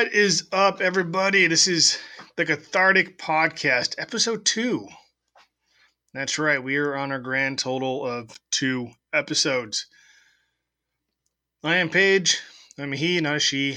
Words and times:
What 0.00 0.14
is 0.14 0.48
up, 0.50 0.80
everybody? 0.80 1.46
This 1.46 1.68
is 1.68 1.98
the 2.36 2.46
Cathartic 2.46 3.18
Podcast, 3.18 3.96
episode 3.98 4.46
two. 4.46 4.88
That's 6.14 6.38
right, 6.38 6.64
we 6.64 6.78
are 6.78 6.96
on 6.96 7.12
our 7.12 7.18
grand 7.18 7.58
total 7.58 8.06
of 8.06 8.40
two 8.50 8.92
episodes. 9.12 9.84
I 11.62 11.76
am 11.76 11.90
Paige. 11.90 12.40
I'm 12.78 12.94
a 12.94 12.96
he, 12.96 13.20
not 13.20 13.36
a 13.36 13.40
she. 13.40 13.76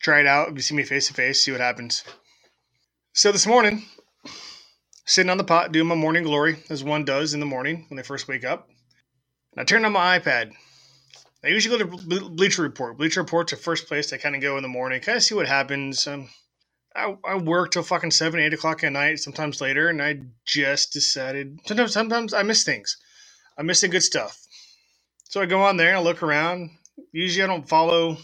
Try 0.00 0.20
it 0.20 0.26
out. 0.26 0.48
If 0.48 0.54
you 0.54 0.62
see 0.62 0.74
me 0.74 0.82
face 0.82 1.08
to 1.08 1.12
face, 1.12 1.42
see 1.42 1.52
what 1.52 1.60
happens. 1.60 2.04
So 3.12 3.30
this 3.30 3.46
morning, 3.46 3.84
sitting 5.04 5.28
on 5.28 5.36
the 5.36 5.44
pot 5.44 5.72
doing 5.72 5.88
my 5.88 5.94
morning 5.94 6.22
glory, 6.22 6.56
as 6.70 6.82
one 6.82 7.04
does 7.04 7.34
in 7.34 7.40
the 7.40 7.44
morning 7.44 7.84
when 7.90 7.98
they 7.98 8.02
first 8.02 8.28
wake 8.28 8.46
up. 8.46 8.70
And 9.52 9.60
I 9.60 9.64
turned 9.64 9.84
on 9.84 9.92
my 9.92 10.18
iPad 10.18 10.54
I 11.44 11.48
usually 11.48 11.78
go 11.78 11.84
to 11.84 12.28
Bleacher 12.30 12.62
Report. 12.62 12.98
Bleacher 12.98 13.20
Report's 13.20 13.52
the 13.52 13.56
first 13.56 13.86
place 13.86 14.12
I 14.12 14.16
kind 14.16 14.34
of 14.34 14.42
go 14.42 14.56
in 14.56 14.62
the 14.62 14.68
morning, 14.68 15.00
kind 15.00 15.16
of 15.16 15.22
see 15.22 15.34
what 15.34 15.46
happens. 15.46 16.06
Um, 16.06 16.28
I, 16.96 17.16
I 17.24 17.36
work 17.36 17.70
till 17.70 17.84
fucking 17.84 18.10
seven, 18.10 18.40
eight 18.40 18.54
o'clock 18.54 18.82
at 18.82 18.92
night, 18.92 19.20
sometimes 19.20 19.60
later, 19.60 19.88
and 19.88 20.02
I 20.02 20.20
just 20.44 20.92
decided. 20.92 21.60
Sometimes, 21.64 21.92
sometimes 21.92 22.34
I 22.34 22.42
miss 22.42 22.64
things. 22.64 22.96
I'm 23.56 23.66
missing 23.66 23.90
good 23.90 24.02
stuff. 24.02 24.40
So 25.24 25.40
I 25.40 25.46
go 25.46 25.62
on 25.62 25.76
there 25.76 25.88
and 25.88 25.98
I 25.98 26.00
look 26.00 26.22
around. 26.22 26.70
Usually, 27.12 27.44
I 27.44 27.46
don't 27.46 27.68
follow 27.68 28.16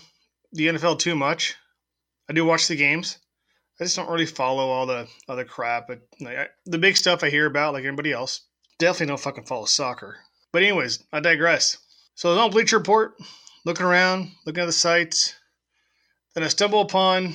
the 0.53 0.69
NFL 0.69 0.99
too 0.99 1.15
much. 1.15 1.55
I 2.29 2.33
do 2.33 2.45
watch 2.45 2.67
the 2.67 2.77
games. 2.77 3.19
I 3.81 3.85
just 3.85 3.97
don't 3.97 4.11
really 4.11 4.27
follow 4.27 4.71
all 4.71 4.87
the 4.87 5.07
other 5.29 5.45
crap. 5.45 5.87
But 5.89 6.01
like, 6.21 6.37
I, 6.37 6.47
the 6.67 6.79
big 6.79 6.97
stuff 6.97 7.23
I 7.23 7.31
hear 7.31 7.47
about, 7.47 7.75
like 7.75 7.85
anybody 7.85 8.13
else, 8.13 8.41
definitely 8.79 9.07
don't 9.07 9.21
fucking 9.21 9.47
follow 9.47 9.67
soccer. 9.67 10.17
But 10.53 10.63
anyways, 10.63 11.05
I 11.13 11.21
digress. 11.21 11.79
So 12.17 12.29
I 12.29 12.33
was 12.35 12.41
on 12.43 12.51
Bleacher 12.53 12.79
Report, 12.79 13.17
looking 13.65 13.85
around, 13.85 14.31
looking 14.47 14.63
at 14.63 14.67
the 14.67 14.73
sites. 14.73 15.35
Then 16.33 16.45
I 16.45 16.49
stumble 16.49 16.81
upon 16.81 17.35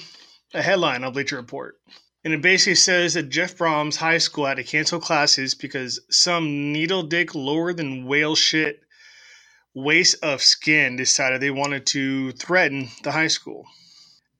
a 0.53 0.61
headline 0.61 1.03
on 1.03 1.11
Bleacher 1.11 1.35
Report. 1.35 1.75
And 2.23 2.33
it 2.33 2.41
basically 2.41 2.75
says 2.75 3.15
that 3.15 3.29
Jeff 3.29 3.57
Brohm's 3.57 3.97
high 3.97 4.19
school 4.19 4.45
had 4.45 4.55
to 4.55 4.63
cancel 4.63 5.01
classes 5.01 5.53
because 5.53 5.99
some 6.09 6.71
needle 6.71 7.03
dick 7.03 7.35
lower 7.35 7.73
than 7.73 8.05
whale 8.05 8.35
shit 8.35 8.79
waste 9.73 10.15
of 10.23 10.41
skin 10.41 10.95
decided 10.95 11.41
they 11.41 11.51
wanted 11.51 11.85
to 11.87 12.31
threaten 12.31 12.87
the 13.03 13.11
high 13.11 13.27
school. 13.27 13.65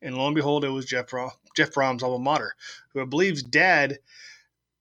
And 0.01 0.17
lo 0.17 0.27
and 0.27 0.35
behold, 0.35 0.63
it 0.63 0.69
was 0.69 0.85
Jeff, 0.85 1.07
Brohm, 1.07 1.31
Jeff 1.57 1.71
Brohm's 1.71 2.01
alma 2.01 2.17
mater, 2.17 2.55
who 2.93 3.01
I 3.01 3.05
believe's 3.05 3.43
dad 3.43 3.99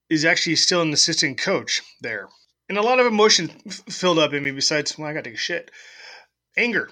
is 0.08 0.24
actually 0.24 0.56
still 0.56 0.82
an 0.82 0.92
assistant 0.92 1.36
coach 1.38 1.82
there 2.00 2.28
and 2.68 2.78
a 2.78 2.82
lot 2.82 3.00
of 3.00 3.06
emotion 3.06 3.50
f- 3.66 3.82
filled 3.88 4.18
up 4.18 4.32
in 4.32 4.44
me 4.44 4.50
besides 4.50 4.98
well, 4.98 5.08
I 5.08 5.12
gotta 5.12 5.30
take 5.30 5.34
a 5.34 5.38
shit. 5.38 5.70
Anger 6.56 6.90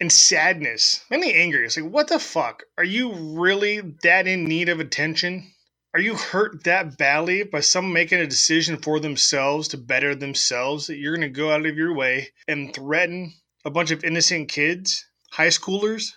and 0.00 0.12
sadness. 0.12 1.04
Mainly 1.10 1.34
anger. 1.34 1.62
It's 1.62 1.76
like, 1.76 1.90
what 1.90 2.08
the 2.08 2.18
fuck? 2.18 2.62
Are 2.76 2.84
you 2.84 3.12
really 3.12 3.80
that 4.02 4.26
in 4.26 4.44
need 4.44 4.68
of 4.68 4.80
attention? 4.80 5.52
Are 5.94 6.00
you 6.00 6.14
hurt 6.14 6.64
that 6.64 6.98
badly 6.98 7.42
by 7.44 7.60
someone 7.60 7.92
making 7.92 8.20
a 8.20 8.26
decision 8.26 8.76
for 8.76 9.00
themselves 9.00 9.68
to 9.68 9.78
better 9.78 10.14
themselves 10.14 10.86
that 10.86 10.98
you're 10.98 11.14
gonna 11.14 11.28
go 11.28 11.50
out 11.50 11.66
of 11.66 11.76
your 11.76 11.94
way 11.94 12.28
and 12.46 12.74
threaten 12.74 13.32
a 13.64 13.70
bunch 13.70 13.90
of 13.90 14.04
innocent 14.04 14.48
kids, 14.48 15.06
high 15.30 15.48
schoolers? 15.48 16.12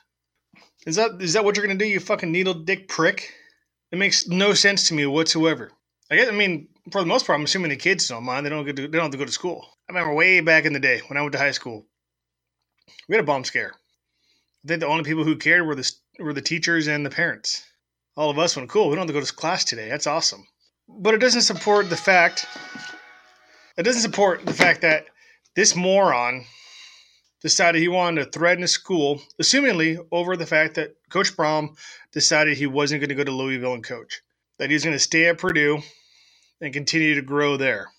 Is 0.86 0.96
that 0.98 1.22
is 1.22 1.34
that 1.34 1.46
what 1.46 1.56
you're 1.56 1.66
gonna 1.66 1.80
do, 1.80 1.86
you 1.86 2.00
fucking 2.00 2.32
needle 2.32 2.54
dick 2.54 2.88
prick? 2.88 3.34
It 3.92 3.98
makes 3.98 4.28
no 4.28 4.54
sense 4.54 4.88
to 4.88 4.94
me 4.94 5.06
whatsoever. 5.06 5.72
I 6.10 6.18
guess 6.18 6.28
I 6.28 6.32
mean 6.32 6.68
for 6.90 7.02
the 7.02 7.08
most 7.08 7.28
part, 7.28 7.38
I'm 7.38 7.46
assuming 7.46 7.70
the 7.70 7.76
kids 7.76 8.08
don't 8.08 8.24
mind. 8.24 8.46
They 8.46 8.50
don't 8.50 8.66
get 8.66 8.76
to, 8.78 8.84
they 8.84 8.98
don't 8.98 9.04
have 9.04 9.12
to 9.12 9.18
go 9.18 9.26
to 9.26 9.31
school. 9.31 9.68
I 9.88 9.94
remember 9.94 10.16
way 10.16 10.42
back 10.42 10.66
in 10.66 10.74
the 10.74 10.80
day 10.80 11.02
when 11.08 11.18
I 11.18 11.22
went 11.22 11.34
to 11.34 11.38
high 11.38 11.52
school, 11.52 11.86
we 13.08 13.16
had 13.16 13.24
a 13.24 13.28
bomb 13.28 13.44
scare. 13.44 13.74
I 14.64 14.68
think 14.68 14.80
the 14.80 14.88
only 14.88 15.03
people 15.03 15.24
who 15.24 15.36
cared 15.36 15.66
were 15.66 15.75
the 15.75 15.92
were 16.19 16.34
the 16.34 16.42
teachers 16.42 16.88
and 16.88 17.06
the 17.06 17.09
parents. 17.09 17.64
All 18.16 18.30
of 18.30 18.40
us 18.40 18.56
went, 18.56 18.69
cool. 18.69 18.90
We 18.90 18.96
don't 18.96 19.08
have 19.08 19.16
to 19.16 19.19
go 19.19 19.25
to 19.25 19.34
class 19.34 19.64
today. 19.64 19.90
That's 19.90 20.08
awesome. 20.08 20.46
But 20.88 21.14
it 21.14 21.19
doesn't 21.19 21.42
support 21.42 21.90
the 21.90 21.97
fact. 21.97 22.46
It 23.78 23.84
doesn't 23.84 24.02
support 24.02 24.46
the 24.46 24.53
fact 24.53 24.81
that 24.81 25.06
this 25.56 25.75
moron 25.75 26.46
decided 27.42 27.80
he 27.80 27.88
wanted 27.88 28.25
to 28.25 28.30
threaten 28.30 28.63
a 28.63 28.68
school, 28.68 29.22
assumingly 29.42 29.98
over 30.12 30.36
the 30.36 30.46
fact 30.46 30.75
that 30.75 30.96
Coach 31.09 31.36
Brohm 31.36 31.78
decided 32.12 32.58
he 32.58 32.68
wasn't 32.68 33.02
going 33.02 33.09
to 33.09 33.16
go 33.16 33.24
to 33.24 33.31
Louisville 33.31 33.74
and 33.74 33.84
coach. 33.84 34.22
That 34.59 34.69
he 34.69 34.75
was 34.75 34.84
going 34.84 34.96
to 34.96 35.00
stay 35.00 35.25
at 35.28 35.40
Purdue 35.40 35.81
and 36.62 36.74
continue 36.74 37.16
to 37.16 37.22
grow 37.22 37.58
there. 37.58 37.90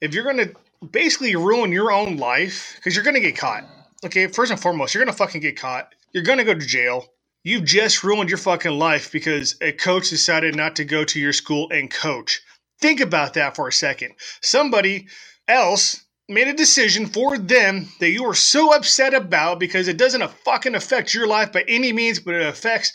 If 0.00 0.14
you're 0.14 0.24
going 0.24 0.38
to 0.38 0.54
basically 0.90 1.36
ruin 1.36 1.72
your 1.72 1.92
own 1.92 2.16
life, 2.16 2.74
because 2.76 2.94
you're 2.94 3.04
going 3.04 3.14
to 3.14 3.20
get 3.20 3.36
caught. 3.36 3.64
Okay, 4.04 4.26
first 4.26 4.50
and 4.50 4.60
foremost, 4.60 4.94
you're 4.94 5.04
going 5.04 5.12
to 5.12 5.18
fucking 5.18 5.42
get 5.42 5.58
caught. 5.58 5.94
You're 6.12 6.24
going 6.24 6.38
to 6.38 6.44
go 6.44 6.54
to 6.54 6.66
jail. 6.66 7.06
You've 7.44 7.64
just 7.64 8.02
ruined 8.02 8.30
your 8.30 8.38
fucking 8.38 8.78
life 8.78 9.12
because 9.12 9.56
a 9.60 9.72
coach 9.72 10.10
decided 10.10 10.56
not 10.56 10.76
to 10.76 10.84
go 10.84 11.04
to 11.04 11.20
your 11.20 11.32
school 11.32 11.70
and 11.70 11.90
coach. 11.90 12.40
Think 12.80 13.00
about 13.00 13.34
that 13.34 13.56
for 13.56 13.68
a 13.68 13.72
second. 13.72 14.14
Somebody 14.42 15.08
else 15.48 16.04
made 16.28 16.48
a 16.48 16.54
decision 16.54 17.06
for 17.06 17.36
them 17.36 17.88
that 17.98 18.10
you 18.10 18.24
were 18.24 18.34
so 18.34 18.74
upset 18.74 19.14
about 19.14 19.58
because 19.58 19.88
it 19.88 19.96
doesn't 19.96 20.30
fucking 20.44 20.74
affect 20.74 21.12
your 21.12 21.26
life 21.26 21.52
by 21.52 21.64
any 21.68 21.92
means, 21.92 22.20
but 22.20 22.34
it 22.34 22.46
affects 22.46 22.92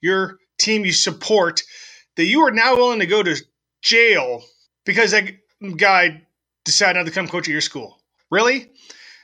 your 0.00 0.38
team 0.58 0.84
you 0.84 0.92
support, 0.92 1.62
that 2.16 2.24
you 2.24 2.40
are 2.40 2.50
now 2.50 2.76
willing 2.76 2.98
to 3.00 3.06
go 3.06 3.22
to 3.22 3.36
jail 3.82 4.42
because 4.84 5.10
that 5.12 5.30
guy 5.76 6.22
decided 6.64 6.98
not 6.98 7.06
to 7.06 7.12
come 7.12 7.28
coach 7.28 7.48
at 7.48 7.52
your 7.52 7.60
school. 7.60 7.98
Really? 8.30 8.70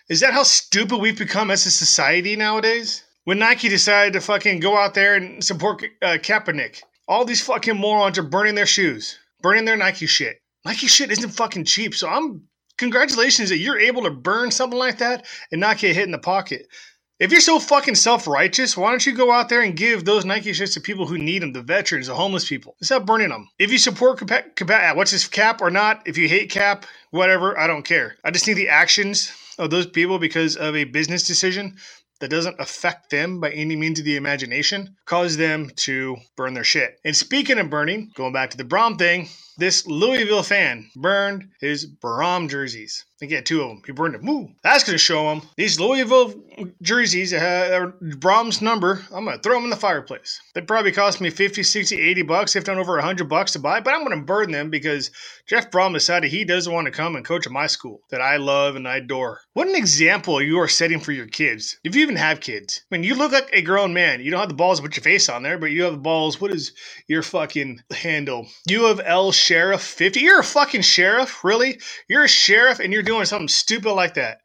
Is 0.09 0.21
that 0.21 0.33
how 0.33 0.43
stupid 0.43 0.99
we've 0.99 1.19
become 1.19 1.51
as 1.51 1.67
a 1.67 1.71
society 1.71 2.37
nowadays? 2.37 3.05
When 3.25 3.39
Nike 3.39 3.69
decided 3.69 4.15
to 4.15 4.21
fucking 4.21 4.61
go 4.61 4.77
out 4.77 4.95
there 4.95 5.15
and 5.15 5.45
support 5.45 5.85
uh, 6.01 6.17
Kaepernick, 6.19 6.83
all 7.07 7.25
these 7.25 7.43
fucking 7.43 7.77
morons 7.77 8.19
are 8.19 8.23
burning 8.23 8.55
their 8.55 8.67
shoes, 8.67 9.19
burning 9.43 9.67
their 9.67 9.77
Nike 9.77 10.07
shit. 10.07 10.41
Nike 10.65 10.87
shit 10.87 11.11
isn't 11.11 11.31
fucking 11.31 11.65
cheap, 11.65 11.95
so 11.95 12.09
I'm 12.09 12.49
congratulations 12.79 13.51
that 13.51 13.59
you're 13.59 13.79
able 13.79 14.03
to 14.05 14.11
burn 14.11 14.51
something 14.51 14.79
like 14.79 14.99
that 14.99 15.27
and 15.53 15.61
not 15.61 15.79
get 15.79 15.95
hit 15.95 16.05
in 16.05 16.13
the 16.13 16.19
pocket. 16.19 16.69
If 17.19 17.33
you're 17.33 17.41
so 17.41 17.59
fucking 17.59 17.97
self 17.97 18.29
righteous, 18.29 18.77
why 18.77 18.91
don't 18.91 19.05
you 19.05 19.13
go 19.13 19.33
out 19.33 19.49
there 19.49 19.63
and 19.63 19.77
give 19.77 20.05
those 20.05 20.25
Nike 20.25 20.53
shirts 20.53 20.75
to 20.75 20.81
people 20.81 21.05
who 21.05 21.19
need 21.19 21.43
them, 21.43 21.53
the 21.53 21.63
veterans, 21.63 22.07
the 22.07 22.15
homeless 22.15 22.49
people? 22.49 22.77
Stop 22.81 23.07
burning 23.07 23.31
them. 23.31 23.49
If 23.59 23.73
you 23.73 23.79
support 23.79 24.25
Cap, 24.25 24.55
Cap, 24.55 24.71
uh, 24.71 24.95
what's 24.95 25.11
his 25.11 25.27
Cap 25.27 25.61
or 25.61 25.69
not, 25.69 26.07
if 26.07 26.17
you 26.17 26.29
hate 26.29 26.49
Cap, 26.49 26.87
whatever, 27.11 27.59
I 27.59 27.67
don't 27.67 27.85
care. 27.85 28.15
I 28.25 28.31
just 28.31 28.47
need 28.47 28.55
the 28.55 28.69
actions 28.69 29.33
of 29.59 29.71
those 29.71 29.87
people 29.87 30.21
because 30.21 30.55
of 30.55 30.77
a 30.77 30.85
business 30.85 31.27
decision 31.27 31.77
that 32.21 32.31
doesn't 32.31 32.61
affect 32.61 33.11
them 33.11 33.41
by 33.41 33.51
any 33.51 33.75
means 33.75 33.99
of 33.99 34.05
the 34.05 34.17
imagination 34.17 34.97
cause 35.05 35.37
them 35.37 35.71
to 35.75 36.17
burn 36.37 36.55
their 36.55 36.65
shit. 36.65 36.99
And 37.05 37.17
speaking 37.17 37.59
of 37.59 37.69
burning, 37.71 38.13
going 38.15 38.33
back 38.33 38.51
to 38.51 38.57
the 38.57 38.65
Brohm 38.65 38.97
thing, 38.97 39.29
this 39.57 39.87
Louisville 39.89 40.45
fan 40.45 40.89
burned 40.95 41.49
his 41.61 41.85
Brohm 41.85 42.49
jerseys. 42.49 43.05
I 43.19 43.27
think 43.27 43.31
he 43.31 43.35
had 43.35 43.47
two 43.47 43.63
of 43.63 43.69
them. 43.69 43.83
He 43.85 43.91
burned 43.91 44.15
them. 44.15 44.55
That's 44.63 44.85
going 44.85 44.95
to 44.95 44.99
show 44.99 45.33
him 45.33 45.43
these 45.57 45.81
Louisville 45.81 46.35
jerseys 46.83 47.33
that 47.33 47.41
have 47.41 47.95
Brohm's 48.01 48.63
number. 48.63 49.05
I'm 49.13 49.25
going 49.25 49.37
to 49.37 49.43
throw 49.43 49.57
them 49.57 49.65
in 49.65 49.71
the 49.71 49.77
fireplace. 49.77 50.41
They 50.55 50.61
probably 50.61 50.93
cost 50.93 51.21
me 51.21 51.29
50, 51.29 51.65
60, 51.65 52.01
80 52.01 52.23
bucks, 52.23 52.55
if 52.55 52.69
not 52.69 52.79
over 52.79 52.95
100 52.95 53.29
bucks 53.29 53.55
to 53.55 53.59
buy, 53.59 53.81
but 53.81 53.93
I'm 53.93 54.05
going 54.05 54.17
to 54.17 54.25
burn 54.25 54.53
them 54.53 54.71
because 54.71 55.11
Jeff 55.49 55.69
Brohm 55.69 55.95
decided 55.95 56.31
he 56.31 56.45
doesn't 56.45 56.73
want 56.73 56.85
to 56.85 56.93
come 56.93 57.17
and 57.17 57.25
coach 57.25 57.45
at 57.45 57.53
my 57.53 57.67
school 57.67 58.03
that 58.11 58.21
I 58.21 58.37
love 58.37 58.77
and 58.77 58.87
I 58.87 58.99
adore. 58.99 59.41
What 59.53 59.67
an 59.67 59.75
example 59.75 60.41
you 60.41 60.61
are 60.61 60.69
setting 60.69 61.01
for 61.01 61.11
your 61.11 61.27
kids. 61.27 61.77
If 61.83 61.97
you 61.97 62.03
even 62.03 62.15
have 62.15 62.39
kids. 62.39 62.85
I 62.89 62.95
mean, 62.95 63.03
you 63.03 63.17
look 63.17 63.33
like 63.33 63.51
a 63.53 63.63
grown 63.63 63.93
man. 63.93 64.21
You 64.21 64.31
don't 64.31 64.39
have 64.39 64.49
the 64.49 64.55
balls 64.55 64.79
to 64.79 64.85
put 64.85 64.97
your 64.97 65.03
face 65.03 65.29
on 65.29 65.43
there, 65.43 65.59
but 65.59 65.73
you 65.73 65.83
have 65.83 65.95
the 65.95 65.99
balls. 65.99 66.41
What 66.41 66.53
is 66.53 66.73
your 67.09 67.25
fucking 67.25 67.83
handle? 67.91 68.47
You 68.69 68.87
of 68.87 69.01
L 69.05 69.33
Sheriff 69.33 69.83
50. 69.83 70.21
You're 70.21 70.39
a 70.39 70.45
fucking 70.45 70.83
sheriff? 70.83 71.43
Really? 71.43 71.81
You're 72.09 72.23
a 72.23 72.29
sheriff 72.29 72.79
and 72.79 72.93
you're 72.93 73.08
doing 73.09 73.25
something 73.25 73.49
stupid 73.49 73.93
like 73.93 74.15
that. 74.15 74.43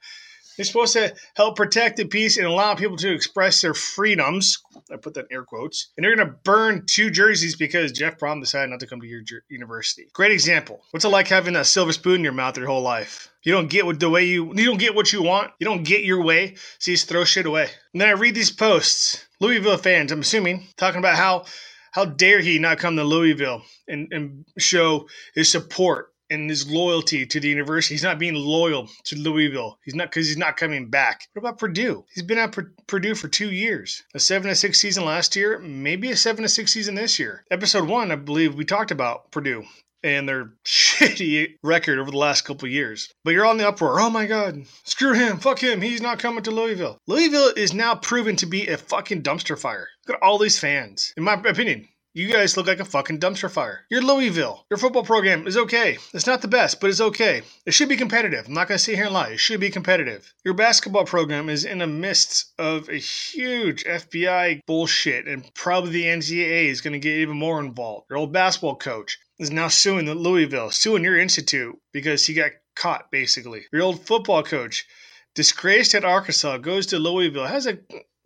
They're 0.55 0.65
supposed 0.65 0.93
to 0.93 1.15
help 1.35 1.55
protect 1.55 1.97
the 1.97 2.05
peace 2.05 2.37
and 2.37 2.45
allow 2.45 2.75
people 2.75 2.97
to 2.97 3.11
express 3.11 3.61
their 3.61 3.73
freedoms. 3.73 4.59
I 4.91 4.97
put 4.97 5.15
that 5.15 5.25
in 5.29 5.37
air 5.37 5.43
quotes. 5.43 5.89
And 5.97 6.03
they're 6.03 6.15
going 6.15 6.27
to 6.27 6.35
burn 6.43 6.85
two 6.85 7.09
jerseys 7.09 7.55
because 7.55 7.91
Jeff 7.91 8.19
Brohm 8.19 8.39
decided 8.39 8.69
not 8.69 8.79
to 8.81 8.87
come 8.87 9.01
to 9.01 9.07
your 9.07 9.23
university. 9.49 10.07
Great 10.13 10.31
example. 10.31 10.81
What's 10.91 11.05
it 11.05 11.09
like 11.09 11.27
having 11.27 11.55
a 11.55 11.65
silver 11.65 11.91
spoon 11.91 12.17
in 12.17 12.23
your 12.23 12.33
mouth 12.33 12.55
your 12.55 12.67
whole 12.67 12.83
life? 12.83 13.31
You 13.41 13.51
don't 13.51 13.69
get 13.69 13.85
what 13.85 13.99
the 13.99 14.09
way 14.09 14.25
you 14.25 14.53
you 14.55 14.65
don't 14.65 14.79
get 14.79 14.95
what 14.95 15.11
you 15.11 15.23
want. 15.23 15.51
You 15.59 15.65
don't 15.65 15.83
get 15.83 16.03
your 16.03 16.23
way, 16.23 16.55
so 16.77 16.91
you 16.91 16.97
just 16.97 17.09
throw 17.09 17.25
shit 17.25 17.45
away. 17.45 17.67
And 17.91 18.01
then 18.01 18.07
I 18.07 18.13
read 18.13 18.35
these 18.35 18.51
posts. 18.51 19.25
Louisville 19.41 19.77
fans, 19.77 20.11
I'm 20.11 20.21
assuming, 20.21 20.67
talking 20.77 20.99
about 20.99 21.17
how 21.17 21.45
how 21.91 22.05
dare 22.05 22.39
he 22.39 22.59
not 22.59 22.77
come 22.77 22.95
to 22.95 23.03
Louisville 23.03 23.63
and, 23.87 24.07
and 24.11 24.45
show 24.57 25.07
his 25.35 25.51
support 25.51 26.12
and 26.33 26.49
his 26.49 26.69
loyalty 26.69 27.25
to 27.25 27.39
the 27.39 27.47
university. 27.47 27.93
He's 27.93 28.03
not 28.03 28.19
being 28.19 28.33
loyal 28.33 28.89
to 29.05 29.15
Louisville. 29.15 29.77
He's 29.83 29.95
not 29.95 30.09
because 30.09 30.27
he's 30.27 30.37
not 30.37 30.57
coming 30.57 30.89
back. 30.89 31.27
What 31.33 31.41
about 31.41 31.59
Purdue? 31.59 32.05
He's 32.13 32.23
been 32.23 32.37
at 32.37 32.57
Purdue 32.87 33.15
for 33.15 33.27
two 33.27 33.51
years. 33.51 34.03
A 34.13 34.19
seven 34.19 34.49
to 34.49 34.55
six 34.55 34.79
season 34.79 35.05
last 35.05 35.35
year, 35.35 35.59
maybe 35.59 36.11
a 36.11 36.15
seven 36.17 36.43
to 36.43 36.49
six 36.49 36.73
season 36.73 36.95
this 36.95 37.19
year. 37.19 37.45
Episode 37.51 37.87
one, 37.87 38.11
I 38.11 38.15
believe 38.15 38.55
we 38.55 38.65
talked 38.65 38.91
about 38.91 39.31
Purdue 39.31 39.63
and 40.03 40.27
their 40.27 40.51
shitty 40.65 41.55
record 41.63 41.99
over 41.99 42.11
the 42.11 42.17
last 42.17 42.41
couple 42.43 42.67
years. 42.67 43.13
But 43.23 43.31
you're 43.31 43.45
on 43.45 43.57
the 43.57 43.67
uproar. 43.67 43.99
Oh 43.99 44.09
my 44.09 44.25
God, 44.25 44.63
screw 44.83 45.13
him, 45.13 45.37
fuck 45.37 45.59
him, 45.59 45.81
he's 45.81 46.01
not 46.01 46.19
coming 46.19 46.43
to 46.43 46.51
Louisville. 46.51 46.97
Louisville 47.07 47.53
is 47.55 47.73
now 47.73 47.95
proven 47.95 48.35
to 48.37 48.45
be 48.45 48.67
a 48.67 48.77
fucking 48.77 49.23
dumpster 49.23 49.57
fire. 49.57 49.87
Look 50.07 50.17
at 50.17 50.23
all 50.23 50.37
these 50.37 50.59
fans. 50.59 51.13
In 51.15 51.23
my 51.23 51.33
opinion, 51.33 51.87
you 52.15 52.31
guys 52.31 52.55
look 52.55 52.67
like 52.67 52.79
a 52.79 52.85
fucking 52.85 53.19
dumpster 53.19 53.49
fire. 53.49 53.85
You're 53.89 54.03
Louisville. 54.03 54.67
Your 54.69 54.77
football 54.77 55.03
program 55.03 55.47
is 55.47 55.57
okay. 55.57 55.97
It's 56.13 56.27
not 56.27 56.43
the 56.43 56.47
best, 56.47 56.79
but 56.79 56.91
it's 56.91 57.01
okay. 57.01 57.41
It 57.65 57.73
should 57.73 57.89
be 57.89 57.97
competitive. 57.97 58.45
I'm 58.45 58.53
not 58.53 58.67
going 58.67 58.77
to 58.77 58.83
sit 58.83 58.95
here 58.95 59.05
and 59.05 59.13
lie. 59.15 59.29
It 59.29 59.39
should 59.39 59.59
be 59.59 59.71
competitive. 59.71 60.31
Your 60.45 60.53
basketball 60.53 61.05
program 61.05 61.49
is 61.49 61.65
in 61.65 61.79
the 61.79 61.87
midst 61.87 62.53
of 62.59 62.87
a 62.87 62.97
huge 62.97 63.83
FBI 63.85 64.61
bullshit, 64.67 65.27
and 65.27 65.49
probably 65.55 65.89
the 65.89 66.05
NCAA 66.05 66.65
is 66.65 66.81
going 66.81 66.93
to 66.93 66.99
get 66.99 67.17
even 67.17 67.35
more 67.35 67.59
involved. 67.59 68.05
Your 68.11 68.19
old 68.19 68.31
basketball 68.31 68.75
coach 68.75 69.17
is 69.39 69.49
now 69.49 69.67
suing 69.67 70.05
the 70.05 70.13
Louisville, 70.13 70.69
suing 70.69 71.03
your 71.03 71.17
institute 71.17 71.75
because 71.93 72.27
he 72.27 72.35
got 72.35 72.51
caught, 72.75 73.09
basically. 73.09 73.65
Your 73.71 73.81
old 73.81 74.05
football 74.05 74.43
coach, 74.43 74.85
disgraced 75.33 75.95
at 75.95 76.05
Arkansas, 76.05 76.57
goes 76.57 76.85
to 76.87 76.99
Louisville, 76.99 77.47
has 77.47 77.65
a 77.65 77.79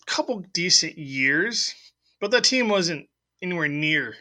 couple 0.05 0.43
decent 0.51 0.97
years, 0.97 1.73
but 2.19 2.31
that 2.31 2.43
team 2.43 2.67
wasn't 2.67 3.07
anywhere 3.41 3.67
near 3.67 4.15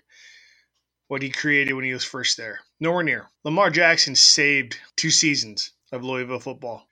what 1.08 1.22
he 1.22 1.30
created 1.30 1.74
when 1.74 1.84
he 1.84 1.92
was 1.92 2.04
first 2.04 2.36
there. 2.36 2.60
Nowhere 2.80 3.02
near. 3.02 3.30
Lamar 3.44 3.70
Jackson 3.70 4.14
saved 4.14 4.78
two 4.96 5.10
seasons 5.10 5.72
of 5.92 6.04
Louisville 6.04 6.40
football. 6.40 6.88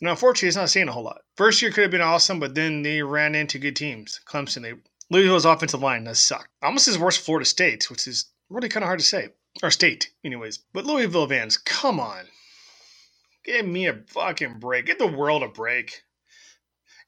And 0.00 0.08
unfortunately, 0.08 0.48
it's 0.48 0.56
not 0.56 0.70
saying 0.70 0.88
a 0.88 0.92
whole 0.92 1.04
lot. 1.04 1.22
First 1.36 1.60
year 1.60 1.70
could 1.70 1.82
have 1.82 1.90
been 1.90 2.00
awesome, 2.00 2.40
but 2.40 2.54
then 2.54 2.82
they 2.82 3.02
ran 3.02 3.34
into 3.34 3.58
good 3.58 3.76
teams. 3.76 4.20
Clemson, 4.26 4.62
they 4.62 4.74
Louisville's 5.10 5.44
offensive 5.44 5.82
line 5.82 6.06
has 6.06 6.20
sucked. 6.20 6.48
Almost 6.62 6.88
as 6.88 6.98
worse 6.98 7.16
Florida 7.16 7.44
State, 7.44 7.90
which 7.90 8.06
is 8.06 8.30
really 8.48 8.68
kind 8.68 8.84
of 8.84 8.86
hard 8.86 9.00
to 9.00 9.04
say. 9.04 9.30
Or 9.62 9.70
state, 9.70 10.12
anyways. 10.24 10.58
But 10.72 10.86
Louisville 10.86 11.28
fans, 11.28 11.58
come 11.58 11.98
on. 11.98 12.28
Give 13.44 13.66
me 13.66 13.86
a 13.88 14.02
fucking 14.06 14.60
break. 14.60 14.86
Give 14.86 14.98
the 14.98 15.06
world 15.06 15.42
a 15.42 15.48
break. 15.48 16.02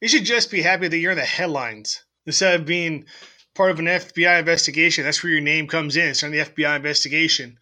You 0.00 0.08
should 0.08 0.24
just 0.24 0.50
be 0.50 0.62
happy 0.62 0.88
that 0.88 0.98
you're 0.98 1.12
in 1.12 1.18
the 1.18 1.24
headlines 1.24 2.04
instead 2.26 2.58
of 2.58 2.66
being 2.66 3.06
part 3.54 3.70
of 3.70 3.78
an 3.78 3.86
FBI 3.86 4.38
investigation. 4.38 5.04
That's 5.04 5.22
where 5.22 5.32
your 5.32 5.40
name 5.40 5.66
comes 5.66 5.96
in. 5.96 6.08
It's 6.08 6.20
during 6.20 6.32
the 6.32 6.44
FBI 6.44 6.76
investigation 6.76 7.58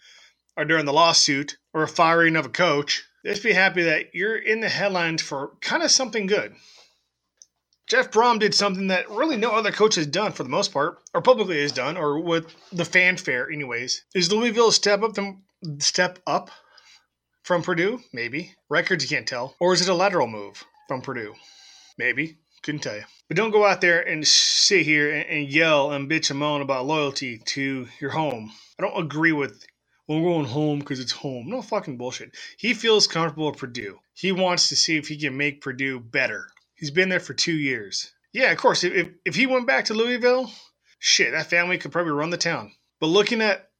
or 0.56 0.64
during 0.64 0.86
the 0.86 0.92
lawsuit 0.92 1.56
or 1.72 1.82
a 1.82 1.88
firing 1.88 2.36
of 2.36 2.46
a 2.46 2.50
coach. 2.50 3.04
Just 3.24 3.42
be 3.42 3.52
happy 3.52 3.82
that 3.84 4.14
you're 4.14 4.36
in 4.36 4.60
the 4.60 4.68
headlines 4.68 5.22
for 5.22 5.52
kind 5.60 5.82
of 5.82 5.90
something 5.90 6.26
good. 6.26 6.54
Jeff 7.90 8.12
Brohm 8.12 8.38
did 8.38 8.54
something 8.54 8.86
that 8.86 9.10
really 9.10 9.36
no 9.36 9.50
other 9.50 9.72
coach 9.72 9.96
has 9.96 10.06
done 10.06 10.30
for 10.30 10.44
the 10.44 10.48
most 10.48 10.72
part, 10.72 10.98
or 11.12 11.20
publicly 11.20 11.60
has 11.60 11.72
done, 11.72 11.96
or 11.96 12.20
with 12.20 12.54
the 12.70 12.84
fanfare, 12.84 13.50
anyways. 13.50 14.04
Is 14.14 14.30
Louisville 14.30 14.70
step 14.70 15.02
up 15.02 15.14
them 15.14 15.42
step 15.80 16.20
up 16.24 16.52
from 17.42 17.62
Purdue? 17.62 18.00
Maybe. 18.12 18.54
Records 18.68 19.02
you 19.02 19.16
can't 19.16 19.26
tell. 19.26 19.56
Or 19.58 19.72
is 19.72 19.82
it 19.82 19.88
a 19.88 19.94
lateral 19.94 20.28
move 20.28 20.62
from 20.86 21.02
Purdue? 21.02 21.34
Maybe. 21.98 22.38
Couldn't 22.62 22.80
tell 22.82 22.96
you. 22.96 23.04
But 23.28 23.36
don't 23.36 23.52
go 23.52 23.64
out 23.64 23.80
there 23.80 24.00
and 24.00 24.26
sit 24.26 24.84
here 24.84 25.10
and, 25.14 25.26
and 25.28 25.48
yell 25.48 25.92
and 25.92 26.10
bitch 26.10 26.30
and 26.30 26.38
moan 26.38 26.62
about 26.62 26.86
loyalty 26.86 27.38
to 27.38 27.88
your 28.00 28.10
home. 28.10 28.52
I 28.78 28.82
don't 28.82 29.02
agree 29.04 29.32
with 29.32 29.64
well, 30.08 30.20
we're 30.20 30.32
going 30.32 30.46
home 30.46 30.80
because 30.80 30.98
it's 30.98 31.12
home. 31.12 31.48
No 31.48 31.62
fucking 31.62 31.96
bullshit. 31.96 32.36
He 32.58 32.74
feels 32.74 33.06
comfortable 33.06 33.48
at 33.48 33.58
Purdue. 33.58 34.00
He 34.12 34.32
wants 34.32 34.68
to 34.68 34.76
see 34.76 34.96
if 34.96 35.06
he 35.06 35.16
can 35.16 35.36
make 35.36 35.60
Purdue 35.60 36.00
better. 36.00 36.48
He's 36.74 36.90
been 36.90 37.08
there 37.08 37.20
for 37.20 37.32
two 37.32 37.52
years. 37.54 38.10
Yeah, 38.32 38.50
of 38.50 38.58
course. 38.58 38.82
If, 38.82 39.08
if 39.24 39.36
he 39.36 39.46
went 39.46 39.68
back 39.68 39.84
to 39.84 39.94
Louisville, 39.94 40.50
shit, 40.98 41.30
that 41.30 41.46
family 41.48 41.78
could 41.78 41.92
probably 41.92 42.10
run 42.10 42.30
the 42.30 42.36
town. 42.36 42.72
But 43.00 43.06
looking 43.06 43.40
at 43.40 43.70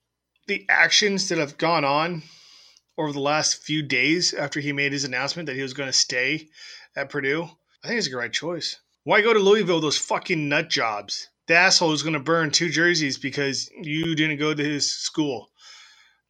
the 0.46 0.64
actions 0.68 1.28
that 1.30 1.38
have 1.38 1.58
gone 1.58 1.84
on 1.84 2.22
over 2.96 3.12
the 3.12 3.20
last 3.20 3.62
few 3.62 3.82
days 3.82 4.32
after 4.32 4.60
he 4.60 4.72
made 4.72 4.92
his 4.92 5.04
announcement 5.04 5.46
that 5.46 5.56
he 5.56 5.62
was 5.62 5.74
going 5.74 5.88
to 5.88 5.92
stay 5.92 6.48
at 6.96 7.10
Purdue, 7.10 7.48
I 7.82 7.88
think 7.88 7.98
it's 7.98 8.06
a 8.06 8.10
great 8.10 8.32
choice. 8.32 8.76
Why 9.04 9.22
go 9.22 9.32
to 9.32 9.38
Louisville 9.38 9.80
those 9.80 9.96
fucking 9.96 10.48
nut 10.48 10.68
jobs? 10.68 11.28
The 11.46 11.54
asshole 11.54 11.92
is 11.92 12.02
going 12.02 12.12
to 12.12 12.20
burn 12.20 12.50
two 12.50 12.68
jerseys 12.68 13.16
because 13.18 13.70
you 13.80 14.14
didn't 14.14 14.38
go 14.38 14.52
to 14.52 14.62
his 14.62 14.90
school. 14.90 15.50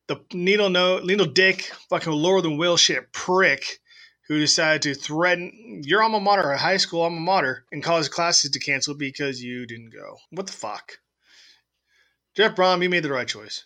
The 0.07 0.21
needle 0.33 0.71
no 0.71 1.01
needle 1.01 1.27
dick, 1.27 1.63
fucking 1.89 2.13
lower 2.13 2.41
than 2.41 2.57
Will 2.57 2.77
shit 2.77 3.13
prick 3.13 3.81
who 4.29 4.39
decided 4.39 4.83
to 4.83 4.95
threaten 4.95 5.83
your 5.85 6.05
alma 6.05 6.21
mater, 6.21 6.53
a 6.53 6.59
high 6.59 6.77
school 6.77 7.03
alma 7.03 7.19
mater, 7.19 7.65
and 7.73 7.83
cause 7.83 8.09
classes 8.09 8.53
to 8.53 8.61
cancel 8.61 8.95
because 8.95 9.43
you 9.43 9.67
didn't 9.67 9.91
go. 9.91 10.19
What 10.31 10.47
the 10.47 10.53
fuck? 10.53 10.99
Jeff 12.37 12.55
Brohm, 12.55 12.81
you 12.81 12.89
made 12.89 13.03
the 13.03 13.11
right 13.11 13.27
choice. 13.27 13.65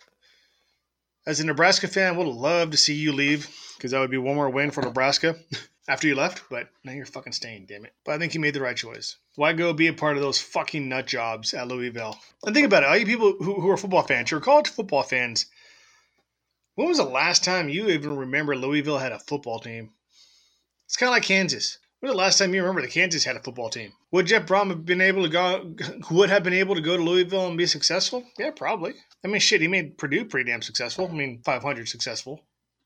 As 1.27 1.39
a 1.39 1.45
Nebraska 1.45 1.87
fan, 1.87 2.17
would 2.17 2.25
love 2.25 2.71
to 2.71 2.77
see 2.77 2.95
you 2.95 3.13
leave 3.13 3.47
because 3.77 3.91
that 3.91 3.99
would 3.99 4.09
be 4.09 4.17
one 4.17 4.35
more 4.35 4.49
win 4.49 4.71
for 4.71 4.81
Nebraska. 4.81 5.35
after 5.87 6.07
you 6.07 6.15
left, 6.15 6.43
but 6.49 6.69
now 6.83 6.93
you're 6.93 7.05
fucking 7.05 7.33
staying, 7.33 7.65
damn 7.67 7.85
it. 7.85 7.93
But 8.03 8.15
I 8.15 8.17
think 8.17 8.33
you 8.33 8.39
made 8.39 8.55
the 8.55 8.61
right 8.61 8.75
choice. 8.75 9.17
Why 9.35 9.53
go 9.53 9.71
be 9.73 9.87
a 9.87 9.93
part 9.93 10.15
of 10.15 10.23
those 10.23 10.41
fucking 10.41 10.89
nut 10.89 11.05
jobs 11.05 11.53
at 11.53 11.67
Louisville? 11.67 12.17
And 12.43 12.55
think 12.55 12.65
about 12.65 12.83
it, 12.83 12.89
all 12.89 12.97
you 12.97 13.05
people 13.05 13.35
who, 13.39 13.61
who 13.61 13.69
are 13.69 13.77
football 13.77 14.01
fans, 14.01 14.31
you're 14.31 14.39
college 14.39 14.69
football 14.69 15.03
fans. 15.03 15.45
When 16.75 16.87
was 16.87 16.97
the 16.97 17.03
last 17.03 17.43
time 17.43 17.69
you 17.69 17.89
even 17.89 18.17
remember 18.17 18.55
Louisville 18.55 18.97
had 18.97 19.11
a 19.11 19.19
football 19.19 19.59
team? 19.59 19.91
It's 20.85 20.97
kind 20.97 21.09
of 21.09 21.13
like 21.13 21.23
Kansas. 21.23 21.77
When 21.99 22.09
was 22.09 22.15
the 22.15 22.23
last 22.23 22.37
time 22.37 22.53
you 22.53 22.61
remember 22.61 22.81
that 22.81 22.91
Kansas 22.91 23.23
had 23.23 23.35
a 23.35 23.43
football 23.43 23.69
team? 23.69 23.93
Would 24.11 24.27
Jeff 24.27 24.45
Brohm 24.45 24.69
have 24.69 24.85
been 24.85 25.01
able 25.01 25.23
to 25.23 25.29
go? 25.29 25.75
Would 26.11 26.29
have 26.29 26.43
been 26.43 26.53
able 26.53 26.75
to 26.75 26.81
go 26.81 26.97
to 26.97 27.03
Louisville 27.03 27.47
and 27.47 27.57
be 27.57 27.65
successful? 27.65 28.23
Yeah, 28.37 28.51
probably. 28.51 28.93
I 29.23 29.27
mean, 29.27 29.39
shit, 29.39 29.61
he 29.61 29.67
made 29.67 29.97
Purdue 29.97 30.25
pretty 30.25 30.51
damn 30.51 30.61
successful. 30.61 31.07
I 31.07 31.13
mean, 31.13 31.41
500 31.43 31.87
successful 31.87 32.41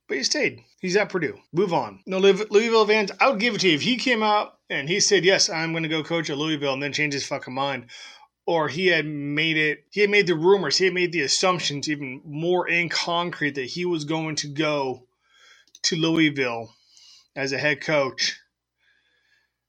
but 0.09 0.17
he 0.17 0.23
stayed. 0.23 0.63
He's 0.81 0.97
at 0.97 1.09
Purdue. 1.09 1.37
Move 1.53 1.71
on. 1.71 2.01
No, 2.07 2.17
Louisville 2.17 2.87
fans, 2.87 3.11
I 3.19 3.29
would 3.29 3.39
give 3.39 3.53
it 3.53 3.61
to 3.61 3.69
you. 3.69 3.75
If 3.75 3.83
he 3.83 3.95
came 3.95 4.23
out 4.23 4.57
and 4.69 4.89
he 4.89 4.99
said, 4.99 5.23
yes, 5.23 5.49
I'm 5.49 5.71
going 5.71 5.83
to 5.83 5.89
go 5.89 6.03
coach 6.03 6.31
at 6.31 6.37
Louisville 6.37 6.73
and 6.73 6.81
then 6.81 6.93
change 6.93 7.13
his 7.13 7.27
fucking 7.27 7.53
mind, 7.53 7.85
or 8.47 8.67
he 8.67 8.87
had 8.87 9.05
made 9.05 9.55
it, 9.55 9.85
he 9.91 10.01
had 10.01 10.09
made 10.09 10.25
the 10.25 10.35
rumors, 10.35 10.77
he 10.77 10.85
had 10.85 10.95
made 10.95 11.11
the 11.11 11.21
assumptions 11.21 11.87
even 11.87 12.21
more 12.25 12.67
in 12.67 12.89
concrete 12.89 13.55
that 13.55 13.65
he 13.65 13.85
was 13.85 14.03
going 14.03 14.35
to 14.37 14.47
go 14.47 15.05
to 15.83 15.95
Louisville 15.95 16.73
as 17.35 17.51
a 17.51 17.59
head 17.59 17.79
coach. 17.79 18.39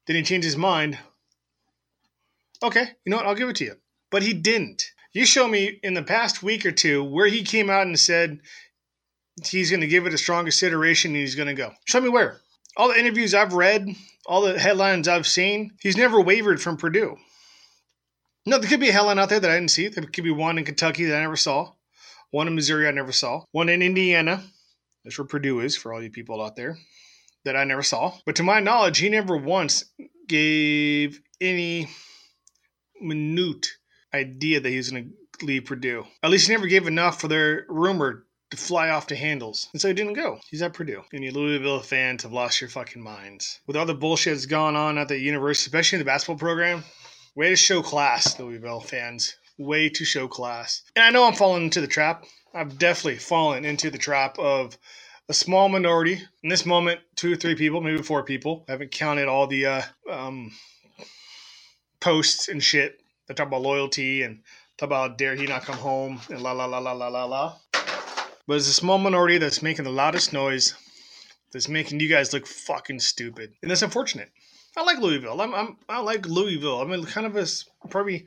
Then 0.07 0.17
he 0.17 0.23
changed 0.23 0.47
his 0.47 0.57
mind. 0.57 0.99
Okay, 2.63 2.87
you 3.05 3.11
know 3.11 3.19
what? 3.19 3.27
I'll 3.27 3.35
give 3.35 3.51
it 3.51 3.57
to 3.57 3.65
you. 3.65 3.77
But 4.11 4.23
he 4.23 4.33
didn't. 4.33 4.85
You 5.13 5.27
show 5.27 5.47
me 5.47 5.79
in 5.83 5.93
the 5.93 6.03
past 6.03 6.43
week 6.43 6.65
or 6.65 6.73
two 6.73 7.05
where 7.05 7.27
he 7.27 7.43
came 7.43 7.69
out 7.69 7.87
and 7.87 7.99
said 7.99 8.41
he's 9.47 9.71
going 9.71 9.81
to 9.81 9.87
give 9.87 10.07
it 10.07 10.15
a 10.15 10.19
strong 10.19 10.45
consideration 10.45 11.13
and 11.13 11.21
he's 11.21 11.35
going 11.35 11.49
to 11.49 11.55
go. 11.55 11.73
Show 11.87 12.01
me 12.01 12.09
where. 12.09 12.41
All 12.77 12.89
the 12.89 12.99
interviews 12.99 13.35
I've 13.35 13.53
read, 13.53 13.89
all 14.27 14.43
the 14.43 14.59
headlines 14.59 15.09
I've 15.09 15.27
seen, 15.27 15.73
he's 15.81 15.97
never 15.97 16.21
wavered 16.21 16.61
from 16.61 16.77
Purdue. 16.77 17.17
No, 18.47 18.59
there 18.59 18.71
could 18.71 18.81
be 18.81 18.89
a 18.89 18.93
headline 18.93 19.19
out 19.19 19.29
there 19.29 19.41
that 19.41 19.51
I 19.51 19.55
didn't 19.55 19.71
see. 19.71 19.89
There 19.89 20.05
could 20.05 20.25
be 20.25 20.31
one 20.31 20.57
in 20.57 20.65
Kentucky 20.65 21.05
that 21.05 21.17
I 21.17 21.21
never 21.21 21.37
saw, 21.37 21.73
one 22.31 22.47
in 22.47 22.55
Missouri 22.55 22.89
I 22.89 22.93
never 22.93 23.13
saw, 23.13 23.43
one 23.53 23.69
in 23.69 23.83
Indiana. 23.83 24.43
That's 25.05 25.19
where 25.19 25.27
Purdue 25.27 25.61
is 25.61 25.77
for 25.77 25.93
all 25.93 26.03
you 26.03 26.11
people 26.11 26.43
out 26.43 26.57
there 26.57 26.79
that 27.45 27.57
I 27.57 27.65
never 27.65 27.83
saw. 27.83 28.15
But 28.25 28.37
to 28.37 28.43
my 28.43 28.61
knowledge, 28.61 28.99
he 28.99 29.09
never 29.09 29.37
once 29.37 29.85
gave 30.29 31.21
any 31.41 31.89
minute 33.01 33.67
idea 34.15 34.61
that 34.61 34.69
he 34.69 34.77
was 34.77 34.91
going 34.91 35.13
to 35.39 35.47
leave 35.47 35.65
Purdue. 35.65 36.05
At 36.23 36.31
least 36.31 36.47
he 36.47 36.53
never 36.53 36.67
gave 36.67 36.87
enough 36.87 37.21
for 37.21 37.29
their 37.29 37.65
rumor 37.69 38.27
to 38.51 38.57
fly 38.57 38.91
off 38.91 39.07
the 39.07 39.17
handles. 39.17 39.69
And 39.73 39.81
so 39.81 39.89
he 39.89 39.95
didn't 39.95 40.15
go. 40.15 40.41
He's 40.51 40.63
at 40.63 40.75
Purdue. 40.75 41.03
And 41.13 41.25
you 41.25 41.33
Louisville 41.33 41.81
fans 41.81 42.23
have 42.25 42.33
lost 42.33 42.61
your 42.61 42.71
fucking 42.71 43.03
minds. 43.03 43.61
With 43.67 43.77
all 43.77 43.87
the 43.87 43.95
bullshit 43.95 44.35
that's 44.35 44.47
gone 44.47 44.77
on 44.77 44.99
at 44.99 45.09
the 45.09 45.19
university, 45.19 45.69
especially 45.69 45.97
in 45.97 46.01
the 46.01 46.11
basketball 46.11 46.37
program, 46.37 46.85
way 47.35 47.51
to 47.51 47.57
show 47.57 47.83
class, 47.83 48.39
Louisville 48.39 48.81
fans. 48.81 49.37
Way 49.59 49.89
to 49.91 50.05
show 50.05 50.27
class. 50.27 50.83
And 50.97 51.05
I 51.05 51.11
know 51.11 51.25
I'm 51.25 51.35
falling 51.35 51.65
into 51.65 51.81
the 51.81 51.87
trap. 51.87 52.25
I've 52.55 52.79
definitely 52.79 53.19
fallen 53.19 53.65
into 53.65 53.91
the 53.91 53.99
trap 53.99 54.39
of 54.39 54.77
a 55.29 55.35
small 55.35 55.69
minority. 55.69 56.21
In 56.43 56.49
this 56.49 56.67
moment, 56.67 57.01
two 57.15 57.35
or 57.35 57.37
three 57.37 57.55
people, 57.55 57.81
maybe 57.81 58.03
four 58.03 58.25
people. 58.25 58.65
I 58.69 58.73
haven't 58.73 58.91
counted 58.91 59.29
all 59.29 59.47
the 59.47 59.67
uh, 59.67 59.83
um, 60.11 60.53
posts 62.01 62.49
and 62.49 62.63
shit 62.63 63.01
that 63.29 63.37
talk 63.37 63.47
about 63.47 63.63
loyalty 63.63 64.23
and 64.23 64.41
talk 64.79 64.89
about 64.89 65.19
dare 65.19 65.37
he 65.37 65.47
not 65.47 65.63
come 65.63 65.77
home 65.77 66.21
and 66.31 66.43
la 66.43 66.53
la 66.53 66.65
la 66.65 66.79
la 66.79 66.93
la 66.93 67.09
la 67.09 67.25
la 67.25 67.57
but 68.51 68.57
it's 68.57 68.67
a 68.67 68.73
small 68.73 68.99
minority 68.99 69.39
that's 69.39 69.63
making 69.63 69.85
the 69.85 69.93
loudest 69.93 70.33
noise, 70.33 70.75
that's 71.53 71.69
making 71.69 72.01
you 72.01 72.09
guys 72.09 72.33
look 72.33 72.49
fucking 72.49 72.99
stupid, 72.99 73.53
and 73.63 73.71
that's 73.71 73.83
unfortunate. 73.83 74.29
I 74.77 74.83
like 74.83 74.99
Louisville. 74.99 75.41
I'm, 75.41 75.55
I'm 75.55 75.77
I 75.89 76.01
like 76.01 76.27
Louisville. 76.27 76.81
I'm 76.81 77.05
kind 77.05 77.29
of 77.29 77.37
a 77.37 77.47
probably 77.91 78.27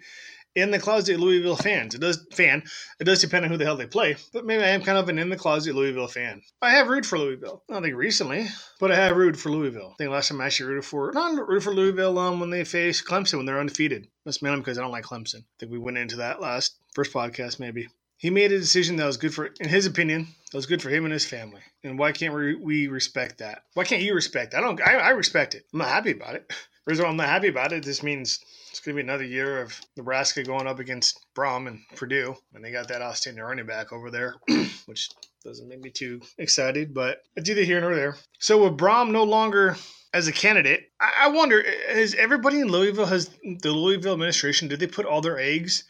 in 0.55 0.71
the 0.71 0.79
closet 0.79 1.19
Louisville 1.19 1.57
fans. 1.57 1.93
It 1.93 1.99
does 1.99 2.25
fan. 2.31 2.63
It 3.01 3.03
does 3.03 3.19
depend 3.19 3.43
on 3.43 3.51
who 3.51 3.57
the 3.57 3.65
hell 3.65 3.75
they 3.75 3.85
play, 3.85 4.15
but 4.31 4.45
maybe 4.45 4.63
I 4.63 4.69
am 4.69 4.81
kind 4.81 4.97
of 4.97 5.09
an 5.09 5.19
in 5.19 5.27
the 5.27 5.35
closet 5.35 5.75
Louisville 5.75 6.07
fan. 6.07 6.41
I 6.61 6.69
have 6.69 6.87
rooted 6.87 7.05
for 7.05 7.19
Louisville. 7.19 7.61
I 7.69 7.81
think 7.81 7.97
recently, 7.97 8.47
but 8.79 8.93
I 8.93 8.95
have 8.95 9.17
rooted 9.17 9.41
for 9.41 9.49
Louisville. 9.49 9.91
I 9.91 9.95
think 9.97 10.09
last 10.09 10.29
time 10.29 10.39
I 10.39 10.45
actually 10.45 10.69
rooted 10.69 10.85
for 10.85 11.11
not 11.13 11.35
rooted 11.35 11.65
for 11.65 11.75
Louisville 11.75 12.17
um, 12.17 12.39
when 12.39 12.49
they 12.49 12.63
faced 12.63 13.05
Clemson 13.05 13.35
when 13.35 13.45
they're 13.45 13.59
undefeated. 13.59 14.07
That's 14.23 14.41
mainly 14.41 14.59
because 14.59 14.77
I 14.77 14.83
don't 14.83 14.91
like 14.91 15.03
Clemson. 15.03 15.41
I 15.41 15.55
think 15.59 15.73
we 15.73 15.79
went 15.79 15.97
into 15.97 16.15
that 16.15 16.39
last 16.39 16.77
first 16.93 17.11
podcast 17.11 17.59
maybe 17.59 17.89
He 18.23 18.29
made 18.29 18.53
a 18.53 18.57
decision 18.57 18.95
that 18.95 19.05
was 19.05 19.17
good 19.17 19.33
for, 19.33 19.47
in 19.47 19.67
his 19.67 19.85
opinion, 19.85 20.29
that 20.49 20.57
was 20.57 20.65
good 20.65 20.81
for 20.81 20.89
him 20.89 21.03
and 21.03 21.11
his 21.11 21.25
family. 21.25 21.59
And 21.83 21.99
why 21.99 22.13
can't 22.13 22.33
we, 22.33 22.87
respect 22.87 23.39
that? 23.39 23.63
Why 23.73 23.83
can't 23.83 24.01
you 24.01 24.13
respect? 24.15 24.51
That? 24.51 24.59
I 24.59 24.61
don't. 24.61 24.81
I, 24.81 24.93
I 24.93 25.09
respect 25.09 25.55
it. 25.55 25.65
I'm 25.73 25.79
not 25.79 25.89
happy 25.89 26.11
about 26.11 26.35
it. 26.35 26.47
The 26.47 26.55
reason 26.85 27.03
why 27.03 27.11
I'm 27.11 27.17
not 27.17 27.27
happy 27.27 27.49
about 27.49 27.73
it, 27.73 27.83
this 27.83 28.01
means 28.01 28.39
it's 28.71 28.79
going 28.79 28.95
to 28.95 29.03
be 29.03 29.05
another 29.05 29.25
year 29.25 29.61
of 29.61 29.77
Nebraska 29.97 30.41
going 30.41 30.67
up 30.67 30.79
against 30.79 31.19
Brohm 31.35 31.67
and 31.67 31.81
Purdue, 31.97 32.33
and 32.53 32.63
they 32.63 32.71
got 32.71 32.87
that 32.87 33.01
outstanding 33.01 33.43
running 33.43 33.65
back 33.65 33.91
over 33.91 34.09
there, 34.09 34.35
which 34.85 35.09
doesn't 35.43 35.67
make 35.67 35.81
me 35.81 35.89
too 35.89 36.21
excited, 36.37 36.93
but 36.93 37.23
it's 37.35 37.49
either 37.49 37.63
here 37.63 37.81
nor 37.81 37.93
there. 37.93 38.15
So 38.39 38.63
with 38.63 38.77
Brohm 38.77 39.11
no 39.11 39.25
longer 39.25 39.75
as 40.13 40.29
a 40.29 40.31
candidate, 40.31 40.89
I, 40.97 41.25
I 41.25 41.27
wonder 41.27 41.61
has 41.89 42.15
everybody 42.15 42.61
in 42.61 42.69
Louisville 42.69 43.05
has 43.05 43.29
the 43.43 43.71
Louisville 43.73 44.13
administration 44.13 44.69
did 44.69 44.79
they 44.79 44.87
put 44.87 45.05
all 45.05 45.19
their 45.19 45.39
eggs 45.39 45.83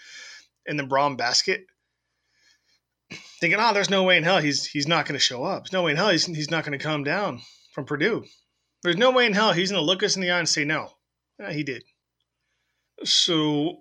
in 0.65 0.77
the 0.77 0.83
Brohm 0.83 1.15
basket? 1.15 1.67
Thinking, 3.43 3.59
oh, 3.59 3.73
there's 3.73 3.89
no 3.89 4.03
way 4.03 4.15
in 4.15 4.23
hell 4.23 4.39
he's 4.39 4.65
he's 4.65 4.88
not 4.88 5.05
going 5.05 5.19
to 5.19 5.19
show 5.19 5.43
up. 5.43 5.63
There's 5.63 5.73
no 5.73 5.83
way 5.83 5.91
in 5.91 5.97
hell 5.97 6.12
he's, 6.12 6.25
he's 6.25 6.50
not 6.50 6.63
going 6.63 6.79
to 6.79 6.81
come 6.81 7.03
down 7.03 7.41
from 7.73 7.83
Purdue. 7.83 8.23
There's 8.83 8.95
no 8.95 9.12
way 9.12 9.25
in 9.25 9.33
hell 9.33 9.51
he's 9.51 9.69
going 9.69 9.81
to 9.81 9.85
look 9.85 10.01
us 10.01 10.15
in 10.15 10.21
the 10.21 10.31
eye 10.31 10.39
and 10.39 10.47
say 10.47 10.63
no. 10.63 10.91
Yeah, 11.38 11.51
he 11.51 11.62
did. 11.62 11.83
So 13.03 13.79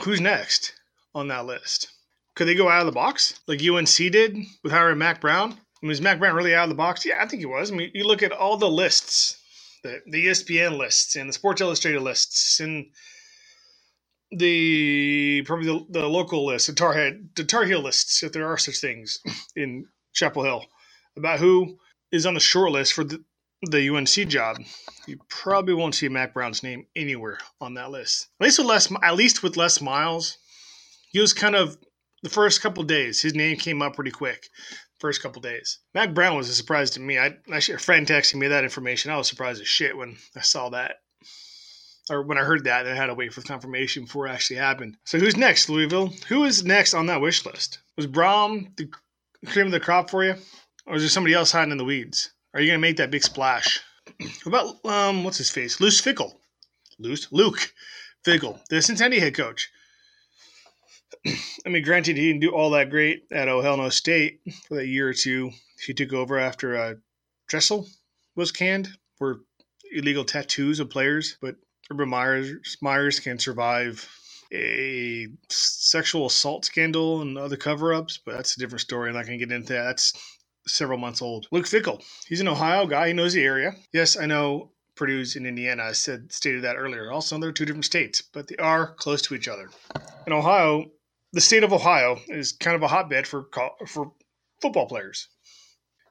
who's 0.00 0.18
next 0.18 0.72
on 1.14 1.28
that 1.28 1.44
list? 1.44 1.88
Could 2.36 2.48
they 2.48 2.54
go 2.54 2.70
out 2.70 2.80
of 2.80 2.86
the 2.86 2.92
box 2.92 3.38
like 3.46 3.62
UNC 3.62 3.94
did 3.94 4.34
with 4.64 4.72
hiring 4.72 4.96
Mack 4.96 5.20
Brown? 5.20 5.52
I 5.52 5.56
mean, 5.82 5.90
was 5.90 6.00
Mack 6.00 6.18
Brown 6.18 6.34
really 6.34 6.54
out 6.54 6.62
of 6.62 6.70
the 6.70 6.74
box? 6.74 7.04
Yeah, 7.04 7.22
I 7.22 7.28
think 7.28 7.40
he 7.40 7.46
was. 7.46 7.70
I 7.70 7.74
mean, 7.74 7.90
you 7.92 8.06
look 8.06 8.22
at 8.22 8.32
all 8.32 8.56
the 8.56 8.70
lists, 8.70 9.36
the, 9.82 10.00
the 10.06 10.28
ESPN 10.28 10.78
lists 10.78 11.16
and 11.16 11.28
the 11.28 11.34
Sports 11.34 11.60
Illustrated 11.60 12.00
lists 12.00 12.60
and 12.60 12.86
the 14.32 15.42
probably 15.46 15.66
the, 15.66 15.86
the 16.00 16.08
local 16.08 16.46
list, 16.46 16.68
the 16.68 16.74
Tar, 16.74 16.92
Head, 16.94 17.30
the 17.36 17.44
Tar 17.44 17.64
Heel 17.64 17.80
lists, 17.82 18.22
if 18.22 18.32
there 18.32 18.48
are 18.48 18.58
such 18.58 18.80
things 18.80 19.20
in 19.56 19.86
Chapel 20.14 20.44
Hill, 20.44 20.66
about 21.16 21.38
who 21.40 21.78
is 22.12 22.26
on 22.26 22.34
the 22.34 22.40
short 22.40 22.72
list 22.72 22.94
for 22.94 23.04
the, 23.04 23.22
the 23.70 23.88
UNC 23.94 24.08
job. 24.28 24.58
You 25.06 25.18
probably 25.28 25.74
won't 25.74 25.94
see 25.94 26.08
Mack 26.08 26.34
Brown's 26.34 26.62
name 26.62 26.86
anywhere 26.96 27.38
on 27.60 27.74
that 27.74 27.90
list. 27.90 28.28
At 28.40 28.44
least 28.46 28.58
with 28.58 28.68
less, 28.68 28.92
at 29.02 29.16
least 29.16 29.42
with 29.42 29.56
Les 29.56 29.80
Miles, 29.80 30.38
he 31.10 31.20
was 31.20 31.32
kind 31.32 31.56
of 31.56 31.78
the 32.22 32.30
first 32.30 32.62
couple 32.62 32.82
days. 32.84 33.22
His 33.22 33.34
name 33.34 33.56
came 33.58 33.82
up 33.82 33.94
pretty 33.94 34.10
quick. 34.12 34.48
First 35.00 35.22
couple 35.22 35.42
days. 35.42 35.80
Mack 35.94 36.14
Brown 36.14 36.36
was 36.36 36.48
a 36.48 36.54
surprise 36.54 36.90
to 36.92 37.00
me. 37.00 37.18
I 37.18 37.36
actually 37.52 37.74
a 37.76 37.78
friend 37.78 38.06
texting 38.06 38.36
me 38.36 38.48
that 38.48 38.64
information. 38.64 39.10
I 39.10 39.16
was 39.18 39.28
surprised 39.28 39.60
as 39.60 39.68
shit 39.68 39.96
when 39.96 40.16
I 40.36 40.42
saw 40.42 40.70
that 40.70 40.96
or 42.10 42.22
when 42.22 42.38
I 42.38 42.44
heard 42.44 42.64
that, 42.64 42.86
I 42.86 42.94
had 42.94 43.06
to 43.06 43.14
wait 43.14 43.32
for 43.32 43.42
confirmation 43.42 44.04
before 44.04 44.26
it 44.26 44.32
actually 44.32 44.56
happened. 44.56 44.96
So 45.04 45.18
who's 45.18 45.36
next, 45.36 45.68
Louisville? 45.68 46.12
Who 46.28 46.44
is 46.44 46.64
next 46.64 46.94
on 46.94 47.06
that 47.06 47.20
wish 47.20 47.46
list? 47.46 47.78
Was 47.96 48.06
Brohm 48.06 48.76
the 48.76 48.88
cream 49.46 49.66
of 49.66 49.72
the 49.72 49.80
crop 49.80 50.10
for 50.10 50.24
you, 50.24 50.34
or 50.86 50.96
is 50.96 51.02
there 51.02 51.08
somebody 51.08 51.34
else 51.34 51.52
hiding 51.52 51.72
in 51.72 51.78
the 51.78 51.84
weeds? 51.84 52.32
Are 52.54 52.60
you 52.60 52.68
gonna 52.68 52.78
make 52.78 52.96
that 52.96 53.10
big 53.10 53.22
splash? 53.22 53.80
What 54.44 54.46
about 54.46 54.84
um, 54.84 55.24
what's 55.24 55.38
his 55.38 55.50
face? 55.50 55.80
Luce 55.80 56.00
Fickle, 56.00 56.40
Luce 56.98 57.28
Luke 57.30 57.72
Fickell, 58.24 58.60
the 58.68 58.82
Cincinnati 58.82 59.20
head 59.20 59.34
coach. 59.34 59.70
I 61.26 61.68
mean, 61.68 61.84
granted, 61.84 62.16
he 62.16 62.28
didn't 62.28 62.40
do 62.40 62.50
all 62.50 62.70
that 62.70 62.90
great 62.90 63.24
at 63.30 63.48
Ohio 63.48 63.88
State 63.90 64.40
for 64.66 64.76
that 64.76 64.86
year 64.86 65.08
or 65.08 65.14
two. 65.14 65.52
He 65.86 65.94
took 65.94 66.12
over 66.12 66.38
after 66.38 66.76
uh, 66.76 66.94
Tressel 67.48 67.88
was 68.34 68.52
canned 68.52 68.88
for 69.16 69.40
illegal 69.92 70.24
tattoos 70.24 70.80
of 70.80 70.90
players, 70.90 71.36
but 71.40 71.56
Urban 71.90 72.08
Meyers 72.08 72.76
Meyers 72.80 73.20
can 73.20 73.38
survive 73.38 74.08
a 74.52 75.28
sexual 75.48 76.26
assault 76.26 76.64
scandal 76.64 77.22
and 77.22 77.38
other 77.38 77.56
cover-ups, 77.56 78.18
but 78.24 78.36
that's 78.36 78.56
a 78.56 78.60
different 78.60 78.82
story. 78.82 79.08
I'm 79.08 79.14
not 79.14 79.26
going 79.26 79.38
to 79.38 79.46
get 79.46 79.54
into 79.54 79.72
that. 79.72 79.84
That's 79.84 80.12
several 80.66 80.98
months 80.98 81.22
old. 81.22 81.48
Luke 81.50 81.64
Fickell, 81.64 82.02
he's 82.26 82.40
an 82.40 82.48
Ohio 82.48 82.86
guy. 82.86 83.08
He 83.08 83.12
knows 83.14 83.32
the 83.32 83.42
area. 83.42 83.72
Yes, 83.92 84.16
I 84.16 84.26
know 84.26 84.70
Purdue's 84.94 85.36
in 85.36 85.46
Indiana. 85.46 85.84
I 85.84 85.92
said 85.92 86.32
stated 86.32 86.62
that 86.62 86.76
earlier. 86.76 87.10
Also, 87.10 87.38
they're 87.38 87.50
two 87.50 87.64
different 87.64 87.86
states, 87.86 88.20
but 88.20 88.46
they 88.46 88.56
are 88.56 88.94
close 88.94 89.22
to 89.22 89.34
each 89.34 89.48
other. 89.48 89.70
In 90.26 90.32
Ohio, 90.32 90.90
the 91.32 91.40
state 91.40 91.64
of 91.64 91.72
Ohio 91.72 92.18
is 92.28 92.52
kind 92.52 92.76
of 92.76 92.82
a 92.82 92.88
hotbed 92.88 93.26
for 93.26 93.48
for 93.86 94.12
football 94.60 94.86
players. 94.86 95.28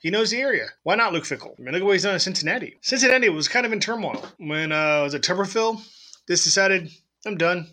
He 0.01 0.10
knows 0.10 0.31
the 0.31 0.41
area. 0.41 0.67
Why 0.81 0.96
not 0.96 1.13
Luke 1.13 1.25
Fickell? 1.25 1.53
I 1.60 1.62
mean, 1.62 1.74
look 1.74 1.81
at 1.81 1.86
what 1.86 1.93
he's 1.93 2.03
done 2.03 2.15
in 2.15 2.20
Cincinnati. 2.20 2.77
Cincinnati 2.81 3.29
was 3.29 3.48
kind 3.48 3.67
of 3.67 3.72
in 3.72 3.79
turmoil 3.79 4.25
when 4.38 4.72
uh, 4.72 5.03
was 5.03 5.13
it 5.13 5.22
Tuberville? 5.22 5.79
This 6.27 6.43
decided 6.43 6.89
I'm 7.24 7.38
done. 7.38 7.67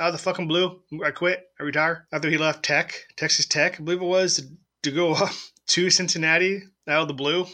Out 0.00 0.08
of 0.08 0.12
the 0.12 0.18
fucking 0.18 0.48
blue, 0.48 0.80
I 1.04 1.10
quit. 1.10 1.46
I 1.60 1.64
retire. 1.64 2.06
After 2.12 2.30
he 2.30 2.38
left 2.38 2.62
Tech, 2.62 2.94
Texas 3.16 3.44
Tech, 3.44 3.78
I 3.78 3.84
believe 3.84 4.00
it 4.00 4.06
was, 4.06 4.42
to, 4.82 4.90
go 4.90 5.12
up 5.14 5.32
to 5.68 5.90
Cincinnati 5.90 6.62
out 6.88 7.02
of 7.02 7.08
the 7.08 7.14
blue. 7.14 7.46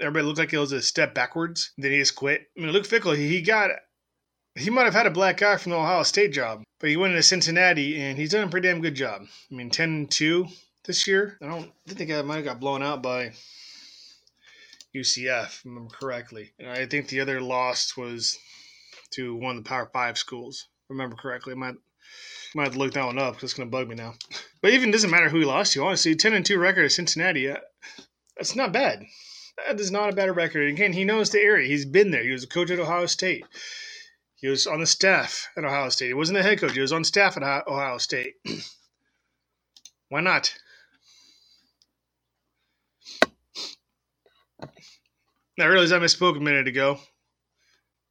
Everybody 0.00 0.26
looked 0.26 0.38
like 0.38 0.52
it 0.52 0.58
was 0.58 0.72
a 0.72 0.82
step 0.82 1.14
backwards. 1.14 1.72
Then 1.78 1.92
he 1.92 1.98
just 1.98 2.16
quit. 2.16 2.48
I 2.56 2.60
mean, 2.60 2.72
Luke 2.72 2.86
Fickell, 2.86 3.16
he, 3.16 3.28
he 3.28 3.42
got 3.42 3.70
he 4.56 4.70
might 4.70 4.84
have 4.84 4.94
had 4.94 5.06
a 5.06 5.10
black 5.10 5.36
guy 5.36 5.56
from 5.56 5.70
the 5.70 5.78
Ohio 5.78 6.02
State 6.02 6.32
job, 6.32 6.64
but 6.80 6.90
he 6.90 6.96
went 6.96 7.12
into 7.12 7.22
Cincinnati 7.22 8.00
and 8.00 8.18
he's 8.18 8.30
done 8.30 8.48
a 8.48 8.50
pretty 8.50 8.66
damn 8.66 8.80
good 8.80 8.96
job. 8.96 9.22
I 9.50 9.54
mean, 9.54 9.70
10 9.70 10.08
2 10.08 10.46
this 10.84 11.06
year. 11.06 11.38
I 11.40 11.46
don't 11.46 11.70
I 11.88 11.94
think 11.94 12.10
I 12.10 12.22
might 12.22 12.36
have 12.36 12.44
got 12.44 12.60
blown 12.60 12.82
out 12.82 13.02
by 13.02 13.32
UCF, 14.94 15.64
remember 15.64 15.90
correctly. 15.90 16.52
And 16.58 16.70
I 16.70 16.86
think 16.86 17.08
the 17.08 17.20
other 17.20 17.40
loss 17.40 17.96
was 17.96 18.38
to 19.12 19.34
one 19.34 19.56
of 19.56 19.64
the 19.64 19.68
Power 19.68 19.90
Five 19.92 20.18
schools, 20.18 20.68
remember 20.88 21.16
correctly. 21.16 21.52
I 21.52 21.56
might 21.56 21.74
might 22.54 22.64
have 22.64 22.72
to 22.72 22.78
look 22.78 22.94
that 22.94 23.04
one 23.04 23.18
up 23.18 23.34
because 23.34 23.50
it's 23.50 23.58
going 23.58 23.68
to 23.68 23.70
bug 23.70 23.88
me 23.88 23.94
now. 23.94 24.14
But 24.62 24.72
even 24.72 24.90
doesn't 24.90 25.10
matter 25.10 25.28
who 25.28 25.40
he 25.40 25.44
lost 25.44 25.74
to. 25.74 25.84
Honestly, 25.84 26.14
ten 26.14 26.32
and 26.32 26.44
two 26.44 26.58
record 26.58 26.86
at 26.86 26.92
Cincinnati, 26.92 27.50
uh, 27.50 27.58
that's 28.36 28.56
not 28.56 28.72
bad. 28.72 29.04
That 29.66 29.80
is 29.80 29.90
not 29.90 30.10
a 30.10 30.16
bad 30.16 30.34
record. 30.34 30.62
And 30.68 30.72
Again, 30.72 30.92
he 30.92 31.04
knows 31.04 31.30
the 31.30 31.40
area. 31.40 31.68
He's 31.68 31.84
been 31.84 32.10
there. 32.10 32.22
He 32.22 32.30
was 32.30 32.44
a 32.44 32.48
coach 32.48 32.70
at 32.70 32.78
Ohio 32.78 33.06
State. 33.06 33.44
He 34.36 34.48
was 34.48 34.66
on 34.66 34.80
the 34.80 34.86
staff 34.86 35.48
at 35.56 35.64
Ohio 35.64 35.88
State. 35.88 36.06
He 36.06 36.14
wasn't 36.14 36.38
the 36.38 36.44
head 36.44 36.60
coach. 36.60 36.72
He 36.72 36.80
was 36.80 36.92
on 36.92 37.04
staff 37.04 37.36
at 37.36 37.42
Ohio 37.42 37.98
State. 37.98 38.34
Why 40.08 40.20
not? 40.20 40.54
I 45.60 45.66
realized 45.66 45.92
I 45.92 45.98
misspoke 45.98 46.36
a 46.36 46.40
minute 46.40 46.68
ago. 46.68 47.00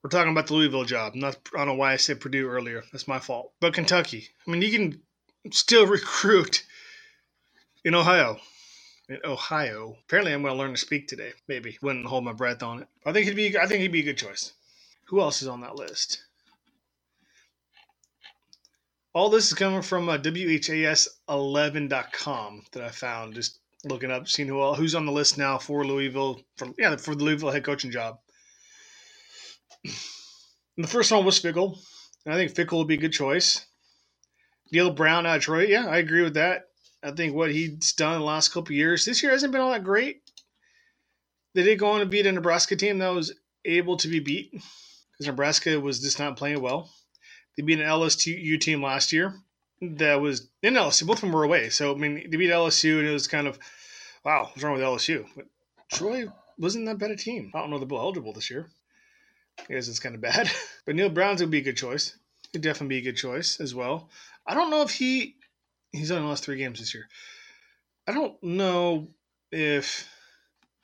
We're 0.04 0.10
talking 0.10 0.32
about 0.32 0.48
the 0.48 0.54
Louisville 0.54 0.86
job. 0.86 1.16
Not, 1.16 1.38
I 1.54 1.60
don't 1.60 1.68
know 1.68 1.75
why 1.75 1.94
I 1.94 1.98
said 1.98 2.20
Purdue 2.20 2.48
earlier. 2.48 2.84
That's 2.92 3.08
my 3.08 3.20
fault. 3.20 3.54
But 3.62 3.74
Kentucky. 3.74 4.27
I 4.46 4.51
mean, 4.51 4.62
you 4.62 4.72
can 4.72 5.01
still 5.51 5.88
recruit 5.88 6.63
in 7.86 7.96
Ohio. 7.96 8.38
In 9.10 9.20
Ohio. 9.24 9.96
Apparently, 10.04 10.34
I'm 10.34 10.42
going 10.42 10.54
to 10.54 10.58
learn 10.58 10.72
to 10.72 10.77
speak 10.77 11.08
today. 11.08 11.32
Maybe. 11.48 11.77
Wouldn't 11.82 12.06
hold 12.06 12.25
my 12.25 12.34
breath 12.34 12.63
on 12.63 12.82
it. 12.82 12.88
I 13.06 13.13
think 13.13 13.27
he'd 13.27 13.36
be. 13.36 13.58
I 13.58 13.66
think 13.66 13.82
he'd 13.82 13.92
be 13.92 14.01
a 14.01 14.04
good 14.04 14.18
choice. 14.18 14.54
Who 15.08 15.22
else 15.22 15.42
is 15.42 15.48
on 15.48 15.62
that 15.62 15.75
list? 15.75 16.24
All 19.13 19.30
this 19.30 19.48
is 19.48 19.54
coming 19.54 19.82
from 19.82 20.10
uh, 20.10 20.18
WHAS11.com 20.18 22.63
that 22.74 22.84
I 22.84 22.89
found. 22.89 23.34
Just 23.34 23.60
looking 23.89 24.12
up, 24.12 24.27
seeing 24.27 24.48
who 24.48 24.74
who's 24.74 24.96
on 24.96 25.06
the 25.06 25.12
list 25.12 25.38
now 25.38 25.58
for 25.58 25.86
Louisville 25.86 26.41
for 26.56 26.70
yeah 26.77 26.96
for 26.96 27.15
the 27.15 27.24
Louisville 27.24 27.51
head 27.51 27.63
coaching 27.63 27.91
job. 27.91 28.20
And 29.84 30.84
the 30.84 30.88
first 30.88 31.12
one 31.12 31.25
was 31.25 31.39
Fickell, 31.39 31.77
and 32.25 32.34
I 32.34 32.38
think 32.38 32.53
Fickell 32.53 32.77
would 32.79 32.88
be 32.88 32.96
a 32.96 32.98
good 32.98 33.13
choice. 33.13 33.65
Neal 34.72 34.91
Brown 34.91 35.25
out 35.25 35.38
of 35.38 35.41
Detroit, 35.41 35.70
yeah, 35.70 35.88
I 35.88 35.98
agree 35.98 36.22
with 36.22 36.36
that. 36.36 36.67
I 37.01 37.12
think 37.12 37.34
what 37.34 37.51
he's 37.51 37.94
done 37.94 38.20
the 38.20 38.25
last 38.25 38.50
couple 38.50 38.75
years, 38.75 39.06
this 39.06 39.24
year 39.24 39.32
hasn't 39.32 39.51
been 39.51 39.62
all 39.62 39.72
that 39.72 39.84
great. 39.84 40.22
They 41.56 41.63
did 41.63 41.79
go 41.79 41.91
on 41.91 42.01
to 42.01 42.06
beat 42.06 42.27
a 42.27 42.32
Nebraska 42.32 42.75
team 42.75 43.00
that 43.00 43.10
was 43.10 43.34
able 43.65 43.98
to 43.98 44.08
be 44.08 44.20
beat 44.20 44.51
because 44.51 45.27
Nebraska 45.27 45.79
was 45.79 46.00
just 46.00 46.20
not 46.20 46.38
playing 46.38 46.62
well. 46.62 46.91
They 47.56 47.63
beat 47.63 47.79
an 47.79 47.88
LSU 47.88 48.60
team 48.60 48.84
last 48.84 49.12
year 49.12 49.34
that 49.82 50.22
was 50.22 50.50
in 50.62 50.75
LSU. 50.75 51.08
Both 51.08 51.17
of 51.17 51.22
them 51.22 51.32
were 51.32 51.44
away. 51.44 51.70
So, 51.70 51.94
I 51.94 51.98
mean, 51.98 52.29
they 52.29 52.38
beat 52.38 52.51
LSU, 52.51 53.00
and 53.00 53.08
it 53.08 53.13
was 53.13 53.27
kind 53.27 53.48
of, 53.48 53.58
wow, 54.27 54.43
what's 54.43 54.62
wrong 54.62 54.74
with 54.74 54.84
LSU? 54.84 55.25
But 55.38 55.46
Troy 55.89 56.25
wasn't 56.57 56.86
that 56.88 56.98
bad 56.98 57.12
a 57.12 57.15
team. 57.15 57.50
I 57.55 57.60
don't 57.60 57.69
know 57.69 57.77
they're 57.77 57.88
both 57.88 58.01
eligible 58.01 58.34
this 58.34 58.50
year. 58.50 58.67
I 59.57 59.74
guess 59.74 59.88
it's 59.88 60.01
kind 60.01 60.15
of 60.15 60.22
bad. 60.22 60.51
but 60.86 60.96
Neal 60.96 61.10
Brown's 61.10 61.39
would 61.39 61.50
be 61.50 61.60
a 61.60 61.63
good 61.63 61.77
choice. 61.77 62.17
Could 62.51 62.62
definitely 62.62 62.98
be 62.98 63.07
a 63.07 63.12
good 63.12 63.17
choice 63.17 63.62
as 63.62 63.74
well. 63.74 64.10
I 64.46 64.53
don't 64.53 64.69
know 64.69 64.81
if 64.81 64.91
he 64.91 65.38
he's 65.93 66.12
only 66.12 66.27
lost 66.27 66.43
three 66.43 66.57
games 66.57 66.79
this 66.79 66.93
year. 66.93 67.07
I 68.05 68.12
don't 68.12 68.41
know 68.43 69.07
if 69.53 70.10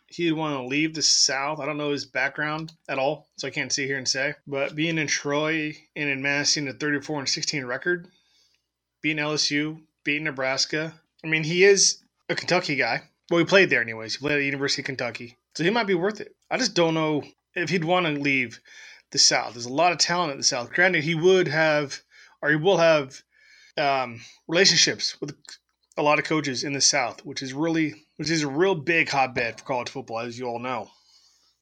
he'd 0.07 0.31
want 0.31 0.55
to 0.55 0.65
leave 0.65 0.93
the 0.93 1.01
South. 1.01 1.59
I 1.59 1.65
don't 1.65 1.77
know 1.77 1.91
his 1.91 2.05
background 2.05 2.71
at 2.87 2.97
all, 2.97 3.27
so 3.35 3.49
I 3.49 3.51
can't 3.51 3.73
sit 3.73 3.87
here 3.87 3.97
and 3.97 4.07
say. 4.07 4.35
But 4.47 4.73
being 4.73 4.97
in 4.97 5.07
Troy 5.07 5.75
and 5.97 6.09
in 6.09 6.19
amassing 6.19 6.69
a 6.69 6.73
34 6.73 7.19
and 7.19 7.29
16 7.29 7.65
record, 7.65 8.07
beating 9.01 9.21
LSU, 9.21 9.81
beating 10.05 10.23
Nebraska. 10.23 10.93
I 11.25 11.27
mean, 11.27 11.43
he 11.43 11.65
is 11.65 12.01
a 12.29 12.35
Kentucky 12.35 12.77
guy. 12.77 13.03
Well, 13.33 13.39
he 13.39 13.45
played 13.45 13.71
there 13.71 13.81
anyways. 13.81 14.13
He 14.13 14.19
played 14.19 14.33
at 14.35 14.37
the 14.37 14.45
University 14.45 14.83
of 14.83 14.85
Kentucky. 14.85 15.39
So 15.55 15.63
he 15.63 15.71
might 15.71 15.87
be 15.87 15.95
worth 15.95 16.21
it. 16.21 16.35
I 16.51 16.57
just 16.59 16.75
don't 16.75 16.93
know 16.93 17.23
if 17.55 17.71
he'd 17.71 17.83
want 17.83 18.05
to 18.05 18.11
leave 18.11 18.59
the 19.09 19.17
South. 19.17 19.53
There's 19.53 19.65
a 19.65 19.73
lot 19.73 19.91
of 19.91 19.97
talent 19.97 20.33
in 20.33 20.37
the 20.37 20.43
South. 20.43 20.71
Granted, 20.71 21.03
he 21.03 21.15
would 21.15 21.47
have, 21.47 21.99
or 22.43 22.51
he 22.51 22.57
will 22.57 22.77
have, 22.77 23.23
um, 23.75 24.21
relationships 24.47 25.19
with 25.19 25.35
a 25.97 26.03
lot 26.03 26.19
of 26.19 26.25
coaches 26.25 26.63
in 26.63 26.73
the 26.73 26.79
South, 26.79 27.25
which 27.25 27.41
is 27.41 27.53
really 27.53 28.05
which 28.17 28.29
is 28.29 28.43
a 28.43 28.47
real 28.47 28.75
big 28.75 29.09
hotbed 29.09 29.57
for 29.57 29.65
college 29.65 29.89
football, 29.89 30.19
as 30.19 30.37
you 30.37 30.45
all 30.45 30.59
know. 30.59 30.91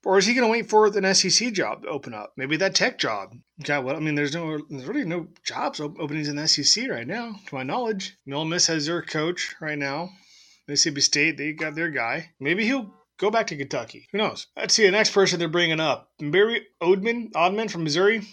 Or 0.03 0.17
is 0.17 0.25
he 0.25 0.33
going 0.33 0.45
to 0.45 0.51
wait 0.51 0.69
for 0.69 0.87
an 0.87 1.15
SEC 1.15 1.53
job 1.53 1.83
to 1.83 1.87
open 1.87 2.13
up? 2.13 2.33
Maybe 2.35 2.57
that 2.57 2.75
tech 2.75 2.97
job. 2.97 3.33
God, 3.63 3.85
well, 3.85 3.95
I 3.95 4.01
mean, 4.01 4.15
there's 4.15 4.35
no, 4.35 4.59
there's 4.69 4.83
really 4.83 5.05
no 5.05 5.29
jobs 5.45 5.79
openings 5.79 6.27
in 6.27 6.35
the 6.35 6.49
SEC 6.49 6.89
right 6.89 7.07
now, 7.07 7.39
to 7.47 7.55
my 7.55 7.63
knowledge. 7.63 8.17
Ole 8.29 8.43
Miss 8.43 8.67
has 8.67 8.87
their 8.87 9.01
coach 9.01 9.55
right 9.61 9.77
now. 9.77 10.09
Mississippi 10.67 11.01
State, 11.01 11.37
they 11.37 11.53
got 11.53 11.75
their 11.75 11.89
guy. 11.89 12.31
Maybe 12.39 12.65
he'll 12.65 12.93
go 13.19 13.31
back 13.31 13.47
to 13.47 13.57
Kentucky. 13.57 14.07
Who 14.11 14.17
knows? 14.17 14.47
Let's 14.57 14.73
see 14.73 14.85
the 14.85 14.91
next 14.91 15.11
person 15.13 15.39
they're 15.39 15.47
bringing 15.47 15.79
up. 15.79 16.09
Barry 16.19 16.67
Odom, 16.81 17.31
Odom 17.31 17.69
from 17.69 17.83
Missouri. 17.83 18.27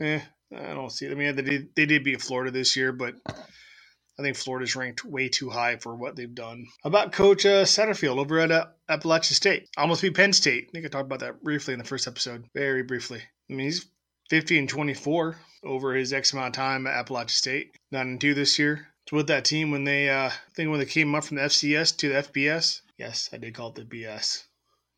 Eh, 0.00 0.20
I 0.54 0.74
don't 0.74 0.90
see. 0.90 1.06
It. 1.06 1.12
I 1.12 1.14
mean, 1.14 1.34
they 1.36 1.42
did, 1.42 1.68
they 1.74 1.86
did 1.86 2.04
beat 2.04 2.22
Florida 2.22 2.50
this 2.50 2.76
year, 2.76 2.92
but 2.92 3.14
I 3.26 4.22
think 4.22 4.36
Florida's 4.36 4.76
ranked 4.76 5.04
way 5.04 5.28
too 5.28 5.50
high 5.50 5.76
for 5.76 5.94
what 5.96 6.16
they've 6.16 6.34
done. 6.34 6.66
How 6.82 6.88
about 6.88 7.12
Coach 7.12 7.46
uh, 7.46 7.64
Satterfield 7.64 8.18
over 8.18 8.38
at 8.38 8.50
uh, 8.50 8.66
Appalachian 8.88 9.34
State? 9.34 9.68
Almost 9.76 10.02
beat 10.02 10.14
Penn 10.14 10.32
State. 10.32 10.66
I 10.68 10.70
think 10.72 10.86
I 10.86 10.88
talked 10.88 11.06
about 11.06 11.20
that 11.20 11.42
briefly 11.42 11.72
in 11.72 11.78
the 11.78 11.84
first 11.84 12.06
episode, 12.06 12.44
very 12.54 12.82
briefly. 12.82 13.22
I 13.50 13.54
mean, 13.54 13.66
he's 13.66 13.86
50 14.30 14.58
and 14.58 14.68
24 14.68 15.36
over 15.64 15.94
his 15.94 16.12
X 16.12 16.32
amount 16.32 16.48
of 16.48 16.52
time 16.54 16.86
at 16.86 16.96
Appalachian 16.96 17.28
State. 17.30 17.76
Nine 17.90 18.08
and 18.08 18.20
two 18.20 18.34
this 18.34 18.58
year. 18.58 18.91
It's 19.04 19.12
with 19.12 19.26
that 19.26 19.44
team 19.44 19.70
when 19.70 19.84
they, 19.84 20.08
uh, 20.08 20.28
I 20.28 20.32
think 20.54 20.70
when 20.70 20.78
they 20.78 20.86
came 20.86 21.14
up 21.14 21.24
from 21.24 21.36
the 21.36 21.42
FCS 21.42 21.96
to 21.98 22.08
the 22.08 22.22
FBS. 22.22 22.82
Yes, 22.98 23.28
I 23.32 23.36
did 23.36 23.54
call 23.54 23.70
it 23.70 23.74
the 23.74 23.82
BS. 23.84 24.44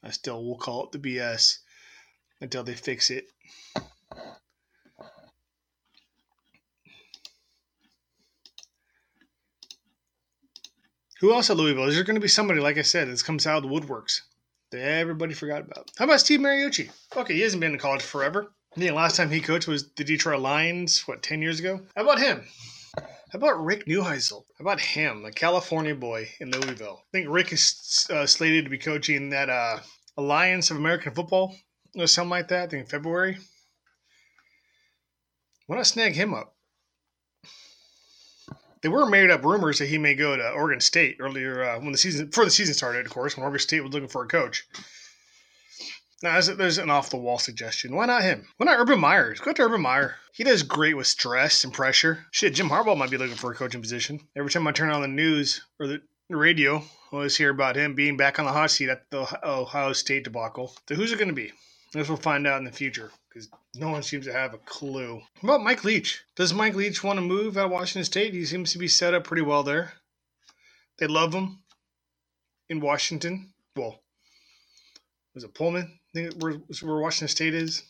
I 0.02 0.10
still 0.10 0.44
will 0.44 0.58
call 0.58 0.84
it 0.84 0.92
the 0.92 0.98
BS 0.98 1.58
until 2.40 2.62
they 2.62 2.74
fix 2.74 3.10
it. 3.10 3.26
Who 11.20 11.32
else 11.32 11.48
at 11.48 11.56
Louisville? 11.56 11.84
Is 11.84 11.94
there 11.94 12.04
going 12.04 12.16
to 12.16 12.20
be 12.20 12.28
somebody, 12.28 12.60
like 12.60 12.76
I 12.76 12.82
said, 12.82 13.08
that's 13.08 13.22
comes 13.22 13.46
out 13.46 13.56
of 13.56 13.62
the 13.62 13.68
woodworks 13.74 14.20
that 14.70 14.82
everybody 14.82 15.32
forgot 15.32 15.62
about? 15.62 15.90
How 15.96 16.04
about 16.04 16.20
Steve 16.20 16.40
Mariucci? 16.40 16.90
Okay, 17.16 17.34
he 17.34 17.40
hasn't 17.40 17.62
been 17.62 17.72
in 17.72 17.78
college 17.78 18.02
forever. 18.02 18.52
The 18.76 18.90
last 18.90 19.16
time 19.16 19.30
he 19.30 19.40
coached 19.40 19.66
was 19.66 19.88
the 19.92 20.04
Detroit 20.04 20.40
Lions, 20.40 21.00
what, 21.06 21.22
10 21.22 21.40
years 21.40 21.60
ago? 21.60 21.80
How 21.96 22.02
about 22.02 22.18
him? 22.18 22.44
How 23.34 23.38
about 23.38 23.64
Rick 23.64 23.86
Neuheisel? 23.86 24.44
How 24.58 24.62
about 24.62 24.78
him, 24.78 25.24
the 25.24 25.32
California 25.32 25.96
boy 25.96 26.28
in 26.38 26.52
Louisville? 26.52 27.02
I 27.02 27.10
think 27.10 27.26
Rick 27.28 27.52
is 27.52 28.06
uh, 28.08 28.26
slated 28.26 28.62
to 28.62 28.70
be 28.70 28.78
coaching 28.78 29.30
that 29.30 29.50
uh, 29.50 29.80
Alliance 30.16 30.70
of 30.70 30.76
American 30.76 31.12
Football 31.12 31.52
or 31.96 32.06
something 32.06 32.30
like 32.30 32.46
that, 32.46 32.62
I 32.62 32.66
think 32.68 32.84
in 32.84 32.86
February. 32.86 33.38
Why 35.66 35.74
not 35.74 35.88
snag 35.88 36.14
him 36.14 36.32
up? 36.32 36.54
There 38.82 38.92
were 38.92 39.04
made 39.04 39.32
up 39.32 39.44
rumors 39.44 39.80
that 39.80 39.88
he 39.88 39.98
may 39.98 40.14
go 40.14 40.36
to 40.36 40.50
Oregon 40.50 40.80
State 40.80 41.16
earlier 41.18 41.64
uh, 41.64 41.80
when 41.80 41.90
the 41.90 41.98
season 41.98 42.26
before 42.26 42.44
the 42.44 42.52
season 42.52 42.74
started, 42.74 43.04
of 43.04 43.10
course, 43.10 43.36
when 43.36 43.42
Oregon 43.42 43.58
State 43.58 43.80
was 43.80 43.92
looking 43.92 44.08
for 44.08 44.22
a 44.22 44.28
coach. 44.28 44.64
Now, 46.24 46.32
there's, 46.32 46.46
there's 46.46 46.78
an 46.78 46.88
off 46.88 47.10
the 47.10 47.18
wall 47.18 47.38
suggestion. 47.38 47.94
Why 47.94 48.06
not 48.06 48.22
him? 48.22 48.46
Why 48.56 48.64
not 48.64 48.80
Urban 48.80 48.98
Meyer? 48.98 49.34
Go 49.34 49.52
to 49.52 49.62
Urban 49.62 49.82
Meyer. 49.82 50.16
He 50.32 50.42
does 50.42 50.62
great 50.62 50.96
with 50.96 51.06
stress 51.06 51.64
and 51.64 51.72
pressure. 51.72 52.24
Shit, 52.30 52.54
Jim 52.54 52.70
Harbaugh 52.70 52.96
might 52.96 53.10
be 53.10 53.18
looking 53.18 53.36
for 53.36 53.52
a 53.52 53.54
coaching 53.54 53.82
position. 53.82 54.26
Every 54.34 54.50
time 54.50 54.66
I 54.66 54.72
turn 54.72 54.88
on 54.88 55.02
the 55.02 55.06
news 55.06 55.60
or 55.78 55.86
the 55.86 56.00
radio, 56.30 56.78
I 56.78 56.82
always 57.12 57.36
hear 57.36 57.50
about 57.50 57.76
him 57.76 57.94
being 57.94 58.16
back 58.16 58.38
on 58.38 58.46
the 58.46 58.52
hot 58.52 58.70
seat 58.70 58.88
at 58.88 59.10
the 59.10 59.38
Ohio 59.46 59.92
State 59.92 60.24
debacle. 60.24 60.74
So 60.88 60.94
who's 60.94 61.12
it 61.12 61.18
going 61.18 61.28
to 61.28 61.34
be? 61.34 61.52
Guess 61.92 62.08
we'll 62.08 62.16
find 62.16 62.46
out 62.46 62.56
in 62.56 62.64
the 62.64 62.72
future 62.72 63.12
because 63.28 63.50
no 63.74 63.90
one 63.90 64.02
seems 64.02 64.24
to 64.24 64.32
have 64.32 64.54
a 64.54 64.58
clue. 64.64 65.20
What 65.42 65.56
about 65.56 65.62
Mike 65.62 65.84
Leach? 65.84 66.24
Does 66.36 66.54
Mike 66.54 66.74
Leach 66.74 67.04
want 67.04 67.18
to 67.18 67.22
move 67.22 67.58
out 67.58 67.66
of 67.66 67.70
Washington 67.70 68.06
State? 68.06 68.32
He 68.32 68.46
seems 68.46 68.72
to 68.72 68.78
be 68.78 68.88
set 68.88 69.12
up 69.12 69.24
pretty 69.24 69.42
well 69.42 69.62
there. 69.62 69.92
They 70.96 71.06
love 71.06 71.34
him 71.34 71.58
in 72.70 72.80
Washington. 72.80 73.52
Well, 73.76 74.00
was 75.34 75.44
it 75.44 75.52
Pullman? 75.52 75.98
Think 76.14 76.42
where, 76.42 76.54
where 76.82 77.02
Washington 77.02 77.28
State 77.28 77.54
is. 77.54 77.82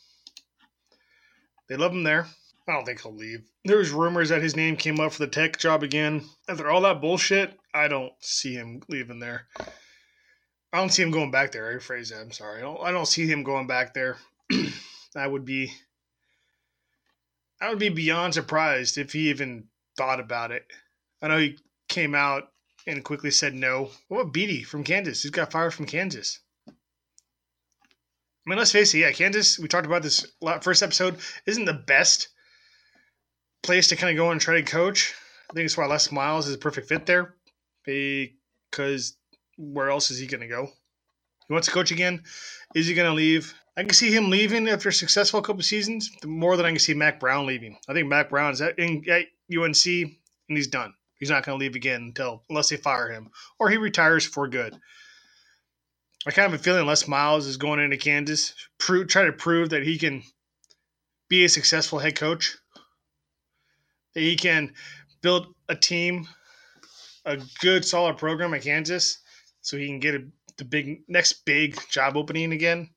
They 1.69 1.77
love 1.77 1.93
him 1.93 2.03
there. 2.03 2.27
I 2.67 2.73
don't 2.73 2.87
think 2.87 3.03
he'll 3.03 3.15
leave. 3.15 3.43
There 3.65 3.77
was 3.77 3.91
rumors 3.91 4.31
that 4.31 4.43
his 4.43 4.57
name 4.57 4.77
came 4.77 4.99
up 4.99 5.13
for 5.13 5.19
the 5.19 5.31
tech 5.31 5.59
job 5.59 5.83
again. 5.83 6.25
After 6.49 6.71
all 6.71 6.81
that 6.83 7.03
bullshit, 7.03 7.59
I 7.75 7.89
don't 7.89 8.13
see 8.21 8.55
him 8.55 8.83
leaving 8.89 9.19
there. 9.19 9.47
I 9.61 10.79
don't 10.79 10.91
see 10.91 11.03
him 11.03 11.11
going 11.11 11.31
back 11.31 11.53
there. 11.53 11.71
I 11.71 11.75
rephrase 11.75 12.11
that. 12.11 12.21
I'm 12.21 12.33
sorry. 12.33 12.59
I 12.59 12.63
don't, 12.63 12.81
I 12.81 12.91
don't 12.91 13.07
see 13.07 13.27
him 13.27 13.43
going 13.43 13.67
back 13.67 13.93
there. 13.93 14.17
I 15.17 15.27
would 15.27 15.45
be 15.45 15.73
I 17.61 17.69
would 17.69 17.79
be 17.79 17.89
beyond 17.91 18.35
surprised 18.35 18.99
if 18.99 19.13
he 19.13 19.31
even 19.31 19.69
thought 19.97 20.21
about 20.21 20.51
it. 20.51 20.67
I 21.23 21.29
know 21.29 21.39
he 21.39 21.59
came 21.89 22.15
out 22.15 22.51
and 22.87 23.05
quickly 23.05 23.31
said 23.31 23.55
no. 23.55 23.91
What 24.09 24.21
about 24.21 24.33
Beatty 24.33 24.65
from 24.65 24.85
Kansas? 24.85 25.23
He's 25.23 25.31
got 25.31 25.53
fired 25.53 25.73
from 25.73 25.87
Kansas. 25.87 26.41
I 28.47 28.51
mean, 28.51 28.59
let's 28.59 28.73
face 28.73 28.95
it. 28.95 28.99
Yeah, 28.99 29.13
Kansas. 29.13 29.59
We 29.59 29.69
talked 29.69 29.87
about 29.87 30.03
this 30.03 30.27
first 30.61 30.83
episode. 30.83 31.17
Isn't 31.47 31.65
the 31.65 31.73
best 31.73 32.29
place 33.65 33.89
to 33.89 33.97
kind 33.97 34.17
of 34.17 34.23
go 34.23 34.31
and 34.31 34.41
try 34.41 34.57
to 34.57 34.63
coach. 34.63 35.15
I 35.51 35.55
think 35.55 35.65
it's 35.65 35.77
why 35.77 35.87
Les 35.87 36.13
Miles 36.13 36.47
is 36.47 36.55
a 36.55 36.59
perfect 36.59 36.89
fit 36.89 37.07
there, 37.07 37.35
because 37.85 39.17
where 39.57 39.91
else 39.91 40.11
is 40.11 40.19
he 40.19 40.27
going 40.27 40.43
to 40.43 40.47
go? 40.47 40.69
He 41.49 41.53
wants 41.53 41.67
to 41.69 41.75
coach 41.75 41.91
again. 41.91 42.23
Is 42.75 42.87
he 42.87 42.95
going 42.95 43.11
to 43.11 43.15
leave? 43.15 43.55
I 43.77 43.83
can 43.83 43.93
see 43.93 44.13
him 44.13 44.31
leaving 44.31 44.69
after 44.69 44.89
a 44.89 44.93
successful 44.93 45.43
couple 45.43 45.61
of 45.61 45.67
seasons 45.67 46.11
more 46.25 46.57
than 46.57 46.65
I 46.65 46.71
can 46.71 46.79
see 46.79 46.95
Mack 46.95 47.19
Brown 47.19 47.47
leaving. 47.47 47.77
I 47.89 47.93
think 47.93 48.09
Mack 48.09 48.31
Brown 48.31 48.53
is 48.53 48.61
at, 48.61 48.79
in, 48.79 49.05
at 49.11 49.27
UNC 49.55 49.87
and 49.87 50.57
he's 50.57 50.69
done. 50.69 50.95
He's 51.19 51.31
not 51.31 51.45
going 51.45 51.59
to 51.59 51.61
leave 51.61 51.75
again 51.75 52.03
until 52.03 52.43
unless 52.49 52.69
they 52.69 52.77
fire 52.77 53.11
him 53.11 53.31
or 53.59 53.69
he 53.69 53.77
retires 53.77 54.25
for 54.25 54.47
good. 54.49 54.79
I 56.27 56.31
kind 56.31 56.47
of 56.47 56.53
have 56.53 56.61
a 56.61 56.63
feeling 56.63 56.87
Les 56.87 57.07
Miles 57.07 57.47
is 57.47 57.57
going 57.57 57.81
into 57.81 57.97
Kansas, 57.97 58.55
prove, 58.79 59.09
try 59.09 59.25
to 59.25 59.33
prove 59.33 59.71
that 59.71 59.83
he 59.83 59.99
can 59.99 60.23
be 61.29 61.45
a 61.45 61.49
successful 61.49 61.99
head 61.99 62.17
coach, 62.17 62.57
that 64.15 64.21
he 64.21 64.37
can 64.37 64.73
build 65.21 65.55
a 65.69 65.77
team, 65.77 66.27
a 67.25 67.39
good 67.61 67.85
solid 67.85 68.17
program 68.17 68.55
at 68.55 68.63
Kansas, 68.63 69.19
so 69.61 69.77
he 69.77 69.87
can 69.87 70.01
get 70.01 70.15
a, 70.15 70.25
the 70.57 70.65
big 70.65 71.03
next 71.09 71.45
big 71.45 71.79
job 71.91 72.17
opening 72.17 72.53
again 72.53 72.89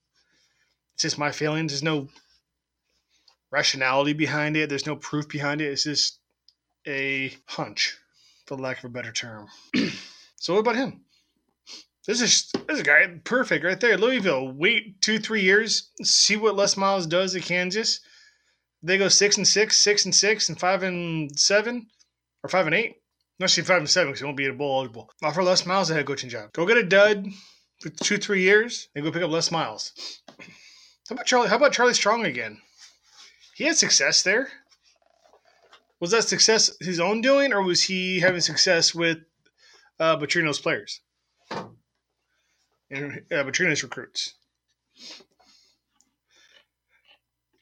it's 0.97 1.03
just 1.03 1.19
my 1.19 1.31
feelings. 1.31 1.71
There's 1.71 1.83
no 1.83 2.09
rationality 3.51 4.13
behind 4.13 4.57
it. 4.57 4.67
There's 4.67 4.87
no 4.87 4.95
proof 4.95 5.29
behind 5.29 5.61
it. 5.61 5.71
It's 5.71 5.83
just 5.83 6.17
a 6.87 7.31
hunch, 7.45 7.95
for 8.47 8.57
lack 8.57 8.79
of 8.79 8.85
a 8.85 8.89
better 8.89 9.11
term. 9.11 9.47
so 10.37 10.53
what 10.55 10.61
about 10.61 10.75
him? 10.75 11.01
This 12.07 12.21
is 12.21 12.49
this 12.53 12.75
is 12.75 12.79
a 12.79 12.83
guy 12.83 13.05
perfect 13.25 13.65
right 13.65 13.79
there. 13.79 13.97
Louisville. 13.97 14.49
Wait 14.53 15.01
two 15.01 15.19
three 15.19 15.41
years. 15.41 15.91
See 16.03 16.37
what 16.37 16.55
Les 16.55 16.77
Miles 16.77 17.05
does 17.05 17.35
at 17.35 17.43
Kansas. 17.43 17.99
They 18.81 18.97
go 18.97 19.09
six 19.09 19.35
and 19.35 19.45
six, 19.45 19.75
six 19.75 20.05
and 20.05 20.15
six, 20.15 20.47
and 20.47 20.57
five 20.57 20.83
and 20.83 21.37
seven, 21.37 21.87
or 22.43 22.49
five 22.49 22.65
and 22.65 22.73
eight. 22.73 22.95
Not 23.39 23.49
see 23.49 23.61
five 23.61 23.79
and 23.79 23.89
seven 23.89 24.09
because 24.09 24.21
he 24.21 24.25
won't 24.25 24.37
be 24.37 24.47
a 24.47 24.53
bowl 24.53 24.79
eligible. 24.79 25.09
Offer 25.21 25.43
Les 25.43 25.65
Miles 25.65 25.89
a 25.89 25.95
head 25.95 26.05
coaching 26.05 26.29
job. 26.29 26.53
Go 26.53 26.65
get 26.65 26.77
a 26.77 26.83
dud 26.83 27.27
for 27.81 27.89
two 27.89 28.17
three 28.17 28.41
years 28.41 28.87
and 28.95 29.03
go 29.03 29.11
pick 29.11 29.21
up 29.21 29.29
Les 29.29 29.51
Miles. 29.51 29.91
How 31.09 31.13
about 31.13 31.25
Charlie? 31.25 31.49
How 31.49 31.57
about 31.57 31.73
Charlie 31.73 31.93
Strong 31.93 32.25
again? 32.25 32.61
He 33.55 33.65
had 33.65 33.75
success 33.75 34.23
there. 34.23 34.47
Was 35.99 36.11
that 36.11 36.23
success 36.23 36.71
his 36.79 37.01
own 37.01 37.19
doing, 37.19 37.51
or 37.51 37.61
was 37.63 37.83
he 37.83 38.21
having 38.21 38.39
success 38.39 38.95
with 38.95 39.17
uh, 39.99 40.15
Petrino's 40.15 40.59
players 40.59 41.01
and 42.89 43.21
uh, 43.31 43.43
Petrino's 43.43 43.83
recruits? 43.83 44.33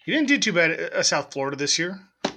He 0.05 0.11
didn't 0.11 0.27
do 0.27 0.37
too 0.37 0.53
bad 0.53 0.71
at 0.71 0.93
uh, 0.93 1.03
South 1.03 1.33
Florida 1.33 1.57
this 1.57 1.79
year. 1.79 1.99
I 2.23 2.29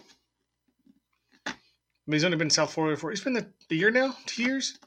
mean, 2.06 2.14
he's 2.14 2.24
only 2.24 2.38
been 2.38 2.46
in 2.46 2.50
South 2.50 2.72
Florida 2.72 2.96
for 2.96 3.10
he's 3.10 3.20
been 3.20 3.34
the, 3.34 3.46
the 3.68 3.76
year 3.76 3.90
now, 3.90 4.16
two 4.24 4.42
years. 4.42 4.78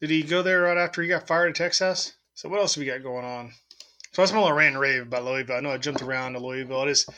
Did 0.00 0.10
he 0.10 0.22
go 0.22 0.42
there 0.42 0.62
right 0.62 0.78
after 0.78 1.02
he 1.02 1.08
got 1.08 1.26
fired 1.26 1.50
at 1.50 1.56
Texas? 1.56 2.12
So 2.34 2.48
what 2.48 2.60
else 2.60 2.76
have 2.76 2.82
we 2.82 2.86
got 2.86 3.02
going 3.02 3.24
on? 3.24 3.52
So 4.12 4.22
that's 4.22 4.32
my 4.32 4.38
little 4.38 4.56
rant 4.56 4.74
and 4.74 4.80
rave 4.80 5.02
about 5.02 5.24
Louisville. 5.24 5.56
I 5.56 5.60
know 5.60 5.70
I 5.70 5.78
jumped 5.78 6.02
around 6.02 6.34
to 6.34 6.38
Louisville. 6.38 6.80
I 6.80 6.86
just 6.86 7.10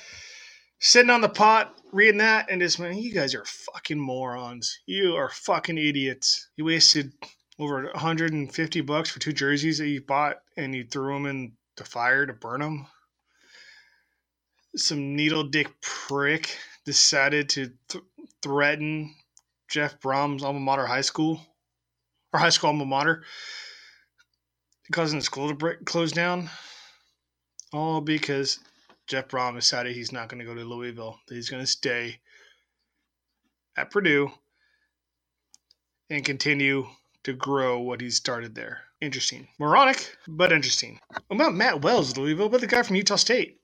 sitting 0.78 1.10
on 1.10 1.20
the 1.20 1.28
pot 1.28 1.78
reading 1.92 2.18
that 2.18 2.50
and 2.50 2.60
just 2.60 2.80
man, 2.80 2.96
you 2.96 3.12
guys 3.12 3.34
are 3.34 3.44
fucking 3.44 4.00
morons. 4.00 4.80
You 4.86 5.14
are 5.16 5.28
fucking 5.28 5.78
idiots. 5.78 6.48
You 6.56 6.64
wasted 6.64 7.12
over 7.58 7.84
150 7.84 8.80
bucks 8.82 9.10
for 9.10 9.18
two 9.18 9.32
jerseys 9.32 9.78
that 9.78 9.88
you 9.88 10.00
bought 10.00 10.38
and 10.56 10.74
you 10.74 10.84
threw 10.84 11.14
them 11.14 11.26
in 11.26 11.52
the 11.76 11.84
fire 11.84 12.26
to 12.26 12.32
burn 12.32 12.60
them. 12.60 12.86
Some 14.76 15.16
needle 15.16 15.44
dick 15.44 15.68
prick 15.80 16.56
decided 16.84 17.48
to 17.50 17.72
th- 17.88 18.04
threaten 18.42 19.14
Jeff 19.68 20.00
Brohm's 20.00 20.42
alma 20.42 20.60
mater 20.60 20.86
high 20.86 21.02
school 21.02 21.40
or 22.32 22.40
high 22.40 22.48
school 22.48 22.68
alma 22.68 22.86
mater, 22.86 23.24
causing 24.92 25.18
the 25.18 25.24
school 25.24 25.48
to 25.48 25.54
break, 25.54 25.84
close 25.84 26.12
down. 26.12 26.48
All 27.72 28.00
because 28.00 28.58
Jeff 29.06 29.28
Brohm 29.28 29.54
decided 29.54 29.94
he's 29.94 30.12
not 30.12 30.28
going 30.28 30.40
to 30.40 30.46
go 30.46 30.54
to 30.54 30.64
Louisville, 30.64 31.18
that 31.26 31.34
he's 31.34 31.50
going 31.50 31.62
to 31.62 31.66
stay 31.66 32.18
at 33.76 33.90
Purdue 33.90 34.30
and 36.10 36.24
continue 36.24 36.86
to 37.24 37.32
grow 37.32 37.80
what 37.80 38.00
he 38.00 38.10
started 38.10 38.54
there. 38.54 38.80
Interesting. 39.00 39.48
Moronic, 39.58 40.16
but 40.28 40.52
interesting. 40.52 41.00
About 41.30 41.54
Matt 41.54 41.82
Wells, 41.82 42.16
Louisville, 42.16 42.48
but 42.48 42.60
the 42.60 42.66
guy 42.66 42.82
from 42.82 42.96
Utah 42.96 43.16
State. 43.16 43.60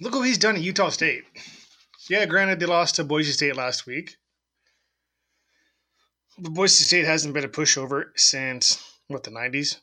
Look 0.00 0.12
what 0.12 0.22
he's 0.22 0.38
done 0.38 0.56
at 0.56 0.62
Utah 0.62 0.88
State. 0.88 1.24
Yeah, 2.08 2.26
granted, 2.26 2.60
they 2.60 2.66
lost 2.66 2.96
to 2.96 3.04
Boise 3.04 3.32
State 3.32 3.56
last 3.56 3.86
week. 3.86 4.16
But 6.38 6.52
Boise 6.52 6.84
State 6.84 7.04
hasn't 7.04 7.34
been 7.34 7.44
a 7.44 7.48
pushover 7.48 8.06
since, 8.16 8.82
what, 9.06 9.22
the 9.22 9.30
90s? 9.30 9.78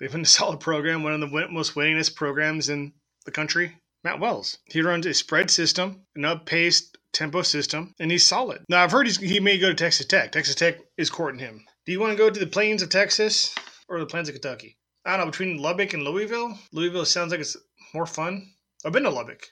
They've 0.00 0.10
been 0.10 0.22
a 0.22 0.24
solid 0.38 0.60
program, 0.60 1.02
one 1.02 1.12
of 1.12 1.20
the 1.20 1.48
most 1.50 1.74
winningest 1.74 2.16
programs 2.16 2.68
in 2.68 2.92
the 3.24 3.30
country. 3.30 3.76
Matt 4.04 4.20
Wells. 4.20 4.58
He 4.66 4.82
runs 4.82 5.06
a 5.06 5.14
spread 5.14 5.50
system, 5.50 6.06
an 6.16 6.24
up-paced 6.24 6.98
tempo 7.12 7.42
system, 7.42 7.94
and 8.00 8.10
he's 8.10 8.26
solid. 8.26 8.64
Now, 8.68 8.82
I've 8.82 8.90
heard 8.90 9.06
he 9.06 9.38
may 9.38 9.58
go 9.58 9.68
to 9.68 9.74
Texas 9.74 10.06
Tech. 10.06 10.32
Texas 10.32 10.54
Tech 10.54 10.78
is 10.96 11.10
courting 11.10 11.38
him. 11.38 11.64
Do 11.86 11.92
you 11.92 12.00
want 12.00 12.12
to 12.12 12.16
go 12.16 12.30
to 12.30 12.40
the 12.40 12.46
plains 12.46 12.82
of 12.82 12.88
Texas 12.88 13.54
or 13.88 14.00
the 14.00 14.06
plains 14.06 14.28
of 14.28 14.34
Kentucky? 14.34 14.78
I 15.04 15.16
don't 15.16 15.26
know, 15.26 15.30
between 15.30 15.58
Lubbock 15.58 15.94
and 15.94 16.04
Louisville? 16.04 16.58
Louisville 16.72 17.04
sounds 17.04 17.30
like 17.30 17.40
it's 17.40 17.56
more 17.92 18.06
fun. 18.06 18.54
I've 18.84 18.92
been 18.92 19.02
to 19.02 19.10
Lubbock. 19.10 19.48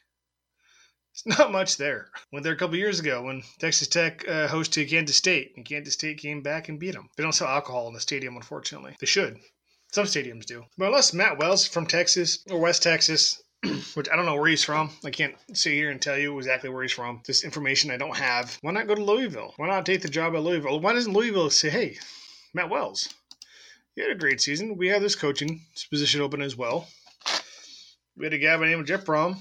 It's 1.13 1.27
not 1.39 1.53
much 1.53 1.77
there. 1.77 2.11
Went 2.33 2.45
there 2.45 2.53
a 2.53 2.57
couple 2.57 2.77
years 2.77 3.01
ago 3.01 3.23
when 3.23 3.43
Texas 3.59 3.89
Tech 3.89 4.27
uh, 4.29 4.49
hosted 4.49 4.89
Kansas 4.89 5.17
State, 5.17 5.53
and 5.57 5.67
Kansas 5.67 5.95
State 5.95 6.19
came 6.19 6.41
back 6.41 6.69
and 6.69 6.79
beat 6.79 6.95
them. 6.95 7.09
They 7.17 7.23
don't 7.23 7.33
sell 7.33 7.49
alcohol 7.49 7.89
in 7.89 7.95
the 7.95 8.01
stadium, 8.01 8.37
unfortunately. 8.37 8.97
They 9.01 9.07
should. 9.07 9.39
Some 9.93 10.07
stadiums 10.07 10.47
do. 10.47 10.65
But 10.79 10.87
unless 10.87 11.13
Matt 11.13 11.39
Wells 11.39 11.67
from 11.67 11.87
Texas 11.87 12.45
or 12.49 12.61
West 12.61 12.83
Texas, 12.83 13.43
which 13.95 14.09
I 14.11 14.17
don't 14.17 14.27
know 14.27 14.37
where 14.37 14.49
he's 14.49 14.65
from. 14.65 14.91
I 15.05 15.11
can't 15.11 15.35
sit 15.53 15.73
here 15.73 15.91
and 15.91 16.01
tell 16.01 16.17
you 16.17 16.37
exactly 16.39 16.71
where 16.71 16.83
he's 16.83 16.93
from. 16.93 17.21
This 17.27 17.45
information 17.45 17.91
I 17.91 17.97
don't 17.97 18.17
have. 18.17 18.59
Why 18.63 18.73
not 18.73 18.87
go 18.87 18.95
to 18.95 19.05
Louisville? 19.05 19.55
Why 19.57 19.69
not 19.69 19.85
take 19.85 20.03
the 20.03 20.09
job 20.09 20.35
at 20.35 20.43
Louisville? 20.43 20.81
Why 20.81 20.95
doesn't 20.95 21.13
Louisville 21.13 21.51
say, 21.51 21.71
hey, 21.71 21.99
Matt 22.55 22.71
Wells, 22.71 23.13
you 23.95 24.03
had 24.03 24.13
a 24.13 24.19
great 24.19 24.41
season. 24.41 24.77
We 24.77 24.89
have 24.89 25.03
this 25.03 25.15
coaching 25.15 25.61
position 25.91 26.21
open 26.21 26.41
as 26.41 26.57
well. 26.57 26.89
We 28.17 28.25
had 28.25 28.33
a 28.33 28.39
guy 28.39 28.57
by 28.57 28.61
the 28.65 28.71
name 28.71 28.81
of 28.81 28.87
Jeff 28.87 29.05
Brohm. 29.05 29.37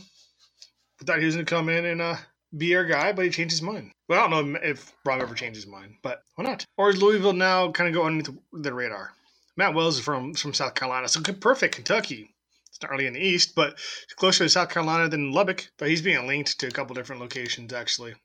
We 1.00 1.06
thought 1.06 1.20
he 1.20 1.26
was 1.26 1.36
going 1.36 1.46
to 1.46 1.50
come 1.50 1.70
in 1.70 1.86
and 1.86 2.02
uh, 2.02 2.16
be 2.58 2.76
our 2.76 2.86
guy, 2.86 3.14
but 3.14 3.26
he 3.26 3.32
changed 3.32 3.52
his 3.52 3.62
mind. 3.62 3.92
Well, 4.08 4.20
I 4.20 4.30
don't 4.30 4.52
know 4.52 4.60
if 4.62 4.94
Brohm 5.06 5.22
ever 5.22 5.36
changed 5.36 5.56
his 5.56 5.68
mind, 5.68 5.96
but 6.02 6.24
why 6.36 6.44
not? 6.44 6.66
Or 6.78 6.90
is 6.90 7.02
Louisville 7.02 7.34
now 7.34 7.72
kind 7.72 7.88
of 7.88 7.94
going 7.94 8.18
underneath 8.18 8.38
the 8.52 8.74
radar? 8.74 9.12
Matt 9.56 9.74
Wells 9.74 9.98
is 9.98 10.04
from, 10.04 10.34
from 10.34 10.54
South 10.54 10.76
Carolina, 10.76 11.08
so 11.08 11.22
perfect 11.22 11.76
Kentucky. 11.76 12.34
It's 12.70 12.82
not 12.82 12.92
really 12.92 13.08
in 13.08 13.14
the 13.14 13.26
east, 13.26 13.56
but 13.56 13.74
it's 14.04 14.14
closer 14.16 14.44
to 14.44 14.50
South 14.50 14.70
Carolina 14.70 15.10
than 15.10 15.32
Lubbock. 15.32 15.70
But 15.78 15.90
he's 15.90 16.02
being 16.02 16.28
linked 16.28 16.60
to 16.60 16.68
a 16.68 16.72
couple 16.72 16.96
different 16.96 17.22
locations, 17.22 17.74
actually. 17.74 18.16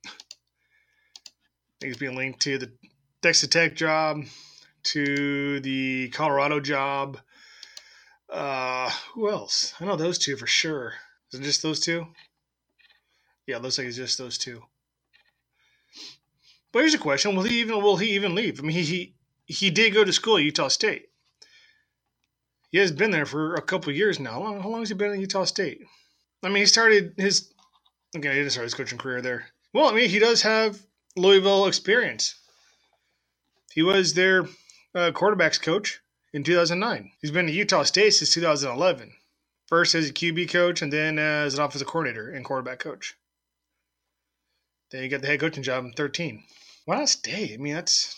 He's 1.81 1.97
being 1.97 2.17
linked 2.17 2.41
to 2.43 2.59
the 2.59 2.73
Texas 3.23 3.49
Tech 3.49 3.75
job, 3.75 4.25
to 4.85 5.61
the 5.61 6.09
Colorado 6.11 6.61
job. 6.61 7.19
Uh, 8.29 8.91
who 9.15 9.31
else? 9.31 9.75
I 9.81 9.85
know 9.85 9.97
those 9.97 10.19
two 10.19 10.37
for 10.37 10.47
sure. 10.47 10.95
Is 11.33 11.41
it 11.41 11.43
just 11.43 11.63
those 11.63 11.81
two? 11.81 12.07
Yeah, 13.47 13.59
looks 13.59 13.79
like 13.79 13.87
it's 13.87 13.97
just 13.97 14.19
those 14.19 14.39
two. 14.39 14.63
But 16.73 16.81
here's 16.81 16.95
a 16.95 16.99
question: 16.99 17.37
Will 17.37 17.45
he 17.45 17.61
even 17.61 17.83
will 17.83 17.97
he 17.97 18.15
even 18.15 18.35
leave? 18.35 18.59
I 18.59 18.63
mean, 18.63 18.77
he 18.77 18.83
he, 18.83 19.15
he 19.47 19.71
did 19.71 19.95
go 19.95 20.05
to 20.05 20.13
school 20.13 20.39
at 20.39 20.43
Utah 20.43 20.69
State. 20.69 21.07
He 22.75 22.81
has 22.81 22.91
been 22.91 23.13
there 23.13 23.25
for 23.25 23.55
a 23.55 23.63
couple 23.63 23.93
years 23.93 24.19
now. 24.19 24.33
How 24.33 24.69
long, 24.69 24.81
has 24.81 24.89
he 24.89 24.97
been 24.97 25.13
at 25.13 25.21
Utah 25.21 25.45
State? 25.45 25.83
I 26.43 26.49
mean, 26.49 26.57
he 26.57 26.67
started 26.67 27.15
his 27.17 27.55
okay, 28.17 28.31
he 28.31 28.35
didn't 28.35 28.51
start 28.51 28.65
his 28.65 28.75
coaching 28.75 28.99
career 28.99 29.23
there. 29.23 29.47
Well, 29.73 29.87
I 29.87 29.93
mean, 29.93 30.09
he 30.11 30.19
does 30.19 30.43
have 30.43 30.85
Louisville 31.15 31.67
experience. 31.67 32.35
He 33.73 33.83
was 33.83 34.15
their 34.15 34.47
uh, 34.93 35.13
quarterbacks 35.13 35.63
coach 35.63 36.01
in 36.33 36.43
2009. 36.43 37.13
He's 37.23 37.31
been 37.31 37.47
at 37.47 37.55
Utah 37.55 37.85
State 37.85 38.11
since 38.11 38.35
2011. 38.35 39.13
First 39.69 39.95
as 39.95 40.11
a 40.11 40.13
QB 40.13 40.51
coach, 40.51 40.83
and 40.83 40.93
then 40.93 41.17
as 41.21 41.55
an 41.55 41.63
offensive 41.63 41.87
coordinator 41.87 42.29
and 42.29 42.45
quarterback 42.45 42.81
coach. 42.81 43.15
Then 44.91 45.05
he 45.05 45.09
got 45.09 45.21
the 45.21 45.29
head 45.29 45.39
coaching 45.39 45.63
job 45.63 45.85
in 45.85 45.93
13. 45.93 46.43
Why 46.87 46.97
not 46.97 47.09
stay? 47.09 47.55
I 47.55 47.57
mean, 47.57 47.75
that's 47.75 48.17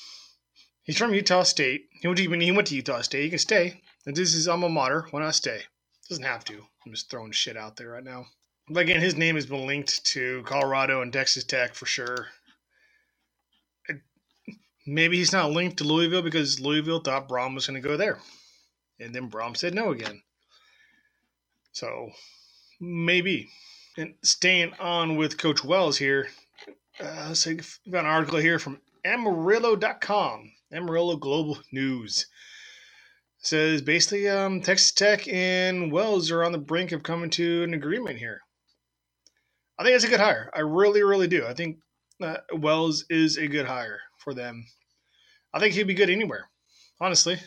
he's 0.85 0.97
from 0.97 1.12
Utah 1.12 1.42
State. 1.42 1.90
He 2.01 2.09
went 2.09 2.16
to, 2.16 2.31
he 2.31 2.53
went 2.53 2.69
to 2.69 2.75
Utah 2.75 3.03
State. 3.03 3.25
He 3.25 3.29
can 3.29 3.38
stay. 3.38 3.83
And 4.07 4.14
this 4.14 4.35
is 4.35 4.47
alma 4.47 4.69
mater. 4.69 5.07
Why 5.11 5.21
not 5.21 5.35
stay? 5.35 5.62
Doesn't 6.09 6.25
have 6.25 6.45
to. 6.45 6.55
I'm 6.87 6.92
just 6.92 7.11
throwing 7.11 7.33
shit 7.33 7.57
out 7.57 7.77
there 7.77 7.90
right 7.90 8.05
now. 8.05 8.27
But 8.69 8.81
again, 8.81 9.01
his 9.01 9.16
name 9.16 9.35
has 9.35 9.47
been 9.47 9.66
linked 9.66 10.05
to 10.07 10.42
Colorado 10.45 11.03
and 11.03 11.12
Texas 11.12 11.45
Tech 11.45 11.75
for 11.75 11.87
sure. 11.87 12.29
Maybe 14.87 15.16
he's 15.16 15.33
not 15.33 15.51
linked 15.51 15.79
to 15.79 15.85
Louisville 15.85 16.23
because 16.23 16.61
Louisville 16.61 17.01
thought 17.01 17.29
Brohm 17.29 17.55
was 17.55 17.66
going 17.66 17.81
to 17.81 17.87
go 17.88 17.97
there. 17.97 18.21
And 19.01 19.12
then 19.12 19.29
Brohm 19.29 19.57
said 19.57 19.75
no 19.75 19.90
again. 19.90 20.23
So 21.73 22.11
maybe. 22.81 23.49
And 23.97 24.14
staying 24.23 24.75
on 24.79 25.16
with 25.16 25.38
Coach 25.38 25.64
Wells 25.64 25.99
here, 25.99 26.29
uh, 27.01 27.35
we've 27.47 27.79
got 27.90 28.05
an 28.05 28.11
article 28.11 28.38
here 28.38 28.61
from 28.61 28.81
Amarillo.com, 29.05 30.53
Amarillo 30.73 31.16
Global 31.16 31.59
News 31.73 32.27
says 33.47 33.81
basically 33.81 34.29
um, 34.29 34.61
Texas 34.61 34.91
Tech 34.91 35.29
and 35.29 35.93
Wells 35.93 36.31
are 36.31 36.45
on 36.45 36.53
the 36.53 36.59
brink 36.59 36.93
of 36.93 37.03
coming 37.03 37.31
to 37.31 37.63
an 37.63 37.75
agreement 37.75 38.19
here. 38.19 38.41
I 39.79 39.85
think 39.85 39.95
it's 39.95 40.05
a 40.05 40.09
good 40.09 40.21
hire. 40.21 40.51
I 40.55 40.61
really, 40.61 41.03
really 41.03 41.29
do. 41.29 41.47
I 41.47 41.55
think 41.55 41.79
uh, 42.21 42.39
Wells 42.53 43.05
is 43.09 43.37
a 43.37 43.47
good 43.47 43.67
hire 43.67 44.01
for 44.19 44.35
them. 44.35 44.67
I 45.55 45.61
think 45.61 45.75
he'd 45.75 45.87
be 45.87 45.95
good 45.95 46.11
anywhere, 46.11 46.49
honestly. 47.01 47.39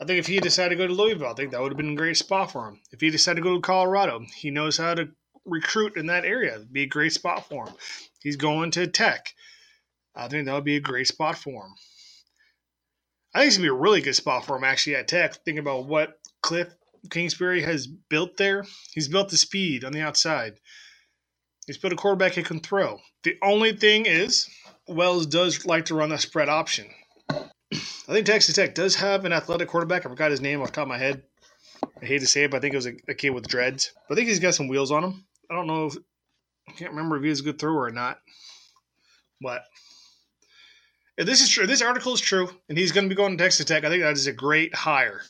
I 0.00 0.04
think 0.04 0.20
if 0.20 0.26
he 0.26 0.38
decided 0.38 0.70
to 0.70 0.76
go 0.76 0.86
to 0.86 0.94
Louisville, 0.94 1.28
I 1.28 1.34
think 1.34 1.50
that 1.50 1.60
would 1.60 1.72
have 1.72 1.76
been 1.76 1.92
a 1.92 1.96
great 1.96 2.16
spot 2.16 2.52
for 2.52 2.68
him. 2.68 2.80
If 2.92 3.00
he 3.00 3.10
decided 3.10 3.36
to 3.36 3.42
go 3.42 3.56
to 3.56 3.60
Colorado, 3.60 4.24
he 4.36 4.50
knows 4.50 4.78
how 4.78 4.94
to 4.94 5.08
recruit 5.44 5.96
in 5.96 6.06
that 6.06 6.24
area. 6.24 6.54
It'd 6.54 6.72
be 6.72 6.84
a 6.84 6.86
great 6.86 7.12
spot 7.12 7.48
for 7.48 7.66
him. 7.66 7.74
He's 8.22 8.36
going 8.36 8.70
to 8.72 8.86
Tech. 8.86 9.34
I 10.14 10.28
think 10.28 10.46
that 10.46 10.54
would 10.54 10.64
be 10.64 10.76
a 10.76 10.80
great 10.80 11.08
spot 11.08 11.36
for 11.36 11.66
him. 11.66 11.74
I 13.38 13.42
think 13.42 13.48
it's 13.50 13.56
gonna 13.58 13.66
be 13.66 13.76
a 13.76 13.80
really 13.80 14.00
good 14.00 14.16
spot 14.16 14.44
for 14.44 14.56
him 14.56 14.64
actually 14.64 14.96
at 14.96 15.06
Tech. 15.06 15.32
Thinking 15.44 15.60
about 15.60 15.86
what 15.86 16.18
Cliff 16.42 16.74
Kingsbury 17.08 17.62
has 17.62 17.86
built 17.86 18.36
there, 18.36 18.64
he's 18.92 19.06
built 19.06 19.28
the 19.28 19.36
speed 19.36 19.84
on 19.84 19.92
the 19.92 20.00
outside. 20.00 20.54
He's 21.64 21.78
built 21.78 21.92
a 21.92 21.96
quarterback 21.96 22.32
who 22.32 22.42
can 22.42 22.58
throw. 22.58 22.98
The 23.22 23.36
only 23.40 23.76
thing 23.76 24.06
is, 24.06 24.50
Wells 24.88 25.24
does 25.24 25.64
like 25.64 25.84
to 25.84 25.94
run 25.94 26.08
that 26.08 26.20
spread 26.20 26.48
option. 26.48 26.88
I 27.30 27.46
think 28.08 28.26
Texas 28.26 28.56
Tech 28.56 28.74
does 28.74 28.96
have 28.96 29.24
an 29.24 29.32
athletic 29.32 29.68
quarterback. 29.68 30.04
I 30.04 30.08
forgot 30.08 30.32
his 30.32 30.40
name 30.40 30.60
off 30.60 30.70
the 30.70 30.72
top 30.72 30.82
of 30.82 30.88
my 30.88 30.98
head. 30.98 31.22
I 32.02 32.06
hate 32.06 32.22
to 32.22 32.26
say 32.26 32.42
it, 32.42 32.50
but 32.50 32.56
I 32.56 32.60
think 32.60 32.74
it 32.74 32.78
was 32.78 32.86
a, 32.86 32.94
a 33.06 33.14
kid 33.14 33.30
with 33.30 33.46
dreads. 33.46 33.92
But 34.08 34.14
I 34.14 34.16
think 34.16 34.30
he's 34.30 34.40
got 34.40 34.56
some 34.56 34.66
wheels 34.66 34.90
on 34.90 35.04
him. 35.04 35.24
I 35.48 35.54
don't 35.54 35.68
know 35.68 35.86
if 35.86 35.96
I 36.68 36.72
can't 36.72 36.90
remember 36.90 37.16
if 37.16 37.22
he 37.22 37.28
was 37.28 37.38
a 37.38 37.44
good 37.44 37.60
thrower 37.60 37.84
or 37.84 37.90
not. 37.90 38.18
But 39.40 39.62
if 41.18 41.26
this 41.26 41.42
is 41.42 41.50
true, 41.50 41.66
this 41.66 41.82
article 41.82 42.14
is 42.14 42.20
true, 42.20 42.48
and 42.68 42.78
he's 42.78 42.92
going 42.92 43.04
to 43.04 43.08
be 43.08 43.16
going 43.16 43.36
to 43.36 43.42
Texas 43.42 43.66
Tech. 43.66 43.84
I 43.84 43.88
think 43.88 44.02
that 44.02 44.12
is 44.12 44.28
a 44.28 44.32
great 44.32 44.72
hire. 44.74 45.20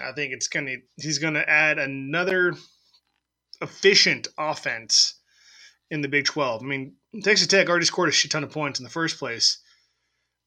I 0.00 0.12
think 0.12 0.32
it's 0.32 0.48
going 0.48 0.66
to 0.66 0.76
he's 0.96 1.18
going 1.18 1.34
to 1.34 1.48
add 1.48 1.78
another 1.78 2.54
efficient 3.62 4.28
offense 4.36 5.14
in 5.90 6.02
the 6.02 6.08
Big 6.08 6.26
12. 6.26 6.62
I 6.62 6.66
mean, 6.66 6.96
Texas 7.22 7.46
Tech 7.46 7.68
already 7.68 7.86
scored 7.86 8.10
a 8.10 8.12
shit 8.12 8.30
ton 8.30 8.44
of 8.44 8.50
points 8.50 8.78
in 8.78 8.84
the 8.84 8.90
first 8.90 9.18
place, 9.18 9.58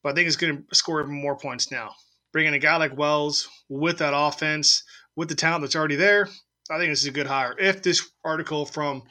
but 0.02 0.10
I 0.10 0.14
think 0.14 0.28
it's 0.28 0.36
going 0.36 0.64
to 0.68 0.74
score 0.74 1.00
even 1.00 1.12
more 1.12 1.36
points 1.36 1.72
now. 1.72 1.94
Bringing 2.32 2.54
a 2.54 2.58
guy 2.58 2.76
like 2.76 2.96
Wells 2.96 3.48
with 3.68 3.98
that 3.98 4.14
offense, 4.14 4.84
with 5.16 5.28
the 5.28 5.34
talent 5.34 5.62
that's 5.62 5.74
already 5.74 5.96
there, 5.96 6.28
I 6.70 6.78
think 6.78 6.92
this 6.92 7.00
is 7.00 7.06
a 7.06 7.10
good 7.10 7.26
hire. 7.26 7.56
If 7.58 7.82
this 7.82 8.08
article 8.24 8.64
from 8.64 9.02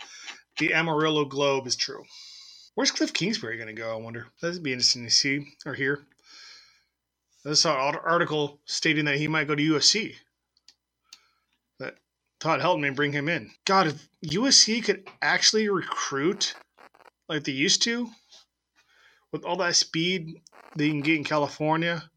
the 0.60 0.74
Amarillo 0.74 1.26
Globe 1.26 1.68
is 1.68 1.76
true. 1.76 2.04
Where's 2.78 2.92
Cliff 2.92 3.12
Kingsbury 3.12 3.58
going 3.58 3.74
to 3.76 3.82
go? 3.82 3.92
I 3.92 3.96
wonder. 3.96 4.28
That'd 4.40 4.62
be 4.62 4.72
interesting 4.72 5.04
to 5.04 5.10
see 5.10 5.48
or 5.66 5.74
hear. 5.74 6.06
I 7.44 7.54
saw 7.54 7.90
an 7.90 7.96
article 7.96 8.60
stating 8.66 9.06
that 9.06 9.18
he 9.18 9.28
might 9.28 9.48
go 9.48 9.56
to 9.56 9.72
USC. 9.72 10.14
That 11.80 11.96
Todd 12.40 12.60
Helton 12.60 12.96
bring 12.96 13.14
him 13.14 13.30
in. 13.30 13.50
God, 13.66 13.88
if 13.88 14.08
USC 14.28 14.84
could 14.84 15.10
actually 15.24 15.68
recruit 15.70 16.54
like 17.28 17.46
they 17.46 17.52
used 17.52 17.82
to, 17.82 18.12
with 19.32 19.44
all 19.44 19.58
that 19.58 19.76
speed 19.76 20.40
they 20.76 20.90
can 20.90 21.02
get 21.02 21.16
in 21.16 21.24
California 21.24 22.08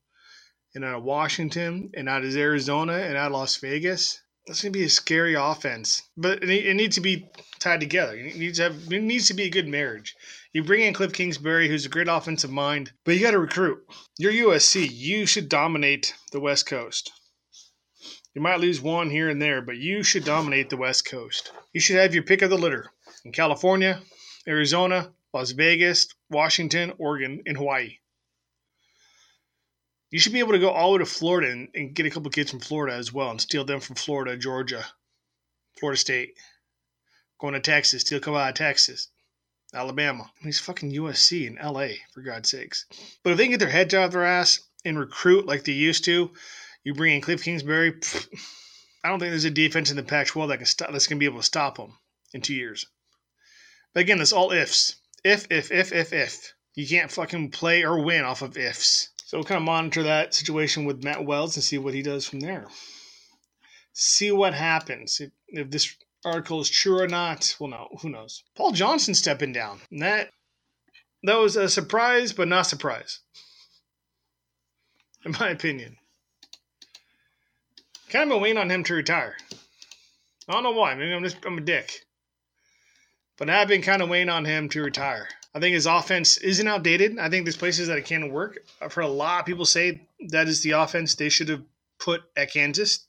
and 0.74 0.84
out 0.84 0.98
of 0.98 1.04
Washington 1.04 1.90
and 1.94 2.06
out 2.06 2.22
of 2.22 2.36
Arizona 2.36 2.98
and 2.98 3.16
out 3.16 3.28
of 3.28 3.32
Las 3.32 3.56
Vegas, 3.56 4.20
that's 4.46 4.62
to 4.62 4.70
be 4.70 4.84
a 4.84 4.88
scary 4.88 5.34
offense. 5.34 6.02
But 6.16 6.42
it, 6.42 6.74
needs 6.74 6.96
to 6.96 7.00
be 7.00 7.28
tied 7.58 7.80
together. 7.80 8.16
It 8.16 8.36
needs 8.36 8.58
to 8.58 8.64
have, 8.64 8.92
it 8.92 9.02
needs 9.02 9.28
to 9.28 9.34
be 9.34 9.44
a 9.44 9.50
good 9.50 9.68
marriage. 9.68 10.14
You 10.52 10.64
bring 10.64 10.82
in 10.82 10.94
Cliff 10.94 11.12
Kingsbury, 11.12 11.68
who's 11.68 11.86
a 11.86 11.90
great 11.90 12.08
offensive 12.08 12.50
mind, 12.50 12.92
but 13.04 13.14
you 13.14 13.20
got 13.20 13.32
to 13.32 13.38
recruit. 13.38 13.84
You're 14.18 14.32
USC. 14.32 14.88
You 14.90 15.26
should 15.26 15.48
dominate 15.48 16.14
the 16.32 16.40
West 16.40 16.66
Coast. 16.66 17.12
You 18.34 18.40
might 18.40 18.60
lose 18.60 18.80
one 18.80 19.10
here 19.10 19.28
and 19.28 19.42
there, 19.42 19.60
but 19.60 19.76
you 19.76 20.02
should 20.02 20.24
dominate 20.24 20.70
the 20.70 20.76
West 20.76 21.04
Coast. 21.04 21.52
You 21.72 21.80
should 21.80 21.96
have 21.96 22.14
your 22.14 22.22
pick 22.22 22.42
of 22.42 22.50
the 22.50 22.58
litter 22.58 22.90
in 23.24 23.32
California, 23.32 24.02
Arizona, 24.48 25.12
Las 25.32 25.50
Vegas, 25.50 26.08
Washington, 26.28 26.92
Oregon, 26.98 27.42
and 27.46 27.56
Hawaii. 27.56 27.98
You 30.10 30.18
should 30.18 30.32
be 30.32 30.40
able 30.40 30.52
to 30.52 30.58
go 30.58 30.70
all 30.70 30.92
the 30.92 30.98
way 30.98 31.04
to 31.04 31.10
Florida 31.10 31.50
and, 31.52 31.68
and 31.74 31.94
get 31.94 32.06
a 32.06 32.10
couple 32.10 32.30
kids 32.30 32.50
from 32.50 32.60
Florida 32.60 32.96
as 32.96 33.12
well 33.12 33.30
and 33.30 33.40
steal 33.40 33.64
them 33.64 33.80
from 33.80 33.96
Florida, 33.96 34.36
Georgia, 34.36 34.84
Florida 35.78 35.98
State. 35.98 36.34
Going 37.38 37.54
to 37.54 37.60
Texas, 37.60 38.02
steal 38.02 38.18
a 38.18 38.20
couple 38.20 38.36
out 38.36 38.50
of 38.50 38.54
Texas. 38.56 39.08
Alabama. 39.72 40.30
He's 40.42 40.58
fucking 40.58 40.92
USC 40.92 41.46
and 41.46 41.56
LA, 41.56 41.94
for 42.12 42.22
God's 42.22 42.50
sakes. 42.50 42.86
But 43.22 43.30
if 43.30 43.36
they 43.36 43.44
can 43.44 43.52
get 43.52 43.60
their 43.60 43.70
heads 43.70 43.94
out 43.94 44.06
of 44.06 44.12
their 44.12 44.24
ass 44.24 44.60
and 44.84 44.98
recruit 44.98 45.46
like 45.46 45.64
they 45.64 45.72
used 45.72 46.04
to, 46.06 46.32
you 46.82 46.94
bring 46.94 47.14
in 47.14 47.20
Cliff 47.20 47.44
Kingsbury, 47.44 47.92
pfft, 47.92 48.28
I 49.04 49.08
don't 49.08 49.20
think 49.20 49.30
there's 49.30 49.44
a 49.44 49.50
defense 49.50 49.90
in 49.90 49.96
the 49.96 50.02
Pac-12 50.02 50.48
that 50.48 50.56
can 50.58 50.66
stop, 50.66 50.90
that's 50.92 51.06
going 51.06 51.18
to 51.18 51.20
be 51.20 51.26
able 51.26 51.38
to 51.38 51.46
stop 51.46 51.76
them 51.76 51.96
in 52.34 52.40
two 52.40 52.54
years. 52.54 52.86
But 53.94 54.00
again, 54.00 54.18
that's 54.18 54.32
all 54.32 54.52
ifs. 54.52 54.96
If, 55.24 55.46
if, 55.50 55.70
if, 55.70 55.92
if, 55.92 56.12
if. 56.12 56.54
You 56.74 56.86
can't 56.86 57.10
fucking 57.10 57.50
play 57.50 57.84
or 57.84 58.02
win 58.02 58.24
off 58.24 58.42
of 58.42 58.56
ifs. 58.56 59.10
So 59.26 59.38
we'll 59.38 59.44
kind 59.44 59.58
of 59.58 59.64
monitor 59.64 60.02
that 60.04 60.34
situation 60.34 60.84
with 60.84 61.04
Matt 61.04 61.24
Wells 61.24 61.56
and 61.56 61.64
see 61.64 61.78
what 61.78 61.94
he 61.94 62.02
does 62.02 62.26
from 62.26 62.40
there. 62.40 62.66
See 63.92 64.32
what 64.32 64.54
happens. 64.54 65.20
If, 65.20 65.30
if 65.48 65.70
this 65.70 65.96
article 66.24 66.60
is 66.60 66.70
true 66.70 67.00
or 67.00 67.08
not, 67.08 67.54
well, 67.58 67.70
no, 67.70 67.88
who 68.00 68.10
knows? 68.10 68.42
Paul 68.56 68.72
Johnson 68.72 69.14
stepping 69.14 69.52
down. 69.52 69.80
And 69.90 70.02
that 70.02 70.30
that 71.22 71.36
was 71.36 71.56
a 71.56 71.68
surprise, 71.68 72.32
but 72.32 72.48
not 72.48 72.62
surprise, 72.62 73.20
in 75.24 75.32
my 75.38 75.50
opinion. 75.50 75.96
Kind 78.08 78.24
of 78.24 78.36
been 78.36 78.42
waiting 78.42 78.58
on 78.58 78.70
him 78.70 78.82
to 78.84 78.94
retire. 78.94 79.36
I 80.48 80.54
don't 80.54 80.62
know 80.62 80.72
why. 80.72 80.94
Maybe 80.94 81.12
I'm 81.12 81.22
just 81.22 81.36
I'm 81.44 81.58
a 81.58 81.60
dick, 81.60 82.06
but 83.36 83.50
I've 83.50 83.68
been 83.68 83.82
kind 83.82 84.02
of 84.02 84.08
waiting 84.08 84.30
on 84.30 84.44
him 84.44 84.68
to 84.70 84.82
retire. 84.82 85.28
I 85.54 85.58
think 85.58 85.74
his 85.74 85.86
offense 85.86 86.36
isn't 86.38 86.66
outdated. 86.66 87.18
I 87.18 87.28
think 87.28 87.44
there's 87.44 87.56
places 87.56 87.88
that 87.88 87.98
it 87.98 88.04
can 88.04 88.32
work. 88.32 88.58
I've 88.80 88.94
heard 88.94 89.02
a 89.02 89.08
lot 89.08 89.40
of 89.40 89.46
people 89.46 89.64
say 89.64 90.00
that 90.28 90.46
is 90.46 90.62
the 90.62 90.72
offense 90.72 91.14
they 91.14 91.28
should 91.28 91.48
have 91.48 91.62
put 91.98 92.22
at 92.36 92.52
Kansas 92.52 93.06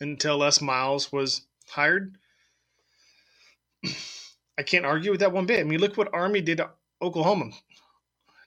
until 0.00 0.38
Les 0.38 0.60
Miles 0.60 1.12
was 1.12 1.42
hired. 1.68 2.16
I 4.58 4.62
can't 4.62 4.86
argue 4.86 5.10
with 5.10 5.20
that 5.20 5.32
one 5.32 5.46
bit. 5.46 5.60
I 5.60 5.64
mean, 5.64 5.80
look 5.80 5.96
what 5.96 6.12
Army 6.12 6.40
did 6.40 6.58
to 6.58 6.70
Oklahoma. 7.00 7.50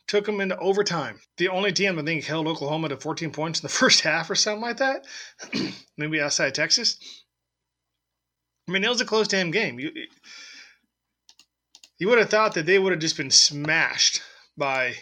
Took 0.07 0.25
them 0.25 0.39
into 0.39 0.57
overtime. 0.59 1.19
The 1.37 1.49
only 1.49 1.73
team 1.73 1.97
I 1.97 2.03
think 2.03 2.23
held 2.23 2.47
Oklahoma 2.47 2.89
to 2.89 2.97
14 2.97 3.31
points 3.31 3.59
in 3.59 3.63
the 3.63 3.69
first 3.73 4.01
half 4.01 4.29
or 4.29 4.35
something 4.35 4.61
like 4.61 4.77
that. 4.77 5.05
Maybe 5.97 6.21
outside 6.21 6.55
Texas. 6.55 6.97
I 8.67 8.71
mean, 8.71 8.83
it 8.83 8.89
was 8.89 9.01
a 9.01 9.05
close 9.05 9.27
damn 9.27 9.51
game. 9.51 9.79
You, 9.79 9.91
you 11.99 12.09
would 12.09 12.19
have 12.19 12.29
thought 12.29 12.53
that 12.55 12.65
they 12.65 12.79
would 12.79 12.91
have 12.93 13.01
just 13.01 13.17
been 13.17 13.31
smashed 13.31 14.21
by 14.57 14.95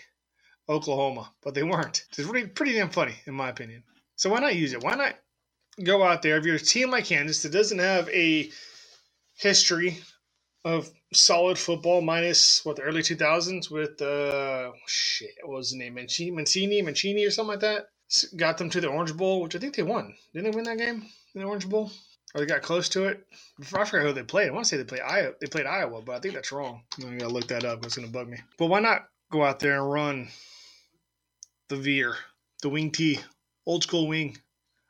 Oklahoma, 0.69 1.32
but 1.43 1.53
they 1.53 1.63
weren't. 1.63 2.06
It's 2.10 2.19
really 2.19 2.47
pretty 2.47 2.73
damn 2.73 2.89
funny, 2.89 3.15
in 3.25 3.34
my 3.34 3.49
opinion. 3.49 3.84
So 4.15 4.29
why 4.29 4.39
not 4.39 4.56
use 4.56 4.73
it? 4.73 4.84
Why 4.84 4.95
not 4.95 5.15
go 5.84 6.03
out 6.03 6.21
there 6.21 6.38
if 6.38 6.45
you're 6.45 6.56
a 6.56 6.60
team 6.60 6.91
like 6.91 7.06
Kansas 7.06 7.41
that 7.43 7.51
doesn't 7.51 7.79
have 7.79 8.10
a 8.10 8.51
history 9.38 9.97
of 10.65 10.89
solid 11.13 11.58
football 11.58 12.01
minus 12.01 12.63
what 12.65 12.75
the 12.75 12.82
early 12.84 13.01
2000s 13.01 13.69
with 13.69 14.01
uh 14.01 14.71
shit 14.88 15.32
what 15.43 15.58
was 15.58 15.71
the 15.71 15.77
name 15.77 15.95
Mancini 15.95 16.82
Mancini 16.82 17.25
or 17.25 17.32
something 17.32 17.51
like 17.51 17.60
that 17.62 17.88
got 18.38 18.58
them 18.58 18.69
to 18.69 18.82
the 18.82 18.88
Orange 18.88 19.15
Bowl 19.15 19.41
which 19.41 19.56
I 19.56 19.60
think 19.60 19.75
they 19.75 19.84
won 19.84 20.13
didn't 20.34 20.51
they 20.51 20.56
win 20.56 20.65
that 20.65 20.77
game 20.77 21.03
in 21.36 21.41
the 21.41 21.47
Orange 21.47 21.67
Bowl 21.67 21.91
or 22.33 22.41
they 22.41 22.45
got 22.45 22.61
close 22.61 22.89
to 22.89 23.05
it 23.05 23.25
I 23.59 23.85
forgot 23.85 24.05
who 24.05 24.13
they 24.13 24.23
played 24.23 24.49
I 24.49 24.51
want 24.51 24.65
to 24.65 24.69
say 24.69 24.77
they 24.77 24.83
played 24.83 25.01
Iowa 25.01 25.33
they 25.39 25.47
played 25.47 25.65
Iowa 25.65 26.01
but 26.01 26.15
I 26.15 26.19
think 26.19 26.33
that's 26.33 26.51
wrong 26.51 26.83
I 26.99 27.15
gotta 27.15 27.33
look 27.33 27.47
that 27.47 27.65
up 27.65 27.85
it's 27.85 27.95
gonna 27.95 28.07
bug 28.07 28.27
me 28.27 28.39
but 28.57 28.67
why 28.67 28.79
not 28.79 29.07
go 29.31 29.43
out 29.43 29.59
there 29.59 29.79
and 29.79 29.91
run 29.91 30.27
the 31.69 31.75
veer 31.75 32.15
the 32.61 32.69
wing 32.69 32.91
T 32.91 33.19
old 33.65 33.83
school 33.83 34.07
wing 34.07 34.37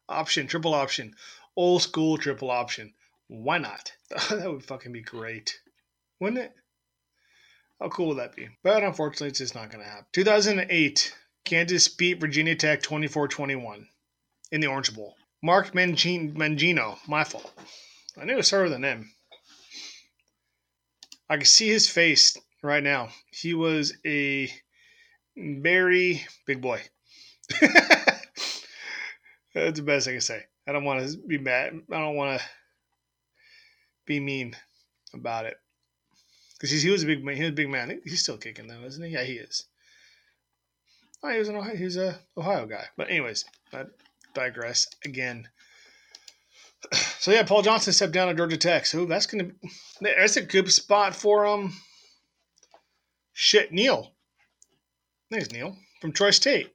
option 0.10 0.47
triple 0.47 0.73
option 0.73 1.15
old 1.56 1.82
school 1.82 2.17
triple 2.17 2.51
option 2.51 2.93
why 3.27 3.58
not 3.58 3.93
that 4.29 4.51
would 4.51 4.65
fucking 4.65 4.91
be 4.91 5.01
great 5.01 5.60
wouldn't 6.23 6.41
it? 6.41 6.53
How 7.82 7.89
cool 7.89 8.08
would 8.08 8.17
that 8.19 8.34
be? 8.34 8.47
But 8.63 8.82
unfortunately, 8.82 9.27
it's 9.27 9.39
just 9.39 9.56
not 9.56 9.69
to 9.71 9.89
happen. 9.89 10.06
2008, 10.13 11.13
Kansas 11.43 11.89
beat 11.89 12.21
Virginia 12.21 12.56
Tech 12.56 12.82
24 12.82 13.27
21 13.27 13.88
in 14.53 14.62
the 14.62 14.67
Orange 14.67 14.95
Bowl. 14.95 15.17
Mark 15.43 15.73
Mangino, 15.73 16.97
my 17.06 17.25
fault. 17.25 17.51
I 18.17 18.23
knew 18.23 18.38
it 18.38 18.43
started 18.43 18.69
with 18.69 18.77
an 18.77 18.86
M. 18.86 19.12
I 21.29 21.36
can 21.36 21.45
see 21.45 21.67
his 21.67 21.89
face 21.89 22.38
right 22.62 22.82
now. 22.82 23.10
He 23.29 23.53
was 23.53 23.93
a 24.06 24.49
very 25.36 26.25
big 26.47 26.62
boy. 26.62 26.82
That's 29.53 29.79
the 29.79 29.84
best 29.84 30.08
I 30.08 30.12
can 30.12 30.21
say. 30.21 30.43
I 30.65 30.71
don't 30.71 30.86
want 30.86 31.06
to 31.06 31.17
be 31.27 31.38
mad. 31.38 31.73
I 31.91 31.99
don't 31.99 32.15
want 32.15 32.39
to 32.39 32.45
be 34.06 34.21
mean 34.21 34.56
about 35.13 35.45
it 35.45 35.58
because 36.53 36.82
he 36.82 36.89
was 36.89 37.03
a 37.03 37.08
big 37.08 37.21
man. 37.21 37.36
He 37.36 37.41
was 37.41 37.49
a 37.49 37.53
big 37.53 37.69
man. 37.69 37.99
He's 38.06 38.21
still 38.21 38.38
kicking 38.38 38.67
though, 38.67 38.86
isn't 38.86 39.03
he? 39.03 39.12
Yeah, 39.12 39.23
he 39.23 39.34
is. 39.34 39.65
Oh, 41.21 41.29
he 41.29 41.39
was 41.39 41.49
an 41.49 41.58
Ohio, 41.58 41.75
he's 41.75 41.97
a 41.97 42.17
Ohio 42.38 42.65
guy. 42.65 42.86
But 42.95 43.10
anyways, 43.10 43.43
I 43.73 43.86
digress 44.34 44.88
again. 45.06 45.48
So 47.19 47.32
yeah, 47.32 47.43
Paul 47.43 47.62
Johnson 47.62 47.93
stepped 47.93 48.12
down 48.12 48.28
at 48.28 48.36
Georgia 48.36 48.58
Tech. 48.58 48.86
So 48.86 49.06
that's 49.06 49.26
gonna 49.26 49.52
that's 50.02 50.36
a 50.36 50.41
good 50.41 50.69
spot 50.69 51.15
for 51.15 51.46
um. 51.46 51.74
Shit, 53.32 53.72
Neal. 53.72 54.12
There's 55.30 55.52
Neal 55.54 55.78
from 56.02 56.12
Troy 56.12 56.32
State. 56.32 56.74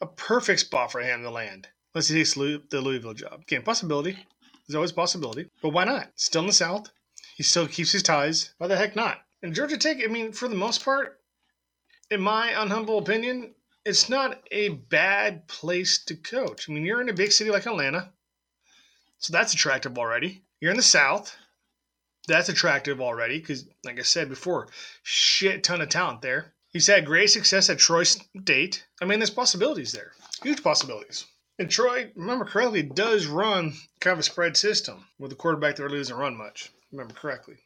A 0.00 0.06
perfect 0.06 0.60
spot 0.60 0.90
for 0.90 1.00
him 1.00 1.22
to 1.22 1.30
land. 1.30 1.68
Unless 1.94 2.08
he 2.08 2.16
takes 2.16 2.34
the 2.34 2.80
Louisville 2.80 3.14
job. 3.14 3.42
Again, 3.42 3.62
possibility. 3.62 4.18
There's 4.66 4.74
always 4.74 4.92
possibility. 4.92 5.48
But 5.62 5.70
why 5.70 5.84
not? 5.84 6.10
Still 6.16 6.42
in 6.42 6.48
the 6.48 6.52
South. 6.52 6.90
He 7.36 7.42
still 7.42 7.66
keeps 7.66 7.92
his 7.92 8.02
ties. 8.02 8.52
Why 8.58 8.66
the 8.66 8.76
heck 8.76 8.96
not? 8.96 9.18
And 9.42 9.54
Georgia 9.54 9.78
Tech, 9.78 9.98
I 10.02 10.08
mean, 10.08 10.32
for 10.32 10.48
the 10.48 10.54
most 10.54 10.84
part, 10.84 11.20
in 12.10 12.20
my 12.20 12.48
unhumble 12.48 13.00
opinion, 13.00 13.54
it's 13.86 14.08
not 14.08 14.42
a 14.50 14.70
bad 14.70 15.46
place 15.46 16.04
to 16.04 16.16
coach. 16.16 16.68
I 16.68 16.72
mean, 16.72 16.84
you're 16.84 17.00
in 17.00 17.08
a 17.08 17.14
big 17.14 17.32
city 17.32 17.50
like 17.50 17.66
Atlanta, 17.66 18.12
so 19.18 19.32
that's 19.32 19.54
attractive 19.54 19.96
already. 19.96 20.42
You're 20.60 20.72
in 20.72 20.76
the 20.76 20.82
South, 20.82 21.34
that's 22.26 22.48
attractive 22.48 23.00
already 23.00 23.38
because, 23.38 23.68
like 23.84 23.98
I 23.98 24.02
said 24.02 24.28
before, 24.28 24.68
shit 25.02 25.62
ton 25.62 25.80
of 25.80 25.88
talent 25.88 26.20
there. 26.20 26.54
He's 26.68 26.88
had 26.88 27.06
great 27.06 27.30
success 27.30 27.70
at 27.70 27.78
Troy 27.78 28.02
State. 28.02 28.84
I 29.00 29.04
mean, 29.04 29.20
there's 29.20 29.30
possibilities 29.30 29.92
there, 29.92 30.12
huge 30.42 30.62
possibilities. 30.62 31.24
And 31.58 31.70
Troy, 31.70 32.10
remember 32.16 32.44
correctly, 32.44 32.82
does 32.82 33.26
run 33.26 33.72
kind 34.00 34.12
of 34.12 34.18
a 34.18 34.22
spread 34.24 34.56
system 34.56 35.06
with 35.18 35.32
a 35.32 35.36
quarterback 35.36 35.76
that 35.76 35.84
really 35.84 35.98
doesn't 35.98 36.16
run 36.16 36.36
much 36.36 36.70
remember 36.90 37.14
correctly. 37.14 37.56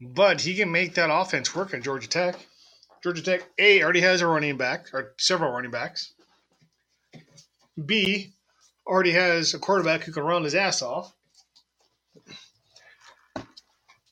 But 0.00 0.40
he 0.40 0.56
can 0.56 0.72
make 0.72 0.94
that 0.94 1.12
offense 1.12 1.54
work 1.54 1.72
at 1.74 1.82
Georgia 1.82 2.08
Tech. 2.08 2.36
Georgia 3.02 3.22
Tech, 3.22 3.42
A, 3.58 3.82
already 3.82 4.00
has 4.00 4.20
a 4.20 4.26
running 4.26 4.56
back, 4.56 4.86
or 4.92 5.14
several 5.18 5.52
running 5.52 5.70
backs. 5.70 6.12
B, 7.84 8.32
already 8.86 9.12
has 9.12 9.54
a 9.54 9.58
quarterback 9.58 10.02
who 10.02 10.12
can 10.12 10.22
run 10.22 10.44
his 10.44 10.54
ass 10.54 10.82
off. 10.82 11.12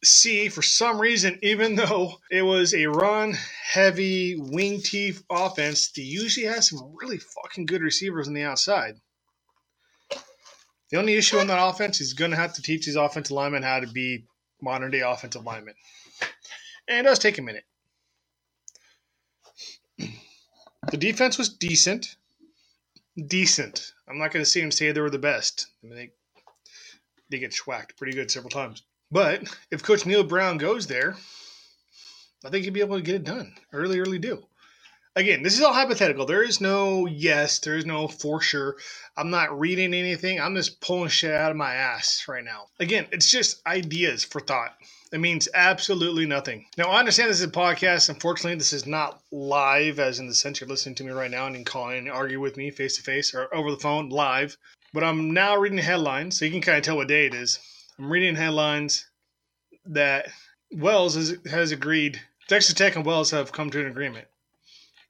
C, 0.03 0.49
for 0.49 0.63
some 0.63 1.01
reason, 1.01 1.39
even 1.43 1.77
though 1.77 2.15
it 2.31 2.43
was 2.43 2.75
a 2.75 2.87
run 2.87 3.35
heavy 3.65 4.37
wing 4.37 4.81
teeth 4.81 5.23
offense, 5.31 5.93
they 5.93 6.03
usually 6.03 6.47
has 6.47 6.69
some 6.69 6.95
really 7.01 7.19
fucking 7.19 7.67
good 7.67 7.83
receivers 7.83 8.27
on 8.27 8.35
the 8.35 8.43
outside. 8.43 8.95
The 10.91 10.99
only 10.99 11.15
issue 11.15 11.39
on 11.39 11.47
that 11.47 11.65
offense 11.65 12.01
is 12.01 12.15
going 12.15 12.33
to 12.33 12.37
have 12.37 12.55
to 12.55 12.63
teach 12.63 12.87
his 12.87 12.97
offensive 12.97 13.31
linemen 13.31 13.63
how 13.63 13.79
to 13.79 13.87
be 13.87 14.25
modern 14.61 14.91
day 14.91 15.01
offensive 15.01 15.45
linemen. 15.45 15.75
And 16.89 17.07
it 17.07 17.09
does 17.09 17.21
take 17.21 17.39
a 17.39 17.43
minute. 17.43 17.63
The 20.91 20.97
defense 20.97 21.39
was 21.39 21.49
decent. 21.49 22.17
Decent. 23.27 23.93
I'm 24.09 24.19
not 24.19 24.33
going 24.33 24.45
to 24.45 24.51
see 24.51 24.61
him 24.61 24.71
say 24.71 24.93
they 24.93 25.01
were 25.01 25.11
the 25.11 25.19
best. 25.19 25.67
I 25.83 25.87
mean, 25.87 25.97
they, 25.97 26.11
they 27.31 27.39
get 27.39 27.53
schwacked 27.53 27.97
pretty 27.97 28.15
good 28.15 28.31
several 28.31 28.51
times. 28.51 28.83
But 29.11 29.45
if 29.71 29.83
Coach 29.83 30.07
Neal 30.07 30.25
Brown 30.25 30.59
goes 30.59 30.87
there, 30.87 31.17
I 32.45 32.51
think 32.51 32.65
he'd 32.65 32.75
be 32.75 32.81
able 32.81 32.97
to 32.97 33.03
get 33.03 33.17
it 33.17 33.25
done. 33.25 33.55
Early, 33.73 34.01
really 34.01 34.19
do 34.19 34.45
again, 35.17 35.43
this 35.43 35.55
is 35.57 35.63
all 35.63 35.73
hypothetical. 35.73 36.27
There 36.27 36.43
is 36.43 36.61
no 36.61 37.07
yes, 37.07 37.59
there 37.61 37.77
is 37.77 37.87
no 37.87 38.09
for 38.09 38.41
sure. 38.41 38.77
I'm 39.17 39.31
not 39.31 39.59
reading 39.59 39.95
anything. 39.95 40.41
I'm 40.41 40.57
just 40.57 40.81
pulling 40.81 41.09
shit 41.09 41.33
out 41.33 41.51
of 41.51 41.57
my 41.57 41.75
ass 41.75 42.25
right 42.29 42.45
now. 42.45 42.67
Again, 42.79 43.07
it's 43.13 43.31
just 43.31 43.65
ideas 43.67 44.25
for 44.25 44.41
thought. 44.41 44.77
It 45.13 45.21
means 45.21 45.49
absolutely 45.55 46.27
nothing. 46.27 46.67
Now, 46.79 46.91
I 46.91 47.01
understand 47.01 47.31
this 47.31 47.41
is 47.41 47.47
a 47.47 47.51
podcast. 47.51 48.09
Unfortunately, 48.11 48.57
this 48.57 48.73
is 48.73 48.87
not 48.87 49.23
live, 49.33 49.99
as 49.99 50.21
in 50.21 50.29
the 50.29 50.35
sense 50.35 50.61
you're 50.61 50.69
listening 50.69 50.95
to 50.97 51.05
me 51.05 51.11
right 51.11 51.31
now 51.31 51.47
and 51.47 51.55
you 51.55 51.61
can 51.61 51.65
call 51.65 51.91
in 51.91 51.99
and 51.99 52.11
argue 52.11 52.41
with 52.41 52.57
me 52.57 52.71
face 52.71 52.97
to 52.97 53.03
face 53.03 53.35
or 53.35 53.53
over 53.55 53.71
the 53.71 53.79
phone 53.79 54.09
live. 54.09 54.57
But 54.93 55.05
I'm 55.05 55.33
now 55.33 55.57
reading 55.57 55.79
headlines, 55.79 56.39
so 56.39 56.45
you 56.45 56.51
can 56.53 56.63
kind 56.63 56.79
of 56.79 56.85
tell 56.85 56.97
what 56.97 57.09
day 57.09 57.27
it 57.27 57.35
is. 57.35 57.59
I'm 57.99 58.11
reading 58.11 58.37
headlines 58.37 59.07
that 59.87 60.29
Wells 60.73 61.17
has, 61.17 61.37
has 61.51 61.73
agreed, 61.73 62.21
Texas 62.49 62.75
Tech 62.75 62.97
and 62.97 63.05
Wells 63.07 63.33
have 63.33 63.53
come 63.53 63.71
to 63.71 63.81
an 63.81 63.87
agreement 63.89 64.27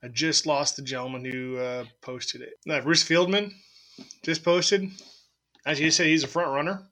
I 0.02 0.08
just 0.08 0.46
lost 0.46 0.76
the 0.76 0.82
gentleman 0.82 1.24
who 1.24 1.58
uh, 1.58 1.84
posted 2.00 2.40
it. 2.42 2.54
Uh, 2.70 2.80
Bruce 2.80 3.02
Feldman 3.02 3.54
just 4.24 4.44
posted. 4.44 4.90
As 5.66 5.78
you 5.78 5.90
said, 5.90 6.06
he's 6.06 6.24
a 6.24 6.28
front 6.28 6.50
runner. 6.50 6.82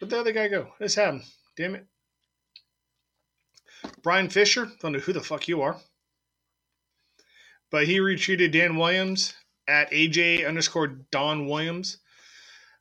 Where'd 0.00 0.10
the 0.10 0.20
other 0.20 0.32
guy 0.32 0.48
go? 0.48 0.68
This 0.80 0.96
happened. 0.96 1.22
Damn 1.58 1.74
it. 1.74 1.86
Brian 4.00 4.28
Fisher, 4.28 4.70
don't 4.80 4.92
know 4.92 5.00
who 5.00 5.12
the 5.12 5.20
fuck 5.20 5.48
you 5.48 5.60
are. 5.60 5.76
But 7.72 7.86
he 7.86 7.98
retweeted 7.98 8.52
Dan 8.52 8.76
Williams 8.76 9.34
at 9.66 9.90
AJ 9.90 10.46
underscore 10.46 10.86
Don 11.10 11.48
Williams. 11.48 11.98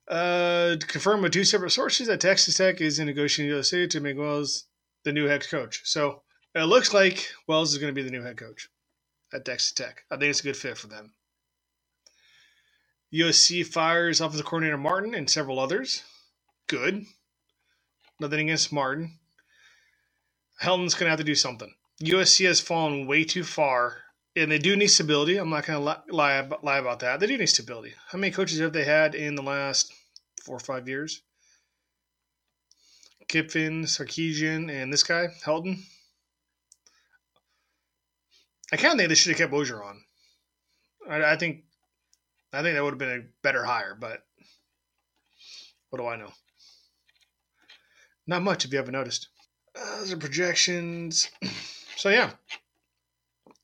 Uh, 0.07 0.77
to 0.77 0.87
confirm 0.87 1.23
with 1.23 1.33
two 1.33 1.43
separate 1.43 1.71
sources 1.71 2.07
that 2.07 2.21
Texas 2.21 2.55
Tech 2.55 2.79
is 2.79 2.99
in 2.99 3.07
negotiating 3.07 3.49
with 3.49 3.71
USA 3.71 3.87
to 3.87 3.99
make 3.99 4.15
Wells 4.15 4.65
the 5.03 5.11
new 5.11 5.25
head 5.25 5.45
coach. 5.49 5.81
So 5.83 6.21
it 6.53 6.63
looks 6.63 6.93
like 6.93 7.27
Wells 7.47 7.73
is 7.73 7.79
going 7.79 7.93
to 7.93 7.99
be 7.99 8.03
the 8.03 8.15
new 8.15 8.21
head 8.21 8.37
coach 8.37 8.69
at 9.33 9.43
Texas 9.43 9.71
Tech. 9.71 10.03
I 10.11 10.17
think 10.17 10.29
it's 10.29 10.39
a 10.41 10.43
good 10.43 10.55
fit 10.55 10.77
for 10.77 10.87
them. 10.87 11.13
USC 13.11 13.65
fires 13.65 14.21
offensive 14.21 14.45
coordinator 14.45 14.77
Martin 14.77 15.15
and 15.15 15.27
several 15.27 15.59
others. 15.59 16.03
Good. 16.67 17.05
Nothing 18.19 18.49
against 18.49 18.73
Martin. 18.73 19.19
Helton's 20.61 20.95
going 20.95 21.05
to 21.05 21.11
have 21.11 21.19
to 21.19 21.23
do 21.23 21.35
something. 21.35 21.73
USC 22.01 22.45
has 22.47 22.59
fallen 22.59 23.07
way 23.07 23.23
too 23.23 23.43
far, 23.43 23.97
and 24.35 24.51
they 24.51 24.57
do 24.57 24.75
need 24.75 24.87
stability. 24.87 25.37
I'm 25.37 25.49
not 25.49 25.65
going 25.65 25.79
to 25.79 26.01
lie, 26.13 26.47
lie 26.61 26.77
about 26.77 26.99
that. 26.99 27.19
They 27.19 27.27
do 27.27 27.37
need 27.37 27.47
stability. 27.47 27.93
How 28.09 28.17
many 28.17 28.31
coaches 28.31 28.59
have 28.59 28.73
they 28.73 28.85
had 28.85 29.15
in 29.15 29.35
the 29.35 29.43
last 29.43 29.91
four 30.43 30.55
or 30.55 30.59
five 30.59 30.87
years? 30.87 31.21
Kiffin, 33.27 33.83
Sarkisian, 33.83 34.71
and 34.71 34.91
this 34.91 35.03
guy, 35.03 35.27
Helton. 35.43 35.79
I 38.71 38.77
kind 38.77 38.93
of 38.93 38.97
think 38.97 39.09
they 39.09 39.15
should 39.15 39.31
have 39.31 39.37
kept 39.37 39.53
Orgeron. 39.53 39.99
I, 41.09 41.33
I 41.33 41.37
think, 41.37 41.63
I 42.53 42.61
think 42.61 42.75
that 42.75 42.83
would 42.83 42.93
have 42.93 42.99
been 42.99 43.19
a 43.19 43.43
better 43.43 43.63
hire. 43.63 43.97
But 43.99 44.23
what 45.89 45.99
do 45.99 46.07
I 46.07 46.15
know? 46.15 46.31
Not 48.27 48.43
much, 48.43 48.65
if 48.65 48.71
you 48.71 48.77
haven't 48.77 48.93
noticed. 48.93 49.29
Uh, 49.75 49.99
those 49.99 50.11
are 50.11 50.17
projections. 50.17 51.29
So 51.95 52.09
yeah, 52.09 52.29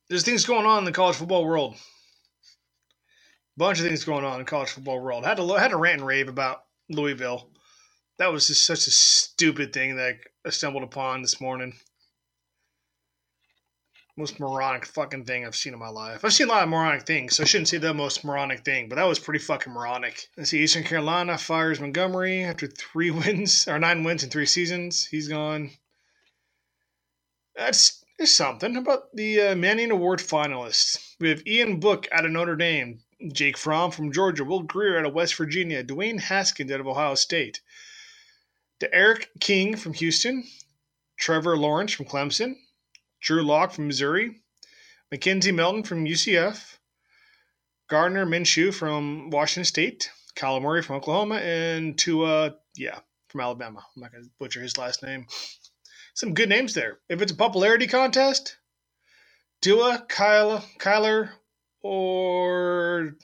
there's 0.09 0.23
things 0.23 0.43
going 0.43 0.65
on 0.65 0.79
in 0.79 0.85
the 0.85 0.91
college 0.91 1.17
football 1.17 1.45
world. 1.45 1.75
Bunch 3.57 3.79
of 3.79 3.85
things 3.85 4.03
going 4.03 4.25
on 4.25 4.39
in 4.39 4.45
college 4.47 4.71
football 4.71 4.99
world. 4.99 5.23
Had 5.23 5.37
to 5.37 5.47
had 5.53 5.67
to 5.67 5.77
rant 5.77 5.99
and 5.99 6.07
rave 6.07 6.27
about 6.27 6.63
Louisville. 6.89 7.51
That 8.17 8.31
was 8.31 8.47
just 8.47 8.65
such 8.65 8.87
a 8.87 8.91
stupid 8.91 9.71
thing 9.71 9.97
that 9.97 10.15
I 10.43 10.49
stumbled 10.49 10.81
upon 10.81 11.21
this 11.21 11.39
morning. 11.39 11.73
Most 14.15 14.39
moronic 14.39 14.85
fucking 14.85 15.25
thing 15.25 15.43
I've 15.43 15.55
seen 15.55 15.73
in 15.73 15.79
my 15.79 15.89
life. 15.89 16.23
I've 16.23 16.33
seen 16.33 16.47
a 16.47 16.51
lot 16.51 16.61
of 16.61 16.69
moronic 16.69 17.07
things, 17.07 17.35
so 17.35 17.43
I 17.43 17.47
shouldn't 17.47 17.67
say 17.67 17.79
the 17.79 17.95
most 17.95 18.23
moronic 18.23 18.63
thing, 18.63 18.87
but 18.87 18.97
that 18.97 19.07
was 19.07 19.17
pretty 19.17 19.39
fucking 19.39 19.73
moronic. 19.73 20.27
Let's 20.37 20.51
see, 20.51 20.61
Eastern 20.61 20.83
Carolina 20.83 21.35
fires 21.35 21.79
Montgomery 21.79 22.43
after 22.43 22.67
three 22.67 23.09
wins 23.21 23.67
or 23.67 23.79
nine 23.79 24.03
wins 24.03 24.23
in 24.23 24.29
three 24.29 24.45
seasons. 24.45 25.05
He's 25.07 25.27
gone. 25.27 25.71
That's 27.55 28.03
something 28.23 28.77
about 28.77 29.15
the 29.15 29.41
uh, 29.41 29.55
Manning 29.55 29.89
Award 29.89 30.19
finalists. 30.19 31.15
We 31.19 31.29
have 31.29 31.47
Ian 31.47 31.79
Book 31.79 32.07
out 32.11 32.25
of 32.25 32.31
Notre 32.31 32.55
Dame, 32.55 32.99
Jake 33.31 33.57
Fromm 33.57 33.89
from 33.89 34.11
Georgia, 34.11 34.43
Will 34.43 34.61
Grier 34.61 34.99
out 34.99 35.05
of 35.05 35.13
West 35.13 35.35
Virginia, 35.35 35.83
Dwayne 35.83 36.19
Haskins 36.19 36.71
out 36.71 36.79
of 36.79 36.87
Ohio 36.87 37.15
State, 37.15 37.61
D'Eriq 38.79 39.25
King 39.39 39.75
from 39.75 39.93
Houston, 39.93 40.43
Trevor 41.17 41.57
Lawrence 41.57 41.93
from 41.93 42.05
Clemson, 42.05 42.57
Drew 43.23 43.43
Lock 43.43 43.71
from 43.71 43.87
Missouri, 43.87 44.41
McKenzie 45.13 45.55
Milton 45.55 45.83
from 45.83 46.05
UCF, 46.05 46.77
Gardner 47.89 48.25
Minshew 48.25 48.73
from 48.73 49.31
Washington 49.31 49.65
State, 49.65 50.11
Kyler 50.35 50.61
Murray 50.61 50.83
from 50.83 50.97
Oklahoma, 50.97 51.35
and 51.37 51.97
Tua, 51.97 52.55
yeah, 52.75 52.99
from 53.29 53.41
Alabama. 53.41 53.83
I'm 53.95 54.01
not 54.03 54.11
going 54.11 54.23
to 54.23 54.29
butcher 54.39 54.61
his 54.61 54.77
last 54.77 55.01
name 55.01 55.25
some 56.13 56.33
good 56.33 56.49
names 56.49 56.73
there. 56.73 56.99
If 57.09 57.21
it's 57.21 57.31
a 57.31 57.35
popularity 57.35 57.87
contest, 57.87 58.57
Dua, 59.61 60.05
Kyle, 60.07 60.63
Kyler, 60.79 61.29
or 61.81 63.15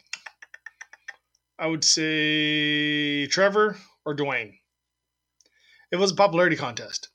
I 1.58 1.68
would 1.68 1.84
say 1.84 3.28
Trevor 3.28 3.78
or 4.06 4.16
Dwayne. 4.16 4.56
It 5.92 5.98
was 5.98 6.12
a 6.12 6.16
popularity 6.16 6.56
contest. 6.56 7.10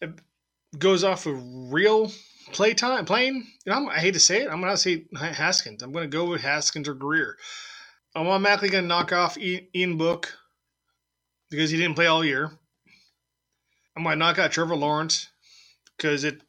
It 0.00 0.10
goes 0.78 1.04
off 1.04 1.26
of 1.26 1.36
real 1.72 2.10
play 2.52 2.74
time, 2.74 3.04
playing. 3.04 3.46
You 3.64 3.72
know, 3.72 3.88
I 3.88 3.98
hate 3.98 4.14
to 4.14 4.20
say 4.20 4.42
it. 4.42 4.50
I'm 4.50 4.60
going 4.60 4.72
to 4.72 4.76
say 4.76 5.04
Haskins. 5.16 5.82
I'm 5.82 5.92
going 5.92 6.08
to 6.08 6.16
go 6.16 6.26
with 6.26 6.42
Haskins 6.42 6.88
or 6.88 6.94
Grier. 6.94 7.36
I'm 8.14 8.26
automatically 8.26 8.70
going 8.70 8.84
to 8.84 8.88
knock 8.88 9.12
off 9.12 9.36
Ian 9.38 9.98
Book 9.98 10.32
because 11.50 11.70
he 11.70 11.76
didn't 11.76 11.96
play 11.96 12.06
all 12.06 12.24
year. 12.24 12.50
I 13.96 14.00
might 14.00 14.18
knock 14.18 14.38
out 14.38 14.52
Trevor 14.52 14.76
Lawrence 14.76 15.28
because 15.96 16.24
it 16.24 16.42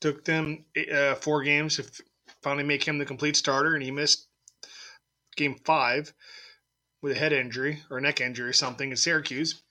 took 0.00 0.24
them 0.24 0.64
uh, 0.92 1.14
four 1.16 1.42
games 1.42 1.76
to 1.76 1.84
finally 2.42 2.64
make 2.64 2.84
him 2.86 2.98
the 2.98 3.06
complete 3.06 3.36
starter, 3.36 3.74
and 3.74 3.82
he 3.82 3.90
missed 3.90 4.28
game 5.36 5.56
five 5.64 6.12
with 7.02 7.12
a 7.12 7.18
head 7.18 7.32
injury 7.32 7.82
or 7.90 7.98
a 7.98 8.00
neck 8.00 8.20
injury 8.20 8.48
or 8.48 8.52
something 8.52 8.90
in 8.90 8.96
Syracuse. 8.96 9.62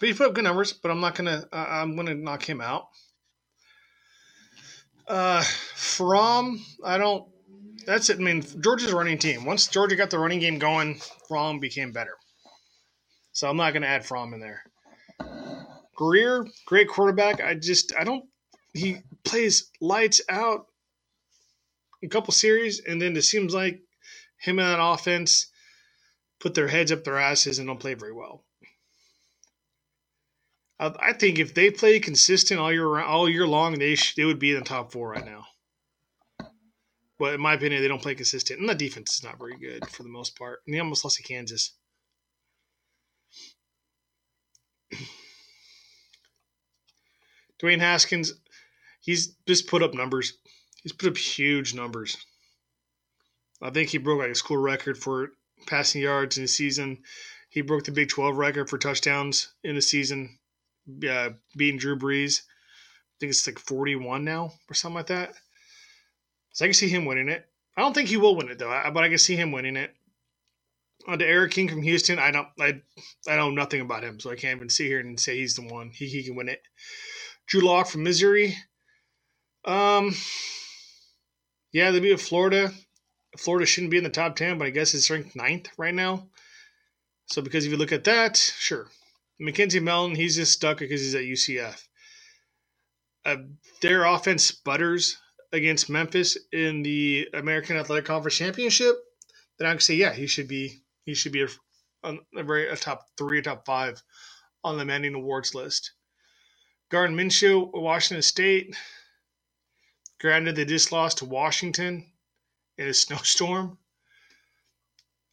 But 0.00 0.08
he 0.08 0.14
put 0.14 0.28
up 0.28 0.34
good 0.34 0.44
numbers, 0.44 0.72
but 0.72 0.90
I'm 0.90 1.00
not 1.00 1.14
gonna. 1.14 1.46
Uh, 1.52 1.66
I'm 1.68 1.96
gonna 1.96 2.14
knock 2.14 2.48
him 2.48 2.60
out. 2.60 2.88
Uh, 5.06 5.42
Fromm, 5.74 6.64
I 6.84 6.98
don't. 6.98 7.28
That's 7.86 8.10
it. 8.10 8.18
I 8.18 8.22
mean, 8.22 8.44
Georgia's 8.60 8.92
running 8.92 9.18
team. 9.18 9.44
Once 9.44 9.66
Georgia 9.66 9.96
got 9.96 10.10
the 10.10 10.18
running 10.18 10.40
game 10.40 10.58
going, 10.58 11.00
Fromm 11.28 11.58
became 11.58 11.92
better. 11.92 12.16
So 13.32 13.48
I'm 13.48 13.56
not 13.56 13.72
to 13.72 13.84
add 13.84 14.04
Fromm 14.04 14.34
in 14.34 14.40
there. 14.40 14.62
Grier, 15.96 16.46
great 16.66 16.88
quarterback. 16.88 17.40
I 17.40 17.54
just, 17.54 17.92
I 17.98 18.04
don't, 18.04 18.24
he 18.72 18.98
plays 19.24 19.70
lights 19.80 20.20
out 20.28 20.66
a 22.02 22.08
couple 22.08 22.32
series, 22.32 22.80
and 22.80 23.00
then 23.00 23.16
it 23.16 23.22
seems 23.22 23.54
like 23.54 23.80
him 24.38 24.58
and 24.58 24.68
that 24.68 24.82
offense 24.82 25.46
put 26.40 26.54
their 26.54 26.68
heads 26.68 26.92
up 26.92 27.04
their 27.04 27.18
asses 27.18 27.58
and 27.58 27.68
don't 27.68 27.80
play 27.80 27.94
very 27.94 28.12
well. 28.12 28.44
I 30.82 31.12
think 31.12 31.38
if 31.38 31.54
they 31.54 31.70
play 31.70 32.00
consistent 32.00 32.58
all 32.58 32.72
year 32.72 33.00
all 33.00 33.28
year 33.28 33.46
long, 33.46 33.78
they 33.78 33.94
sh- 33.94 34.16
they 34.16 34.24
would 34.24 34.40
be 34.40 34.50
in 34.50 34.58
the 34.58 34.64
top 34.64 34.90
four 34.90 35.10
right 35.10 35.24
now. 35.24 35.46
But 37.20 37.34
in 37.34 37.40
my 37.40 37.54
opinion, 37.54 37.82
they 37.82 37.88
don't 37.88 38.02
play 38.02 38.16
consistent, 38.16 38.58
and 38.58 38.68
the 38.68 38.74
defense 38.74 39.14
is 39.14 39.22
not 39.22 39.38
very 39.38 39.56
good 39.56 39.88
for 39.90 40.02
the 40.02 40.08
most 40.08 40.36
part. 40.36 40.58
And 40.66 40.74
they 40.74 40.80
almost 40.80 41.04
lost 41.04 41.18
to 41.18 41.22
Kansas. 41.22 41.70
Dwayne 47.62 47.78
Haskins, 47.78 48.32
he's 49.00 49.36
just 49.46 49.68
put 49.68 49.84
up 49.84 49.94
numbers. 49.94 50.32
He's 50.82 50.92
put 50.92 51.10
up 51.10 51.16
huge 51.16 51.74
numbers. 51.74 52.16
I 53.62 53.70
think 53.70 53.90
he 53.90 53.98
broke 53.98 54.18
like 54.18 54.30
a 54.30 54.34
school 54.34 54.56
record 54.56 54.98
for 54.98 55.30
passing 55.66 56.02
yards 56.02 56.38
in 56.38 56.42
the 56.42 56.48
season. 56.48 57.04
He 57.50 57.60
broke 57.60 57.84
the 57.84 57.92
Big 57.92 58.08
12 58.08 58.36
record 58.36 58.68
for 58.68 58.78
touchdowns 58.78 59.52
in 59.62 59.76
the 59.76 59.82
season, 59.82 60.40
uh, 61.08 61.30
beating 61.56 61.78
Drew 61.78 61.98
Brees. 61.98 62.42
I 62.42 63.14
think 63.20 63.30
it's 63.30 63.46
like 63.46 63.58
41 63.58 64.24
now 64.24 64.52
or 64.68 64.74
something 64.74 64.96
like 64.96 65.06
that. 65.06 65.34
So 66.52 66.64
I 66.64 66.68
can 66.68 66.74
see 66.74 66.88
him 66.88 67.04
winning 67.04 67.28
it. 67.28 67.46
I 67.76 67.80
don't 67.80 67.94
think 67.94 68.08
he 68.08 68.16
will 68.16 68.36
win 68.36 68.50
it 68.50 68.58
though, 68.58 68.82
but 68.92 69.04
I 69.04 69.08
can 69.08 69.18
see 69.18 69.36
him 69.36 69.52
winning 69.52 69.76
it. 69.76 69.94
On 71.08 71.18
to 71.18 71.26
Eric 71.26 71.52
King 71.52 71.68
from 71.68 71.82
Houston, 71.82 72.20
I 72.20 72.30
don't, 72.30 72.46
I, 72.60 72.80
I 73.28 73.36
know 73.36 73.50
nothing 73.50 73.80
about 73.80 74.04
him, 74.04 74.20
so 74.20 74.30
I 74.30 74.36
can't 74.36 74.56
even 74.56 74.68
sit 74.68 74.86
here 74.86 75.00
and 75.00 75.18
say 75.18 75.36
he's 75.36 75.56
the 75.56 75.62
one. 75.62 75.90
He, 75.90 76.06
he 76.06 76.22
can 76.22 76.36
win 76.36 76.48
it. 76.48 76.62
Drew 77.46 77.62
Lock 77.62 77.88
from 77.88 78.04
Missouri. 78.04 78.56
Um, 79.64 80.14
yeah, 81.72 81.90
they 81.90 81.98
beat 81.98 82.20
Florida. 82.20 82.72
Florida 83.36 83.66
shouldn't 83.66 83.90
be 83.90 83.98
in 83.98 84.04
the 84.04 84.10
top 84.10 84.36
10, 84.36 84.58
but 84.58 84.66
I 84.66 84.70
guess 84.70 84.94
it's 84.94 85.10
ranked 85.10 85.34
ninth 85.34 85.68
right 85.76 85.94
now. 85.94 86.28
So, 87.26 87.42
because 87.42 87.64
if 87.64 87.72
you 87.72 87.78
look 87.78 87.92
at 87.92 88.04
that, 88.04 88.36
sure. 88.36 88.88
McKenzie 89.42 89.82
Milton, 89.82 90.14
he's 90.14 90.36
just 90.36 90.52
stuck 90.52 90.78
because 90.78 91.00
he's 91.00 91.14
at 91.14 91.22
UCF. 91.22 91.88
Uh, 93.24 93.36
their 93.80 94.04
offense 94.04 94.44
sputters 94.44 95.16
against 95.52 95.90
Memphis 95.90 96.38
in 96.52 96.82
the 96.82 97.28
American 97.34 97.76
Athletic 97.76 98.04
Conference 98.04 98.36
Championship. 98.36 98.96
Then 99.58 99.68
I 99.68 99.72
can 99.72 99.80
say, 99.80 99.94
yeah, 99.94 100.12
he 100.12 100.26
should 100.26 100.48
be 100.48 100.82
he 101.04 101.14
should 101.14 101.32
be 101.32 101.42
a, 101.42 102.14
a 102.36 102.42
very 102.42 102.68
a 102.68 102.76
top 102.76 103.06
three, 103.18 103.42
top 103.42 103.66
five 103.66 104.02
on 104.64 104.78
the 104.78 104.84
Manning 104.84 105.14
Awards 105.14 105.54
list. 105.54 105.92
Gardner 106.90 107.16
Minshew, 107.16 107.70
Washington 107.72 108.22
State. 108.22 108.76
Granted, 110.20 110.56
they 110.56 110.64
just 110.64 110.92
lost 110.92 111.18
to 111.18 111.24
Washington 111.24 112.06
in 112.78 112.88
a 112.88 112.94
snowstorm, 112.94 113.78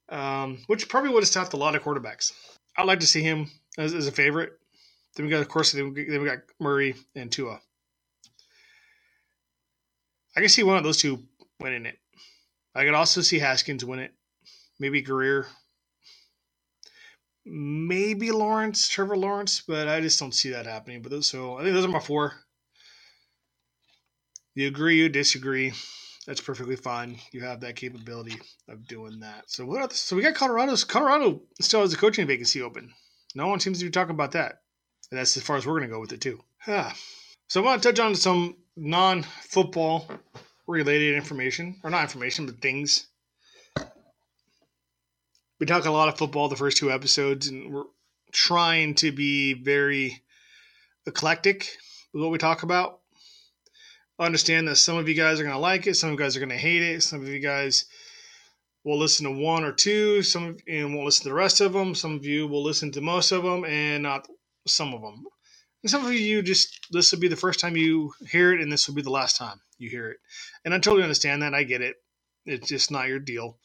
um, 0.10 0.64
which 0.68 0.89
probably 0.89 1.12
would 1.12 1.24
have 1.24 1.30
stopped 1.30 1.53
a 1.53 1.57
lot 1.57 1.76
of 1.76 1.84
quarterbacks. 1.84 2.32
I'd 2.78 2.88
like 2.88 3.01
to 3.01 3.07
see 3.07 3.22
him 3.22 3.51
as, 3.80 3.94
as 3.94 4.08
a 4.08 4.12
favorite. 4.12 4.54
Then 5.16 5.26
we 5.26 5.32
got, 5.32 5.42
of 5.42 5.50
course, 5.50 5.72
then 5.72 5.94
we 5.94 6.06
got 6.06 6.40
Murray 6.60 6.96
and 7.16 7.32
Tua. 7.32 7.60
I 10.38 10.42
can 10.42 10.50
see 10.50 10.64
one 10.64 10.78
of 10.78 10.84
those 10.84 10.98
two 10.98 11.24
winning 11.60 11.86
it. 11.86 11.98
I 12.76 12.86
could 12.86 12.94
also 12.94 13.22
see 13.22 13.40
Haskins 13.40 13.84
win 13.84 14.00
it. 14.00 14.14
Maybe 14.80 15.02
Grier. 15.02 15.48
Maybe 17.46 18.32
Lawrence, 18.32 18.88
Trevor 18.88 19.18
Lawrence, 19.18 19.64
but 19.68 19.88
I 19.88 20.02
just 20.02 20.20
don't 20.20 20.36
see 20.36 20.52
that 20.52 20.68
happening. 20.68 21.02
But 21.02 21.12
those, 21.12 21.28
so 21.28 21.58
I 21.58 21.64
think 21.64 21.74
those 21.74 21.86
are 21.86 21.90
my 21.90 22.00
four. 22.00 22.34
You 24.54 24.68
agree, 24.68 24.98
you 24.98 25.10
disagree. 25.10 25.74
That's 26.28 26.42
perfectly 26.42 26.76
fine. 26.76 27.18
You 27.32 27.42
have 27.42 27.62
that 27.62 27.76
capability 27.76 28.40
of 28.68 28.88
doing 28.88 29.20
that. 29.22 29.46
So 29.50 29.66
what? 29.66 29.82
Else? 29.82 30.00
So 30.00 30.16
we 30.16 30.22
got 30.22 30.36
Colorado's. 30.36 30.84
Colorado 30.84 31.42
still 31.60 31.82
has 31.82 31.94
a 31.94 31.98
coaching 31.98 32.28
vacancy 32.28 32.62
open. 32.62 32.94
No 33.36 33.48
one 33.48 33.60
seems 33.60 33.80
to 33.80 33.86
be 33.86 33.92
talking 33.92 34.16
about 34.16 34.32
that. 34.34 34.62
And 35.12 35.20
that's 35.20 35.36
as 35.38 35.44
far 35.44 35.56
as 35.58 35.66
we're 35.66 35.80
going 35.80 35.90
to 35.90 35.94
go 35.94 36.00
with 36.00 36.14
it 36.14 36.22
too. 36.22 36.44
So 37.48 37.62
I 37.62 37.66
want 37.66 37.82
to 37.82 37.90
touch 37.90 38.00
on 38.00 38.16
some 38.16 38.58
non-football 38.76 40.08
related 40.68 41.16
information, 41.16 41.80
or 41.84 41.90
not 41.90 42.04
information, 42.04 42.46
but 42.46 42.62
things. 42.62 43.08
We 45.60 45.66
talk 45.66 45.86
a 45.86 45.92
lot 45.92 46.10
of 46.10 46.18
football 46.18 46.48
the 46.48 46.56
first 46.56 46.78
two 46.78 46.92
episodes, 46.92 47.48
and 47.48 47.74
we're 47.74 47.84
trying 48.32 48.94
to 48.96 49.12
be 49.12 49.54
very 49.54 50.22
eclectic 51.08 51.76
with 52.14 52.22
what 52.22 52.32
we 52.32 52.38
talk 52.38 52.64
about. 52.64 53.00
I 54.20 54.26
understand 54.26 54.68
that 54.68 54.76
some 54.76 54.98
of 54.98 55.10
you 55.10 55.16
guys 55.16 55.40
are 55.40 55.44
going 55.44 55.56
to 55.56 55.60
like 55.60 55.88
it, 55.88 55.96
some 55.96 56.10
of 56.10 56.14
you 56.14 56.20
guys 56.20 56.36
are 56.36 56.40
going 56.40 56.50
to 56.50 56.58
hate 56.58 56.84
it, 56.84 57.02
some 57.02 57.22
of 57.22 57.28
you 57.28 57.40
guys 57.40 57.86
will 58.84 58.98
listen 58.98 59.26
to 59.26 59.32
one 59.32 59.64
or 59.64 59.72
two, 59.72 60.24
some 60.24 60.46
of, 60.46 60.62
and 60.68 60.94
won't 60.94 61.06
listen 61.06 61.24
to 61.24 61.30
the 61.30 61.36
rest 61.36 61.62
of 61.62 61.74
them. 61.74 61.96
Some 61.96 62.16
of 62.16 62.26
you 62.26 62.48
will 62.48 62.64
listen 62.64 62.92
to 62.94 63.02
most 63.02 63.32
of 63.32 63.44
them 63.44 63.66
and 63.66 64.04
not 64.04 64.28
some 64.68 64.94
of 64.94 65.02
them. 65.02 65.24
And 65.84 65.90
some 65.90 66.06
of 66.06 66.14
you 66.14 66.42
just 66.42 66.88
this 66.92 67.12
will 67.12 67.20
be 67.20 67.28
the 67.28 67.36
first 67.36 67.60
time 67.60 67.78
you 67.78 68.14
hear 68.28 68.54
it, 68.54 68.62
and 68.62 68.72
this 68.72 68.88
will 68.88 68.96
be 68.96 69.02
the 69.02 69.10
last 69.10 69.38
time 69.38 69.60
you 69.78 69.90
hear 69.90 70.10
it. 70.12 70.18
And 70.66 70.74
I 70.74 70.80
totally 70.80 71.04
understand 71.04 71.42
that. 71.42 71.54
I 71.54 71.64
get 71.64 71.82
it. 71.82 71.96
It's 72.46 72.68
just 72.68 72.92
not 72.92 73.08
your 73.08 73.20
deal. 73.20 73.58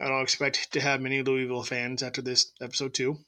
I 0.00 0.08
don't 0.08 0.22
expect 0.22 0.72
to 0.72 0.80
have 0.80 1.00
many 1.00 1.22
Louisville 1.22 1.62
fans 1.62 2.02
after 2.02 2.22
this 2.22 2.52
episode 2.60 2.94
too. 2.94 3.18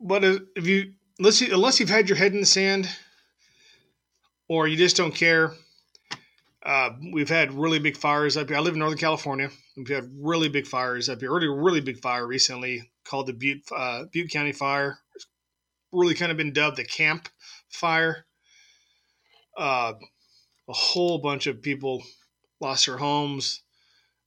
But 0.00 0.24
if 0.24 0.66
you 0.66 0.94
unless 1.18 1.40
you, 1.40 1.54
unless 1.54 1.80
you've 1.80 1.88
had 1.88 2.08
your 2.08 2.18
head 2.18 2.32
in 2.34 2.40
the 2.40 2.46
sand, 2.46 2.88
or 4.48 4.66
you 4.66 4.76
just 4.76 4.96
don't 4.96 5.14
care, 5.14 5.52
uh, 6.64 6.90
we've 7.12 7.28
had 7.28 7.52
really 7.52 7.78
big 7.78 7.96
fires 7.96 8.36
up 8.36 8.48
here. 8.48 8.56
I 8.56 8.60
live 8.60 8.72
in 8.72 8.80
Northern 8.80 8.98
California. 8.98 9.50
We've 9.76 9.88
had 9.88 10.10
really 10.18 10.48
big 10.48 10.66
fires 10.66 11.08
up 11.08 11.20
here. 11.20 11.32
Really, 11.32 11.48
really 11.48 11.80
big 11.80 12.00
fire 12.00 12.26
recently 12.26 12.90
called 13.04 13.26
the 13.26 13.34
Butte 13.34 13.62
uh, 13.74 14.04
Butte 14.10 14.30
County 14.30 14.52
Fire. 14.52 14.98
It's 15.14 15.26
really 15.92 16.14
kind 16.14 16.32
of 16.32 16.38
been 16.38 16.52
dubbed 16.52 16.78
the 16.78 16.84
Camp 16.84 17.28
Fire. 17.68 18.24
Uh, 19.56 19.92
a 20.68 20.72
whole 20.72 21.18
bunch 21.18 21.46
of 21.46 21.60
people 21.60 22.02
lost 22.60 22.86
their 22.86 22.96
homes. 22.96 23.62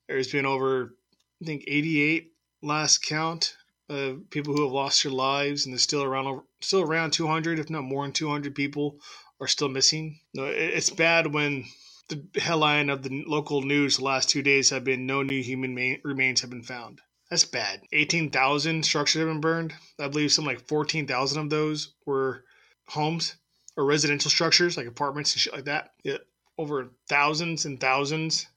There's 0.08 0.32
been 0.32 0.46
over, 0.46 0.94
I 1.42 1.46
think, 1.46 1.64
88 1.68 2.32
last 2.62 3.04
count 3.04 3.56
of 3.90 4.30
people 4.30 4.54
who 4.54 4.64
have 4.64 4.72
lost 4.72 5.04
their 5.04 5.12
lives, 5.12 5.66
and 5.66 5.74
there's 5.74 5.82
still 5.82 6.04
around 6.04 6.42
still 6.62 6.82
around 6.82 7.12
200, 7.12 7.58
if 7.58 7.70
not 7.72 7.84
more 7.84 8.04
than 8.04 8.12
200 8.12 8.54
people 8.54 9.00
are 9.42 9.48
still 9.48 9.70
missing. 9.70 10.20
It's 10.36 10.92
bad 10.92 11.34
when 11.34 11.66
the 12.10 12.26
headline 12.40 12.90
of 12.90 13.04
the 13.04 13.24
local 13.28 13.62
news 13.62 13.98
the 13.98 14.04
last 14.04 14.30
two 14.30 14.42
days 14.42 14.70
have 14.70 14.84
been 14.84 15.06
no 15.06 15.24
new 15.24 15.42
human 15.42 16.00
remains 16.04 16.42
have 16.42 16.50
been 16.50 16.64
found. 16.64 17.02
That's 17.30 17.44
bad. 17.44 17.82
18,000 17.92 18.84
structures 18.84 19.20
have 19.20 19.28
been 19.28 19.42
burned. 19.42 19.74
I 20.00 20.08
believe 20.08 20.32
some 20.32 20.46
like 20.46 20.68
14,000 20.68 21.42
of 21.42 21.50
those 21.50 21.94
were 22.06 22.46
homes 22.88 23.36
or 23.76 23.86
residential 23.86 24.32
structures, 24.32 24.78
like 24.78 24.88
apartments 24.88 25.34
and 25.34 25.42
shit 25.42 25.54
like 25.54 25.66
that. 25.66 25.92
Yeah, 26.04 26.18
over 26.58 26.90
thousands 27.10 27.66
and 27.66 27.80
thousands. 27.80 28.48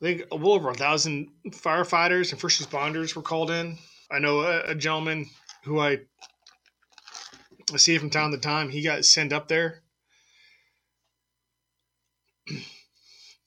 I 0.00 0.04
think 0.04 0.22
well 0.30 0.52
over 0.52 0.70
a 0.70 0.74
thousand 0.74 1.30
firefighters 1.48 2.30
and 2.30 2.40
first 2.40 2.62
responders 2.62 3.16
were 3.16 3.22
called 3.22 3.50
in. 3.50 3.78
I 4.10 4.20
know 4.20 4.40
a, 4.40 4.70
a 4.70 4.74
gentleman 4.76 5.26
who 5.64 5.80
I, 5.80 5.98
I 7.72 7.76
see 7.76 7.98
from 7.98 8.10
time 8.10 8.30
to 8.30 8.38
time. 8.38 8.70
He 8.70 8.82
got 8.82 9.04
sent 9.04 9.32
up 9.32 9.48
there, 9.48 9.82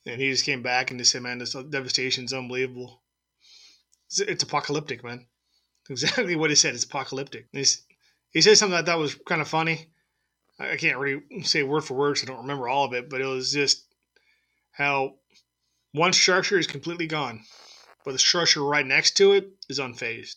and 0.05 0.21
he 0.21 0.31
just 0.31 0.45
came 0.45 0.61
back 0.61 0.91
and 0.91 0.99
just 0.99 1.11
said, 1.11 1.21
"Man, 1.21 1.39
this 1.39 1.53
devastation 1.69 2.25
is 2.25 2.33
unbelievable." 2.33 3.01
It's, 4.07 4.19
it's 4.19 4.43
apocalyptic, 4.43 5.03
man. 5.03 5.27
Exactly 5.89 6.35
what 6.35 6.51
he 6.51 6.55
said. 6.55 6.75
It's 6.75 6.83
apocalyptic. 6.83 7.47
He's, 7.51 7.81
he 8.29 8.39
said 8.39 8.57
something 8.57 8.77
I 8.77 8.83
thought 8.83 8.99
was 8.99 9.15
kind 9.27 9.41
of 9.41 9.47
funny. 9.47 9.87
I 10.59 10.77
can't 10.77 10.99
really 10.99 11.43
say 11.43 11.63
word 11.63 11.81
for 11.81 11.95
word, 11.95 12.17
so 12.17 12.23
I 12.23 12.27
don't 12.27 12.43
remember 12.43 12.69
all 12.69 12.85
of 12.85 12.93
it, 12.93 13.09
but 13.09 13.19
it 13.19 13.25
was 13.25 13.51
just 13.51 13.83
how 14.71 15.15
one 15.91 16.13
structure 16.13 16.59
is 16.59 16.67
completely 16.67 17.07
gone, 17.07 17.43
but 18.05 18.11
the 18.11 18.19
structure 18.19 18.63
right 18.63 18.85
next 18.85 19.17
to 19.17 19.33
it 19.33 19.49
is 19.69 19.79
unfazed. 19.79 20.35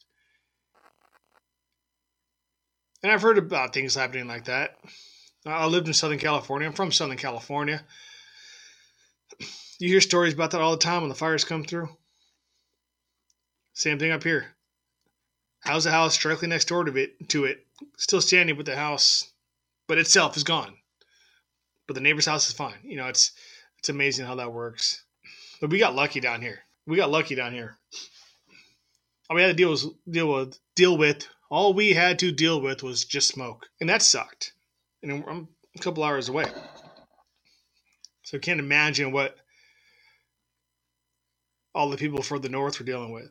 And 3.02 3.12
I've 3.12 3.22
heard 3.22 3.38
about 3.38 3.74
things 3.74 3.94
happening 3.94 4.26
like 4.26 4.46
that. 4.46 4.78
I 5.46 5.66
lived 5.66 5.86
in 5.86 5.94
Southern 5.94 6.18
California. 6.18 6.66
I'm 6.66 6.74
from 6.74 6.90
Southern 6.90 7.18
California. 7.18 7.84
You 9.78 9.88
hear 9.88 10.00
stories 10.00 10.34
about 10.34 10.52
that 10.52 10.60
all 10.60 10.72
the 10.72 10.76
time 10.78 11.02
when 11.02 11.08
the 11.08 11.14
fires 11.14 11.44
come 11.44 11.64
through. 11.64 11.88
Same 13.74 13.98
thing 13.98 14.12
up 14.12 14.22
here. 14.22 14.54
How's 15.60 15.84
the 15.84 15.90
house 15.90 16.16
directly 16.16 16.46
next 16.46 16.66
door 16.66 16.84
to 16.84 16.96
it? 16.96 17.28
To 17.30 17.44
it, 17.44 17.66
still 17.96 18.20
standing, 18.20 18.56
but 18.56 18.66
the 18.66 18.76
house, 18.76 19.32
but 19.88 19.98
itself 19.98 20.36
is 20.36 20.44
gone. 20.44 20.76
But 21.86 21.94
the 21.94 22.00
neighbor's 22.00 22.26
house 22.26 22.48
is 22.48 22.54
fine. 22.54 22.78
You 22.82 22.96
know, 22.96 23.06
it's 23.06 23.32
it's 23.78 23.88
amazing 23.88 24.26
how 24.26 24.36
that 24.36 24.52
works. 24.52 25.04
But 25.60 25.70
we 25.70 25.78
got 25.78 25.94
lucky 25.94 26.20
down 26.20 26.42
here. 26.42 26.60
We 26.86 26.96
got 26.96 27.10
lucky 27.10 27.34
down 27.34 27.52
here. 27.52 27.78
All 29.28 29.36
we 29.36 29.42
had 29.42 29.48
to 29.48 29.54
deal 29.54 29.70
was 29.70 29.88
deal 30.08 30.28
with 30.28 30.58
deal 30.74 30.96
with. 30.96 31.26
All 31.50 31.72
we 31.72 31.92
had 31.92 32.18
to 32.20 32.32
deal 32.32 32.60
with 32.60 32.82
was 32.82 33.04
just 33.04 33.28
smoke, 33.28 33.68
and 33.80 33.88
that 33.88 34.02
sucked. 34.02 34.52
And 35.02 35.24
I'm 35.26 35.48
a 35.76 35.78
couple 35.80 36.04
hours 36.04 36.28
away, 36.28 36.46
so 38.34 38.40
can't 38.40 38.58
imagine 38.58 39.12
what 39.12 39.36
all 41.72 41.88
the 41.88 41.96
people 41.96 42.20
further 42.20 42.48
north 42.48 42.80
were 42.80 42.84
dealing 42.84 43.12
with 43.12 43.30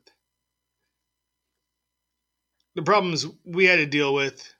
the 2.76 2.82
problems 2.82 3.28
we 3.43 3.66
had 3.66 3.76
to 3.76 3.86
deal 3.86 4.14
with 4.14 4.54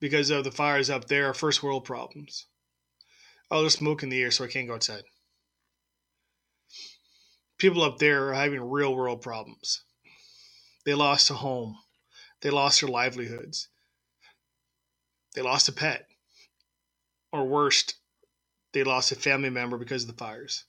because 0.00 0.30
of 0.30 0.44
the 0.44 0.52
fires 0.52 0.88
up 0.88 1.06
there 1.06 1.28
are 1.28 1.34
first 1.34 1.62
world 1.62 1.84
problems. 1.84 2.46
Oh, 3.50 3.60
there's 3.60 3.74
smoke 3.74 4.02
in 4.02 4.08
the 4.08 4.22
air, 4.22 4.30
so 4.30 4.44
I 4.44 4.48
can't 4.48 4.68
go 4.68 4.74
outside. 4.74 5.02
People 7.58 7.82
up 7.82 7.98
there 7.98 8.28
are 8.28 8.34
having 8.34 8.60
real 8.60 8.94
world 8.94 9.20
problems. 9.20 9.82
They 10.86 10.94
lost 10.94 11.30
a 11.30 11.34
home, 11.34 11.76
they 12.40 12.48
lost 12.48 12.80
their 12.80 12.88
livelihoods, 12.88 13.68
they 15.34 15.42
lost 15.42 15.68
a 15.68 15.72
pet, 15.72 16.06
or 17.32 17.44
worst, 17.44 17.96
they 18.72 18.84
lost 18.84 19.12
a 19.12 19.16
family 19.16 19.50
member 19.50 19.76
because 19.76 20.04
of 20.04 20.08
the 20.08 20.16
fires. 20.16 20.64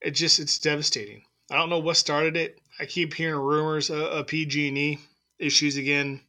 It 0.00 0.12
just, 0.12 0.38
it's 0.38 0.58
devastating. 0.58 1.22
I 1.50 1.56
don't 1.56 1.70
know 1.70 1.78
what 1.78 1.96
started 1.96 2.36
it. 2.36 2.60
I 2.78 2.86
keep 2.86 3.14
hearing 3.14 3.40
rumors 3.40 3.90
of, 3.90 4.26
PG&E 4.26 4.98
issues 5.38 5.76
again. 5.76 6.20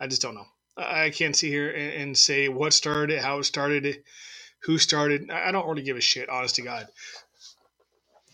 I 0.00 0.06
just 0.06 0.22
don't 0.22 0.34
know. 0.34 0.46
I 0.76 1.10
can't 1.10 1.34
sit 1.34 1.48
here 1.48 1.70
and, 1.70 2.02
and 2.02 2.18
say 2.18 2.48
what 2.48 2.72
started 2.72 3.16
it, 3.16 3.22
how 3.22 3.38
it 3.38 3.44
started 3.44 3.86
it, 3.86 4.04
who 4.62 4.78
started. 4.78 5.30
I 5.30 5.52
don't 5.52 5.66
really 5.66 5.82
give 5.82 5.96
a 5.96 6.00
shit, 6.00 6.28
honest 6.28 6.56
to 6.56 6.62
God. 6.62 6.86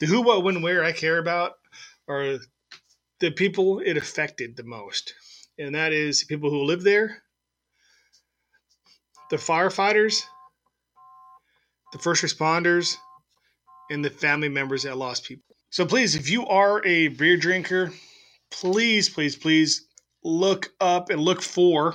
The 0.01 0.07
who, 0.07 0.23
what, 0.23 0.43
when, 0.43 0.63
where 0.63 0.85
I 0.85 0.93
care 0.93 1.19
about 1.19 1.53
are 2.09 2.39
the 3.21 3.31
people 3.31 3.81
it 3.81 3.97
affected 3.97 4.57
the 4.57 4.65
most, 4.65 5.15
and 5.59 5.75
that 5.75 5.93
is 5.93 6.25
people 6.25 6.51
who 6.51 6.65
live 6.65 6.83
there, 6.83 7.23
the 9.31 9.37
firefighters, 9.37 10.23
the 11.93 11.99
first 11.99 12.23
responders, 12.23 12.97
and 13.91 14.05
the 14.05 14.11
family 14.11 14.49
members 14.49 14.83
that 14.83 14.97
lost 14.97 15.25
people. 15.25 15.57
So 15.71 15.85
please, 15.85 16.15
if 16.15 16.31
you 16.31 16.47
are 16.47 16.85
a 16.85 17.09
beer 17.09 17.37
drinker, 17.37 17.93
please, 18.51 19.09
please, 19.09 19.37
please 19.37 19.87
look 20.23 20.73
up 20.81 21.11
and 21.11 21.21
look 21.21 21.43
for 21.43 21.95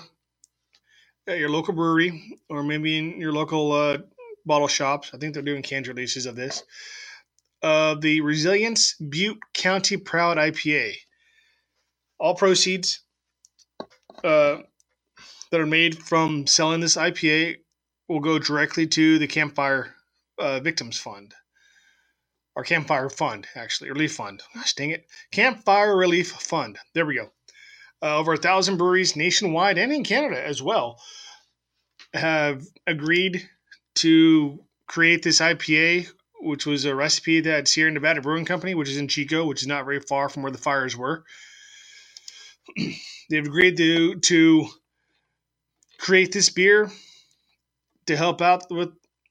at 1.27 1.39
your 1.39 1.49
local 1.49 1.73
brewery 1.73 2.39
or 2.49 2.63
maybe 2.63 2.97
in 2.97 3.21
your 3.21 3.32
local 3.32 3.71
uh, 3.71 3.97
bottle 4.45 4.67
shops. 4.67 5.11
I 5.13 5.17
think 5.17 5.34
they're 5.34 5.43
doing 5.43 5.61
canned 5.61 5.88
releases 5.88 6.25
of 6.25 6.36
this. 6.36 6.63
Uh, 7.61 7.95
the 7.95 8.21
Resilience 8.21 8.95
Butte 8.95 9.39
County 9.53 9.97
Proud 9.97 10.38
IPA. 10.38 10.95
All 12.19 12.36
proceeds 12.36 13.01
uh, 14.23 14.57
that 15.52 15.60
are 15.60 15.66
made 15.66 15.97
from 15.97 16.47
selling 16.47 16.82
this 16.82 16.95
IPA 16.95 17.58
will 18.08 18.20
go 18.20 18.39
directly 18.39 18.88
to 18.88 19.20
the 19.20 19.28
Campfire 19.28 19.95
uh, 20.38 20.60
Victims 20.60 20.97
Fund 20.97 21.34
or 22.56 22.64
Campfire 22.64 23.10
Fund, 23.10 23.47
actually, 23.56 23.89
Relief 23.89 24.14
Fund. 24.14 24.41
Gosh 24.54 24.74
dang 24.74 24.91
it. 24.91 25.06
Campfire 25.32 25.95
Relief 25.95 26.32
Fund. 26.32 26.78
There 26.93 27.06
we 27.06 27.16
go. 27.16 27.32
Uh, 28.02 28.18
over 28.18 28.34
a 28.34 28.38
thousand 28.38 28.78
breweries 28.78 29.16
nationwide 29.16 29.78
and 29.78 29.91
in 29.91 30.04
Canada 30.04 30.41
as 30.43 30.62
well 30.62 31.00
have 32.14 32.64
agreed 32.88 33.47
to 33.95 34.60
create 34.88 35.22
this 35.22 35.39
IPA, 35.39 36.08
which 36.41 36.66
was 36.66 36.86
a 36.86 36.95
recipe 36.95 37.41
that 37.41 37.68
Sierra 37.68 37.91
Nevada 37.91 38.22
Brewing 38.22 38.45
Company, 38.45 38.74
which 38.74 38.89
is 38.89 38.97
in 38.97 39.08
Chico, 39.08 39.45
which 39.45 39.62
is 39.62 39.68
not 39.68 39.86
very 39.86 40.00
far 40.00 40.30
from 40.30 40.43
where 40.43 40.52
the 40.52 40.58
fires 40.58 40.95
were, 40.95 41.24
they've 43.30 43.45
agreed 43.45 43.78
to 43.78 44.16
to 44.16 44.68
create 46.00 46.32
this 46.32 46.50
beer 46.50 46.91
to 48.08 48.18
help 48.18 48.41
out 48.41 48.64
with 48.72 48.89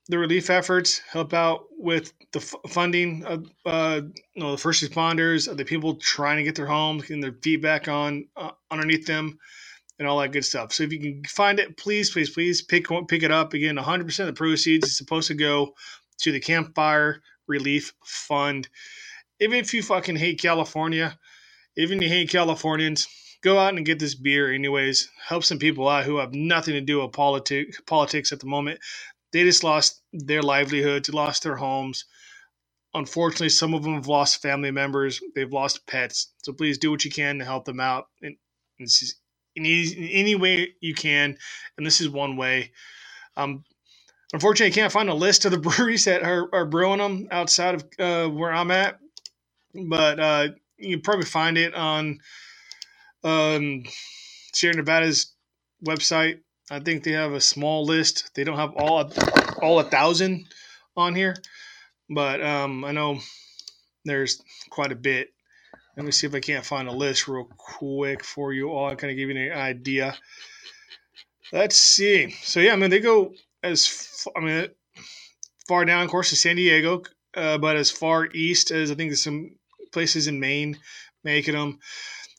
the 0.08 0.18
relief 0.18 0.50
efforts, 0.50 0.98
help 1.10 1.34
out 1.34 1.66
with 1.78 2.12
the 2.32 2.40
f- 2.40 2.54
funding 2.70 3.24
of 3.24 3.46
uh, 3.66 4.00
you 4.34 4.42
know, 4.42 4.52
the 4.52 4.58
first 4.58 4.82
responders, 4.82 5.54
the 5.54 5.64
people 5.64 5.96
trying 5.96 6.38
to 6.38 6.42
get 6.42 6.54
their 6.54 6.66
homes, 6.66 7.02
getting 7.02 7.20
their 7.20 7.36
feet 7.42 7.62
back 7.62 7.88
on 7.88 8.26
uh, 8.36 8.50
underneath 8.70 9.06
them, 9.06 9.38
and 9.98 10.08
all 10.08 10.18
that 10.20 10.32
good 10.32 10.44
stuff. 10.44 10.72
So 10.72 10.84
if 10.84 10.92
you 10.92 11.00
can 11.00 11.24
find 11.24 11.58
it, 11.58 11.76
please, 11.76 12.10
please, 12.10 12.30
please 12.30 12.62
pick 12.62 12.86
pick 13.08 13.22
it 13.22 13.30
up. 13.30 13.52
Again, 13.52 13.76
100% 13.76 14.20
of 14.20 14.26
the 14.26 14.32
proceeds 14.32 14.88
is 14.88 14.96
supposed 14.96 15.28
to 15.28 15.34
go 15.34 15.74
to 16.18 16.32
the 16.32 16.40
Campfire 16.40 17.22
Relief 17.46 17.92
Fund. 18.04 18.68
Even 19.40 19.58
if 19.58 19.74
you 19.74 19.82
fucking 19.82 20.16
hate 20.16 20.40
California, 20.40 21.18
even 21.76 21.98
if 21.98 22.04
you 22.04 22.08
hate 22.08 22.30
Californians, 22.30 23.06
go 23.42 23.58
out 23.58 23.74
and 23.74 23.86
get 23.86 23.98
this 23.98 24.14
beer 24.14 24.52
anyways. 24.52 25.10
Help 25.26 25.44
some 25.44 25.58
people 25.58 25.88
out 25.88 26.04
who 26.04 26.18
have 26.18 26.34
nothing 26.34 26.74
to 26.74 26.80
do 26.80 27.02
with 27.02 27.12
politics 27.12 27.80
politics 27.86 28.32
at 28.32 28.40
the 28.40 28.46
moment. 28.46 28.80
They 29.32 29.44
just 29.44 29.64
lost 29.64 30.02
their 30.12 30.42
livelihoods, 30.42 31.12
lost 31.12 31.42
their 31.42 31.56
homes. 31.56 32.04
Unfortunately, 32.94 33.50
some 33.50 33.74
of 33.74 33.82
them 33.82 33.94
have 33.94 34.08
lost 34.08 34.42
family 34.42 34.70
members. 34.70 35.20
They've 35.34 35.52
lost 35.52 35.86
pets. 35.86 36.32
So 36.42 36.52
please 36.52 36.78
do 36.78 36.90
what 36.90 37.04
you 37.04 37.10
can 37.10 37.38
to 37.38 37.44
help 37.44 37.64
them 37.64 37.80
out 37.80 38.06
in, 38.22 38.36
in, 38.78 38.86
in 39.56 39.66
any 39.66 40.34
way 40.34 40.74
you 40.80 40.94
can. 40.94 41.36
And 41.76 41.86
this 41.86 42.00
is 42.00 42.08
one 42.08 42.36
way. 42.36 42.72
Um, 43.36 43.64
unfortunately, 44.32 44.72
I 44.72 44.76
can't 44.76 44.92
find 44.92 45.08
a 45.10 45.14
list 45.14 45.44
of 45.44 45.52
the 45.52 45.58
breweries 45.70 46.06
that 46.06 46.22
are, 46.24 46.48
are 46.54 46.66
brewing 46.66 46.98
them 46.98 47.28
outside 47.30 47.76
of 47.76 47.84
uh, 47.98 48.28
where 48.30 48.52
I'm 48.52 48.70
at. 48.72 48.98
But 49.74 50.20
uh, 50.20 50.48
you 50.78 51.00
probably 51.00 51.26
find 51.26 51.58
it 51.58 51.74
on 51.74 52.20
um, 53.24 53.84
Sierra 54.52 54.76
Nevada's 54.76 55.34
website. 55.84 56.40
I 56.70 56.80
think 56.80 57.02
they 57.02 57.12
have 57.12 57.32
a 57.32 57.40
small 57.40 57.84
list. 57.84 58.30
They 58.34 58.44
don't 58.44 58.58
have 58.58 58.74
all 58.76 59.10
all 59.62 59.80
a 59.80 59.84
thousand 59.84 60.46
on 60.96 61.14
here, 61.14 61.36
but 62.10 62.42
um, 62.42 62.84
I 62.84 62.92
know 62.92 63.20
there's 64.04 64.42
quite 64.70 64.92
a 64.92 64.96
bit. 64.96 65.32
Let 65.96 66.04
me 66.04 66.12
see 66.12 66.26
if 66.26 66.34
I 66.34 66.40
can't 66.40 66.64
find 66.64 66.88
a 66.88 66.92
list 66.92 67.26
real 67.26 67.48
quick 67.56 68.24
for 68.24 68.52
you 68.52 68.70
all. 68.70 68.88
I 68.88 68.94
kind 68.94 69.10
of 69.10 69.16
give 69.16 69.30
you 69.30 69.36
an 69.36 69.58
idea. 69.58 70.16
Let's 71.52 71.76
see. 71.76 72.30
So 72.42 72.60
yeah, 72.60 72.72
I 72.72 72.76
mean 72.76 72.90
they 72.90 73.00
go 73.00 73.34
as 73.62 74.26
I 74.36 74.40
mean 74.40 74.68
far 75.66 75.84
down, 75.84 76.04
of 76.04 76.10
course, 76.10 76.30
to 76.30 76.36
San 76.36 76.56
Diego, 76.56 77.02
uh, 77.34 77.58
but 77.58 77.76
as 77.76 77.90
far 77.90 78.26
east 78.32 78.70
as 78.70 78.90
I 78.90 78.94
think 78.94 79.10
there's 79.10 79.22
some 79.22 79.56
places 79.92 80.26
in 80.26 80.40
Maine 80.40 80.78
making 81.24 81.54
them. 81.54 81.78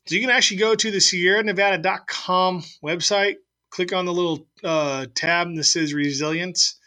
So 0.10 0.16
you 0.16 0.22
can 0.22 0.32
actually 0.32 0.58
go 0.58 0.74
to 0.74 0.90
the 0.90 0.98
SierraNevada.com 0.98 2.64
website, 2.84 3.36
click 3.70 3.94
on 3.94 4.06
the 4.06 4.12
little 4.12 4.48
uh, 4.64 5.06
tab 5.14 5.56
that 5.56 5.66
says 5.66 5.94
Resilience. 5.94 6.80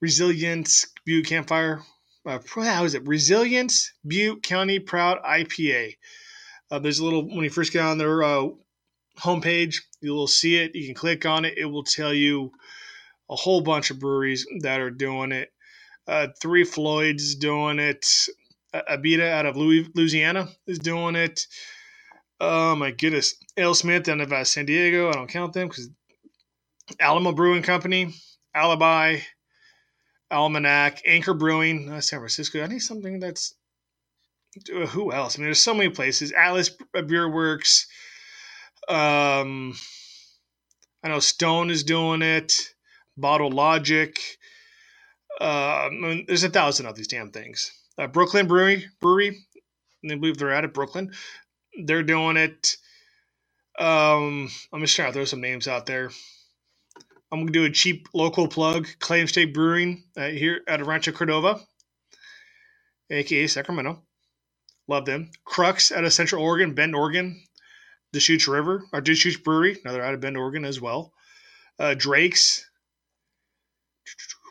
Resilience 0.00 0.86
Butte 1.06 1.26
Campfire. 1.26 1.82
Uh, 2.26 2.40
how 2.56 2.82
is 2.82 2.94
it? 2.94 3.06
Resilience 3.06 3.92
Butte 4.04 4.42
County 4.42 4.80
Proud 4.80 5.22
IPA. 5.22 5.94
Uh, 6.68 6.80
there's 6.80 6.98
a 6.98 7.04
little, 7.04 7.28
when 7.28 7.44
you 7.44 7.50
first 7.50 7.72
get 7.72 7.84
on 7.84 7.96
their 7.96 8.24
uh, 8.24 8.48
homepage, 9.20 9.76
you'll 10.00 10.26
see 10.26 10.56
it. 10.56 10.74
You 10.74 10.86
can 10.86 10.96
click 10.96 11.24
on 11.24 11.44
it. 11.44 11.56
It 11.58 11.66
will 11.66 11.84
tell 11.84 12.12
you 12.12 12.50
a 13.30 13.36
whole 13.36 13.60
bunch 13.60 13.92
of 13.92 14.00
breweries 14.00 14.44
that 14.62 14.80
are 14.80 14.90
doing 14.90 15.30
it. 15.30 15.48
Uh, 16.08 16.26
Three 16.42 16.64
Floyds 16.64 17.36
doing 17.36 17.78
it. 17.78 18.04
Abita 18.74 19.30
out 19.30 19.46
of 19.46 19.56
Louisiana 19.56 20.48
is 20.66 20.80
doing 20.80 21.14
it. 21.14 21.46
Oh 22.46 22.76
my 22.76 22.90
goodness. 22.90 23.36
AleSmith 23.56 24.06
out 24.06 24.20
of 24.20 24.30
uh, 24.30 24.44
San 24.44 24.66
Diego. 24.66 25.08
I 25.08 25.12
don't 25.12 25.30
count 25.30 25.54
them 25.54 25.66
because 25.66 25.88
Alamo 27.00 27.32
Brewing 27.32 27.62
Company, 27.62 28.12
Alibi, 28.54 29.20
Almanac, 30.30 31.00
Anchor 31.06 31.32
Brewing, 31.32 31.88
uh, 31.88 32.02
San 32.02 32.18
Francisco. 32.18 32.62
I 32.62 32.66
need 32.66 32.80
something 32.80 33.18
that's 33.18 33.54
uh, 34.76 34.84
who 34.86 35.10
else? 35.10 35.36
I 35.36 35.38
mean, 35.38 35.46
there's 35.46 35.62
so 35.62 35.72
many 35.72 35.88
places. 35.88 36.32
Atlas 36.32 36.70
Beer 37.06 37.30
Works. 37.30 37.86
Um, 38.88 39.74
I 41.02 41.08
know 41.08 41.20
Stone 41.20 41.70
is 41.70 41.82
doing 41.82 42.20
it. 42.20 42.74
Bottle 43.16 43.50
Logic. 43.50 44.20
Uh, 45.40 45.86
I 45.86 45.88
mean, 45.90 46.24
there's 46.26 46.44
a 46.44 46.50
thousand 46.50 46.86
of 46.86 46.94
these 46.94 47.08
damn 47.08 47.30
things. 47.30 47.72
Uh, 47.96 48.06
Brooklyn 48.06 48.46
Brewery, 48.46 48.84
Brewery. 49.00 49.38
I 50.04 50.16
believe 50.16 50.36
they're 50.36 50.52
out 50.52 50.66
of 50.66 50.74
Brooklyn 50.74 51.10
they're 51.84 52.02
doing 52.04 52.36
it. 52.36 52.76
Um, 53.78 54.50
I'm 54.72 54.80
just 54.82 54.96
trying 54.96 55.08
to 55.10 55.14
throw 55.14 55.24
some 55.26 55.40
names 55.40 55.68
out 55.68 55.86
there. 55.86 56.10
I'm 57.32 57.40
gonna 57.40 57.52
do 57.52 57.64
a 57.64 57.70
cheap 57.70 58.08
local 58.14 58.48
plug. 58.48 58.88
Claimstake 59.00 59.54
Brewing 59.54 60.04
uh, 60.16 60.28
here 60.28 60.62
at 60.68 60.84
Rancho 60.86 61.12
Cordova, 61.12 61.60
aka 63.10 63.46
Sacramento. 63.48 64.02
Love 64.88 65.06
them. 65.06 65.30
Crux 65.44 65.92
out 65.92 66.04
of 66.04 66.12
Central 66.12 66.42
Oregon, 66.44 66.74
Bend, 66.74 66.94
Oregon. 66.96 67.40
Deschutes 68.12 68.48
River 68.48 68.84
or 68.92 69.00
Deschutes 69.00 69.36
Brewery, 69.38 69.78
another 69.84 70.02
out 70.02 70.14
of 70.14 70.20
Bend, 70.20 70.36
Oregon 70.36 70.64
as 70.64 70.80
well. 70.80 71.12
Uh, 71.78 71.94
Drake's. 71.94 72.68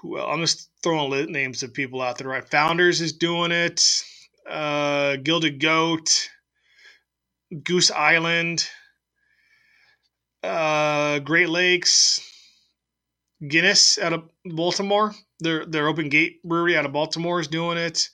Well, 0.03 0.27
I'm 0.27 0.41
just 0.41 0.69
throwing 0.83 1.31
names 1.31 1.63
of 1.63 1.73
people 1.73 2.01
out 2.01 2.17
there. 2.17 2.27
Right, 2.29 2.47
Founders 2.49 3.01
is 3.01 3.13
doing 3.13 3.51
it. 3.51 3.83
Uh, 4.49 5.17
Gilded 5.17 5.59
Goat. 5.59 6.29
Goose 7.61 7.91
Island, 7.91 8.67
uh, 10.43 11.19
Great 11.19 11.49
Lakes, 11.49 12.19
Guinness 13.47 13.97
out 13.99 14.13
of 14.13 14.29
Baltimore. 14.45 15.13
Their 15.39 15.65
their 15.65 15.87
Open 15.87 16.09
Gate 16.09 16.41
Brewery 16.43 16.77
out 16.77 16.85
of 16.85 16.93
Baltimore 16.93 17.39
is 17.39 17.47
doing 17.47 17.77
it. 17.77 18.09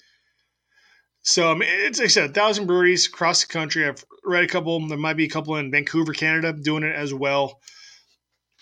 So 1.21 1.51
I 1.51 1.53
mean, 1.53 1.69
it's 1.69 1.99
like 1.99 2.05
I 2.05 2.09
said, 2.09 2.29
a 2.29 2.33
thousand 2.33 2.65
breweries 2.65 3.07
across 3.07 3.41
the 3.41 3.51
country. 3.51 3.87
I've 3.87 4.03
read 4.23 4.43
a 4.43 4.47
couple. 4.47 4.87
There 4.87 4.97
might 4.97 5.17
be 5.17 5.25
a 5.25 5.29
couple 5.29 5.55
in 5.57 5.71
Vancouver, 5.71 6.13
Canada, 6.13 6.53
doing 6.53 6.83
it 6.83 6.95
as 6.95 7.13
well. 7.13 7.59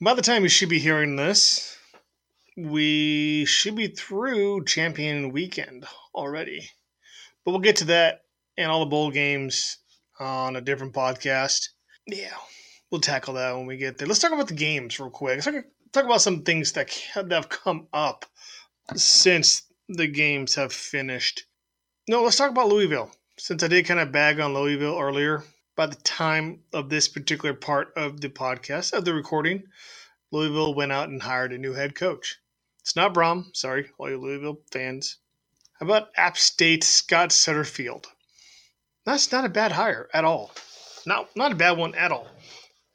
By 0.00 0.14
the 0.14 0.22
time 0.22 0.42
you 0.42 0.48
should 0.48 0.70
be 0.70 0.78
hearing 0.78 1.16
this, 1.16 1.76
we 2.56 3.44
should 3.44 3.74
be 3.74 3.88
through 3.88 4.64
Champion 4.64 5.32
Weekend 5.32 5.84
already. 6.14 6.70
But 7.44 7.50
we'll 7.50 7.60
get 7.60 7.76
to 7.76 7.84
that 7.86 8.22
and 8.56 8.70
all 8.70 8.80
the 8.80 8.86
bowl 8.86 9.10
games 9.10 9.76
on 10.18 10.56
a 10.56 10.62
different 10.62 10.94
podcast. 10.94 11.68
Yeah, 12.06 12.32
we'll 12.90 13.02
tackle 13.02 13.34
that 13.34 13.54
when 13.54 13.66
we 13.66 13.76
get 13.76 13.98
there. 13.98 14.08
Let's 14.08 14.20
talk 14.20 14.32
about 14.32 14.48
the 14.48 14.54
games 14.54 14.98
real 14.98 15.10
quick. 15.10 15.34
Let's 15.34 15.44
talk, 15.44 15.64
talk 15.92 16.04
about 16.06 16.22
some 16.22 16.42
things 16.42 16.72
that 16.72 16.90
have 17.14 17.50
come 17.50 17.88
up 17.92 18.24
since 18.94 19.64
the 19.90 20.06
games 20.06 20.54
have 20.54 20.72
finished. 20.72 21.44
No, 22.06 22.22
let's 22.22 22.36
talk 22.36 22.50
about 22.50 22.68
Louisville. 22.68 23.10
Since 23.38 23.62
I 23.62 23.68
did 23.68 23.86
kind 23.86 23.98
of 23.98 24.12
bag 24.12 24.38
on 24.38 24.52
Louisville 24.52 24.98
earlier, 25.00 25.42
by 25.74 25.86
the 25.86 25.94
time 25.94 26.60
of 26.70 26.90
this 26.90 27.08
particular 27.08 27.54
part 27.54 27.94
of 27.96 28.20
the 28.20 28.28
podcast, 28.28 28.92
of 28.92 29.06
the 29.06 29.14
recording, 29.14 29.62
Louisville 30.30 30.74
went 30.74 30.92
out 30.92 31.08
and 31.08 31.22
hired 31.22 31.54
a 31.54 31.58
new 31.58 31.72
head 31.72 31.94
coach. 31.94 32.36
It's 32.82 32.94
not 32.94 33.14
Brohm. 33.14 33.56
Sorry, 33.56 33.88
all 33.96 34.10
you 34.10 34.18
Louisville 34.18 34.60
fans. 34.70 35.16
How 35.80 35.86
about 35.86 36.10
App 36.14 36.36
State 36.36 36.84
Scott 36.84 37.30
Sutterfield? 37.30 38.04
That's 39.06 39.32
not 39.32 39.46
a 39.46 39.48
bad 39.48 39.72
hire 39.72 40.10
at 40.12 40.26
all. 40.26 40.52
Not 41.06 41.34
not 41.34 41.52
a 41.52 41.56
bad 41.56 41.78
one 41.78 41.94
at 41.94 42.12
all. 42.12 42.28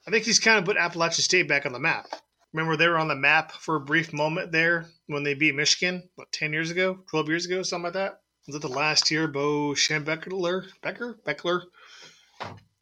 I 0.06 0.12
think 0.12 0.24
he's 0.24 0.38
kind 0.38 0.56
of 0.60 0.64
put 0.64 0.76
Appalachian 0.76 1.24
State 1.24 1.48
back 1.48 1.66
on 1.66 1.72
the 1.72 1.80
map. 1.80 2.06
Remember 2.52 2.76
they 2.76 2.86
were 2.86 2.96
on 2.98 3.08
the 3.08 3.16
map 3.16 3.50
for 3.50 3.74
a 3.74 3.80
brief 3.80 4.12
moment 4.12 4.52
there 4.52 4.86
when 5.08 5.24
they 5.24 5.34
beat 5.34 5.56
Michigan, 5.56 6.08
what, 6.14 6.30
10 6.30 6.52
years 6.52 6.70
ago, 6.70 7.00
12 7.10 7.28
years 7.28 7.46
ago, 7.46 7.64
something 7.64 7.86
like 7.86 7.94
that? 7.94 8.20
Was 8.50 8.56
it 8.56 8.62
the 8.62 8.68
last 8.68 9.12
year 9.12 9.28
Bo 9.28 9.74
Schembechler, 9.74 10.66
Becker, 10.82 11.20
Beckler? 11.24 11.62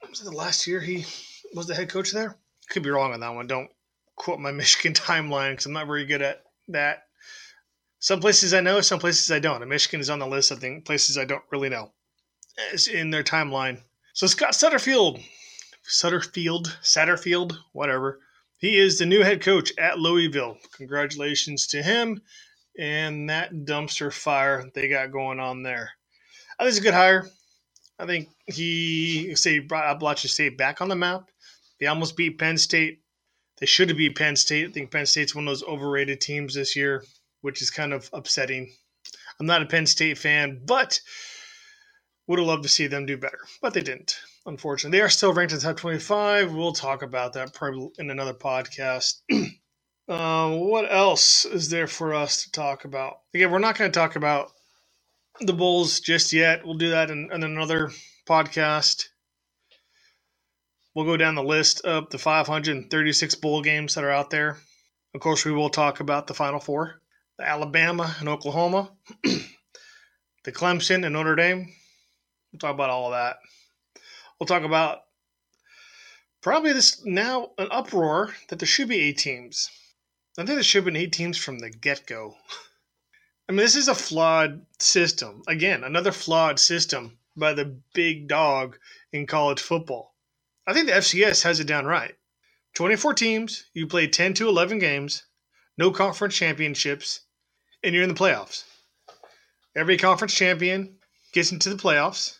Was 0.08 0.22
it 0.22 0.24
the 0.24 0.30
last 0.30 0.66
year 0.66 0.80
he 0.80 1.04
was 1.52 1.66
the 1.66 1.74
head 1.74 1.90
coach 1.90 2.10
there? 2.10 2.38
Could 2.70 2.82
be 2.82 2.88
wrong 2.88 3.12
on 3.12 3.20
that 3.20 3.34
one. 3.34 3.46
Don't 3.46 3.68
quote 4.16 4.40
my 4.40 4.50
Michigan 4.50 4.94
timeline 4.94 5.50
because 5.50 5.66
I'm 5.66 5.74
not 5.74 5.86
very 5.86 6.06
good 6.06 6.22
at 6.22 6.42
that. 6.68 7.02
Some 7.98 8.18
places 8.18 8.54
I 8.54 8.62
know, 8.62 8.80
some 8.80 8.98
places 8.98 9.30
I 9.30 9.40
don't. 9.40 9.60
And 9.60 9.68
Michigan 9.68 10.00
is 10.00 10.08
on 10.08 10.20
the 10.20 10.26
list. 10.26 10.52
I 10.52 10.54
think 10.54 10.86
places 10.86 11.18
I 11.18 11.26
don't 11.26 11.44
really 11.52 11.68
know 11.68 11.92
is 12.72 12.88
in 12.88 13.10
their 13.10 13.22
timeline. 13.22 13.82
So 14.14 14.26
Scott 14.26 14.54
Sutterfield, 14.54 15.22
Sutterfield, 15.86 16.78
Satterfield, 16.82 17.58
whatever. 17.72 18.20
He 18.56 18.78
is 18.78 18.98
the 18.98 19.04
new 19.04 19.22
head 19.22 19.42
coach 19.42 19.70
at 19.76 19.98
Louisville. 19.98 20.56
Congratulations 20.72 21.66
to 21.66 21.82
him 21.82 22.22
and 22.78 23.28
that 23.28 23.52
dumpster 23.52 24.12
fire 24.12 24.70
they 24.74 24.88
got 24.88 25.12
going 25.12 25.40
on 25.40 25.62
there. 25.62 25.90
I 26.58 26.62
think 26.62 26.70
it's 26.70 26.78
a 26.78 26.82
good 26.82 26.94
hire. 26.94 27.28
I 27.98 28.06
think 28.06 28.28
he 28.46 29.34
say 29.34 29.58
brought 29.58 29.86
Appalachian 29.86 30.30
State 30.30 30.56
back 30.56 30.80
on 30.80 30.88
the 30.88 30.96
map. 30.96 31.28
They 31.80 31.86
almost 31.86 32.16
beat 32.16 32.38
Penn 32.38 32.56
State. 32.56 33.00
They 33.58 33.66
should 33.66 33.88
have 33.88 33.98
beat 33.98 34.16
Penn 34.16 34.36
State. 34.36 34.68
I 34.68 34.72
think 34.72 34.92
Penn 34.92 35.06
State's 35.06 35.34
one 35.34 35.46
of 35.46 35.50
those 35.50 35.64
overrated 35.64 36.20
teams 36.20 36.54
this 36.54 36.76
year, 36.76 37.04
which 37.40 37.60
is 37.60 37.70
kind 37.70 37.92
of 37.92 38.08
upsetting. 38.12 38.72
I'm 39.40 39.46
not 39.46 39.62
a 39.62 39.66
Penn 39.66 39.86
State 39.86 40.18
fan, 40.18 40.60
but 40.64 41.00
would 42.28 42.38
have 42.38 42.46
loved 42.46 42.62
to 42.62 42.68
see 42.68 42.86
them 42.86 43.06
do 43.06 43.16
better, 43.16 43.40
but 43.60 43.74
they 43.74 43.80
didn't. 43.80 44.20
Unfortunately, 44.46 44.96
they 44.96 45.02
are 45.02 45.08
still 45.08 45.32
ranked 45.32 45.52
in 45.52 45.58
the 45.58 45.64
top 45.64 45.76
25. 45.76 46.52
We'll 46.52 46.72
talk 46.72 47.02
about 47.02 47.32
that 47.32 47.54
probably 47.54 47.90
in 47.98 48.10
another 48.10 48.34
podcast. 48.34 49.22
uh, 50.08 50.50
what 50.52 50.92
else 50.92 51.44
is 51.46 51.70
there 51.70 51.86
for 51.88 52.14
us 52.14 52.44
to 52.44 52.52
talk 52.52 52.84
about? 52.84 53.20
Again, 53.34 53.50
we're 53.50 53.58
not 53.60 53.78
going 53.78 53.90
to 53.92 53.98
talk 53.98 54.16
about 54.16 54.52
the 55.40 55.54
Bulls 55.54 56.00
just 56.00 56.32
yet. 56.32 56.64
We'll 56.64 56.76
do 56.78 56.90
that 56.90 57.10
in, 57.10 57.30
in 57.32 57.44
another 57.44 57.90
podcast. 58.28 59.06
We'll 60.94 61.06
go 61.06 61.16
down 61.18 61.36
the 61.36 61.44
list 61.44 61.82
of 61.82 62.10
the 62.10 62.18
536 62.18 63.34
bowl 63.36 63.62
games 63.62 63.94
that 63.94 64.04
are 64.04 64.10
out 64.10 64.30
there. 64.30 64.58
Of 65.14 65.20
course, 65.20 65.44
we 65.44 65.52
will 65.52 65.70
talk 65.70 66.00
about 66.00 66.26
the 66.26 66.34
Final 66.34 66.60
Four, 66.60 67.00
the 67.38 67.48
Alabama 67.48 68.14
and 68.20 68.28
Oklahoma, 68.28 68.90
the 69.24 69.42
Clemson 70.52 71.04
and 71.04 71.14
Notre 71.14 71.36
Dame, 71.36 71.68
We'll 72.52 72.60
talk 72.60 72.74
about 72.74 72.90
all 72.90 73.06
of 73.06 73.12
that. 73.12 73.38
We'll 74.40 74.46
talk 74.46 74.64
about 74.64 75.00
probably 76.42 76.72
this 76.72 77.04
now 77.04 77.50
an 77.58 77.68
uproar 77.70 78.34
that 78.48 78.58
there 78.60 78.66
should 78.66 78.88
be 78.88 79.00
eight 79.00 79.18
teams. 79.18 79.70
I 80.38 80.44
think 80.44 80.56
there 80.56 80.62
should 80.62 80.78
have 80.78 80.84
been 80.84 80.94
eight 80.94 81.12
teams 81.12 81.36
from 81.36 81.58
the 81.58 81.68
get 81.68 82.06
go. 82.06 82.36
I 83.48 83.52
mean, 83.52 83.56
this 83.56 83.74
is 83.74 83.88
a 83.88 83.94
flawed 83.94 84.64
system. 84.78 85.42
Again, 85.48 85.82
another 85.82 86.12
flawed 86.12 86.60
system 86.60 87.18
by 87.36 87.54
the 87.54 87.64
big 87.92 88.28
dog 88.28 88.78
in 89.12 89.26
college 89.26 89.60
football. 89.60 90.14
I 90.64 90.74
think 90.74 90.86
the 90.86 90.92
FCS 90.92 91.42
has 91.42 91.58
it 91.58 91.66
down 91.66 91.86
right. 91.86 92.14
24 92.74 93.14
teams, 93.14 93.64
you 93.74 93.88
play 93.88 94.06
10 94.06 94.34
to 94.34 94.48
11 94.48 94.78
games, 94.78 95.24
no 95.76 95.90
conference 95.90 96.36
championships, 96.36 97.22
and 97.82 97.92
you're 97.92 98.04
in 98.04 98.08
the 98.08 98.14
playoffs. 98.14 98.62
Every 99.74 99.96
conference 99.96 100.34
champion 100.34 100.98
gets 101.32 101.50
into 101.50 101.68
the 101.68 101.82
playoffs 101.82 102.38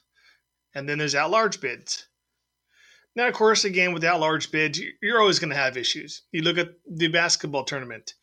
and 0.72 0.88
then 0.88 0.98
there's 0.98 1.16
at 1.16 1.30
large 1.30 1.60
bids. 1.60 2.06
Now, 3.16 3.26
of 3.28 3.34
course, 3.34 3.64
again, 3.64 3.92
with 3.92 4.04
at 4.04 4.20
large 4.20 4.50
bids, 4.50 4.80
you're 5.02 5.20
always 5.20 5.38
going 5.38 5.50
to 5.50 5.56
have 5.56 5.76
issues. 5.76 6.22
You 6.30 6.42
look 6.42 6.58
at 6.58 6.74
the 6.88 7.08
basketball 7.08 7.64
tournament, 7.64 8.14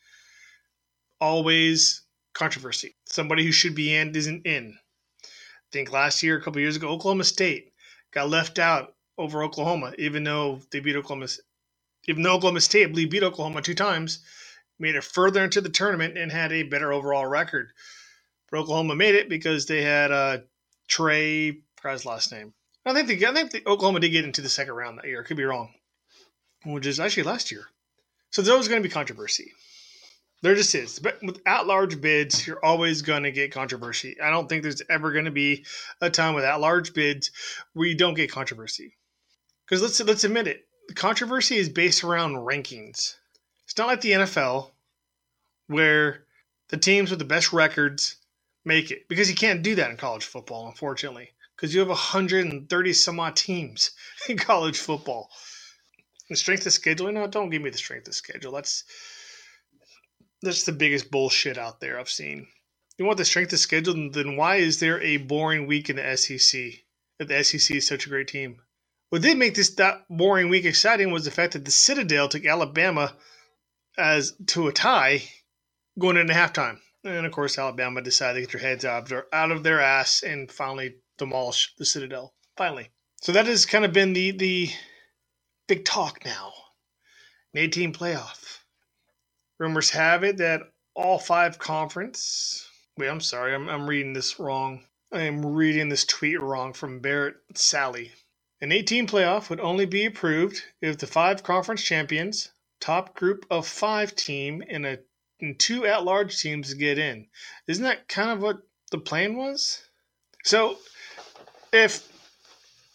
always 1.20 2.04
controversy. 2.34 2.96
Somebody 3.06 3.44
who 3.44 3.52
should 3.52 3.76
be 3.76 3.94
in 3.94 4.16
isn't 4.16 4.46
in. 4.46 4.78
I 5.24 5.28
think 5.72 5.92
last 5.92 6.24
year, 6.24 6.38
a 6.38 6.42
couple 6.42 6.62
years 6.62 6.76
ago, 6.76 6.90
Oklahoma 6.90 7.24
State 7.24 7.74
got 8.12 8.30
left 8.30 8.60
out 8.60 8.96
over 9.18 9.44
Oklahoma, 9.44 9.94
even 9.98 10.24
though 10.24 10.62
they 10.72 10.80
beat 10.80 10.96
Oklahoma. 10.96 11.28
Even 12.08 12.22
though 12.22 12.36
Oklahoma 12.36 12.62
State, 12.62 12.84
I 12.84 12.88
believe, 12.88 13.10
beat 13.10 13.24
Oklahoma 13.24 13.62
two 13.62 13.74
times, 13.74 14.20
made 14.80 14.96
it 14.96 15.04
further 15.04 15.44
into 15.44 15.62
the 15.62 15.70
tournament 15.70 16.18
and 16.18 16.32
had 16.32 16.52
a 16.52 16.64
better 16.64 16.94
overall 16.94 17.26
record. 17.26 17.72
But 18.52 18.60
Oklahoma 18.60 18.96
made 18.96 19.16
it 19.16 19.28
because 19.28 19.66
they 19.66 19.82
had 19.82 20.12
uh, 20.12 20.38
Trae 20.88 21.62
his 21.84 22.06
last 22.06 22.32
name. 22.32 22.54
I 22.86 22.94
think 22.94 23.08
the 23.08 23.26
I 23.26 23.34
think 23.34 23.52
the 23.52 23.68
Oklahoma 23.68 24.00
did 24.00 24.10
get 24.10 24.26
into 24.26 24.42
the 24.42 24.50
second 24.50 24.76
round 24.76 24.98
that 24.98 25.08
year. 25.08 25.24
Could 25.24 25.38
be 25.38 25.44
wrong, 25.44 25.74
which 26.66 26.86
is 26.86 27.00
actually 27.00 27.24
last 27.24 27.52
year. 27.52 27.66
So 28.30 28.42
there's 28.42 28.52
always 28.52 28.68
going 28.68 28.82
to 28.82 28.88
be 28.88 28.94
controversy. 28.94 29.54
There 30.42 30.54
just 30.54 30.76
is. 30.76 31.00
But 31.00 31.18
with 31.24 31.42
at-large 31.48 32.00
bids, 32.02 32.46
you're 32.46 32.64
always 32.64 33.02
going 33.02 33.24
to 33.24 33.32
get 33.32 33.52
controversy. 33.52 34.20
I 34.22 34.30
don't 34.30 34.48
think 34.48 34.62
there's 34.62 34.84
ever 34.90 35.12
going 35.12 35.26
to 35.26 35.32
be 35.32 35.66
a 36.02 36.10
time 36.10 36.36
with 36.36 36.44
at-large 36.44 36.94
bids 36.94 37.32
where 37.74 37.88
you 37.88 37.96
don't 37.96 38.14
get 38.14 38.32
controversy. 38.32 38.98
Because 39.66 39.82
let's 39.82 40.00
let's 40.02 40.24
admit 40.24 40.48
it, 40.48 40.68
the 40.88 40.94
controversy 40.94 41.56
is 41.56 41.70
based 41.70 42.04
around 42.04 42.36
rankings. 42.36 43.16
It's 43.64 43.78
not 43.78 43.88
like 43.88 44.02
the 44.02 44.12
NFL, 44.12 44.70
where 45.66 46.26
the 46.70 46.78
teams 46.78 47.10
with 47.10 47.18
the 47.18 47.26
best 47.26 47.52
records 47.52 48.18
make 48.64 48.92
it 48.92 49.08
because 49.08 49.30
you 49.30 49.36
can't 49.36 49.64
do 49.64 49.74
that 49.76 49.90
in 49.90 49.98
college 49.98 50.26
football, 50.26 50.68
unfortunately 50.68 51.32
because 51.56 51.74
you 51.74 51.80
have 51.80 51.90
130 51.90 52.94
some 52.94 53.20
odd 53.20 53.36
teams 53.36 53.92
in 54.30 54.38
college 54.38 54.78
football. 54.78 55.30
The 56.30 56.36
strength 56.36 56.66
of 56.66 56.74
schedule, 56.74 57.12
no, 57.12 57.28
don't 57.28 57.50
give 57.50 57.62
me 57.62 57.70
the 57.70 57.78
strength 57.78 58.08
of 58.08 58.16
schedule. 58.16 58.52
That's 58.52 58.84
that's 60.42 60.64
the 60.64 60.72
biggest 60.72 61.12
bullshit 61.12 61.58
out 61.58 61.80
there 61.80 62.00
I've 62.00 62.10
seen. 62.10 62.48
You 62.98 63.06
want 63.06 63.18
the 63.18 63.26
strength 63.26 63.54
of 63.54 63.60
schedule, 63.60 64.10
then 64.10 64.36
why 64.36 64.58
is 64.58 64.80
there 64.80 65.02
a 65.02 65.18
boring 65.18 65.68
week 65.68 65.90
in 65.90 65.98
the 65.98 66.18
SEC? 66.18 66.62
If 67.20 67.28
the 67.28 67.44
SEC 67.44 67.78
is 67.78 67.88
such 67.88 68.06
a 68.06 68.10
great 68.10 68.28
team. 68.28 68.62
What 69.10 69.22
did 69.22 69.38
make 69.38 69.56
this 69.56 69.70
that 69.76 70.06
boring 70.10 70.50
week 70.50 70.66
exciting 70.66 71.12
was 71.12 71.26
the 71.26 71.32
fact 71.32 71.54
that 71.54 71.64
the 71.64 71.72
Citadel 71.72 72.28
took 72.28 72.46
Alabama 72.46 73.16
as 73.98 74.34
to 74.48 74.68
a 74.68 74.74
tie 74.74 75.24
going 75.98 76.18
into 76.18 76.34
halftime. 76.34 76.80
And 77.04 77.26
of 77.26 77.32
course, 77.32 77.58
Alabama 77.58 78.02
decided 78.02 78.36
to 78.36 78.42
get 78.42 78.52
their 78.52 78.70
heads 78.70 78.86
out 78.86 79.04
of 79.04 79.10
their, 79.10 79.26
out 79.34 79.52
of 79.52 79.64
their 79.64 79.80
ass 79.80 80.24
and 80.24 80.52
finally 80.52 80.96
demolish 81.18 81.74
the 81.78 81.86
Citadel. 81.86 82.34
Finally. 82.58 82.90
So 83.22 83.32
that 83.32 83.48
has 83.48 83.66
kind 83.66 83.86
of 83.86 83.94
been 83.94 84.14
the 84.14 84.32
the 84.32 84.72
big 85.68 85.86
talk 85.86 86.24
now. 86.26 86.54
An 87.54 87.60
18 87.60 87.94
playoff. 87.94 88.60
Rumors 89.58 89.90
have 89.92 90.24
it 90.24 90.38
that 90.38 90.62
all 90.94 91.18
five 91.18 91.58
conference. 91.58 92.68
Wait, 92.98 93.10
I'm 93.10 93.22
sorry. 93.22 93.54
I'm, 93.54 93.70
I'm 93.70 93.88
reading 93.88 94.14
this 94.14 94.40
wrong. 94.40 94.86
I 95.12 95.22
am 95.22 95.46
reading 95.46 95.90
this 95.90 96.06
tweet 96.06 96.42
wrong 96.42 96.74
from 96.74 97.00
Barrett 97.00 97.36
Sallee. 97.54 98.12
An 98.62 98.72
18 98.72 99.08
playoff 99.08 99.50
would 99.50 99.60
only 99.60 99.86
be 99.86 100.06
approved 100.06 100.64
if 100.82 100.98
the 100.98 101.08
five 101.08 101.44
conference 101.44 101.84
champions, 101.84 102.52
top 102.80 103.16
group 103.16 103.46
of 103.50 103.68
five 103.68 104.16
team, 104.16 104.64
and 104.68 104.86
a 104.86 105.00
and 105.42 105.60
two 105.60 105.86
at-large 105.86 106.38
teams 106.40 106.74
get 106.74 106.98
in. 106.98 107.28
Isn't 107.68 107.84
that 107.84 108.08
kind 108.08 108.32
of 108.32 108.42
what 108.42 108.62
the 108.92 108.98
plan 108.98 109.36
was? 109.36 109.82
So 110.44 110.78
if 111.74 112.08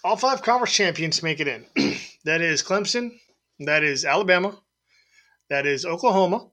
all 0.05 0.17
five 0.17 0.43
conference 0.43 0.75
champions 0.75 1.23
make 1.23 1.41
it 1.41 1.49
in, 1.49 1.67
that 2.25 2.41
is 2.41 2.63
Clemson, 2.63 3.13
that 3.61 3.83
is 3.85 4.05
Alabama, 4.05 4.57
That 5.51 5.67
is 5.67 5.85
Oklahoma. 5.85 6.49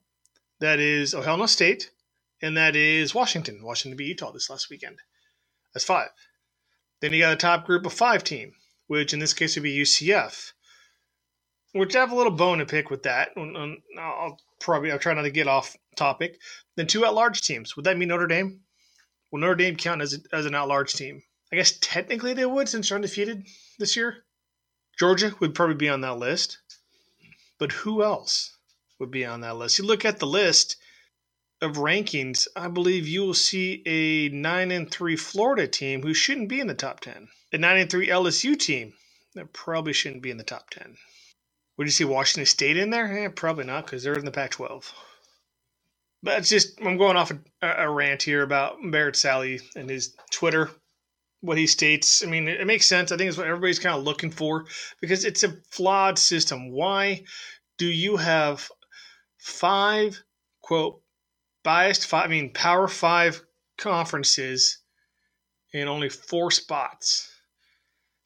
That 0.60 0.80
is 0.80 1.14
Ohio 1.14 1.46
State. 1.46 1.92
And 2.42 2.58
that 2.58 2.76
is 2.76 3.16
Washington. 3.16 3.64
Washington 3.64 3.96
beat 3.96 4.08
Utah 4.08 4.32
this 4.32 4.50
last 4.50 4.70
weekend. 4.70 4.98
That's 5.74 5.86
five. 5.86 6.10
Then 7.00 7.14
you 7.14 7.22
got 7.22 7.34
a 7.34 7.38
top 7.38 7.66
group 7.66 7.86
of 7.86 7.94
five 7.94 8.24
team, 8.24 8.54
which 8.88 9.14
in 9.14 9.20
this 9.20 9.34
case 9.34 9.56
would 9.56 9.64
be 9.64 9.78
UCF. 9.78 10.52
Which 11.74 11.96
I 11.96 12.00
have 12.00 12.12
a 12.12 12.16
little 12.16 12.32
bone 12.32 12.58
to 12.58 12.66
pick 12.66 12.90
with 12.90 13.04
that. 13.04 13.30
I'll 13.38 14.40
probably 14.60 14.92
I'll 14.92 15.00
try 15.00 15.14
not 15.14 15.22
to 15.22 15.30
get 15.30 15.48
off 15.48 15.78
topic. 15.96 16.40
Then 16.76 16.88
two 16.88 17.06
at-large 17.06 17.42
teams. 17.42 17.76
Would 17.76 17.86
that 17.86 17.98
mean 17.98 18.10
Notre 18.10 18.28
Dame? 18.28 18.62
Will 19.32 19.40
Notre 19.40 19.56
Dame 19.56 19.76
count 19.76 20.02
as, 20.02 20.20
as 20.34 20.46
an 20.46 20.56
at-large 20.56 20.94
team? 20.94 21.22
I 21.52 21.56
guess 21.56 21.78
technically 21.80 22.34
they 22.34 22.46
would 22.46 22.68
since 22.68 22.90
they're 22.90 22.98
undefeated 22.98 23.46
this 23.80 23.96
year. 23.96 24.26
Georgia 25.00 25.36
would 25.40 25.56
probably 25.56 25.76
be 25.76 25.90
on 25.90 26.02
that 26.02 26.18
list. 26.18 26.58
But 27.60 27.72
who 27.72 28.04
else 28.04 28.58
would 29.00 29.12
be 29.12 29.26
on 29.26 29.42
that 29.42 29.56
list? 29.56 29.80
You 29.80 29.86
look 29.86 30.06
at 30.06 30.20
the 30.20 30.28
list 30.28 30.76
of 31.62 31.78
rankings, 31.78 32.48
I 32.56 32.68
believe 32.68 33.08
you 33.08 33.22
will 33.22 33.34
see 33.34 33.82
a 33.86 34.30
9 34.30 34.72
and 34.72 34.92
3 34.92 35.16
Florida 35.16 35.68
team 35.68 36.02
who 36.02 36.14
shouldn't 36.14 36.50
be 36.50 36.60
in 36.60 36.68
the 36.68 36.76
top 36.76 37.00
10. 37.00 37.30
A 37.54 37.58
9 37.58 37.78
and 37.78 37.90
3 37.90 38.08
LSU 38.08 38.60
team 38.60 38.94
that 39.34 39.54
probably 39.54 39.94
shouldn't 39.94 40.22
be 40.22 40.32
in 40.32 40.38
the 40.38 40.44
top 40.44 40.70
10. 40.70 40.98
Would 41.78 41.88
you 41.88 41.92
see 41.92 42.06
Washington 42.06 42.46
State 42.46 42.78
in 42.78 42.90
there? 42.90 43.26
Eh, 43.26 43.30
probably 43.30 43.66
not 43.66 43.86
because 43.86 44.04
they're 44.04 44.14
in 44.14 44.26
the 44.26 44.32
Pac 44.32 44.52
12. 44.52 44.94
But 46.24 46.40
it's 46.40 46.50
just, 46.50 46.82
I'm 46.82 46.98
going 46.98 47.16
off 47.16 47.32
a, 47.32 47.40
a 47.62 47.90
rant 47.90 48.24
here 48.24 48.42
about 48.42 48.78
Barrett 48.84 49.16
Sallee 49.16 49.62
and 49.76 49.90
his 49.90 50.16
Twitter 50.32 50.72
what 51.42 51.58
he 51.58 51.68
states. 51.68 52.24
I 52.24 52.28
mean, 52.28 52.48
it, 52.48 52.66
makes 52.66 52.88
sense. 52.88 53.12
I 53.12 53.18
think 53.18 53.30
it's 53.30 53.38
what 53.38 53.48
everybody's 53.48 53.80
kind 53.80 53.96
of 53.96 54.04
looking 54.04 54.32
for 54.32 54.66
because 55.02 55.24
it's 55.24 55.44
a 55.44 55.58
flawed 55.70 56.18
system. 56.18 56.72
Why 56.72 57.24
do 57.78 57.86
you 57.86 58.18
have 58.18 58.70
five 59.38 60.22
quote 60.62 61.02
biased 61.64 62.08
five? 62.08 62.26
I 62.26 62.28
mean, 62.28 62.54
Power 62.54 62.88
Five 62.88 63.42
conferences 63.78 64.80
in 65.74 65.88
only 65.88 66.10
four 66.10 66.50
spots. 66.52 67.32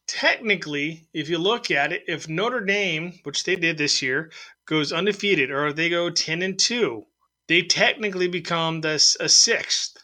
Technically, 0.07 1.07
if 1.13 1.29
you 1.29 1.37
look 1.37 1.71
at 1.71 1.93
it, 1.93 2.03
if 2.07 2.27
Notre 2.27 2.61
Dame, 2.61 3.19
which 3.23 3.43
they 3.43 3.55
did 3.55 3.77
this 3.77 4.01
year, 4.01 4.31
goes 4.65 4.91
undefeated 4.91 5.51
or 5.51 5.71
they 5.71 5.89
go 5.89 6.09
10 6.09 6.41
and 6.41 6.57
2, 6.59 7.05
they 7.47 7.61
technically 7.61 8.27
become 8.27 8.81
this 8.81 9.15
a 9.19 9.29
sixth 9.29 9.97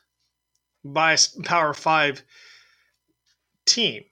by 0.84 1.16
Power 1.44 1.74
5 1.74 2.24
team, 3.68 4.04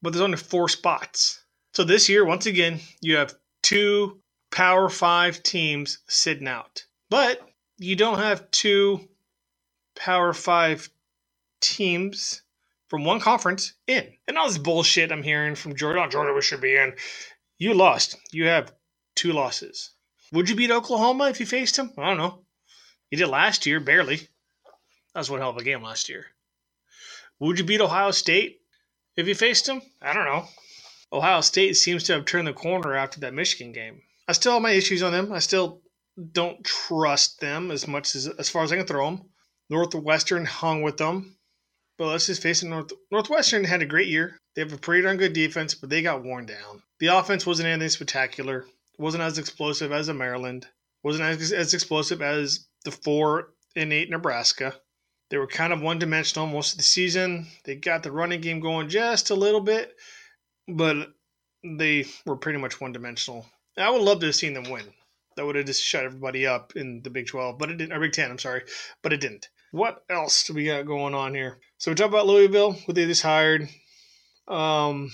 but 0.00 0.12
there's 0.12 0.22
only 0.22 0.36
four 0.36 0.68
spots. 0.68 1.44
So 1.74 1.84
this 1.84 2.08
year, 2.08 2.24
once 2.24 2.46
again, 2.46 2.80
you 3.00 3.16
have 3.16 3.34
two 3.62 4.20
Power 4.50 4.88
Five 4.88 5.42
teams 5.42 5.98
sitting 6.08 6.48
out, 6.48 6.84
but 7.10 7.40
you 7.78 7.96
don't 7.96 8.18
have 8.18 8.50
two 8.50 9.08
Power 9.96 10.32
Five 10.32 10.90
teams 11.60 12.42
from 12.88 13.04
one 13.04 13.20
conference 13.20 13.72
in. 13.86 14.12
And 14.28 14.36
all 14.36 14.48
this 14.48 14.58
bullshit 14.58 15.10
I'm 15.10 15.22
hearing 15.22 15.54
from 15.54 15.74
Jordan, 15.74 16.02
oh, 16.04 16.10
Jordan, 16.10 16.34
we 16.34 16.42
should 16.42 16.60
be 16.60 16.76
in. 16.76 16.94
You 17.58 17.72
lost. 17.72 18.16
You 18.32 18.46
have 18.46 18.74
two 19.14 19.32
losses. 19.32 19.92
Would 20.32 20.50
you 20.50 20.56
beat 20.56 20.70
Oklahoma 20.70 21.28
if 21.30 21.40
you 21.40 21.46
faced 21.46 21.78
him? 21.78 21.92
I 21.96 22.08
don't 22.08 22.18
know. 22.18 22.44
You 23.10 23.18
did 23.18 23.28
last 23.28 23.66
year, 23.66 23.80
barely. 23.80 24.16
That 24.16 25.20
was 25.20 25.30
one 25.30 25.40
hell 25.40 25.50
of 25.50 25.56
a 25.56 25.64
game 25.64 25.82
last 25.82 26.08
year. 26.08 26.26
Would 27.42 27.58
you 27.58 27.64
beat 27.64 27.80
Ohio 27.80 28.12
State 28.12 28.60
if 29.16 29.26
you 29.26 29.34
faced 29.34 29.66
them? 29.66 29.82
I 30.00 30.12
don't 30.12 30.26
know. 30.26 30.46
Ohio 31.12 31.40
State 31.40 31.76
seems 31.76 32.04
to 32.04 32.12
have 32.12 32.24
turned 32.24 32.46
the 32.46 32.52
corner 32.52 32.94
after 32.94 33.18
that 33.18 33.34
Michigan 33.34 33.72
game. 33.72 34.00
I 34.28 34.32
still 34.32 34.52
have 34.52 34.62
my 34.62 34.70
issues 34.70 35.02
on 35.02 35.10
them. 35.10 35.32
I 35.32 35.40
still 35.40 35.82
don't 36.30 36.64
trust 36.64 37.40
them 37.40 37.72
as 37.72 37.88
much 37.88 38.14
as 38.14 38.28
as 38.28 38.48
far 38.48 38.62
as 38.62 38.70
I 38.70 38.76
can 38.76 38.86
throw 38.86 39.06
them. 39.06 39.28
Northwestern 39.68 40.44
hung 40.44 40.82
with 40.82 40.98
them, 40.98 41.36
but 41.98 42.06
let's 42.06 42.26
just 42.26 42.42
face 42.42 42.62
it. 42.62 42.68
North, 42.68 42.92
Northwestern 43.10 43.64
had 43.64 43.82
a 43.82 43.86
great 43.86 44.06
year. 44.06 44.38
They 44.54 44.62
have 44.62 44.72
a 44.72 44.78
pretty 44.78 45.02
darn 45.02 45.16
good 45.16 45.32
defense, 45.32 45.74
but 45.74 45.90
they 45.90 46.00
got 46.00 46.22
worn 46.22 46.46
down. 46.46 46.84
The 47.00 47.08
offense 47.08 47.44
wasn't 47.44 47.66
anything 47.66 47.88
spectacular. 47.88 48.58
It 48.60 49.00
wasn't 49.00 49.24
as 49.24 49.38
explosive 49.38 49.90
as 49.90 50.06
a 50.06 50.14
Maryland. 50.14 50.62
It 50.62 50.70
wasn't 51.02 51.24
as, 51.24 51.50
as 51.50 51.74
explosive 51.74 52.22
as 52.22 52.68
the 52.84 52.92
four 52.92 53.54
and 53.74 53.92
eight 53.92 54.10
Nebraska. 54.10 54.76
They 55.32 55.38
were 55.38 55.46
kind 55.46 55.72
of 55.72 55.80
one 55.80 55.98
dimensional 55.98 56.46
most 56.46 56.72
of 56.72 56.76
the 56.76 56.84
season. 56.84 57.46
They 57.64 57.74
got 57.74 58.02
the 58.02 58.12
running 58.12 58.42
game 58.42 58.60
going 58.60 58.90
just 58.90 59.30
a 59.30 59.34
little 59.34 59.62
bit, 59.62 59.96
but 60.68 61.14
they 61.64 62.04
were 62.26 62.36
pretty 62.36 62.58
much 62.58 62.82
one 62.82 62.92
dimensional. 62.92 63.46
I 63.78 63.88
would 63.88 64.02
love 64.02 64.20
to 64.20 64.26
have 64.26 64.34
seen 64.34 64.52
them 64.52 64.70
win. 64.70 64.84
That 65.36 65.46
would 65.46 65.56
have 65.56 65.64
just 65.64 65.82
shut 65.82 66.04
everybody 66.04 66.46
up 66.46 66.74
in 66.76 67.00
the 67.02 67.08
Big 67.08 67.28
12, 67.28 67.58
but 67.58 67.70
it 67.70 67.78
didn't, 67.78 67.94
or 67.94 68.00
Big 68.00 68.12
10, 68.12 68.30
I'm 68.30 68.38
sorry, 68.38 68.64
but 69.00 69.14
it 69.14 69.22
didn't. 69.22 69.48
What 69.70 70.04
else 70.10 70.44
do 70.44 70.52
we 70.52 70.66
got 70.66 70.84
going 70.84 71.14
on 71.14 71.34
here? 71.34 71.60
So 71.78 71.90
we 71.90 71.94
talk 71.94 72.10
about 72.10 72.26
Louisville, 72.26 72.74
what 72.84 72.94
they 72.94 73.06
just 73.06 73.22
hired. 73.22 73.70
Um, 74.48 75.12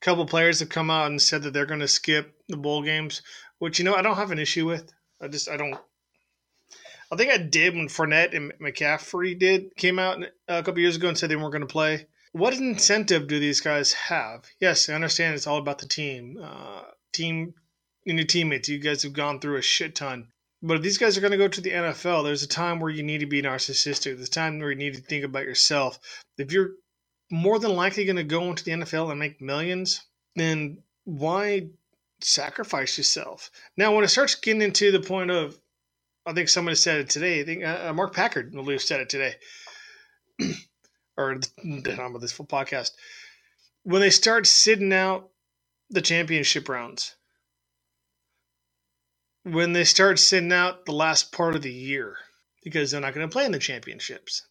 a 0.00 0.04
couple 0.04 0.26
players 0.26 0.60
have 0.60 0.68
come 0.68 0.90
out 0.90 1.08
and 1.08 1.20
said 1.20 1.42
that 1.42 1.52
they're 1.52 1.66
going 1.66 1.80
to 1.80 1.88
skip 1.88 2.36
the 2.48 2.56
bowl 2.56 2.84
games, 2.84 3.22
which 3.58 3.80
you 3.80 3.84
know 3.84 3.96
I 3.96 4.02
don't 4.02 4.14
have 4.14 4.30
an 4.30 4.38
issue 4.38 4.64
with. 4.64 4.92
I 5.20 5.26
just 5.26 5.48
I 5.48 5.56
don't 5.56 5.76
I 7.14 7.16
think 7.16 7.30
I 7.30 7.38
did 7.38 7.76
when 7.76 7.86
Fournette 7.86 8.34
and 8.34 8.52
McCaffrey 8.60 9.38
did 9.38 9.76
came 9.76 10.00
out 10.00 10.18
a 10.48 10.64
couple 10.64 10.80
years 10.80 10.96
ago 10.96 11.06
and 11.06 11.16
said 11.16 11.30
they 11.30 11.36
weren't 11.36 11.52
going 11.52 11.60
to 11.60 11.66
play. 11.66 12.08
What 12.32 12.54
incentive 12.54 13.28
do 13.28 13.38
these 13.38 13.60
guys 13.60 13.92
have? 13.92 14.46
Yes, 14.58 14.88
I 14.88 14.94
understand 14.94 15.36
it's 15.36 15.46
all 15.46 15.58
about 15.58 15.78
the 15.78 15.86
team, 15.86 16.40
uh, 16.42 16.82
team, 17.12 17.54
and 18.04 18.18
your 18.18 18.26
teammates. 18.26 18.68
You 18.68 18.80
guys 18.80 19.04
have 19.04 19.12
gone 19.12 19.38
through 19.38 19.58
a 19.58 19.62
shit 19.62 19.94
ton. 19.94 20.26
But 20.60 20.78
if 20.78 20.82
these 20.82 20.98
guys 20.98 21.16
are 21.16 21.20
going 21.20 21.30
to 21.30 21.38
go 21.38 21.46
to 21.46 21.60
the 21.60 21.70
NFL, 21.70 22.24
there's 22.24 22.42
a 22.42 22.48
time 22.48 22.80
where 22.80 22.90
you 22.90 23.04
need 23.04 23.20
to 23.20 23.26
be 23.26 23.42
narcissistic. 23.42 24.16
There's 24.16 24.26
a 24.26 24.30
time 24.30 24.58
where 24.58 24.70
you 24.70 24.76
need 24.76 24.94
to 24.94 25.00
think 25.00 25.24
about 25.24 25.44
yourself. 25.44 26.00
If 26.36 26.50
you're 26.50 26.70
more 27.30 27.60
than 27.60 27.76
likely 27.76 28.06
going 28.06 28.16
to 28.16 28.24
go 28.24 28.42
into 28.50 28.64
the 28.64 28.72
NFL 28.72 29.12
and 29.12 29.20
make 29.20 29.40
millions, 29.40 30.04
then 30.34 30.78
why 31.04 31.68
sacrifice 32.20 32.98
yourself? 32.98 33.52
Now, 33.76 33.94
when 33.94 34.02
it 34.02 34.08
starts 34.08 34.34
getting 34.34 34.62
into 34.62 34.90
the 34.90 34.98
point 35.00 35.30
of 35.30 35.56
I 36.26 36.32
think 36.32 36.48
someone 36.48 36.74
said 36.76 37.00
it 37.00 37.10
today. 37.10 37.40
I 37.40 37.44
think 37.44 37.64
uh, 37.64 37.88
uh 37.88 37.92
Mark 37.92 38.14
Packer, 38.14 38.50
I 38.56 38.76
said 38.78 39.00
it 39.00 39.08
today, 39.08 39.34
or 41.16 41.32
on 41.32 42.20
this 42.20 42.32
full 42.32 42.46
podcast. 42.46 42.92
When 43.82 44.00
they 44.00 44.10
start 44.10 44.46
sitting 44.46 44.92
out 44.92 45.30
the 45.90 46.00
championship 46.00 46.68
rounds, 46.68 47.14
when 49.42 49.74
they 49.74 49.84
start 49.84 50.18
sitting 50.18 50.52
out 50.52 50.86
the 50.86 50.92
last 50.92 51.30
part 51.32 51.54
of 51.54 51.62
the 51.62 51.72
year, 51.72 52.16
because 52.62 52.90
they're 52.90 53.00
not 53.00 53.14
going 53.14 53.28
to 53.28 53.32
play 53.32 53.44
in 53.44 53.52
the 53.52 53.58
championships, 53.58 54.46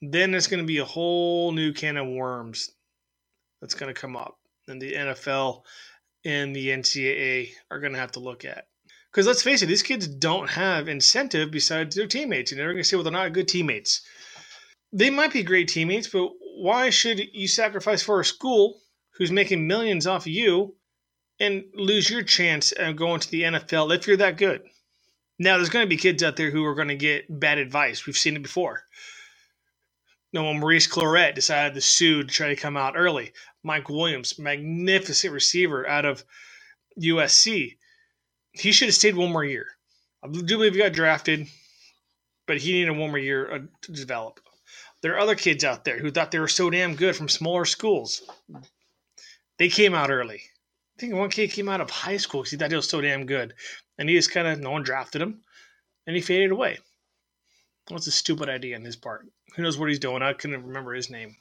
then 0.00 0.34
it's 0.34 0.46
going 0.46 0.62
to 0.62 0.66
be 0.66 0.78
a 0.78 0.84
whole 0.84 1.50
new 1.50 1.72
can 1.72 1.96
of 1.96 2.06
worms 2.06 2.70
that's 3.60 3.74
going 3.74 3.92
to 3.92 4.00
come 4.00 4.16
up, 4.16 4.38
and 4.68 4.80
the 4.80 4.92
NFL 4.92 5.62
and 6.24 6.54
the 6.54 6.68
NCAA 6.68 7.50
are 7.70 7.80
going 7.80 7.92
to 7.92 7.98
have 7.98 8.12
to 8.12 8.20
look 8.20 8.44
at. 8.44 8.68
Because 9.10 9.26
let's 9.26 9.42
face 9.42 9.62
it, 9.62 9.66
these 9.66 9.82
kids 9.82 10.06
don't 10.06 10.50
have 10.50 10.88
incentive 10.88 11.50
besides 11.50 11.96
their 11.96 12.06
teammates, 12.06 12.52
and 12.52 12.60
they're 12.60 12.72
going 12.72 12.82
to 12.82 12.88
say, 12.88 12.96
well, 12.96 13.04
they're 13.04 13.12
not 13.12 13.32
good 13.32 13.48
teammates. 13.48 14.02
They 14.92 15.10
might 15.10 15.32
be 15.32 15.42
great 15.42 15.68
teammates, 15.68 16.08
but 16.08 16.30
why 16.56 16.90
should 16.90 17.20
you 17.32 17.48
sacrifice 17.48 18.02
for 18.02 18.20
a 18.20 18.24
school 18.24 18.80
who's 19.16 19.32
making 19.32 19.66
millions 19.66 20.06
off 20.06 20.22
of 20.22 20.32
you 20.32 20.76
and 21.40 21.64
lose 21.74 22.10
your 22.10 22.22
chance 22.22 22.72
of 22.72 22.96
going 22.96 23.20
to 23.20 23.30
the 23.30 23.42
NFL 23.42 23.94
if 23.94 24.06
you're 24.06 24.16
that 24.18 24.36
good? 24.36 24.62
Now, 25.38 25.56
there's 25.56 25.70
going 25.70 25.84
to 25.84 25.88
be 25.88 25.96
kids 25.96 26.22
out 26.22 26.36
there 26.36 26.50
who 26.50 26.64
are 26.64 26.74
going 26.74 26.88
to 26.88 26.96
get 26.96 27.24
bad 27.28 27.58
advice. 27.58 28.06
We've 28.06 28.16
seen 28.16 28.36
it 28.36 28.42
before. 28.42 28.82
No, 30.32 30.44
when 30.44 30.60
Maurice 30.60 30.88
Clarett 30.88 31.34
decided 31.34 31.74
to 31.74 31.80
sue 31.80 32.22
to 32.22 32.28
try 32.28 32.48
to 32.48 32.56
come 32.56 32.76
out 32.76 32.94
early. 32.96 33.32
Mike 33.62 33.88
Williams, 33.88 34.38
magnificent 34.38 35.32
receiver 35.32 35.86
out 35.88 36.04
of 36.04 36.24
USC 37.00 37.76
he 38.58 38.72
should 38.72 38.88
have 38.88 38.94
stayed 38.94 39.16
one 39.16 39.32
more 39.32 39.44
year. 39.44 39.66
I 40.22 40.28
do 40.28 40.56
believe 40.56 40.72
he 40.72 40.78
got 40.78 40.92
drafted, 40.92 41.46
but 42.46 42.58
he 42.58 42.72
needed 42.72 42.96
one 42.96 43.10
more 43.10 43.18
year 43.18 43.52
uh, 43.52 43.58
to 43.82 43.92
develop. 43.92 44.40
There 45.02 45.14
are 45.14 45.20
other 45.20 45.34
kids 45.34 45.64
out 45.64 45.84
there 45.84 45.98
who 45.98 46.10
thought 46.10 46.30
they 46.30 46.38
were 46.38 46.48
so 46.48 46.70
damn 46.70 46.96
good 46.96 47.14
from 47.14 47.28
smaller 47.28 47.64
schools. 47.64 48.22
They 49.58 49.68
came 49.68 49.94
out 49.94 50.10
early. 50.10 50.42
I 50.96 51.00
think 51.00 51.14
one 51.14 51.30
kid 51.30 51.50
came 51.50 51.68
out 51.68 51.80
of 51.80 51.90
high 51.90 52.16
school 52.16 52.40
because 52.40 52.50
he 52.50 52.56
thought 52.56 52.70
he 52.70 52.76
was 52.76 52.88
so 52.88 53.00
damn 53.00 53.26
good. 53.26 53.54
And 53.98 54.08
he 54.08 54.16
just 54.16 54.32
kind 54.32 54.48
of, 54.48 54.58
no 54.58 54.70
one 54.70 54.82
drafted 54.82 55.22
him. 55.22 55.42
And 56.06 56.16
he 56.16 56.22
faded 56.22 56.50
away. 56.50 56.78
That's 57.88 58.06
a 58.06 58.12
stupid 58.12 58.48
idea 58.48 58.76
on 58.76 58.84
his 58.84 58.96
part. 58.96 59.26
Who 59.54 59.62
knows 59.62 59.78
what 59.78 59.88
he's 59.88 59.98
doing? 59.98 60.22
I 60.22 60.32
couldn't 60.32 60.64
remember 60.66 60.94
his 60.94 61.10
name. 61.10 61.36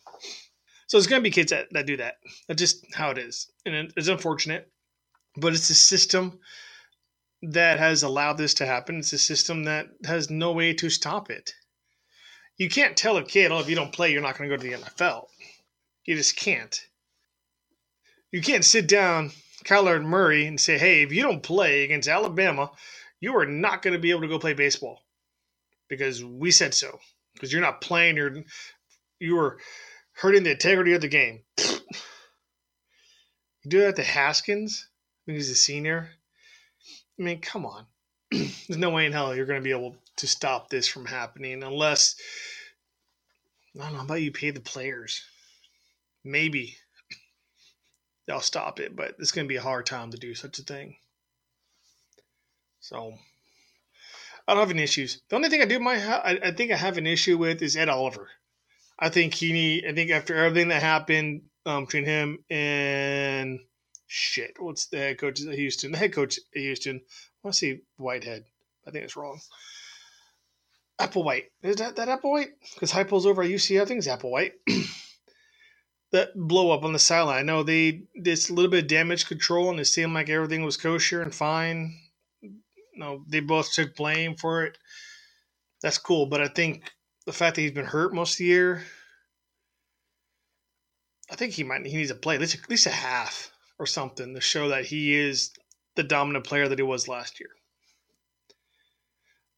So 0.87 0.97
there's 0.97 1.07
going 1.07 1.21
to 1.21 1.23
be 1.23 1.31
kids 1.33 1.51
that, 1.51 1.67
that 1.71 1.87
do 1.87 1.97
that. 1.97 2.15
That's 2.47 2.59
just 2.59 2.93
how 2.93 3.09
it 3.11 3.17
is. 3.17 3.49
And 3.65 3.91
it's 3.95 4.07
unfortunate. 4.07 4.69
But 5.37 5.53
it's 5.53 5.69
a 5.69 5.75
system 5.75 6.39
that 7.51 7.79
has 7.79 8.03
allowed 8.03 8.37
this 8.37 8.53
to 8.55 8.65
happen. 8.65 8.99
It's 8.99 9.13
a 9.13 9.17
system 9.17 9.63
that 9.65 9.87
has 10.05 10.29
no 10.29 10.51
way 10.51 10.73
to 10.73 10.89
stop 10.89 11.29
it. 11.29 11.53
You 12.57 12.69
can't 12.69 12.95
tell 12.95 13.17
a 13.17 13.23
kid, 13.23 13.51
oh, 13.51 13.59
if 13.59 13.69
you 13.69 13.75
don't 13.75 13.91
play, 13.93 14.11
you're 14.11 14.21
not 14.21 14.37
going 14.37 14.49
to 14.49 14.55
go 14.55 14.61
to 14.61 14.67
the 14.67 14.83
NFL. 14.83 15.27
You 16.05 16.15
just 16.15 16.37
can't. 16.37 16.79
You 18.31 18.41
can't 18.41 18.65
sit 18.65 18.87
down 18.87 19.31
Kyler 19.65 20.03
Murray 20.03 20.45
and 20.45 20.59
say, 20.59 20.77
hey, 20.77 21.03
if 21.03 21.11
you 21.11 21.21
don't 21.21 21.43
play 21.43 21.83
against 21.83 22.07
Alabama, 22.07 22.71
you 23.19 23.35
are 23.37 23.45
not 23.45 23.81
going 23.81 23.93
to 23.93 23.99
be 23.99 24.11
able 24.11 24.21
to 24.21 24.27
go 24.27 24.39
play 24.39 24.53
baseball 24.53 25.01
because 25.89 26.23
we 26.23 26.51
said 26.51 26.73
so. 26.73 26.99
Because 27.33 27.51
you're 27.51 27.61
not 27.61 27.81
playing, 27.81 28.15
you're 28.15 28.43
you 29.19 29.37
are 29.39 29.57
hurting 30.13 30.43
the 30.43 30.51
integrity 30.51 30.93
of 30.93 31.01
the 31.01 31.07
game. 31.07 31.43
you 31.57 31.75
do 33.67 33.79
that 33.81 33.95
to 33.97 34.03
Haskins 34.03 34.87
when 35.25 35.35
he's 35.35 35.49
a 35.49 35.55
senior. 35.55 36.11
I 37.19 37.23
mean, 37.23 37.39
come 37.39 37.65
on. 37.65 37.85
There's 38.31 38.77
no 38.77 38.89
way 38.89 39.05
in 39.05 39.11
hell 39.11 39.35
you're 39.35 39.45
going 39.45 39.59
to 39.59 39.63
be 39.63 39.71
able 39.71 39.95
to 40.17 40.27
stop 40.27 40.69
this 40.69 40.87
from 40.87 41.05
happening 41.05 41.63
unless 41.63 42.15
I 43.79 43.83
don't 43.83 43.93
know 43.93 44.01
about 44.01 44.21
you 44.21 44.31
pay 44.31 44.51
the 44.51 44.59
players. 44.59 45.23
Maybe 46.23 46.75
they'll 48.27 48.41
stop 48.41 48.79
it, 48.79 48.95
but 48.95 49.15
it's 49.19 49.31
going 49.31 49.45
to 49.45 49.49
be 49.49 49.57
a 49.57 49.61
hard 49.61 49.85
time 49.85 50.11
to 50.11 50.17
do 50.17 50.33
such 50.33 50.59
a 50.59 50.63
thing. 50.63 50.97
So 52.79 53.13
I 54.47 54.53
don't 54.53 54.61
have 54.61 54.71
any 54.71 54.83
issues. 54.83 55.21
The 55.29 55.35
only 55.35 55.49
thing 55.49 55.61
I 55.61 55.65
do 55.65 55.79
my 55.79 55.95
I, 55.95 56.39
I 56.43 56.51
think 56.51 56.71
I 56.71 56.77
have 56.77 56.97
an 56.97 57.07
issue 57.07 57.37
with 57.37 57.61
is 57.61 57.75
Ed 57.75 57.89
Oliver. 57.89 58.29
I 58.99 59.09
think 59.09 59.33
he 59.33 59.51
need. 59.51 59.85
I 59.87 59.93
think 59.93 60.11
after 60.11 60.35
everything 60.35 60.69
that 60.69 60.81
happened 60.81 61.43
um, 61.65 61.85
between 61.85 62.05
him 62.05 62.39
and 62.49 63.59
shit, 64.07 64.55
what's 64.59 64.87
the 64.87 64.97
head 64.97 65.19
coach 65.19 65.41
of 65.41 65.51
Houston? 65.51 65.91
The 65.93 65.97
head 65.97 66.13
coach 66.13 66.37
at 66.37 66.61
Houston. 66.61 66.97
I 66.97 67.39
want 67.43 67.53
to 67.53 67.59
see 67.59 67.79
Whitehead. 67.97 68.43
I 68.87 68.91
think 68.91 69.03
it's 69.03 69.15
wrong. 69.15 69.39
Applewhite. 70.99 71.45
Is 71.63 71.77
that 71.77 71.95
that 71.97 72.07
Applewhite? 72.07 72.51
Because 72.73 72.91
Heupel's 72.91 73.25
over 73.25 73.43
at 73.43 73.49
UCF. 73.49 73.81
I 73.81 73.85
think 73.85 73.97
it's 73.99 74.07
Applewhite. 74.07 74.53
that 76.11 76.29
blow 76.35 76.71
up 76.71 76.83
on 76.83 76.93
the 76.93 76.99
sideline. 76.99 77.39
I 77.39 77.41
know 77.41 77.63
they 77.63 78.03
did 78.21 78.49
a 78.49 78.53
little 78.53 78.71
bit 78.71 78.83
of 78.83 78.89
damage 78.89 79.27
control 79.27 79.69
and 79.69 79.79
it 79.79 79.85
seemed 79.85 80.13
like 80.13 80.29
everything 80.29 80.63
was 80.63 80.77
kosher 80.77 81.21
and 81.21 81.33
fine. 81.33 81.99
No, 82.95 83.23
they 83.27 83.41
both 83.41 83.73
took 83.73 83.95
blame 83.95 84.35
for 84.35 84.63
it. 84.63 84.77
That's 85.81 85.97
cool, 85.97 86.27
but 86.27 86.39
I 86.39 86.47
think 86.47 86.83
the 87.25 87.33
fact 87.33 87.55
that 87.55 87.61
he's 87.61 87.71
been 87.71 87.85
hurt 87.85 88.13
most 88.13 88.35
of 88.35 88.37
the 88.37 88.45
year, 88.45 88.83
I 91.29 91.35
think 91.35 91.53
he 91.53 91.63
might 91.63 91.85
he 91.85 91.97
needs 91.97 92.09
to 92.09 92.15
play 92.15 92.35
at 92.35 92.41
least, 92.41 92.55
at 92.63 92.69
least 92.69 92.87
a 92.87 92.91
half 92.91 93.51
or 93.77 93.85
something 93.85 94.33
to 94.33 94.41
show 94.41 94.69
that 94.69 94.85
he 94.85 95.15
is 95.15 95.51
the 95.95 96.03
dominant 96.03 96.45
player 96.45 96.67
that 96.67 96.79
he 96.79 96.83
was 96.83 97.07
last 97.07 97.39
year. 97.39 97.49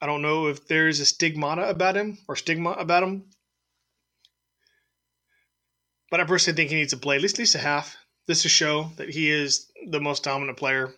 I 0.01 0.05
don't 0.05 0.21
know 0.21 0.47
if 0.47 0.67
there's 0.67 0.99
a 0.99 1.05
stigmata 1.05 1.69
about 1.69 1.97
him 1.97 2.17
or 2.27 2.35
stigma 2.35 2.71
about 2.71 3.03
him, 3.03 3.25
but 6.11 6.19
I 6.19 6.23
personally 6.23 6.55
think 6.55 6.69
he 6.69 6.77
needs 6.77 6.93
to 6.93 6.97
play 6.99 7.15
at 7.15 7.21
least, 7.21 7.35
at 7.35 7.39
least 7.39 7.55
a 7.55 7.59
half. 7.59 7.95
This 8.27 8.41
to 8.43 8.49
show 8.49 8.91
that 8.97 9.09
he 9.09 9.31
is 9.31 9.71
the 9.89 10.01
most 10.01 10.23
dominant 10.23 10.57
player, 10.57 10.93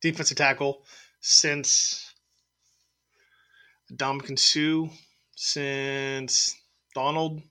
defensive 0.00 0.36
tackle 0.36 0.84
since 1.20 2.14
Ndamukong 3.92 4.38
Suh, 4.38 4.88
since 5.36 6.54
Donald, 6.94 7.42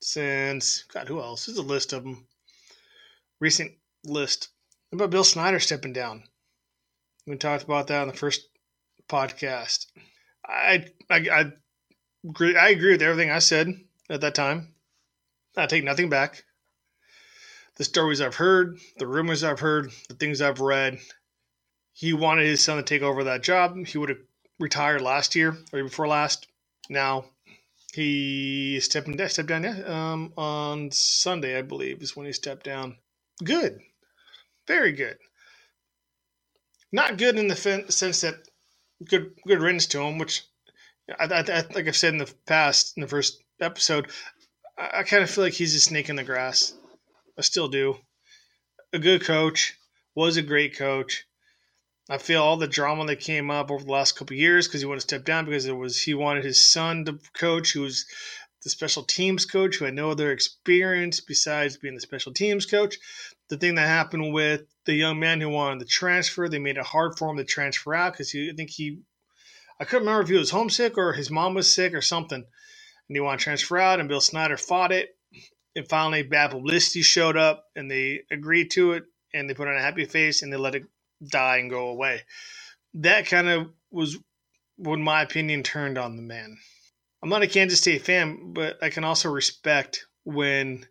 since 0.00 0.84
God, 0.84 1.08
who 1.08 1.20
else? 1.20 1.46
There's 1.46 1.58
a 1.58 1.62
list 1.62 1.92
of 1.92 2.04
them. 2.04 2.26
Recent 3.40 3.72
list. 4.04 4.48
What 4.90 4.96
about 4.96 5.10
Bill 5.10 5.24
Snyder 5.24 5.60
stepping 5.60 5.94
down? 5.94 6.24
We 7.26 7.36
talked 7.36 7.64
about 7.64 7.86
that 7.86 8.02
on 8.02 8.08
the 8.08 8.14
first 8.14 8.46
podcast. 9.08 9.86
I 10.44 10.86
I, 11.08 11.16
I 11.16 11.52
agree. 12.28 12.56
I 12.56 12.68
agree 12.68 12.92
with 12.92 13.02
everything 13.02 13.30
I 13.30 13.38
said 13.38 13.80
at 14.10 14.20
that 14.20 14.34
time. 14.34 14.74
I 15.56 15.66
take 15.66 15.84
nothing 15.84 16.10
back. 16.10 16.44
The 17.76 17.84
stories 17.84 18.20
I've 18.20 18.34
heard, 18.34 18.78
the 18.98 19.06
rumors 19.06 19.42
I've 19.42 19.60
heard, 19.60 19.90
the 20.08 20.14
things 20.14 20.42
I've 20.42 20.60
read. 20.60 20.98
He 21.92 22.12
wanted 22.12 22.46
his 22.46 22.62
son 22.62 22.76
to 22.76 22.82
take 22.82 23.02
over 23.02 23.24
that 23.24 23.42
job. 23.42 23.86
He 23.86 23.96
would 23.96 24.10
have 24.10 24.18
retired 24.58 25.00
last 25.00 25.34
year 25.34 25.56
or 25.72 25.82
before 25.82 26.08
last. 26.08 26.46
Now 26.90 27.24
he 27.94 28.80
stepped 28.80 29.16
down. 29.16 29.28
Stepped 29.30 29.48
down. 29.48 29.84
Um, 29.90 30.32
on 30.36 30.90
Sunday, 30.90 31.56
I 31.58 31.62
believe, 31.62 32.02
is 32.02 32.14
when 32.14 32.26
he 32.26 32.32
stepped 32.32 32.64
down. 32.64 32.98
Good, 33.42 33.80
very 34.66 34.92
good. 34.92 35.18
Not 36.92 37.18
good 37.18 37.38
in 37.38 37.48
the 37.48 37.56
sense 37.56 38.20
that 38.20 38.34
good 39.04 39.34
good 39.46 39.60
riddance 39.60 39.86
to 39.86 40.02
him, 40.02 40.18
which 40.18 40.42
I, 41.18 41.24
I, 41.24 41.38
I, 41.40 41.64
like 41.74 41.86
I've 41.88 41.96
said 41.96 42.12
in 42.12 42.18
the 42.18 42.32
past 42.46 42.96
in 42.96 43.00
the 43.00 43.08
first 43.08 43.42
episode, 43.60 44.08
I, 44.76 45.00
I 45.00 45.02
kind 45.04 45.22
of 45.22 45.30
feel 45.30 45.44
like 45.44 45.54
he's 45.54 45.74
a 45.74 45.80
snake 45.80 46.08
in 46.08 46.16
the 46.16 46.24
grass. 46.24 46.74
I 47.38 47.42
still 47.42 47.68
do. 47.68 47.96
A 48.92 48.98
good 48.98 49.22
coach 49.22 49.78
was 50.14 50.36
a 50.36 50.42
great 50.42 50.76
coach. 50.76 51.24
I 52.10 52.18
feel 52.18 52.42
all 52.42 52.56
the 52.56 52.66
drama 52.66 53.06
that 53.06 53.20
came 53.20 53.50
up 53.50 53.70
over 53.70 53.84
the 53.84 53.92
last 53.92 54.16
couple 54.16 54.36
years 54.36 54.66
because 54.66 54.80
he 54.80 54.86
wanted 54.86 55.00
to 55.00 55.06
step 55.06 55.24
down 55.24 55.44
because 55.44 55.66
it 55.66 55.76
was 55.76 56.02
he 56.02 56.12
wanted 56.12 56.44
his 56.44 56.60
son 56.60 57.04
to 57.04 57.20
coach, 57.34 57.72
who 57.72 57.82
was 57.82 58.04
the 58.64 58.70
special 58.70 59.04
teams 59.04 59.46
coach, 59.46 59.76
who 59.76 59.86
had 59.86 59.94
no 59.94 60.10
other 60.10 60.32
experience 60.32 61.20
besides 61.20 61.78
being 61.78 61.94
the 61.94 62.00
special 62.00 62.32
teams 62.32 62.66
coach. 62.66 62.98
The 63.50 63.56
thing 63.58 63.76
that 63.76 63.88
happened 63.88 64.32
with 64.32 64.62
the 64.86 64.94
young 64.94 65.20
man 65.20 65.40
who 65.40 65.48
wanted 65.50 65.80
the 65.80 65.86
transfer, 65.86 66.48
they 66.48 66.58
made 66.58 66.76
it 66.78 66.84
hard 66.86 67.18
for 67.18 67.30
him 67.30 67.38
to 67.38 67.44
transfer 67.44 67.94
out 67.94 68.12
because 68.14 68.34
I 68.34 68.52
think 68.56 68.70
he, 68.70 69.00
I 69.80 69.84
couldn't 69.84 70.06
remember 70.06 70.22
if 70.22 70.28
he 70.28 70.36
was 70.36 70.50
homesick 70.50 70.98
or 70.98 71.12
his 71.14 71.30
mom 71.30 71.54
was 71.54 71.74
sick 71.74 71.94
or 71.94 72.02
something, 72.02 72.38
and 72.38 73.16
he 73.16 73.20
wanted 73.20 73.38
to 73.38 73.44
transfer 73.44 73.78
out. 73.78 74.00
And 74.00 74.08
Bill 74.08 74.20
Snyder 74.20 74.56
fought 74.56 74.92
it. 74.92 75.10
And 75.76 75.88
finally, 75.88 76.22
bad 76.22 76.50
publicity 76.52 77.02
showed 77.02 77.36
up, 77.36 77.66
and 77.76 77.90
they 77.90 78.22
agreed 78.30 78.72
to 78.72 78.92
it, 78.92 79.04
and 79.34 79.48
they 79.48 79.54
put 79.54 79.68
on 79.68 79.76
a 79.76 79.80
happy 79.82 80.04
face, 80.04 80.42
and 80.42 80.52
they 80.52 80.58
let 80.58 80.74
it 80.74 80.84
die 81.26 81.58
and 81.58 81.70
go 81.70 81.88
away. 81.88 82.22
That 82.94 83.26
kind 83.26 83.48
of 83.48 83.70
was 83.90 84.18
when 84.78 85.02
my 85.02 85.22
opinion 85.22 85.62
turned 85.64 85.98
on 85.98 86.16
the 86.16 86.22
man. 86.22 86.58
I'm 87.22 87.28
not 87.28 87.42
a 87.42 87.46
Kansas 87.46 87.80
State 87.80 88.02
fan, 88.02 88.54
but 88.54 88.82
I 88.82 88.88
can 88.88 89.04
also 89.04 89.28
respect 89.28 90.06
when 90.24 90.86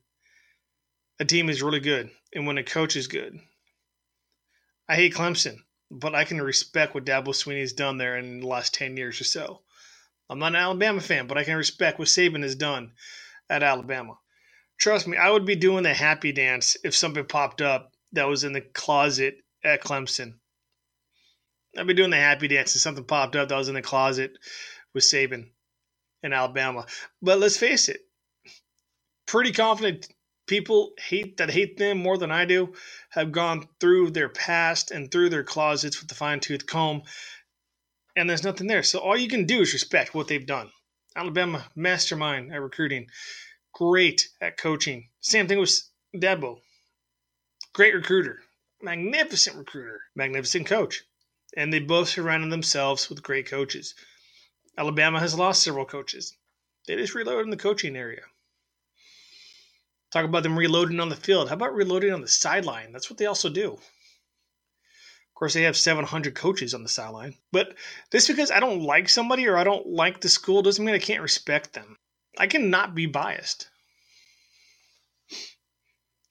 a 1.19 1.25
team 1.25 1.49
is 1.49 1.63
really 1.63 1.79
good 1.79 2.11
and 2.33 2.45
when 2.45 2.59
a 2.59 2.63
coach 2.63 2.95
is 2.95 3.07
good. 3.07 3.39
I 4.87 4.95
hate 4.95 5.15
Clemson, 5.15 5.57
but 5.89 6.13
I 6.13 6.25
can 6.25 6.39
respect 6.39 6.93
what 6.93 7.05
Dabo 7.05 7.33
Swinney's 7.33 7.73
done 7.73 7.97
there 7.97 8.17
in 8.17 8.41
the 8.41 8.47
last 8.47 8.75
10 8.75 8.95
years 8.95 9.19
or 9.19 9.23
so. 9.23 9.63
I'm 10.29 10.37
not 10.37 10.53
an 10.53 10.57
Alabama 10.57 11.01
fan, 11.01 11.25
but 11.25 11.39
I 11.39 11.43
can 11.43 11.57
respect 11.57 11.97
what 11.97 12.07
Saban 12.07 12.43
has 12.43 12.55
done 12.55 12.93
at 13.49 13.63
Alabama. 13.63 14.19
Trust 14.77 15.07
me, 15.07 15.17
I 15.17 15.31
would 15.31 15.45
be 15.45 15.55
doing 15.55 15.81
the 15.81 15.93
happy 15.95 16.31
dance 16.31 16.77
if 16.83 16.95
something 16.95 17.25
popped 17.25 17.61
up 17.61 17.93
that 18.11 18.27
was 18.27 18.43
in 18.43 18.53
the 18.53 18.61
closet 18.61 19.37
at 19.63 19.81
Clemson. 19.81 20.35
I'd 21.75 21.87
be 21.87 21.95
doing 21.95 22.11
the 22.11 22.17
happy 22.17 22.47
dance 22.47 22.75
if 22.75 22.81
something 22.81 23.03
popped 23.03 23.35
up 23.35 23.49
that 23.49 23.57
was 23.57 23.69
in 23.69 23.75
the 23.75 23.81
closet 23.81 24.33
with 24.93 25.03
Saban 25.03 25.49
in 26.23 26.33
Alabama. 26.33 26.85
But 27.21 27.39
let's 27.39 27.57
face 27.57 27.89
it, 27.89 28.01
pretty 29.25 29.51
confident 29.51 30.07
people 30.47 30.93
hate 30.99 31.37
that 31.37 31.49
hate 31.49 31.77
them 31.77 31.99
more 31.99 32.17
than 32.17 32.31
I 32.31 32.45
do 32.45 32.73
have 33.09 33.31
gone 33.31 33.67
through 33.79 34.11
their 34.11 34.29
past 34.29 34.91
and 34.91 35.11
through 35.11 35.29
their 35.29 35.43
closets 35.43 35.99
with 35.99 36.09
the 36.09 36.15
fine 36.15 36.39
tooth 36.39 36.65
comb, 36.65 37.03
and 38.15 38.29
there's 38.29 38.43
nothing 38.43 38.67
there. 38.67 38.83
So 38.83 38.99
all 38.99 39.17
you 39.17 39.27
can 39.27 39.45
do 39.45 39.61
is 39.61 39.73
respect 39.73 40.13
what 40.13 40.27
they've 40.27 40.45
done. 40.45 40.71
Alabama 41.15 41.65
mastermind 41.75 42.53
at 42.53 42.61
recruiting, 42.61 43.07
great 43.73 44.29
at 44.41 44.57
coaching. 44.57 45.09
Same 45.21 45.47
thing 45.47 45.59
with 45.59 45.81
Dabo, 46.15 46.59
great 47.73 47.93
recruiter 47.93 48.41
magnificent 48.81 49.57
recruiter, 49.57 50.01
magnificent 50.15 50.65
coach. 50.65 51.03
And 51.57 51.73
they 51.73 51.79
both 51.79 52.09
surrounded 52.09 52.51
themselves 52.51 53.09
with 53.09 53.23
great 53.23 53.47
coaches. 53.47 53.95
Alabama 54.79 55.19
has 55.19 55.35
lost 55.35 55.61
several 55.61 55.85
coaches. 55.85 56.37
They 56.87 56.95
just 56.95 57.13
reload 57.13 57.43
in 57.43 57.49
the 57.49 57.57
coaching 57.57 57.97
area. 57.97 58.21
Talk 60.13 60.23
about 60.23 60.43
them 60.43 60.57
reloading 60.57 61.01
on 61.01 61.09
the 61.09 61.17
field. 61.17 61.49
How 61.49 61.55
about 61.55 61.75
reloading 61.75 62.13
on 62.13 62.21
the 62.21 62.29
sideline? 62.29 62.93
That's 62.93 63.09
what 63.09 63.19
they 63.19 63.25
also 63.25 63.49
do. 63.49 63.73
Of 63.73 65.35
course, 65.35 65.53
they 65.53 65.63
have 65.63 65.75
700 65.75 66.33
coaches 66.33 66.73
on 66.73 66.83
the 66.83 66.89
sideline. 66.89 67.35
But 67.51 67.75
just 68.09 68.29
because 68.29 68.51
I 68.51 68.61
don't 68.61 68.81
like 68.81 69.09
somebody 69.09 69.47
or 69.47 69.57
I 69.57 69.65
don't 69.65 69.85
like 69.85 70.21
the 70.21 70.29
school 70.29 70.61
doesn't 70.61 70.83
mean 70.83 70.95
I 70.95 70.99
can't 70.99 71.21
respect 71.21 71.73
them. 71.73 71.97
I 72.37 72.47
cannot 72.47 72.95
be 72.95 73.05
biased. 73.05 73.67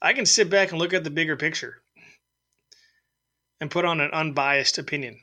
I 0.01 0.15
can 0.15 0.25
sit 0.25 0.49
back 0.49 0.71
and 0.71 0.79
look 0.79 0.95
at 0.95 1.05
the 1.05 1.11
bigger 1.11 1.37
picture 1.37 1.83
and 3.61 3.71
put 3.71 3.85
on 3.85 4.01
an 4.01 4.11
unbiased 4.13 4.79
opinion 4.79 5.21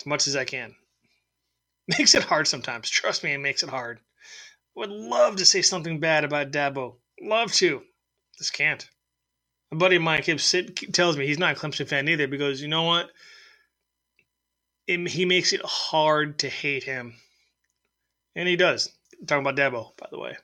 as 0.00 0.06
much 0.06 0.26
as 0.26 0.34
I 0.34 0.44
can. 0.44 0.74
Makes 1.98 2.14
it 2.14 2.24
hard 2.24 2.48
sometimes. 2.48 2.88
Trust 2.88 3.24
me, 3.24 3.32
it 3.32 3.38
makes 3.38 3.62
it 3.62 3.68
hard. 3.68 4.00
Would 4.74 4.90
love 4.90 5.36
to 5.36 5.44
say 5.44 5.62
something 5.62 6.00
bad 6.00 6.24
about 6.24 6.50
Dabo. 6.50 6.96
Love 7.20 7.52
to. 7.54 7.82
Just 8.38 8.54
can't. 8.54 8.88
A 9.70 9.76
buddy 9.76 9.96
of 9.96 10.02
mine 10.02 10.22
keeps 10.22 10.44
sit, 10.44 10.76
tells 10.92 11.16
me 11.16 11.26
he's 11.26 11.38
not 11.38 11.56
a 11.56 11.60
Clemson 11.60 11.86
fan 11.86 12.08
either 12.08 12.26
because 12.26 12.62
you 12.62 12.68
know 12.68 12.84
what? 12.84 13.10
It, 14.86 15.08
he 15.08 15.24
makes 15.24 15.52
it 15.52 15.62
hard 15.64 16.38
to 16.40 16.48
hate 16.48 16.84
him. 16.84 17.14
And 18.34 18.48
he 18.48 18.56
does. 18.56 18.90
Talking 19.26 19.46
about 19.46 19.56
Dabo, 19.56 19.96
by 19.96 20.08
the 20.10 20.18
way. 20.18 20.36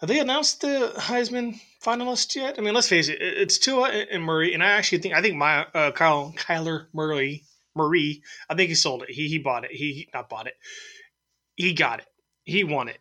Have 0.00 0.08
they 0.08 0.18
announced 0.18 0.62
the 0.62 0.92
Heisman 0.96 1.60
finalists 1.80 2.34
yet? 2.34 2.56
I 2.58 2.62
mean, 2.62 2.74
let's 2.74 2.88
face 2.88 3.08
it, 3.08 3.18
it's 3.20 3.58
Tua 3.58 3.88
and 3.88 4.24
Murray, 4.24 4.52
and 4.52 4.62
I 4.62 4.70
actually 4.70 4.98
think 4.98 5.14
I 5.14 5.22
think 5.22 5.36
my 5.36 5.64
uh, 5.74 5.92
Kyle 5.92 6.34
Kyler 6.36 6.86
Murray 6.92 7.44
Murray. 7.74 8.22
I 8.48 8.54
think 8.54 8.68
he 8.68 8.74
sold 8.74 9.02
it. 9.02 9.10
He 9.10 9.28
he 9.28 9.38
bought 9.38 9.64
it. 9.64 9.70
He, 9.70 9.92
he 9.92 10.08
not 10.12 10.28
bought 10.28 10.46
it. 10.46 10.54
He 11.56 11.72
got 11.72 12.00
it. 12.00 12.06
He 12.44 12.64
won 12.64 12.88
it. 12.88 12.98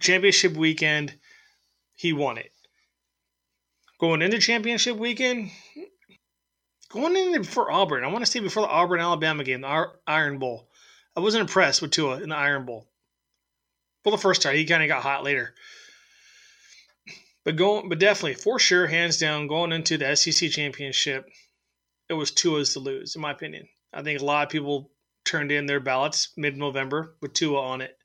Championship 0.00 0.54
weekend, 0.54 1.14
he 1.94 2.12
won 2.12 2.38
it. 2.38 2.50
Going 4.00 4.22
into 4.22 4.38
championship 4.38 4.96
weekend, 4.96 5.50
going 6.90 7.16
in 7.16 7.44
for 7.44 7.70
Auburn. 7.70 8.04
I 8.04 8.08
want 8.08 8.24
to 8.24 8.30
say 8.30 8.40
before 8.40 8.64
the 8.64 8.68
Auburn 8.68 9.00
Alabama 9.00 9.44
game, 9.44 9.60
the 9.60 9.92
Iron 10.06 10.38
Bowl. 10.38 10.68
I 11.16 11.20
wasn't 11.20 11.42
impressed 11.42 11.80
with 11.80 11.92
Tua 11.92 12.20
in 12.20 12.30
the 12.30 12.36
Iron 12.36 12.64
Bowl. 12.66 12.88
Well, 14.04 14.14
the 14.14 14.20
first 14.20 14.42
time 14.42 14.56
he 14.56 14.64
kind 14.64 14.82
of 14.82 14.88
got 14.88 15.02
hot 15.02 15.24
later. 15.24 15.54
But 17.44 17.56
going, 17.56 17.88
but 17.88 17.98
definitely 17.98 18.34
for 18.34 18.58
sure, 18.58 18.86
hands 18.86 19.18
down, 19.18 19.46
going 19.46 19.72
into 19.72 19.96
the 19.96 20.16
SEC 20.16 20.50
championship, 20.50 21.28
it 22.08 22.14
was 22.14 22.30
Tua's 22.30 22.72
to 22.74 22.80
lose, 22.80 23.14
in 23.14 23.22
my 23.22 23.30
opinion. 23.30 23.68
I 23.92 24.02
think 24.02 24.20
a 24.20 24.24
lot 24.24 24.44
of 24.44 24.50
people 24.50 24.90
turned 25.24 25.52
in 25.52 25.66
their 25.66 25.80
ballots 25.80 26.28
mid-November 26.36 27.14
with 27.20 27.32
Tua 27.32 27.60
on 27.60 27.80
it. 27.80 27.96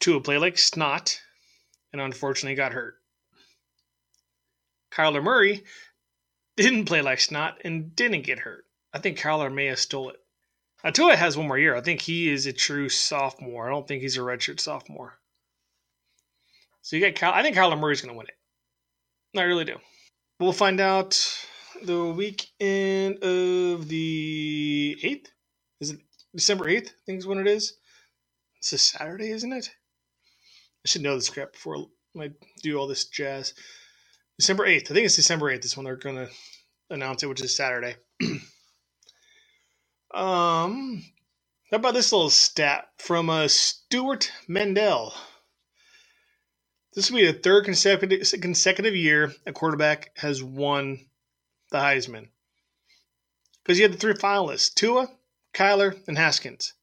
Tua 0.00 0.20
played 0.20 0.38
like 0.38 0.58
snot, 0.58 1.20
and 1.92 2.00
unfortunately 2.00 2.54
got 2.54 2.72
hurt. 2.72 2.94
Kyler 4.90 5.22
Murray 5.22 5.64
didn't 6.56 6.86
play 6.86 7.02
like 7.02 7.20
snot 7.20 7.60
and 7.64 7.94
didn't 7.94 8.22
get 8.22 8.40
hurt. 8.40 8.64
I 8.92 8.98
think 8.98 9.18
Kyler 9.18 9.52
may 9.52 9.66
have 9.66 9.78
stole 9.78 10.10
it. 10.10 10.16
Uh, 10.82 10.90
Tua 10.90 11.16
has 11.16 11.36
one 11.36 11.48
more 11.48 11.58
year. 11.58 11.76
I 11.76 11.80
think 11.80 12.00
he 12.00 12.30
is 12.30 12.46
a 12.46 12.52
true 12.52 12.88
sophomore. 12.88 13.66
I 13.66 13.70
don't 13.70 13.86
think 13.86 14.02
he's 14.02 14.16
a 14.16 14.20
redshirt 14.20 14.60
sophomore. 14.60 15.18
So 16.82 16.96
you 16.96 17.00
get 17.00 17.16
Cal. 17.16 17.32
I 17.32 17.42
think 17.42 17.56
Kyler 17.56 17.78
Murray's 17.78 18.00
going 18.00 18.14
to 18.14 18.18
win 18.18 18.28
it. 18.28 19.38
I 19.38 19.42
really 19.42 19.64
do. 19.64 19.76
We'll 20.40 20.52
find 20.52 20.80
out 20.80 21.46
the 21.82 22.06
weekend 22.06 23.22
of 23.22 23.88
the 23.88 24.96
8th. 25.02 25.26
Is 25.80 25.90
it 25.90 26.00
December 26.34 26.66
8th? 26.66 26.88
I 26.88 26.92
think 27.06 27.18
is 27.18 27.26
when 27.26 27.38
it 27.38 27.46
is. 27.46 27.74
It's 28.58 28.72
a 28.72 28.78
Saturday, 28.78 29.30
isn't 29.30 29.52
it? 29.52 29.70
I 30.84 30.88
should 30.88 31.02
know 31.02 31.16
the 31.16 31.22
script 31.22 31.54
before 31.54 31.86
I 32.20 32.30
do 32.62 32.78
all 32.78 32.86
this 32.86 33.06
jazz. 33.06 33.54
December 34.38 34.66
8th. 34.66 34.90
I 34.90 34.94
think 34.94 35.06
it's 35.06 35.16
December 35.16 35.52
8th 35.52 35.64
is 35.64 35.76
when 35.76 35.84
they're 35.84 35.96
going 35.96 36.16
to 36.16 36.28
announce 36.90 37.22
it, 37.22 37.28
which 37.28 37.40
is 37.40 37.56
Saturday. 37.56 37.96
um, 40.14 41.02
how 41.70 41.76
about 41.76 41.94
this 41.94 42.12
little 42.12 42.30
stat 42.30 42.88
from 42.98 43.30
uh, 43.30 43.48
Stewart 43.48 44.30
Mandel? 44.48 45.14
This 46.94 47.10
will 47.10 47.20
be 47.20 47.26
the 47.26 47.32
third 47.32 47.64
consecutive 47.64 48.40
consecutive 48.40 48.96
year 48.96 49.32
a 49.46 49.52
quarterback 49.52 50.10
has 50.16 50.42
won 50.42 50.98
the 51.70 51.78
Heisman. 51.78 52.28
Because 53.62 53.78
you 53.78 53.84
had 53.84 53.92
the 53.92 53.98
three 53.98 54.14
finalists: 54.14 54.72
Tua, 54.74 55.10
Kyler, 55.52 55.98
and 56.06 56.16
Haskins. 56.16 56.74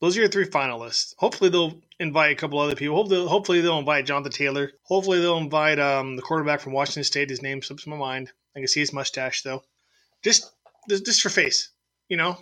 Those 0.00 0.16
are 0.16 0.20
your 0.20 0.28
three 0.28 0.46
finalists. 0.46 1.14
Hopefully 1.18 1.48
they'll 1.48 1.80
invite 1.98 2.32
a 2.32 2.34
couple 2.34 2.58
other 2.58 2.76
people. 2.76 2.96
Hopefully, 2.96 3.26
hopefully 3.26 3.60
they'll 3.60 3.78
invite 3.78 4.06
Jonathan 4.06 4.32
Taylor. 4.32 4.72
Hopefully 4.82 5.20
they'll 5.20 5.38
invite 5.38 5.78
um, 5.78 6.16
the 6.16 6.22
quarterback 6.22 6.60
from 6.60 6.72
Washington 6.72 7.04
State. 7.04 7.30
His 7.30 7.42
name 7.42 7.62
slips 7.62 7.86
my 7.86 7.96
mind. 7.96 8.30
I 8.54 8.60
can 8.60 8.68
see 8.68 8.80
his 8.80 8.92
mustache 8.92 9.42
though. 9.42 9.64
Just 10.22 10.52
just 10.88 11.22
for 11.22 11.30
face, 11.30 11.70
you 12.08 12.16
know. 12.16 12.38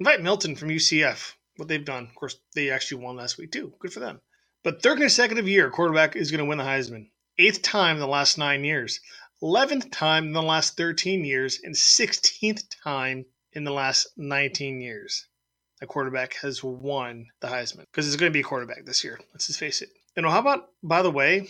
Invite 0.00 0.22
Milton 0.22 0.56
from 0.56 0.68
UCF. 0.68 1.32
What 1.56 1.68
they've 1.68 1.84
done. 1.84 2.04
Of 2.04 2.14
course, 2.14 2.38
they 2.54 2.70
actually 2.70 3.02
won 3.02 3.16
last 3.16 3.38
week 3.38 3.52
too. 3.52 3.72
Good 3.78 3.92
for 3.92 4.00
them. 4.00 4.20
But 4.62 4.82
third 4.82 4.98
consecutive 4.98 5.48
year, 5.48 5.70
quarterback 5.70 6.16
is 6.16 6.30
going 6.30 6.40
to 6.40 6.44
win 6.44 6.58
the 6.58 6.64
Heisman. 6.64 7.08
Eighth 7.38 7.62
time 7.62 7.96
in 7.96 8.00
the 8.00 8.06
last 8.06 8.36
nine 8.36 8.64
years. 8.64 9.00
11th 9.42 9.90
time 9.92 10.26
in 10.26 10.32
the 10.32 10.42
last 10.42 10.76
13 10.76 11.24
years. 11.24 11.60
And 11.62 11.74
16th 11.74 12.64
time 12.82 13.26
in 13.52 13.64
the 13.64 13.72
last 13.72 14.08
19 14.16 14.80
years. 14.80 15.26
A 15.82 15.86
quarterback 15.86 16.34
has 16.42 16.62
won 16.64 17.26
the 17.40 17.48
Heisman. 17.48 17.84
Because 17.90 18.06
it's 18.06 18.16
going 18.16 18.30
to 18.30 18.36
be 18.36 18.40
a 18.40 18.44
quarterback 18.44 18.84
this 18.84 19.04
year. 19.04 19.18
Let's 19.32 19.46
just 19.46 19.58
face 19.58 19.82
it. 19.82 19.90
And 20.16 20.24
how 20.26 20.38
about, 20.38 20.68
by 20.82 21.02
the 21.02 21.10
way, 21.10 21.48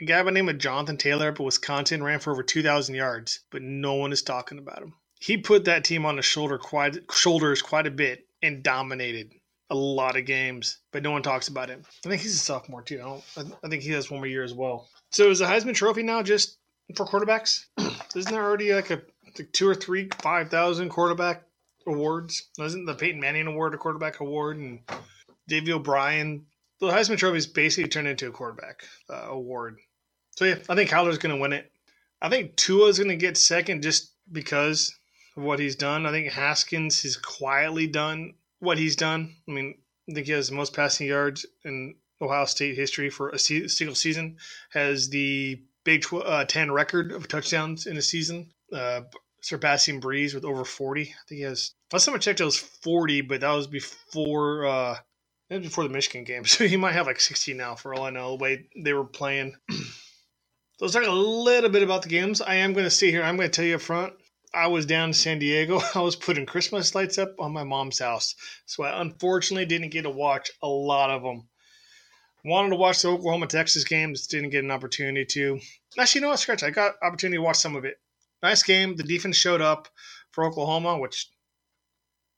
a 0.00 0.04
guy 0.04 0.20
by 0.20 0.24
the 0.24 0.32
name 0.32 0.48
of 0.48 0.58
Jonathan 0.58 0.96
Taylor 0.96 1.28
up 1.28 1.40
at 1.40 1.44
Wisconsin 1.44 2.02
ran 2.02 2.18
for 2.18 2.30
over 2.30 2.42
2,000 2.42 2.94
yards, 2.94 3.40
but 3.50 3.62
no 3.62 3.94
one 3.94 4.12
is 4.12 4.22
talking 4.22 4.58
about 4.58 4.82
him. 4.82 4.94
He 5.20 5.38
put 5.38 5.64
that 5.64 5.84
team 5.84 6.04
on 6.04 6.16
his 6.16 6.26
shoulder 6.26 6.58
quite, 6.58 6.98
shoulders 7.12 7.62
quite 7.62 7.86
a 7.86 7.90
bit 7.90 8.26
and 8.42 8.62
dominated 8.62 9.32
a 9.70 9.74
lot 9.74 10.16
of 10.16 10.26
games, 10.26 10.78
but 10.92 11.02
no 11.02 11.10
one 11.10 11.22
talks 11.22 11.48
about 11.48 11.70
him. 11.70 11.84
I 12.04 12.08
think 12.10 12.20
he's 12.20 12.34
a 12.34 12.38
sophomore 12.38 12.82
too. 12.82 13.00
I, 13.36 13.42
I 13.62 13.68
think 13.68 13.82
he 13.82 13.90
has 13.92 14.10
one 14.10 14.20
more 14.20 14.26
year 14.26 14.44
as 14.44 14.52
well. 14.52 14.88
So 15.10 15.30
is 15.30 15.38
the 15.38 15.46
Heisman 15.46 15.74
Trophy 15.74 16.02
now 16.02 16.22
just 16.22 16.58
for 16.96 17.06
quarterbacks? 17.06 17.64
Isn't 18.16 18.32
there 18.32 18.44
already 18.44 18.72
like 18.72 18.90
a 18.90 19.02
like 19.38 19.52
two 19.52 19.68
or 19.68 19.74
three 19.74 20.08
five 20.20 20.50
thousand 20.50 20.90
quarterback 20.90 21.42
awards? 21.86 22.50
Isn't 22.58 22.84
the 22.84 22.94
Peyton 22.94 23.20
Manning 23.20 23.46
Award 23.46 23.74
a 23.74 23.78
quarterback 23.78 24.20
award 24.20 24.58
and 24.58 24.80
Davey 25.48 25.72
O'Brien? 25.72 26.46
The 26.80 26.88
Heisman 26.88 27.18
Trophy 27.18 27.38
is 27.38 27.46
basically 27.46 27.88
turned 27.88 28.08
into 28.08 28.28
a 28.28 28.32
quarterback 28.32 28.84
uh, 29.08 29.28
award. 29.28 29.78
So 30.36 30.44
yeah, 30.44 30.56
I 30.68 30.74
think 30.74 30.90
Kyler's 30.90 31.18
going 31.18 31.34
to 31.34 31.40
win 31.40 31.52
it. 31.52 31.70
I 32.20 32.28
think 32.28 32.56
Tua's 32.56 32.98
going 32.98 33.10
to 33.10 33.16
get 33.16 33.36
second 33.36 33.82
just 33.82 34.12
because 34.30 34.94
of 35.36 35.42
what 35.42 35.58
he's 35.58 35.76
done. 35.76 36.06
I 36.06 36.10
think 36.10 36.32
Haskins 36.32 37.02
has 37.02 37.16
quietly 37.16 37.86
done 37.86 38.34
what 38.60 38.78
he's 38.78 38.96
done. 38.96 39.36
I 39.48 39.52
mean, 39.52 39.74
I 40.08 40.14
think 40.14 40.26
he 40.26 40.32
has 40.32 40.48
the 40.48 40.56
most 40.56 40.74
passing 40.74 41.06
yards 41.06 41.46
in 41.64 41.94
Ohio 42.20 42.46
State 42.46 42.76
history 42.76 43.10
for 43.10 43.30
a 43.30 43.38
single 43.38 43.94
season. 43.94 44.38
Has 44.70 45.08
the 45.10 45.62
Big 45.84 46.04
uh, 46.12 46.44
Ten 46.44 46.72
record 46.72 47.12
of 47.12 47.28
touchdowns 47.28 47.86
in 47.86 47.96
a 47.96 48.02
season, 48.02 48.50
uh, 48.72 49.02
surpassing 49.42 50.00
Brees 50.00 50.34
with 50.34 50.44
over 50.44 50.64
forty. 50.64 51.02
I 51.02 51.22
think 51.28 51.38
he 51.38 51.42
has. 51.42 51.74
Last 51.92 52.06
time 52.06 52.14
I 52.14 52.18
checked, 52.18 52.40
it 52.40 52.44
was 52.44 52.56
forty, 52.56 53.20
but 53.20 53.40
that 53.42 53.52
was 53.52 53.66
before. 53.66 54.66
Uh, 54.66 54.96
that 55.50 55.60
was 55.60 55.68
before 55.68 55.84
the 55.84 55.90
Michigan 55.90 56.24
game, 56.24 56.44
so 56.46 56.66
he 56.66 56.76
might 56.76 56.92
have 56.92 57.06
like 57.06 57.20
sixty 57.20 57.54
now, 57.54 57.74
for 57.74 57.94
all 57.94 58.04
I 58.04 58.10
know. 58.10 58.36
The 58.36 58.42
way 58.42 58.68
they 58.76 58.92
were 58.92 59.04
playing. 59.04 59.54
so 59.70 59.76
let's 60.80 60.94
talk 60.94 61.06
a 61.06 61.10
little 61.10 61.70
bit 61.70 61.82
about 61.82 62.02
the 62.02 62.08
games. 62.08 62.40
I 62.40 62.56
am 62.56 62.72
going 62.72 62.84
to 62.86 62.90
see 62.90 63.10
here. 63.10 63.22
I'm 63.22 63.36
going 63.36 63.50
to 63.50 63.54
tell 63.54 63.64
you 63.64 63.76
up 63.76 63.82
front. 63.82 64.14
I 64.54 64.68
was 64.68 64.86
down 64.86 65.08
in 65.10 65.14
San 65.14 65.40
Diego. 65.40 65.80
I 65.94 66.00
was 66.00 66.16
putting 66.16 66.46
Christmas 66.46 66.94
lights 66.94 67.18
up 67.18 67.34
on 67.40 67.52
my 67.52 67.64
mom's 67.64 67.98
house. 67.98 68.36
So 68.66 68.84
I 68.84 69.00
unfortunately 69.00 69.66
didn't 69.66 69.90
get 69.90 70.02
to 70.02 70.10
watch 70.10 70.50
a 70.62 70.68
lot 70.68 71.10
of 71.10 71.22
them. 71.22 71.48
Wanted 72.44 72.70
to 72.70 72.76
watch 72.76 73.00
the 73.00 73.08
Oklahoma 73.08 73.46
Texas 73.46 73.84
games, 73.84 74.26
didn't 74.26 74.50
get 74.50 74.64
an 74.64 74.70
opportunity 74.70 75.24
to. 75.24 75.60
Actually, 75.98 76.18
you 76.18 76.22
know 76.22 76.30
what, 76.30 76.38
Scratch? 76.40 76.62
I 76.62 76.70
got 76.70 76.96
opportunity 77.02 77.38
to 77.38 77.42
watch 77.42 77.56
some 77.56 77.74
of 77.74 77.84
it. 77.84 77.98
Nice 78.42 78.62
game. 78.62 78.96
The 78.96 79.02
defense 79.02 79.36
showed 79.36 79.62
up 79.62 79.88
for 80.32 80.44
Oklahoma, 80.44 80.98
which 80.98 81.30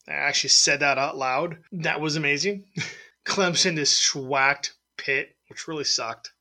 I 0.08 0.12
actually 0.12 0.50
said 0.50 0.80
that 0.80 0.98
out 0.98 1.16
loud. 1.16 1.58
That 1.72 2.00
was 2.00 2.14
amazing. 2.14 2.66
Clemson 3.26 3.74
just 3.74 4.00
schwacked 4.00 4.70
Pitt, 4.96 5.34
which 5.48 5.66
really 5.66 5.84
sucked. 5.84 6.32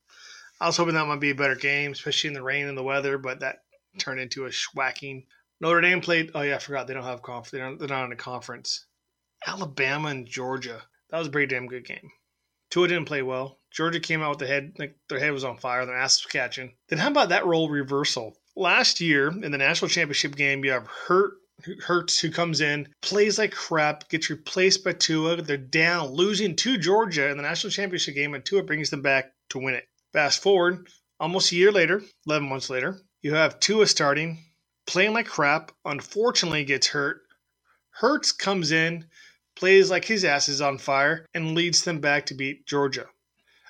I 0.62 0.68
was 0.68 0.78
hoping 0.78 0.94
that 0.94 1.08
might 1.08 1.20
be 1.20 1.32
a 1.32 1.36
better 1.36 1.56
game, 1.56 1.92
especially 1.92 2.28
in 2.28 2.34
the 2.36 2.44
rain 2.44 2.68
and 2.68 2.78
the 2.78 2.84
weather, 2.84 3.18
but 3.18 3.40
that 3.40 3.64
turned 3.98 4.20
into 4.20 4.46
a 4.46 4.50
schwacking. 4.50 5.26
Notre 5.60 5.82
Dame 5.82 6.02
played. 6.02 6.32
Oh 6.36 6.42
yeah, 6.42 6.56
I 6.56 6.60
forgot 6.60 6.86
they 6.86 6.94
don't 6.94 7.04
have 7.04 7.24
conf. 7.24 7.50
They're 7.50 7.70
not, 7.70 7.80
they're 7.80 7.88
not 7.88 8.06
in 8.06 8.12
a 8.12 8.18
conference. 8.18 8.86
Alabama 9.46 10.10
and 10.10 10.28
Georgia. 10.28 10.84
That 11.10 11.18
was 11.18 11.28
a 11.28 11.32
pretty 11.32 11.54
damn 11.54 11.68
good 11.68 11.86
game. 11.86 12.12
Tua 12.76 12.90
didn't 12.90 13.06
play 13.06 13.22
well. 13.22 13.58
Georgia 13.72 14.02
came 14.02 14.22
out 14.22 14.32
with 14.32 14.40
the 14.40 14.48
head 14.48 14.74
like 14.78 14.98
their 15.08 15.18
head 15.18 15.32
was 15.32 15.46
on 15.46 15.56
fire. 15.56 15.86
Their 15.86 15.96
ass 15.96 16.22
was 16.22 16.30
catching. 16.30 16.74
Then 16.90 17.00
how 17.00 17.10
about 17.10 17.30
that 17.30 17.46
role 17.46 17.70
reversal? 17.70 18.36
Last 18.54 19.00
year 19.00 19.30
in 19.30 19.50
the 19.50 19.58
national 19.58 19.88
championship 19.88 20.36
game, 20.36 20.66
you 20.66 20.72
have 20.72 20.86
Hurt 20.86 21.36
Hurts 21.86 22.20
who 22.20 22.30
comes 22.30 22.60
in, 22.60 22.90
plays 23.02 23.40
like 23.40 23.54
crap, 23.54 24.10
gets 24.10 24.30
replaced 24.30 24.84
by 24.84 24.92
Tua. 24.92 25.42
They're 25.42 25.56
down, 25.56 26.10
losing 26.10 26.54
to 26.58 26.78
Georgia 26.78 27.30
in 27.30 27.38
the 27.38 27.44
national 27.44 27.72
championship 27.72 28.14
game, 28.14 28.34
and 28.34 28.44
Tua 28.44 28.62
brings 28.62 28.90
them 28.90 29.02
back 29.02 29.32
to 29.52 29.60
win 29.60 29.76
it. 29.76 29.88
Fast 30.12 30.44
forward, 30.44 30.90
almost 31.18 31.54
a 31.54 31.56
year 31.56 31.72
later, 31.72 32.04
11 32.28 32.50
months 32.50 32.70
later, 32.70 33.00
you 33.22 33.36
have 33.36 33.62
Tua 33.62 33.88
starting 33.88 34.38
playing 34.86 35.14
like 35.14 35.28
crap, 35.28 35.72
unfortunately 35.86 36.66
gets 36.66 36.88
hurt. 36.88 37.22
Hurts 37.92 38.34
comes 38.34 38.74
in, 38.74 39.06
plays 39.56 39.90
like 39.90 40.06
his 40.06 40.26
ass 40.26 40.50
is 40.50 40.62
on 40.62 40.78
fire, 40.78 41.26
and 41.34 41.56
leads 41.56 41.84
them 41.84 42.00
back 42.00 42.26
to 42.28 42.34
beat 42.34 42.66
Georgia. 42.66 43.06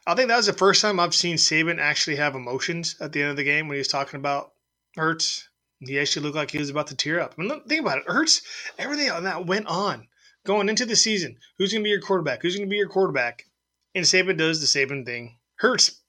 I 0.07 0.13
think 0.13 0.27
that 0.29 0.38
was 0.38 0.45
the 0.45 0.53
first 0.53 0.81
time 0.81 0.99
I've 0.99 1.15
seen 1.15 1.38
Saban 1.38 1.79
actually 1.79 2.17
have 2.17 2.36
emotions 2.36 2.95
at 2.99 3.11
the 3.11 3.21
end 3.21 3.31
of 3.31 3.38
the 3.38 3.43
game 3.43 3.67
when 3.67 3.75
he 3.75 3.79
was 3.79 3.88
talking 3.88 4.19
about 4.19 4.51
Hurts. 4.95 5.49
He 5.79 5.99
actually 5.99 6.23
looked 6.23 6.36
like 6.36 6.51
he 6.51 6.57
was 6.57 6.69
about 6.69 6.88
to 6.88 6.95
tear 6.95 7.19
up. 7.19 7.36
I 7.38 7.41
mean, 7.41 7.61
think 7.67 7.81
about 7.81 7.97
it. 7.99 8.05
Hurts, 8.07 8.41
everything 8.77 9.07
that 9.07 9.45
went 9.45 9.67
on 9.67 10.07
going 10.45 10.69
into 10.69 10.86
the 10.86 10.95
season. 10.95 11.38
Who's 11.57 11.71
going 11.71 11.81
to 11.81 11.86
be 11.86 11.89
your 11.89 12.01
quarterback? 12.01 12.41
Who's 12.41 12.55
going 12.55 12.67
to 12.67 12.71
be 12.71 12.77
your 12.77 12.88
quarterback? 12.88 13.45
And 13.93 14.05
Saban 14.05 14.38
does 14.38 14.61
the 14.61 14.67
Saban 14.67 15.05
thing. 15.05 15.38
Hurts, 15.55 16.01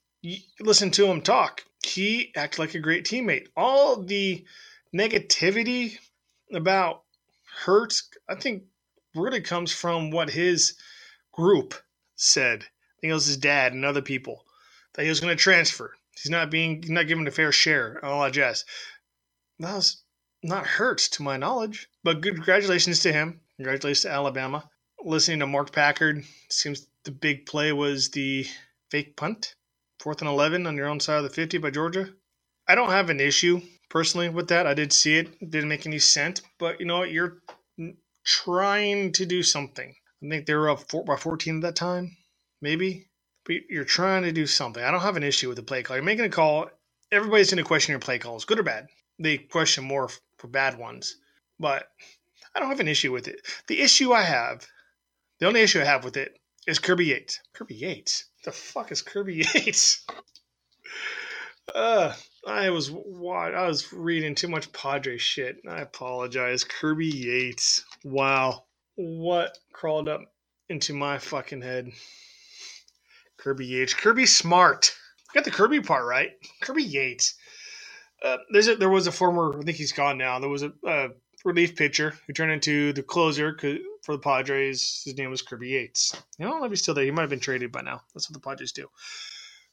listen 0.59 0.91
to 0.91 1.07
him 1.07 1.21
talk. 1.21 1.63
He 1.83 2.33
acted 2.35 2.59
like 2.59 2.75
a 2.75 2.79
great 2.79 3.05
teammate. 3.05 3.47
All 3.55 4.03
the 4.03 4.45
negativity 4.95 5.97
about 6.53 7.03
Hurts, 7.65 8.09
I 8.29 8.35
think, 8.35 8.63
really 9.17 9.41
comes 9.41 9.71
from 9.71 10.11
what 10.11 10.29
his 10.29 10.75
group 11.31 11.73
said. 12.15 12.63
I 12.63 13.01
think 13.01 13.11
it 13.11 13.13
was 13.13 13.25
his 13.25 13.37
dad 13.37 13.73
and 13.73 13.85
other 13.85 14.01
people 14.01 14.45
that 14.93 15.03
he 15.03 15.09
was 15.09 15.19
going 15.19 15.35
to 15.35 15.41
transfer. 15.41 15.95
He's 16.15 16.31
not 16.31 16.49
being 16.49 16.83
not 16.87 17.07
given 17.07 17.27
a 17.27 17.31
fair 17.31 17.51
share. 17.51 18.03
All 18.03 18.23
that 18.23 18.33
jazz. 18.33 18.65
That 19.59 19.75
was 19.75 20.03
not 20.43 20.65
hurt 20.65 20.99
to 20.99 21.23
my 21.23 21.37
knowledge. 21.37 21.87
But 22.03 22.21
good 22.21 22.35
congratulations 22.35 23.01
to 23.01 23.13
him. 23.13 23.41
Congratulations 23.57 24.03
to 24.03 24.11
Alabama. 24.11 24.69
Listening 25.03 25.39
to 25.39 25.47
Mark 25.47 25.71
Packer, 25.71 26.23
seems 26.49 26.87
the 27.03 27.11
big 27.11 27.45
play 27.45 27.71
was 27.71 28.09
the 28.09 28.47
fake 28.89 29.15
punt, 29.15 29.53
fourth 29.99 30.21
and 30.21 30.29
11 30.29 30.65
on 30.65 30.75
your 30.75 30.87
own 30.87 30.99
side 30.99 31.17
of 31.17 31.23
the 31.23 31.29
50 31.29 31.59
by 31.59 31.69
Georgia. 31.69 32.09
I 32.67 32.75
don't 32.75 32.89
have 32.89 33.09
an 33.09 33.19
issue 33.19 33.61
personally 33.89 34.29
with 34.29 34.47
that. 34.49 34.65
I 34.65 34.73
did 34.73 34.91
see 34.91 35.17
it, 35.17 35.29
it 35.39 35.51
didn't 35.51 35.69
make 35.69 35.85
any 35.85 35.99
sense, 35.99 36.41
but 36.57 36.79
you 36.79 36.85
know 36.85 36.99
what? 36.99 37.11
You're 37.11 37.37
trying 38.27 39.13
to 39.13 39.25
do 39.25 39.41
something. 39.41 39.95
I 40.21 40.29
think 40.29 40.45
they 40.45 40.53
were 40.53 40.69
up 40.69 40.89
four, 40.89 41.03
by 41.05 41.15
14 41.15 41.57
at 41.57 41.61
that 41.61 41.75
time, 41.77 42.17
maybe. 42.61 43.07
But 43.45 43.55
you're 43.69 43.85
trying 43.85 44.23
to 44.23 44.33
do 44.33 44.45
something. 44.45 44.83
I 44.83 44.91
don't 44.91 45.01
have 45.01 45.15
an 45.15 45.23
issue 45.23 45.47
with 45.47 45.55
the 45.55 45.63
play 45.63 45.81
call. 45.81 45.95
You're 45.95 46.03
making 46.03 46.25
a 46.25 46.29
call. 46.29 46.69
Everybody's 47.11 47.49
going 47.49 47.63
to 47.63 47.67
question 47.67 47.93
your 47.93 47.99
play 48.01 48.19
calls, 48.19 48.43
good 48.43 48.59
or 48.59 48.63
bad. 48.63 48.87
They 49.17 49.37
question 49.37 49.85
more 49.85 50.09
for 50.37 50.47
bad 50.47 50.77
ones, 50.77 51.15
but 51.57 51.89
I 52.53 52.59
don't 52.59 52.69
have 52.69 52.81
an 52.81 52.89
issue 52.89 53.13
with 53.13 53.29
it. 53.29 53.39
The 53.67 53.79
issue 53.79 54.11
I 54.11 54.23
have, 54.23 54.67
the 55.39 55.47
only 55.47 55.61
issue 55.61 55.79
I 55.79 55.85
have 55.85 56.03
with 56.03 56.17
it 56.17 56.37
is 56.67 56.79
Kirby 56.79 57.05
Yates. 57.05 57.39
Kirby 57.53 57.75
Yates? 57.75 58.25
The 58.43 58.51
fuck 58.51 58.91
is 58.91 59.01
Kirby 59.01 59.35
Yates? 59.53 60.05
Uh, 61.73 62.13
I 62.47 62.69
was 62.69 62.89
I 62.89 63.67
was 63.67 63.91
reading 63.91 64.33
too 64.33 64.47
much 64.47 64.71
Padre 64.71 65.17
shit. 65.17 65.57
I 65.67 65.81
apologize. 65.81 66.63
Kirby 66.63 67.07
Yates. 67.07 67.83
Wow. 68.05 68.63
What 68.95 69.57
crawled 69.73 70.07
up 70.07 70.21
into 70.69 70.93
my 70.93 71.17
fucking 71.17 71.61
head? 71.61 71.91
Kirby 73.37 73.65
Yates. 73.65 73.93
Kirby 73.93 74.25
Smart. 74.25 74.95
got 75.33 75.43
the 75.43 75.51
Kirby 75.51 75.81
part 75.81 76.05
right. 76.05 76.31
Kirby 76.61 76.83
Yates. 76.83 77.35
Uh, 78.23 78.37
there's 78.51 78.69
a, 78.69 78.75
there 78.77 78.89
was 78.89 79.07
a 79.07 79.11
former. 79.11 79.59
I 79.59 79.63
think 79.63 79.77
he's 79.77 79.91
gone 79.91 80.17
now. 80.17 80.39
There 80.39 80.49
was 80.49 80.63
a, 80.63 80.71
a 80.85 81.09
relief 81.43 81.75
pitcher 81.75 82.13
who 82.25 82.33
turned 82.33 82.53
into 82.53 82.93
the 82.93 83.03
closer 83.03 83.57
for 84.03 84.13
the 84.13 84.19
Padres. 84.19 85.01
His 85.03 85.17
name 85.17 85.29
was 85.29 85.41
Kirby 85.41 85.67
Yates. 85.67 86.15
You 86.39 86.45
know, 86.45 86.63
if 86.63 86.71
he's 86.71 86.81
still 86.81 86.93
there, 86.93 87.03
he 87.03 87.11
might 87.11 87.21
have 87.21 87.29
been 87.29 87.41
traded 87.41 87.73
by 87.73 87.81
now. 87.81 88.01
That's 88.13 88.29
what 88.29 88.33
the 88.33 88.47
Padres 88.47 88.71
do. 88.71 88.87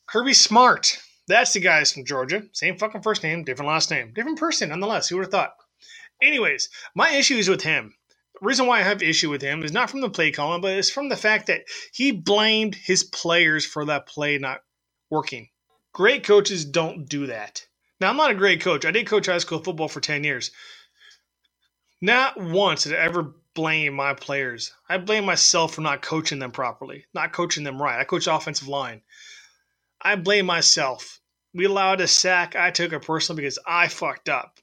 Kirby 0.07 0.35
Smart. 0.35 0.99
That's 1.29 1.55
the 1.55 1.61
guys 1.61 1.93
from 1.93 2.05
Georgia. 2.07 2.45
Same 2.53 2.79
fucking 2.79 3.03
first 3.03 3.22
name, 3.22 3.45
different 3.45 3.70
last 3.70 3.91
name. 3.91 4.12
Different 4.14 4.39
person, 4.39 4.70
nonetheless. 4.70 5.09
Who 5.09 5.16
would 5.16 5.25
have 5.27 5.33
thought? 5.33 5.55
Anyways, 6.22 6.70
my 6.97 7.12
issue 7.12 7.37
is 7.37 7.51
with 7.51 7.62
him. 7.62 7.95
The 8.41 8.47
reason 8.47 8.66
why 8.66 8.81
I 8.81 8.85
have 8.85 9.03
issue 9.03 9.31
with 9.31 9.43
him 9.43 9.64
is 9.64 9.72
not 9.72 9.91
from 9.91 10.03
the 10.03 10.11
play 10.11 10.33
calling, 10.33 10.62
but 10.62 10.72
it's 10.72 10.91
from 10.91 11.11
the 11.11 11.16
fact 11.16 11.49
that 11.49 11.64
he 11.95 12.12
blamed 12.12 12.77
his 12.77 13.05
players 13.05 13.66
for 13.66 13.87
that 13.87 14.07
play 14.07 14.39
not 14.39 14.61
working. 15.11 15.51
Great 15.95 16.25
coaches 16.25 16.64
don't 16.66 17.09
do 17.09 17.29
that. 17.29 17.66
Now, 18.01 18.11
I'm 18.11 18.18
not 18.18 18.33
a 18.33 18.37
great 18.37 18.62
coach. 18.62 18.87
I 18.87 18.93
did 18.93 19.09
coach 19.09 19.27
high 19.27 19.39
school 19.39 19.61
football 19.61 19.89
for 19.89 20.01
10 20.01 20.25
years. 20.25 20.53
Not 22.03 22.41
once 22.41 22.85
did 22.85 22.95
I 22.95 22.99
ever 22.99 23.35
blame 23.55 23.95
my 23.95 24.14
players. 24.14 24.72
I 24.89 24.99
blame 24.99 25.27
myself 25.27 25.75
for 25.75 25.83
not 25.83 26.03
coaching 26.03 26.39
them 26.41 26.53
properly, 26.53 27.07
not 27.14 27.33
coaching 27.33 27.64
them 27.64 27.83
right. 27.83 28.01
I 28.01 28.05
coach 28.05 28.29
offensive 28.29 28.68
line. 28.68 29.03
I 30.05 30.16
blame 30.16 30.46
myself. 30.46 31.20
We 31.55 31.64
allowed 31.64 32.00
a 32.00 32.09
sack. 32.09 32.55
I 32.57 32.70
took 32.70 32.92
it 32.92 33.00
personally 33.02 33.42
because 33.42 33.59
I 33.66 33.88
fucked 33.88 34.28
up. 34.28 34.59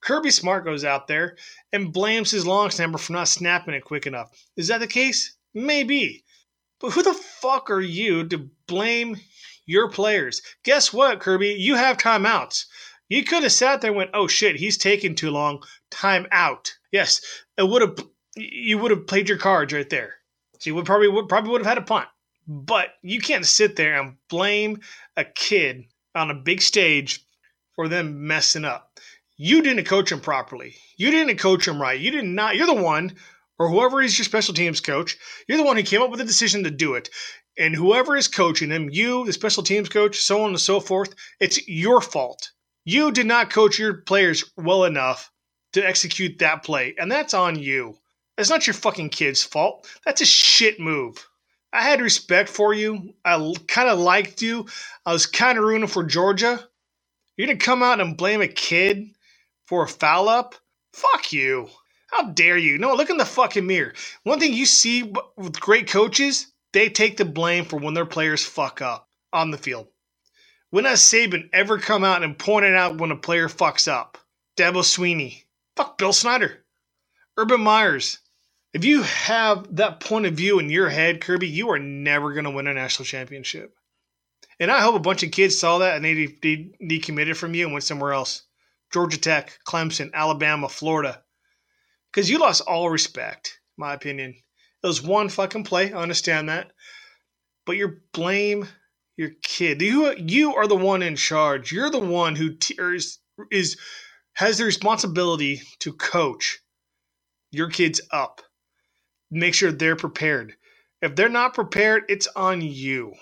Kirby 0.00 0.30
Smart 0.30 0.64
goes 0.64 0.84
out 0.84 1.08
there 1.08 1.36
and 1.72 1.92
blames 1.92 2.30
his 2.30 2.46
long 2.46 2.70
snapper 2.70 2.98
for 2.98 3.12
not 3.12 3.28
snapping 3.28 3.74
it 3.74 3.84
quick 3.84 4.06
enough. 4.06 4.30
Is 4.56 4.68
that 4.68 4.78
the 4.78 4.86
case? 4.86 5.36
Maybe. 5.52 6.24
But 6.80 6.92
who 6.92 7.02
the 7.02 7.14
fuck 7.14 7.70
are 7.70 7.80
you 7.80 8.26
to 8.28 8.48
blame 8.66 9.16
your 9.66 9.90
players? 9.90 10.40
Guess 10.62 10.92
what, 10.92 11.20
Kirby? 11.20 11.56
You 11.58 11.74
have 11.74 11.98
timeouts. 11.98 12.66
You 13.08 13.24
could 13.24 13.42
have 13.42 13.52
sat 13.52 13.80
there 13.80 13.90
and 13.90 13.96
went, 13.96 14.10
"Oh 14.14 14.28
shit, 14.28 14.56
he's 14.56 14.78
taking 14.78 15.14
too 15.14 15.30
long. 15.30 15.64
Time 15.90 16.26
out." 16.30 16.74
Yes, 16.92 17.20
it 17.56 17.68
would 17.68 17.82
have. 17.82 17.98
You 18.36 18.78
would 18.78 18.90
have 18.92 19.06
played 19.06 19.28
your 19.28 19.38
cards 19.38 19.72
right 19.72 19.88
there. 19.88 20.16
So 20.60 20.70
you 20.70 20.74
would 20.76 20.86
probably 20.86 21.08
would 21.08 21.28
probably 21.28 21.50
would 21.50 21.62
have 21.62 21.66
had 21.66 21.78
a 21.78 21.82
punt. 21.82 22.08
But 22.48 22.94
you 23.02 23.20
can't 23.20 23.44
sit 23.44 23.76
there 23.76 24.00
and 24.00 24.16
blame 24.30 24.80
a 25.16 25.24
kid 25.24 25.84
on 26.14 26.30
a 26.30 26.34
big 26.34 26.62
stage 26.62 27.22
for 27.76 27.88
them 27.88 28.26
messing 28.26 28.64
up. 28.64 28.98
You 29.36 29.62
didn't 29.62 29.84
coach 29.84 30.10
him 30.10 30.20
properly. 30.20 30.74
You 30.96 31.10
didn't 31.10 31.36
coach 31.36 31.68
him 31.68 31.80
right. 31.80 32.00
You 32.00 32.10
did 32.10 32.24
not. 32.24 32.56
You're 32.56 32.66
the 32.66 32.74
one, 32.74 33.14
or 33.58 33.68
whoever 33.68 34.00
is 34.00 34.18
your 34.18 34.24
special 34.24 34.54
teams 34.54 34.80
coach, 34.80 35.18
you're 35.46 35.58
the 35.58 35.64
one 35.64 35.76
who 35.76 35.82
came 35.82 36.00
up 36.00 36.10
with 36.10 36.20
the 36.20 36.24
decision 36.24 36.64
to 36.64 36.70
do 36.70 36.94
it. 36.94 37.10
And 37.58 37.74
whoever 37.74 38.16
is 38.16 38.28
coaching 38.28 38.70
him, 38.70 38.88
you, 38.90 39.26
the 39.26 39.32
special 39.32 39.62
teams 39.62 39.88
coach, 39.88 40.16
so 40.16 40.42
on 40.42 40.50
and 40.50 40.60
so 40.60 40.80
forth, 40.80 41.14
it's 41.40 41.68
your 41.68 42.00
fault. 42.00 42.52
You 42.86 43.12
did 43.12 43.26
not 43.26 43.50
coach 43.50 43.78
your 43.78 43.94
players 43.94 44.50
well 44.56 44.84
enough 44.84 45.30
to 45.74 45.86
execute 45.86 46.38
that 46.38 46.62
play, 46.62 46.94
and 46.98 47.12
that's 47.12 47.34
on 47.34 47.58
you. 47.58 47.98
It's 48.38 48.48
not 48.48 48.66
your 48.66 48.74
fucking 48.74 49.10
kid's 49.10 49.44
fault. 49.44 49.86
That's 50.06 50.22
a 50.22 50.26
shit 50.26 50.80
move. 50.80 51.27
I 51.72 51.82
had 51.82 52.00
respect 52.02 52.48
for 52.50 52.74
you. 52.74 53.14
I 53.24 53.54
kind 53.68 53.88
of 53.90 53.98
liked 54.00 54.42
you. 54.42 54.66
I 55.06 55.12
was 55.12 55.26
kind 55.26 55.58
of 55.58 55.64
rooting 55.64 55.88
for 55.88 56.04
Georgia. 56.04 56.68
You're 57.36 57.48
going 57.48 57.58
to 57.58 57.64
come 57.66 57.82
out 57.82 58.00
and 58.00 58.16
blame 58.16 58.42
a 58.42 58.48
kid 58.48 59.08
for 59.66 59.84
a 59.84 59.88
foul 59.88 60.28
up? 60.28 60.56
Fuck 60.94 61.32
you. 61.32 61.68
How 62.10 62.24
dare 62.30 62.58
you? 62.58 62.78
No, 62.78 62.94
look 62.94 63.10
in 63.10 63.18
the 63.18 63.26
fucking 63.26 63.66
mirror. 63.66 63.94
One 64.24 64.40
thing 64.40 64.54
you 64.54 64.66
see 64.66 65.12
with 65.36 65.60
great 65.60 65.88
coaches, 65.88 66.52
they 66.72 66.90
take 66.90 67.16
the 67.18 67.26
blame 67.26 67.64
for 67.66 67.78
when 67.78 67.94
their 67.94 68.06
players 68.06 68.44
fuck 68.46 68.82
up 68.82 69.08
on 69.32 69.50
the 69.50 69.58
field. 69.58 69.88
When 70.70 70.84
has 70.86 71.00
Saban 71.02 71.50
ever 71.54 71.78
come 71.78 72.04
out 72.04 72.24
and 72.24 72.38
pointed 72.38 72.74
out 72.76 72.98
when 72.98 73.12
a 73.12 73.16
player 73.16 73.48
fucks 73.48 73.88
up? 73.90 74.18
Dabo 74.58 74.82
Swinney. 74.84 75.44
Fuck 75.76 75.98
Bill 75.98 76.12
Snyder. 76.12 76.64
Urban 77.38 77.62
Meyers. 77.62 78.18
If 78.78 78.84
you 78.84 79.02
have 79.02 79.74
that 79.74 79.98
point 79.98 80.26
of 80.26 80.34
view 80.34 80.60
in 80.60 80.70
your 80.70 80.88
head, 80.88 81.20
Kirby, 81.20 81.48
you 81.48 81.70
are 81.70 81.80
never 81.80 82.32
going 82.32 82.44
to 82.44 82.52
win 82.52 82.68
a 82.68 82.74
national 82.74 83.06
championship. 83.06 83.74
And 84.60 84.70
I 84.70 84.82
hope 84.82 84.94
a 84.94 85.00
bunch 85.00 85.24
of 85.24 85.32
kids 85.32 85.58
saw 85.58 85.78
that 85.78 85.96
and 85.96 86.04
they 86.04 86.26
de- 86.26 86.70
decommitted 86.80 87.34
from 87.34 87.54
you 87.54 87.64
and 87.64 87.72
went 87.72 87.82
somewhere 87.82 88.12
else. 88.12 88.44
Georgia 88.92 89.18
Tech, 89.18 89.58
Clemson, 89.66 90.12
Alabama, 90.14 90.68
Florida. 90.68 91.24
Because 92.12 92.30
you 92.30 92.38
lost 92.38 92.62
all 92.68 92.88
respect, 92.88 93.58
my 93.76 93.94
opinion. 93.94 94.36
It 94.84 94.86
was 94.86 95.02
one 95.02 95.28
fucking 95.28 95.64
play. 95.64 95.92
I 95.92 96.00
understand 96.00 96.48
that. 96.48 96.70
But 97.66 97.78
you're 97.78 98.02
blame 98.12 98.68
your 99.16 99.30
kid. 99.42 99.82
You, 99.82 100.14
you 100.16 100.54
are 100.54 100.68
the 100.68 100.76
one 100.76 101.02
in 101.02 101.16
charge. 101.16 101.72
You're 101.72 101.90
the 101.90 101.98
one 101.98 102.36
who 102.36 102.54
t- 102.54 102.76
is, 102.78 103.18
is 103.50 103.76
has 104.34 104.58
the 104.58 104.64
responsibility 104.64 105.62
to 105.80 105.92
coach 105.94 106.60
your 107.50 107.70
kids 107.70 108.00
up 108.12 108.40
make 109.30 109.54
sure 109.54 109.72
they're 109.72 109.96
prepared. 109.96 110.54
If 111.00 111.14
they're 111.14 111.28
not 111.28 111.54
prepared, 111.54 112.04
it's 112.08 112.26
on 112.34 112.60
you. 112.60 113.14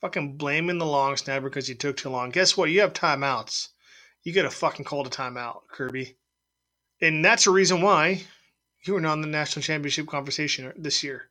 Fucking 0.00 0.36
blaming 0.36 0.78
the 0.78 0.86
long 0.86 1.16
snapper 1.16 1.48
because 1.48 1.68
you 1.68 1.74
took 1.74 1.96
too 1.96 2.10
long. 2.10 2.30
Guess 2.30 2.56
what? 2.56 2.70
You 2.70 2.80
have 2.80 2.92
timeouts. 2.92 3.68
You 4.24 4.32
get 4.32 4.44
a 4.44 4.50
fucking 4.50 4.84
call 4.84 5.04
to 5.04 5.10
timeout, 5.10 5.62
Kirby. 5.70 6.16
And 7.00 7.24
that's 7.24 7.44
the 7.44 7.50
reason 7.50 7.82
why 7.82 8.22
you 8.84 8.96
are 8.96 9.00
not 9.00 9.14
in 9.14 9.20
the 9.20 9.28
national 9.28 9.62
championship 9.62 10.06
conversation 10.06 10.72
this 10.76 11.02
year. 11.02 11.30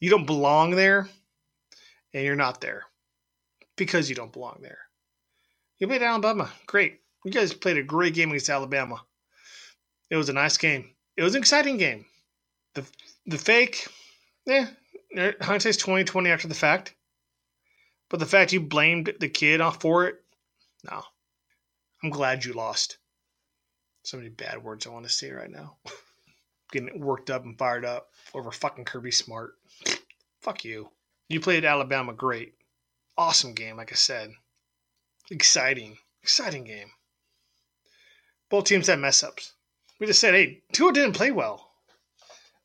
You 0.00 0.10
don't 0.10 0.26
belong 0.26 0.70
there, 0.72 1.08
and 2.14 2.24
you're 2.24 2.36
not 2.36 2.60
there 2.60 2.84
because 3.76 4.08
you 4.08 4.14
don't 4.14 4.32
belong 4.32 4.58
there. 4.62 4.78
You 5.78 5.86
played 5.86 6.02
Alabama. 6.02 6.50
Great. 6.66 7.00
You 7.24 7.30
guys 7.30 7.52
played 7.52 7.78
a 7.78 7.82
great 7.82 8.14
game 8.14 8.30
against 8.30 8.48
Alabama. 8.48 9.04
It 10.10 10.16
was 10.16 10.28
a 10.28 10.32
nice 10.32 10.56
game. 10.56 10.94
It 11.16 11.22
was 11.22 11.34
an 11.34 11.40
exciting 11.40 11.76
game. 11.76 12.06
The 12.78 12.86
the 13.26 13.38
fake, 13.38 13.88
eh, 14.48 14.52
eh, 14.52 14.66
yeah, 15.10 15.32
hindsight's 15.40 15.76
twenty 15.78 16.04
twenty 16.04 16.30
after 16.30 16.46
the 16.46 16.54
fact. 16.54 16.94
But 18.08 18.20
the 18.20 18.26
fact 18.26 18.52
you 18.52 18.60
blamed 18.60 19.12
the 19.18 19.28
kid 19.28 19.60
for 19.80 20.06
it, 20.06 20.22
no. 20.88 21.02
I'm 22.04 22.10
glad 22.10 22.44
you 22.44 22.52
lost. 22.52 22.98
So 24.04 24.16
many 24.16 24.28
bad 24.28 24.62
words 24.62 24.86
I 24.86 24.90
want 24.90 25.06
to 25.06 25.10
say 25.10 25.32
right 25.32 25.50
now. 25.50 25.78
Getting 26.70 27.00
worked 27.00 27.30
up 27.30 27.44
and 27.44 27.58
fired 27.58 27.84
up 27.84 28.10
over 28.32 28.52
fucking 28.52 28.84
Kirby 28.84 29.10
Smart. 29.10 29.54
Fuck 30.40 30.64
you. 30.64 30.90
You 31.28 31.40
played 31.40 31.64
Alabama 31.64 32.12
great. 32.12 32.54
Awesome 33.16 33.54
game, 33.54 33.76
like 33.76 33.90
I 33.90 33.96
said. 33.96 34.30
Exciting. 35.32 35.98
Exciting 36.22 36.62
game. 36.62 36.92
Both 38.48 38.66
teams 38.66 38.86
had 38.86 39.00
mess 39.00 39.24
ups. 39.24 39.54
We 39.98 40.06
just 40.06 40.20
said, 40.20 40.34
hey, 40.34 40.62
Tua 40.72 40.92
didn't 40.92 41.16
play 41.16 41.32
well. 41.32 41.67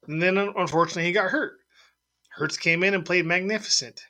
And 0.08 0.22
then 0.22 0.38
unfortunately, 0.38 1.06
he 1.06 1.12
got 1.12 1.32
hurt. 1.32 1.60
Hurts 2.30 2.58
came 2.58 2.84
in 2.84 2.94
and 2.94 3.06
played 3.06 3.26
magnificent. 3.26 4.02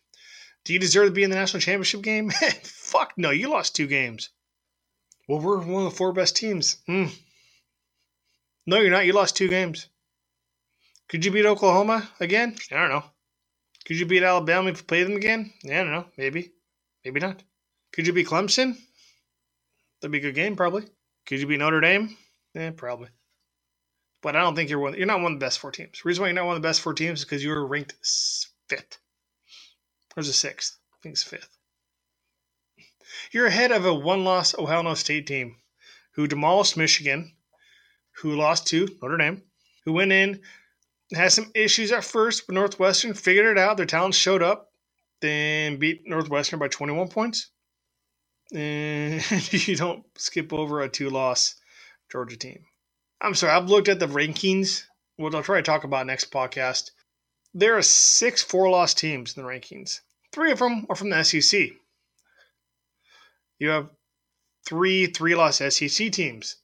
Do 0.64 0.74
you 0.74 0.80
deserve 0.80 1.08
to 1.08 1.12
be 1.12 1.24
in 1.24 1.30
the 1.30 1.36
national 1.36 1.62
championship 1.62 2.02
game? 2.02 2.30
Fuck 2.64 3.14
no, 3.18 3.32
you 3.32 3.50
lost 3.50 3.76
two 3.76 3.88
games. 3.88 4.30
Well, 5.28 5.40
we're 5.40 5.58
one 5.58 5.86
of 5.86 5.92
the 5.92 5.98
four 5.98 6.14
best 6.14 6.36
teams. 6.36 6.78
Mm. 6.88 7.14
No, 8.66 8.80
you're 8.80 8.92
not. 8.92 9.06
You 9.06 9.14
lost 9.14 9.36
two 9.36 9.50
games. 9.50 9.88
Could 11.10 11.26
you 11.26 11.32
beat 11.32 11.46
Oklahoma 11.46 12.10
again? 12.20 12.56
I 12.72 12.76
don't 12.76 12.90
know. 12.90 13.04
Could 13.86 14.00
you 14.00 14.06
beat 14.06 14.24
Alabama 14.24 14.70
if 14.70 14.78
you 14.78 14.84
play 14.84 15.04
them 15.04 15.16
again? 15.16 15.52
Yeah, 15.64 15.82
I 15.82 15.84
don't 15.84 15.92
know. 15.92 16.06
Maybe. 16.18 16.54
Maybe 17.04 17.20
not. 17.20 17.44
Could 17.92 18.08
you 18.08 18.14
beat 18.14 18.28
Clemson? 18.28 18.78
That'd 20.02 20.12
be 20.12 20.20
a 20.20 20.22
good 20.22 20.36
game, 20.36 20.56
probably. 20.56 20.86
Could 21.26 21.40
you 21.40 21.48
beat 21.48 21.60
Notre 21.60 21.82
Dame? 21.82 22.18
Yeah, 22.54 22.72
probably. 22.72 23.10
But 24.24 24.38
I 24.38 24.40
don't 24.40 24.56
think 24.56 24.70
you're 24.70 24.80
one. 24.80 24.96
You're 24.96 25.06
not 25.06 25.22
one 25.22 25.34
of 25.34 25.40
the 25.40 25.46
best 25.46 25.60
four 25.60 25.72
teams. 25.72 26.02
The 26.02 26.08
reason 26.08 26.22
why 26.24 26.30
you're 26.30 26.36
not 26.36 26.46
one 26.46 26.56
of 26.56 26.62
the 26.62 26.68
best 26.68 26.82
four 26.82 26.94
teams 26.94 27.20
is 27.20 27.26
because 27.26 27.44
you 27.44 27.52
were 27.52 27.68
ranked 27.68 27.96
fifth. 28.70 28.98
Or 30.16 30.22
was 30.22 30.30
it 30.30 30.34
sixth? 30.34 30.78
I 30.94 30.98
think 31.04 31.14
it's 31.14 31.24
fifth. 31.24 31.50
You're 33.32 33.48
ahead 33.48 33.72
of 33.72 33.86
a 33.86 33.94
one-loss 33.94 34.58
Ohio 34.58 34.94
State 34.94 35.28
team 35.28 35.58
who 36.14 36.28
demolished 36.28 36.78
Michigan, 36.78 37.34
who 38.22 38.36
lost 38.36 38.68
to 38.68 38.88
Notre 39.02 39.18
Dame, 39.18 39.44
who 39.86 39.94
went 39.94 40.12
in, 40.12 40.42
had 41.14 41.32
some 41.32 41.52
issues 41.54 41.92
at 41.92 42.06
first, 42.06 42.48
but 42.48 42.56
Northwestern 42.56 43.14
figured 43.14 43.58
it 43.58 43.58
out. 43.58 43.78
Their 43.78 43.86
talent 43.86 44.16
showed 44.16 44.42
up, 44.42 44.72
then 45.22 45.78
beat 45.78 46.04
Northwestern 46.06 46.60
by 46.60 46.70
21 46.70 47.10
points. 47.10 47.50
And 48.54 49.22
you 49.68 49.76
don't 49.76 50.06
skip 50.18 50.54
over 50.54 50.82
a 50.82 50.90
two-loss 50.90 51.56
Georgia 52.12 52.38
team. 52.38 52.66
I'm 53.24 53.36
sorry, 53.36 53.54
I've 53.54 53.70
looked 53.70 53.88
at 53.88 54.00
the 54.00 54.06
rankings, 54.06 54.84
what 55.16 55.34
I'll 55.34 55.42
try 55.42 55.56
to 55.56 55.64
talk 55.64 55.86
about 55.86 56.06
next 56.06 56.30
podcast. 56.30 56.92
There 57.54 57.78
are 57.78 57.82
six 57.82 58.44
four-loss 58.44 58.94
teams 58.94 59.38
in 59.38 59.42
the 59.42 59.48
rankings. 59.48 60.02
Three 60.34 60.52
of 60.52 60.60
them 60.60 60.86
are 60.90 60.96
from 60.98 61.10
the 61.10 61.24
SEC. 61.24 61.70
You 63.60 63.70
have 63.70 63.90
three 64.66 65.06
three-loss 65.06 65.60
SEC 65.60 66.12
teams 66.12 66.58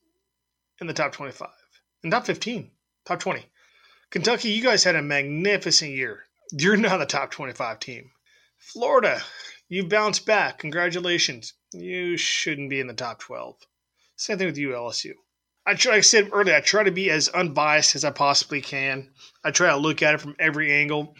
in 0.81 0.87
the 0.87 0.93
top 0.93 1.13
25, 1.13 1.47
in 2.03 2.11
top 2.11 2.25
15, 2.25 2.69
top 3.05 3.21
20. 3.21 3.45
Kentucky, 4.09 4.49
you 4.49 4.61
guys 4.61 4.83
had 4.83 4.97
a 4.97 5.01
magnificent 5.01 5.91
year. 5.91 6.25
You're 6.51 6.75
not 6.75 7.01
a 7.01 7.05
top 7.05 7.31
25 7.31 7.79
team. 7.79 8.11
Florida, 8.57 9.21
you 9.69 9.85
bounced 9.85 10.25
back. 10.25 10.59
Congratulations. 10.59 11.53
You 11.71 12.17
shouldn't 12.17 12.69
be 12.69 12.81
in 12.81 12.87
the 12.87 12.93
top 12.93 13.19
12. 13.19 13.55
Same 14.17 14.37
thing 14.37 14.47
with 14.47 14.57
you, 14.57 14.71
LSU. 14.71 15.13
I 15.69 15.75
try, 15.75 15.91
like 15.91 15.97
I 15.99 16.01
said 16.01 16.29
earlier, 16.33 16.55
I 16.55 16.61
try 16.61 16.81
to 16.81 16.89
be 16.89 17.11
as 17.11 17.27
unbiased 17.29 17.95
as 17.95 18.03
I 18.03 18.09
possibly 18.09 18.59
can. 18.59 19.11
I 19.43 19.51
try 19.51 19.69
to 19.69 19.77
look 19.77 20.01
at 20.01 20.15
it 20.15 20.21
from 20.21 20.35
every 20.39 20.73
angle. 20.73 21.15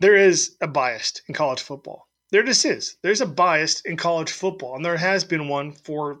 There 0.00 0.16
is 0.16 0.56
a 0.62 0.66
bias 0.66 1.20
in 1.28 1.34
college 1.34 1.60
football. 1.60 2.08
There 2.30 2.42
just 2.42 2.64
is. 2.64 2.96
There's 3.02 3.20
a 3.20 3.26
bias 3.26 3.82
in 3.82 3.98
college 3.98 4.32
football, 4.32 4.76
and 4.76 4.82
there 4.82 4.96
has 4.96 5.24
been 5.24 5.46
one 5.46 5.72
for 5.72 6.20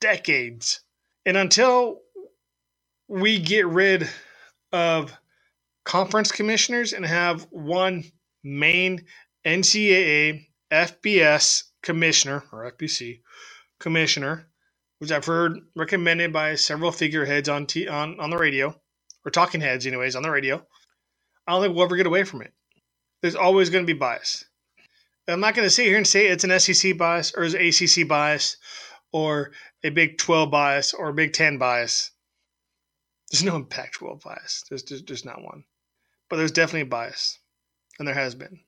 decades. 0.00 0.80
And 1.26 1.36
until 1.36 2.02
we 3.08 3.40
get 3.40 3.66
rid 3.66 4.08
of 4.70 5.12
conference 5.84 6.30
commissioners 6.30 6.92
and 6.92 7.04
have 7.04 7.48
one 7.50 8.04
main 8.44 9.06
NCAA 9.44 10.46
FBS 10.70 11.64
commissioner 11.82 12.44
or 12.52 12.70
FBC 12.70 13.22
commissioner, 13.80 14.51
which 15.02 15.10
I've 15.10 15.24
heard 15.24 15.58
recommended 15.74 16.32
by 16.32 16.54
several 16.54 16.92
figureheads 16.92 17.48
on 17.48 17.66
t- 17.66 17.88
on 17.88 18.20
on 18.20 18.30
the 18.30 18.38
radio 18.38 18.72
or 19.24 19.32
talking 19.32 19.60
heads, 19.60 19.84
anyways, 19.84 20.14
on 20.14 20.22
the 20.22 20.30
radio. 20.30 20.64
I 21.44 21.50
don't 21.52 21.62
think 21.62 21.74
we'll 21.74 21.86
ever 21.86 21.96
get 21.96 22.06
away 22.06 22.22
from 22.22 22.40
it. 22.42 22.52
There's 23.20 23.34
always 23.34 23.68
going 23.68 23.84
to 23.84 23.92
be 23.92 23.98
bias. 23.98 24.44
I'm 25.26 25.40
not 25.40 25.56
going 25.56 25.66
to 25.66 25.74
sit 25.74 25.86
here 25.86 25.96
and 25.96 26.06
say 26.06 26.28
it's 26.28 26.44
an 26.44 26.56
SEC 26.56 26.96
bias 26.96 27.32
or 27.36 27.42
an 27.42 27.56
ACC 27.56 28.06
bias 28.06 28.58
or 29.10 29.50
a 29.82 29.90
Big 29.90 30.18
12 30.18 30.52
bias 30.52 30.94
or 30.94 31.08
a 31.08 31.12
Big 31.12 31.32
10 31.32 31.58
bias. 31.58 32.12
There's 33.32 33.42
no 33.42 33.60
Pac 33.64 33.94
12 33.94 34.20
bias. 34.22 34.62
There's, 34.68 34.84
there's, 34.84 35.02
there's 35.02 35.24
not 35.24 35.42
one. 35.42 35.64
But 36.30 36.36
there's 36.36 36.52
definitely 36.52 36.82
a 36.82 36.86
bias, 36.86 37.40
and 37.98 38.06
there 38.06 38.14
has 38.14 38.36
been. 38.36 38.60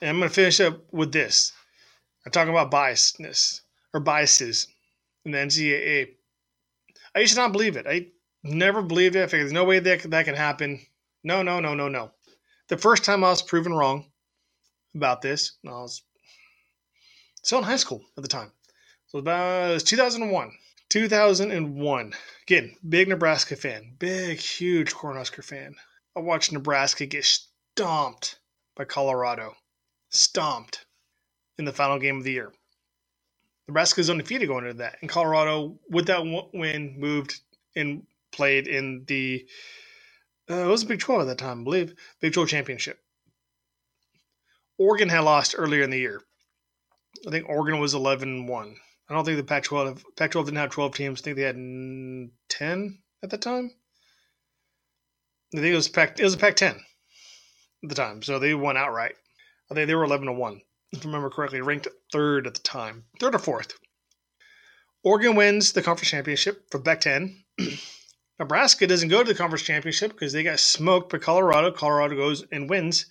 And 0.00 0.10
I'm 0.10 0.18
going 0.18 0.28
to 0.28 0.34
finish 0.34 0.58
up 0.58 0.92
with 0.92 1.12
this. 1.12 1.52
I'm 2.26 2.32
talking 2.32 2.52
about 2.52 2.72
biasness 2.72 3.60
or 3.94 4.00
biases 4.00 4.66
in 5.24 5.32
the 5.32 5.38
NCAA. 5.38 6.14
I 7.14 7.20
used 7.20 7.34
to 7.34 7.40
not 7.40 7.52
believe 7.52 7.76
it. 7.76 7.86
I 7.86 8.08
never 8.42 8.82
believed 8.82 9.16
it. 9.16 9.22
I 9.22 9.26
figured 9.26 9.46
there's 9.46 9.52
no 9.52 9.64
way 9.64 9.78
that 9.80 10.10
that 10.10 10.24
can 10.24 10.34
happen. 10.34 10.80
No, 11.22 11.42
no, 11.42 11.60
no, 11.60 11.74
no, 11.74 11.88
no. 11.88 12.12
The 12.68 12.78
first 12.78 13.04
time 13.04 13.24
I 13.24 13.30
was 13.30 13.42
proven 13.42 13.72
wrong 13.72 14.10
about 14.94 15.22
this, 15.22 15.52
I 15.66 15.70
was 15.70 16.02
still 17.42 17.58
in 17.58 17.64
high 17.64 17.76
school 17.76 18.02
at 18.16 18.22
the 18.22 18.28
time. 18.28 18.52
So 19.08 19.18
about 19.18 19.70
it 19.70 19.74
was 19.74 19.84
2001. 19.84 20.52
2001. 20.88 22.12
Again, 22.42 22.76
big 22.88 23.08
Nebraska 23.08 23.56
fan. 23.56 23.94
Big, 23.98 24.38
huge 24.38 24.92
Cornhusker 24.92 25.44
fan. 25.44 25.74
I 26.16 26.20
watched 26.20 26.52
Nebraska 26.52 27.06
get 27.06 27.24
stomped 27.24 28.38
by 28.76 28.84
Colorado. 28.84 29.56
Stomped 30.10 30.84
in 31.58 31.64
the 31.64 31.72
final 31.72 31.98
game 31.98 32.18
of 32.18 32.24
the 32.24 32.32
year. 32.32 32.52
Nebraska 33.70 34.00
is 34.00 34.10
undefeated 34.10 34.48
going 34.48 34.64
into 34.64 34.78
that. 34.78 34.96
And 35.00 35.08
Colorado, 35.08 35.78
with 35.88 36.06
that 36.08 36.24
win, 36.52 36.96
moved 36.98 37.40
and 37.76 38.02
played 38.32 38.66
in 38.66 39.04
the 39.06 39.46
uh, 40.50 40.64
it 40.64 40.66
was 40.66 40.82
a 40.82 40.86
Big 40.86 40.98
12 40.98 41.22
at 41.22 41.26
that 41.28 41.38
time, 41.38 41.60
I 41.60 41.64
believe, 41.64 41.94
Big 42.20 42.32
12 42.32 42.48
championship. 42.48 42.98
Oregon 44.76 45.08
had 45.08 45.20
lost 45.20 45.54
earlier 45.56 45.84
in 45.84 45.90
the 45.90 45.98
year. 46.00 46.20
I 47.24 47.30
think 47.30 47.48
Oregon 47.48 47.78
was 47.78 47.94
11 47.94 48.48
1. 48.48 48.76
I 49.08 49.14
don't 49.14 49.24
think 49.24 49.36
the 49.36 49.44
Pac 49.44 49.62
12 49.62 50.04
Pac 50.16 50.32
12 50.32 50.46
didn't 50.48 50.58
have 50.58 50.70
12 50.70 50.94
teams. 50.96 51.20
I 51.20 51.22
think 51.22 51.36
they 51.36 51.44
had 51.44 51.54
10 52.48 52.98
at 53.22 53.30
the 53.30 53.38
time. 53.38 53.70
I 55.54 55.58
think 55.58 55.72
it 55.72 55.76
was 55.76 55.88
Pac 55.88 56.18
it 56.18 56.24
was 56.24 56.34
a 56.34 56.38
Pac 56.38 56.56
10 56.56 56.74
at 56.74 57.88
the 57.88 57.94
time. 57.94 58.20
So 58.22 58.40
they 58.40 58.52
won 58.54 58.76
outright. 58.76 59.14
I 59.70 59.74
think 59.74 59.86
they 59.86 59.94
were 59.94 60.02
11 60.04 60.26
to 60.26 60.32
1 60.32 60.60
if 60.92 61.02
I 61.02 61.06
remember 61.06 61.30
correctly, 61.30 61.60
ranked 61.60 61.88
third 62.12 62.46
at 62.46 62.54
the 62.54 62.60
time, 62.60 63.04
third 63.18 63.34
or 63.34 63.38
fourth. 63.38 63.74
Oregon 65.02 65.34
wins 65.34 65.72
the 65.72 65.82
conference 65.82 66.10
championship 66.10 66.70
for 66.70 66.80
Pac 66.80 67.00
10. 67.00 67.44
Nebraska 68.38 68.86
doesn't 68.86 69.08
go 69.08 69.22
to 69.22 69.32
the 69.32 69.38
conference 69.38 69.62
championship 69.62 70.12
because 70.12 70.32
they 70.32 70.42
got 70.42 70.58
smoked 70.58 71.10
by 71.12 71.18
Colorado. 71.18 71.70
Colorado 71.70 72.16
goes 72.16 72.44
and 72.52 72.68
wins 72.68 73.06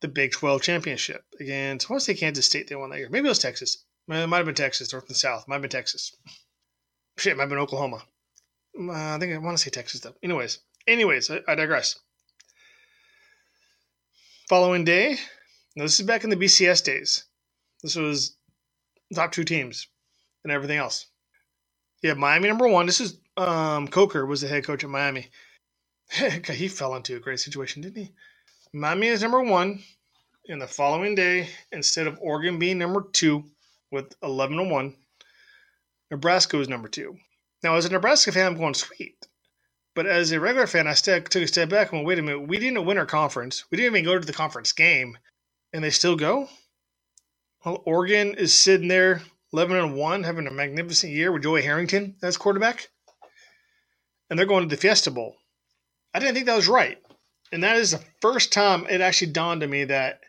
the 0.00 0.08
Big 0.08 0.32
12 0.32 0.62
championship 0.62 1.24
against, 1.38 1.90
I 1.90 1.92
want 1.92 2.00
to 2.00 2.04
say 2.04 2.14
Kansas 2.14 2.46
State 2.46 2.68
they 2.68 2.74
won 2.74 2.90
that 2.90 2.98
year. 2.98 3.08
Maybe 3.10 3.26
it 3.26 3.30
was 3.30 3.38
Texas. 3.38 3.84
It 4.08 4.26
might 4.26 4.38
have 4.38 4.46
been 4.46 4.54
Texas, 4.54 4.92
North 4.92 5.08
and 5.08 5.16
South. 5.16 5.46
Might 5.46 5.56
have 5.56 5.62
been 5.62 5.70
Texas. 5.70 6.16
Shit, 7.18 7.32
it 7.32 7.36
might 7.36 7.44
have 7.44 7.50
been 7.50 7.58
Oklahoma. 7.58 8.02
Uh, 8.78 8.92
I 8.92 9.18
think 9.18 9.32
I 9.32 9.38
want 9.38 9.56
to 9.58 9.62
say 9.62 9.70
Texas, 9.70 10.00
though. 10.00 10.14
Anyways, 10.22 10.58
anyways, 10.86 11.30
I, 11.30 11.40
I 11.46 11.54
digress. 11.54 11.98
Following 14.48 14.84
day, 14.84 15.18
now, 15.80 15.86
this 15.86 15.98
is 15.98 16.04
back 16.04 16.24
in 16.24 16.30
the 16.30 16.36
BCS 16.36 16.84
days. 16.84 17.24
This 17.82 17.96
was 17.96 18.36
top 19.14 19.32
two 19.32 19.44
teams 19.44 19.86
and 20.44 20.52
everything 20.52 20.76
else. 20.76 21.06
Yeah, 22.02 22.12
Miami 22.12 22.48
number 22.48 22.68
one. 22.68 22.84
This 22.84 23.00
is 23.00 23.18
um, 23.38 23.88
Coker 23.88 24.26
was 24.26 24.42
the 24.42 24.48
head 24.48 24.66
coach 24.66 24.84
at 24.84 24.90
Miami. 24.90 25.30
he 26.44 26.68
fell 26.68 26.96
into 26.96 27.16
a 27.16 27.20
great 27.20 27.40
situation, 27.40 27.80
didn't 27.80 27.96
he? 27.96 28.12
Miami 28.74 29.06
is 29.06 29.22
number 29.22 29.42
one. 29.42 29.82
In 30.44 30.58
the 30.58 30.66
following 30.66 31.14
day, 31.14 31.48
instead 31.72 32.06
of 32.06 32.18
Oregon 32.20 32.58
being 32.58 32.76
number 32.76 33.06
two 33.12 33.44
with 33.90 34.14
11 34.22 34.58
to 34.58 34.64
1, 34.64 34.94
Nebraska 36.10 36.58
was 36.58 36.68
number 36.68 36.88
two. 36.88 37.16
Now, 37.62 37.76
as 37.76 37.86
a 37.86 37.88
Nebraska 37.88 38.32
fan, 38.32 38.48
I'm 38.48 38.58
going, 38.58 38.74
sweet. 38.74 39.16
But 39.94 40.04
as 40.04 40.30
a 40.30 40.40
regular 40.40 40.66
fan, 40.66 40.86
I 40.86 40.92
took 40.92 41.34
a 41.34 41.46
step 41.46 41.70
back 41.70 41.90
and 41.90 42.00
went, 42.00 42.06
wait 42.06 42.18
a 42.18 42.22
minute, 42.22 42.48
we 42.48 42.58
didn't 42.58 42.84
win 42.84 42.98
our 42.98 43.06
conference. 43.06 43.64
We 43.70 43.76
didn't 43.76 43.94
even 43.96 44.04
go 44.04 44.18
to 44.18 44.26
the 44.26 44.34
conference 44.34 44.72
game 44.72 45.16
and 45.72 45.82
they 45.82 45.90
still 45.90 46.16
go. 46.16 46.48
Well, 47.64 47.82
Oregon 47.84 48.34
is 48.34 48.58
sitting 48.58 48.88
there, 48.88 49.22
eleven 49.52 49.76
and 49.76 49.94
one, 49.94 50.22
having 50.22 50.46
a 50.46 50.50
magnificent 50.50 51.12
year 51.12 51.30
with 51.30 51.42
Joey 51.42 51.62
Harrington 51.62 52.16
as 52.22 52.36
quarterback, 52.36 52.88
and 54.28 54.38
they're 54.38 54.46
going 54.46 54.68
to 54.68 54.74
the 54.74 54.80
Fiesta 54.80 55.10
Bowl. 55.10 55.36
I 56.14 56.18
didn't 56.18 56.34
think 56.34 56.46
that 56.46 56.56
was 56.56 56.68
right, 56.68 56.98
and 57.52 57.62
that 57.62 57.76
is 57.76 57.90
the 57.90 58.04
first 58.20 58.52
time 58.52 58.86
it 58.88 59.00
actually 59.00 59.32
dawned 59.32 59.62
on 59.62 59.70
me 59.70 59.84
that 59.84 60.20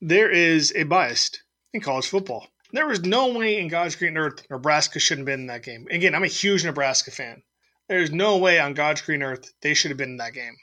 there 0.00 0.30
is 0.30 0.72
a 0.74 0.84
bias 0.84 1.30
in 1.72 1.80
college 1.80 2.08
football. 2.08 2.46
There 2.72 2.86
was 2.86 3.02
no 3.04 3.32
way 3.32 3.58
in 3.58 3.68
God's 3.68 3.96
green 3.96 4.16
earth 4.16 4.44
Nebraska 4.50 4.98
shouldn't 4.98 5.28
have 5.28 5.34
been 5.34 5.42
in 5.42 5.46
that 5.46 5.62
game. 5.62 5.86
Again, 5.90 6.14
I'm 6.14 6.24
a 6.24 6.28
huge 6.28 6.64
Nebraska 6.64 7.10
fan. 7.10 7.42
There's 7.88 8.10
no 8.10 8.38
way 8.38 8.58
on 8.58 8.74
God's 8.74 9.02
green 9.02 9.22
earth 9.22 9.52
they 9.62 9.74
should 9.74 9.90
have 9.90 9.98
been 9.98 10.10
in 10.10 10.16
that 10.16 10.32
game. 10.32 10.56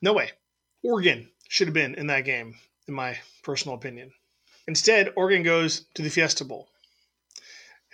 No 0.00 0.12
way. 0.12 0.30
Oregon 0.84 1.28
should 1.50 1.68
have 1.68 1.74
been 1.74 1.96
in 1.96 2.08
that 2.08 2.26
game, 2.26 2.56
in 2.88 2.94
my 2.94 3.18
personal 3.44 3.76
opinion. 3.76 4.12
Instead, 4.68 5.12
Oregon 5.16 5.44
goes 5.44 5.86
to 5.96 6.02
the 6.02 6.10
Fiesta 6.10 6.46
Bowl. 6.46 6.68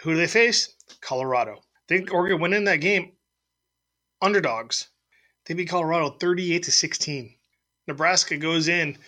Who 0.03 0.13
do 0.13 0.19
they 0.19 0.29
face? 0.29 0.75
Colorado. 1.01 1.55
I 1.59 1.89
think 1.89 2.15
Oregon 2.15 2.41
went 2.41 2.55
in 2.55 2.65
that 2.65 2.79
game 2.83 3.13
underdogs. 4.23 4.89
They 5.47 5.55
beat 5.55 5.69
Colorado 5.71 6.11
38 6.11 6.65
to 6.65 6.73
16. 6.73 7.35
Nebraska 7.89 8.37
goes 8.39 8.69
in 8.69 8.99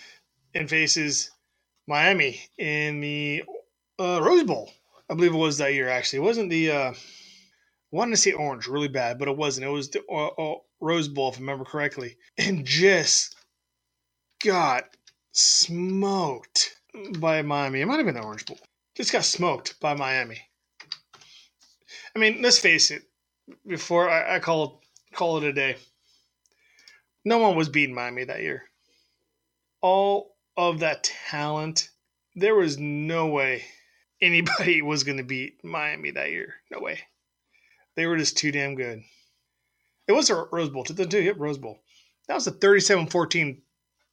and 0.55 0.71
faces 0.71 1.31
Miami 1.89 2.43
in 2.59 3.01
the 3.01 3.45
uh, 4.01 4.21
Rose 4.23 4.45
Bowl. 4.45 4.73
I 5.11 5.15
believe 5.15 5.35
it 5.35 5.39
was 5.39 5.59
that 5.59 5.75
year. 5.75 5.89
Actually, 5.89 6.21
it 6.21 6.25
wasn't 6.29 6.51
the. 6.51 6.73
Uh, 6.73 6.93
I 6.93 7.97
wanted 7.97 8.13
to 8.13 8.19
say 8.19 8.33
orange 8.33 8.69
really 8.69 8.89
bad, 8.89 9.19
but 9.19 9.29
it 9.29 9.37
wasn't. 9.37 9.67
It 9.67 9.71
was 9.71 9.91
the 9.91 10.03
uh, 10.11 10.29
uh, 10.29 10.57
Rose 10.81 11.09
Bowl, 11.09 11.31
if 11.31 11.37
I 11.39 11.41
remember 11.41 11.65
correctly, 11.67 12.19
and 12.39 12.67
just 12.67 13.37
got 14.43 14.85
smoked 15.33 16.77
by 17.19 17.43
Miami. 17.43 17.81
It 17.81 17.87
might 17.87 17.97
have 17.97 18.07
been 18.07 18.15
the 18.15 18.23
Orange 18.23 18.47
Bowl. 18.47 18.59
Just 18.97 19.13
got 19.13 19.25
smoked 19.25 19.79
by 19.81 19.95
Miami. 19.95 20.41
I 22.15 22.19
mean, 22.19 22.43
let's 22.43 22.59
face 22.59 22.91
it. 22.91 23.03
before 23.67 24.11
I, 24.11 24.37
I 24.37 24.39
call 24.41 24.83
call 25.13 25.39
it 25.39 25.45
a 25.45 25.53
day. 25.53 25.77
No 27.25 27.39
one 27.39 27.57
was 27.57 27.69
beating 27.69 27.95
Miami 27.95 28.25
that 28.25 28.43
year. 28.43 28.65
All 29.81 30.37
of 30.57 30.81
that 30.81 31.05
talent, 31.05 31.91
there 32.35 32.55
was 32.55 32.79
no 32.79 33.29
way 33.29 33.65
anybody 34.21 34.83
was 34.83 35.05
going 35.05 35.19
to 35.19 35.25
beat 35.25 35.63
Miami 35.65 36.11
that 36.13 36.31
year. 36.31 36.55
No 36.71 36.81
way. 36.81 37.01
They 37.97 38.07
were 38.07 38.17
just 38.17 38.37
too 38.37 38.53
damn 38.53 38.75
good. 38.75 39.03
It 40.07 40.13
was 40.13 40.31
a 40.31 40.47
Rose 40.51 40.71
Bowl. 40.71 40.85
Did 40.85 40.97
they 40.97 41.23
hit 41.23 41.39
Rose 41.39 41.59
Bowl? 41.59 41.79
That 42.27 42.35
was 42.35 42.47
a 42.47 42.53
37-14 42.53 43.61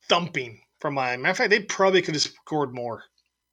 thumping 0.09 0.61
from 0.79 0.93
Miami. 0.93 1.23
Matter 1.23 1.31
of 1.31 1.37
fact, 1.37 1.49
they 1.49 1.61
probably 1.61 2.01
could 2.01 2.15
have 2.15 2.21
scored 2.21 2.73
more. 2.73 3.03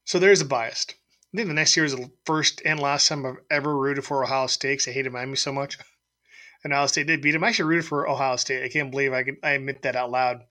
So 0.05 0.19
there's 0.19 0.41
a 0.41 0.45
bias. 0.45 0.87
I 1.33 1.37
think 1.37 1.49
the 1.49 1.55
next 1.55 1.77
year 1.77 1.87
is 1.87 1.97
the 1.97 2.11
first 2.27 2.61
and 2.65 2.79
last 2.79 3.09
time 3.09 3.25
I've 3.25 3.37
ever 3.51 3.77
rooted 3.77 4.05
for 4.05 4.23
Ohio 4.23 4.47
State 4.49 4.87
I 4.87 4.91
hated 4.91 5.13
Miami 5.13 5.37
so 5.37 5.53
much. 5.53 5.79
And 6.65 6.73
Ohio 6.73 6.87
State 6.87 7.09
did 7.09 7.23
beat 7.23 7.33
them. 7.33 7.43
I 7.43 7.49
actually 7.49 7.71
rooted 7.71 7.87
for 7.87 8.09
Ohio 8.09 8.37
State. 8.37 8.63
I 8.63 8.69
can't 8.69 8.93
believe 8.93 9.13
I 9.13 9.25
could 9.25 9.39
I 9.43 9.51
admit 9.51 9.83
that 9.83 9.97
out 9.97 10.13
loud. 10.13 10.43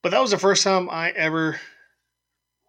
But 0.00 0.10
that 0.10 0.20
was 0.20 0.30
the 0.30 0.38
first 0.38 0.62
time 0.62 0.88
I 0.88 1.10
ever 1.10 1.60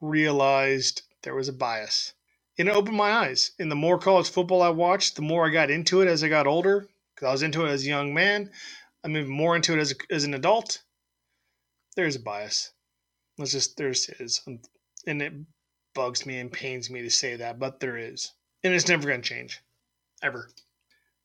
realized 0.01 1.03
there 1.21 1.35
was 1.35 1.47
a 1.47 1.53
bias. 1.53 2.13
And 2.57 2.67
it 2.67 2.75
opened 2.75 2.97
my 2.97 3.11
eyes. 3.11 3.51
And 3.59 3.71
the 3.71 3.75
more 3.75 3.99
college 3.99 4.29
football 4.29 4.63
I 4.63 4.69
watched, 4.69 5.15
the 5.15 5.21
more 5.21 5.45
I 5.45 5.51
got 5.51 5.69
into 5.69 6.01
it 6.01 6.07
as 6.07 6.23
I 6.23 6.27
got 6.27 6.47
older. 6.47 6.87
Because 7.13 7.27
I 7.27 7.31
was 7.31 7.43
into 7.43 7.65
it 7.65 7.69
as 7.69 7.83
a 7.83 7.87
young 7.87 8.13
man. 8.13 8.51
I'm 9.03 9.17
even 9.17 9.29
more 9.29 9.55
into 9.55 9.73
it 9.73 9.79
as, 9.79 9.91
a, 9.91 9.95
as 10.13 10.23
an 10.23 10.33
adult. 10.33 10.81
There's 11.95 12.15
a 12.15 12.19
bias. 12.19 12.71
Let's 13.37 13.51
just, 13.51 13.77
there's 13.77 14.09
is. 14.09 14.41
And 15.05 15.21
it 15.21 15.33
bugs 15.93 16.25
me 16.25 16.39
and 16.39 16.51
pains 16.51 16.89
me 16.89 17.01
to 17.01 17.09
say 17.09 17.35
that, 17.35 17.59
but 17.59 17.79
there 17.79 17.97
is. 17.97 18.31
And 18.63 18.73
it's 18.73 18.87
never 18.87 19.07
going 19.07 19.21
to 19.21 19.27
change. 19.27 19.61
Ever. 20.21 20.49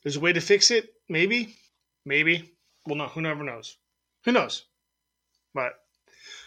There's 0.02 0.16
a 0.16 0.20
way 0.20 0.32
to 0.32 0.40
fix 0.40 0.70
it. 0.70 0.92
Maybe. 1.09 1.56
Maybe. 2.05 2.52
Well, 2.86 2.96
no, 2.96 3.06
who 3.06 3.20
never 3.20 3.44
knows. 3.44 3.76
Who 4.24 4.32
knows? 4.32 4.64
But, 5.55 5.74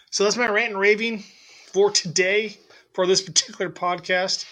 so 0.09 0.23
that's 0.23 0.37
my 0.37 0.49
rant 0.49 0.71
and 0.71 0.79
raving 0.79 1.23
for 1.67 1.91
today 1.91 2.57
for 2.93 3.07
this 3.07 3.21
particular 3.29 3.69
podcast. 3.69 4.45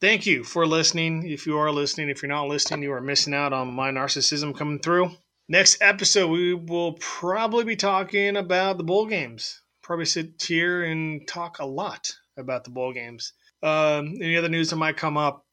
Thank 0.00 0.24
you 0.24 0.44
for 0.44 0.66
listening. 0.66 1.28
If 1.28 1.46
you 1.46 1.58
are 1.58 1.70
listening, 1.70 2.08
if 2.08 2.22
you're 2.22 2.30
not 2.30 2.48
listening, 2.48 2.82
you 2.82 2.92
are 2.92 3.02
missing 3.02 3.34
out 3.34 3.52
on 3.52 3.74
my 3.74 3.90
narcissism 3.90 4.56
coming 4.56 4.78
through. 4.78 5.10
Next 5.50 5.78
episode, 5.80 6.28
we 6.28 6.54
will 6.54 6.92
probably 7.00 7.64
be 7.64 7.74
talking 7.74 8.36
about 8.36 8.78
the 8.78 8.84
bowl 8.84 9.06
games. 9.06 9.60
Probably 9.82 10.04
sit 10.04 10.40
here 10.40 10.84
and 10.84 11.26
talk 11.26 11.58
a 11.58 11.66
lot 11.66 12.14
about 12.36 12.62
the 12.62 12.70
bowl 12.70 12.92
games. 12.92 13.32
Um, 13.60 14.14
any 14.22 14.36
other 14.36 14.48
news 14.48 14.70
that 14.70 14.76
might 14.76 14.96
come 14.96 15.16
up, 15.16 15.44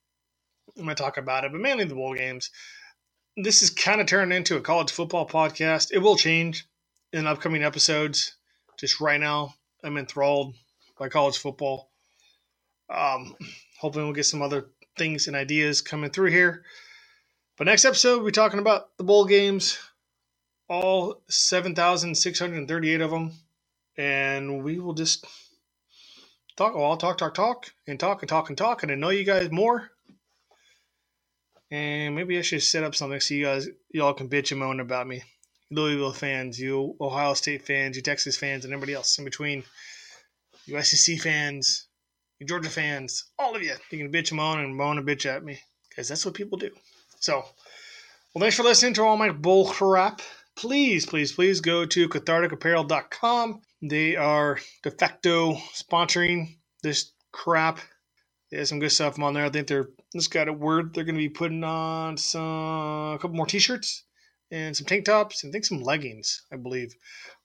I 0.80 0.84
might 0.84 0.98
talk 0.98 1.18
about 1.18 1.46
it, 1.46 1.52
but 1.52 1.62
mainly 1.62 1.86
the 1.86 1.96
bowl 1.96 2.14
games. 2.14 2.52
This 3.38 3.64
is 3.64 3.72
kind 3.72 4.00
of 4.00 4.06
turned 4.06 4.32
into 4.32 4.56
a 4.56 4.62
college 4.62 4.92
football 4.92 5.28
podcast. 5.28 5.90
It 5.92 5.98
will 5.98 6.16
change 6.16 6.68
in 7.12 7.26
upcoming 7.26 7.64
episodes. 7.64 8.36
Just 8.80 9.02
right 9.02 9.20
now, 9.20 9.56
I'm 9.84 9.98
enthralled 9.98 10.54
by 11.00 11.10
college 11.10 11.40
football. 11.40 11.90
Um, 12.88 13.34
hoping 13.80 14.04
we'll 14.04 14.14
get 14.14 14.28
some 14.28 14.44
other 14.44 14.68
things 14.96 15.26
and 15.26 15.36
ideas 15.36 15.82
coming 15.82 16.12
through 16.12 16.30
here. 16.30 16.64
But 17.58 17.66
next 17.66 17.86
episode, 17.86 18.18
we'll 18.18 18.28
be 18.28 18.32
talking 18.32 18.60
about 18.60 18.96
the 18.98 19.04
bowl 19.04 19.26
games, 19.26 19.80
all 20.70 21.22
7,638 21.30 23.02
of 23.02 23.12
them. 23.12 23.32
And 23.98 24.64
we 24.64 24.80
will 24.80 24.94
just 24.94 25.26
talk. 26.56 26.76
Well, 26.76 26.86
I'll 26.86 26.98
talk, 26.98 27.18
talk, 27.18 27.34
talk, 27.34 27.72
and 27.88 28.00
talk 28.00 28.22
and 28.22 28.30
talk 28.30 28.50
and 28.50 28.58
talk, 28.58 28.84
and 28.84 29.02
know 29.02 29.10
you 29.10 29.24
guys 29.24 29.52
more. 29.52 29.90
And 31.72 32.16
maybe 32.16 32.38
I 32.38 32.42
should 32.42 32.64
set 32.64 32.84
up 32.84 32.96
something 32.96 33.20
so 33.20 33.34
you 33.34 33.46
guys, 33.46 33.68
y'all 33.92 34.14
can 34.14 34.30
bitch 34.30 34.52
and 34.52 34.60
moan 34.60 34.80
about 34.80 35.08
me. 35.08 35.24
Louisville 35.70 36.14
fans, 36.14 36.60
you 36.60 36.96
Ohio 37.02 37.34
State 37.34 37.66
fans, 37.66 37.98
you 37.98 38.02
Texas 38.02 38.38
fans, 38.38 38.64
and 38.64 38.74
everybody 38.74 38.94
else 38.94 39.18
in 39.18 39.26
between. 39.26 39.64
You 40.66 40.82
SEC 40.82 41.20
fans, 41.20 41.88
you 42.40 42.48
Georgia 42.48 42.70
fans, 42.70 43.26
all 43.38 43.56
of 43.56 43.62
you. 43.62 43.74
You 43.92 43.98
can 43.98 44.12
bitch 44.12 44.32
and 44.32 44.38
moan 44.38 44.60
and 44.60 44.76
moan 44.76 44.98
and 44.98 45.08
bitch 45.08 45.26
at 45.26 45.44
me 45.44 45.60
because 45.90 46.08
that's 46.08 46.26
what 46.26 46.36
people 46.36 46.58
do. 46.58 46.70
So, 47.20 47.44
well, 48.34 48.42
thanks 48.42 48.56
for 48.56 48.64
listening 48.64 48.94
to 48.96 49.04
all 49.04 49.18
my 49.18 49.32
bull 49.32 49.68
crap. 49.68 50.22
Please, 50.58 51.06
please, 51.06 51.32
please 51.34 51.62
go 51.62 51.86
to 51.86 52.10
catharticapparel.com. 52.10 53.62
They 53.84 54.16
are 54.16 54.58
de 54.82 54.90
facto 54.90 55.54
sponsoring 55.76 56.58
this 56.82 57.12
crap. 57.32 57.78
They 58.50 58.58
have 58.58 58.68
some 58.68 58.80
good 58.80 58.92
stuff 58.92 59.20
on 59.20 59.36
there. 59.36 59.46
I 59.46 59.50
think 59.50 59.68
they're 59.68 59.90
just 60.16 60.32
got 60.32 60.48
a 60.48 60.54
word 60.54 60.96
they're 60.96 61.04
going 61.04 61.14
to 61.14 61.20
be 61.20 61.30
putting 61.30 61.64
on 61.64 62.18
some 62.18 63.14
a 63.14 63.20
couple 63.22 63.38
more 63.38 63.46
t-shirts 63.46 64.04
and 64.50 64.76
some 64.76 64.88
tank 64.88 65.06
tops 65.06 65.44
and 65.44 65.52
I 65.52 65.54
think 65.54 65.66
some 65.66 65.84
leggings. 65.84 66.42
I 66.52 66.56
believe 66.56 66.96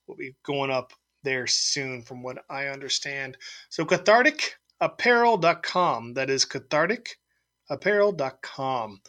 will 0.07 0.17
be 0.17 0.35
going 0.43 0.71
up 0.71 0.95
there 1.23 1.47
soon, 1.47 2.01
from 2.03 2.23
what 2.23 2.39
I 2.49 2.69
understand. 2.69 3.37
So 3.69 3.85
catharticapparel.com. 3.85 6.15
That 6.15 6.31
is 6.31 6.47
catharticapparel.com. 6.47 9.01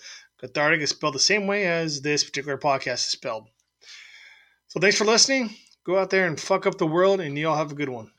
Cathartic 0.42 0.82
is 0.82 0.90
spelled 0.90 1.16
the 1.16 1.20
same 1.20 1.48
way 1.48 1.68
as 1.68 2.02
this 2.02 2.26
particular 2.26 2.58
podcast 2.58 2.96
is 2.96 3.04
spelled. 3.04 3.48
So 4.74 4.80
thanks 4.80 4.98
for 4.98 5.06
listening. 5.06 5.52
Go 5.84 6.00
out 6.00 6.10
there 6.10 6.26
and 6.26 6.40
fuck 6.40 6.66
up 6.66 6.80
the 6.80 6.88
world, 6.88 7.22
and 7.22 7.38
y'all 7.38 7.56
have 7.56 7.72
a 7.72 7.76
good 7.76 7.90
one. 7.90 8.10